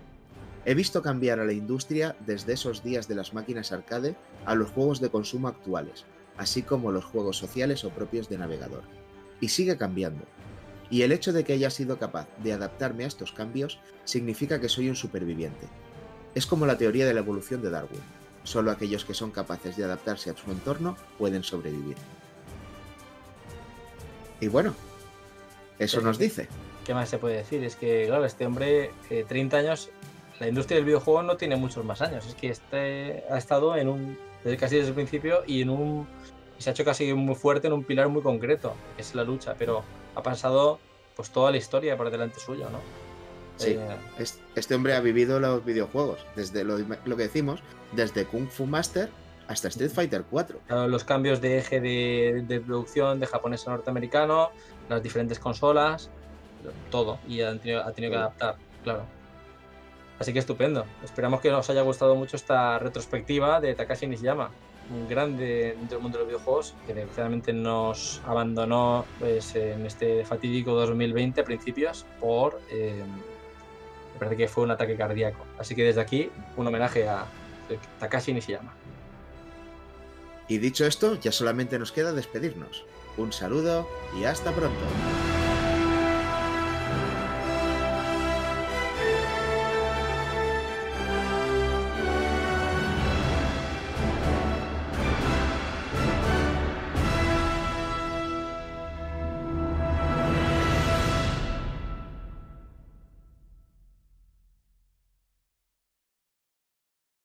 He 0.65 0.75
visto 0.75 1.03
cambiar 1.03 1.39
a 1.39 1.45
la 1.45 1.53
industria 1.53 2.17
desde 2.27 2.55
esos 2.55 2.83
días 2.83 3.07
de 3.07 3.15
las 3.15 3.33
máquinas 3.33 3.71
arcade 3.71 4.17
a 4.45 4.57
los 4.57 4.71
juegos 4.71 5.01
de 5.01 5.11
consumo 5.11 5.47
actuales, 5.47 6.05
así 6.37 6.63
como 6.63 6.91
los 6.91 7.05
juegos 7.05 7.37
sociales 7.37 7.85
o 7.85 7.91
propios 7.91 8.29
de 8.29 8.37
navegador. 8.37 9.00
Y 9.41 9.49
sigue 9.49 9.77
cambiando. 9.77 10.25
Y 10.91 11.03
el 11.03 11.13
hecho 11.13 11.33
de 11.33 11.45
que 11.45 11.53
haya 11.53 11.71
sido 11.71 11.99
capaz 11.99 12.27
de 12.43 12.53
adaptarme 12.53 13.05
a 13.05 13.07
estos 13.07 13.33
cambios 13.33 13.79
significa 14.05 14.61
que 14.61 14.69
soy 14.69 14.89
un 14.89 14.97
superviviente. 14.97 15.69
Es 16.35 16.47
como 16.47 16.67
la 16.67 16.77
teoría 16.77 17.07
de 17.07 17.15
la 17.15 17.21
evolución 17.21 17.63
de 17.63 17.71
Darwin. 17.71 18.01
Solo 18.43 18.71
aquellos 18.71 19.05
que 19.05 19.15
son 19.15 19.31
capaces 19.31 19.77
de 19.77 19.85
adaptarse 19.85 20.31
a 20.31 20.37
su 20.37 20.51
entorno 20.51 20.97
pueden 21.19 21.45
sobrevivir. 21.45 21.97
Y 24.41 24.49
bueno, 24.49 24.75
eso 25.79 26.01
nos 26.01 26.19
dice. 26.19 26.49
¿Qué 26.85 26.95
más 26.95 27.09
se 27.09 27.19
puede 27.19 27.37
decir? 27.37 27.63
Es 27.63 27.77
que, 27.77 28.07
claro, 28.07 28.25
este 28.25 28.47
hombre, 28.47 28.91
30 29.09 29.57
eh, 29.57 29.61
años, 29.61 29.91
la 30.41 30.49
industria 30.49 30.77
del 30.77 30.87
videojuego 30.87 31.23
no 31.23 31.37
tiene 31.37 31.57
muchos 31.57 31.85
más 31.85 32.01
años. 32.01 32.27
Es 32.27 32.35
que 32.35 32.49
este 32.49 33.25
ha 33.31 33.39
estado 33.39 33.77
en 33.77 33.89
un, 33.89 34.19
desde 34.43 34.57
casi 34.57 34.77
desde 34.77 34.89
el 34.89 34.95
principio 34.95 35.43
y 35.47 35.63
en 35.63 35.71
un, 35.71 36.09
se 36.61 36.71
ha 36.71 36.73
hecho 36.73 36.85
casi 36.85 37.13
muy 37.15 37.35
fuerte 37.35 37.67
en 37.67 37.73
un 37.73 37.85
pilar 37.85 38.09
muy 38.09 38.23
concreto, 38.23 38.75
que 38.97 39.03
es 39.03 39.15
la 39.15 39.25
lucha, 39.25 39.55
pero 39.59 39.83
ha 40.15 40.23
pasado 40.23 40.79
pues 41.17 41.31
toda 41.31 41.51
la 41.51 41.57
historia 41.57 41.97
por 41.97 42.11
delante 42.11 42.41
suyo, 42.41 42.69
¿no? 42.71 42.79
Sí, 43.57 43.77
eh, 43.79 44.25
este 44.55 44.75
hombre 44.75 44.95
ha 44.95 45.01
vivido 45.01 45.39
los 45.39 45.65
videojuegos, 45.65 46.19
desde 46.35 46.65
lo, 46.65 46.77
que 46.77 47.23
decimos, 47.23 47.61
desde 47.93 48.25
Kung 48.25 48.49
Fu 48.49 48.65
Master 48.65 49.11
hasta 49.49 49.69
Street 49.69 49.91
Fighter 49.91 50.25
4. 50.31 50.61
Los 50.89 51.05
cambios 51.05 51.41
de 51.41 51.59
eje 51.59 51.81
de, 51.81 52.63
producción 52.65 53.21
de 53.21 53.27
japonés 53.27 53.67
a 53.67 53.73
norteamericano, 53.73 54.51
las 54.89 55.03
diferentes 55.03 55.39
consolas, 55.39 56.09
todo. 56.91 57.19
Y 57.29 57.41
ha 57.43 57.59
tenido, 57.59 57.85
que 57.95 58.17
adaptar, 58.17 58.57
claro. 58.85 59.05
Así 60.19 60.33
que 60.33 60.39
estupendo. 60.39 60.87
Esperamos 61.03 61.41
que 61.41 61.51
os 61.51 61.69
haya 61.69 61.83
gustado 61.83 62.15
mucho 62.15 62.37
esta 62.37 62.79
retrospectiva 62.79 63.61
de 63.61 63.75
Takashi 63.75 64.07
Nishiyama, 64.07 64.51
grande 65.09 65.75
dentro 65.79 65.97
del 65.97 66.03
mundo 66.03 66.19
de 66.19 66.25
los 66.25 66.29
videojuegos 66.29 66.75
que 66.87 66.95
desgraciadamente 66.95 67.53
nos 67.53 68.21
abandonó 68.27 69.05
pues, 69.19 69.55
en 69.55 69.87
este 69.87 70.25
fatídico 70.25 70.75
2020 70.75 71.41
a 71.41 71.45
principios 71.45 72.07
por 72.21 72.61
eh, 72.71 73.03
parece 74.21 74.37
que 74.37 74.49
fue 74.49 74.65
un 74.65 74.71
ataque 74.71 74.97
cardíaco. 74.97 75.45
Así 75.59 75.75
que 75.75 75.83
desde 75.83 76.01
aquí, 76.01 76.31
un 76.57 76.67
homenaje 76.67 77.09
a 77.09 77.27
Takashi 77.99 78.33
Nishiyama. 78.33 78.73
Y 80.47 80.59
dicho 80.59 80.85
esto, 80.85 81.19
ya 81.19 81.33
solamente 81.33 81.79
nos 81.79 81.91
queda 81.91 82.13
despedirnos. 82.13 82.85
Un 83.17 83.33
saludo 83.33 83.89
y 84.19 84.25
hasta 84.25 84.53
pronto. 84.53 85.30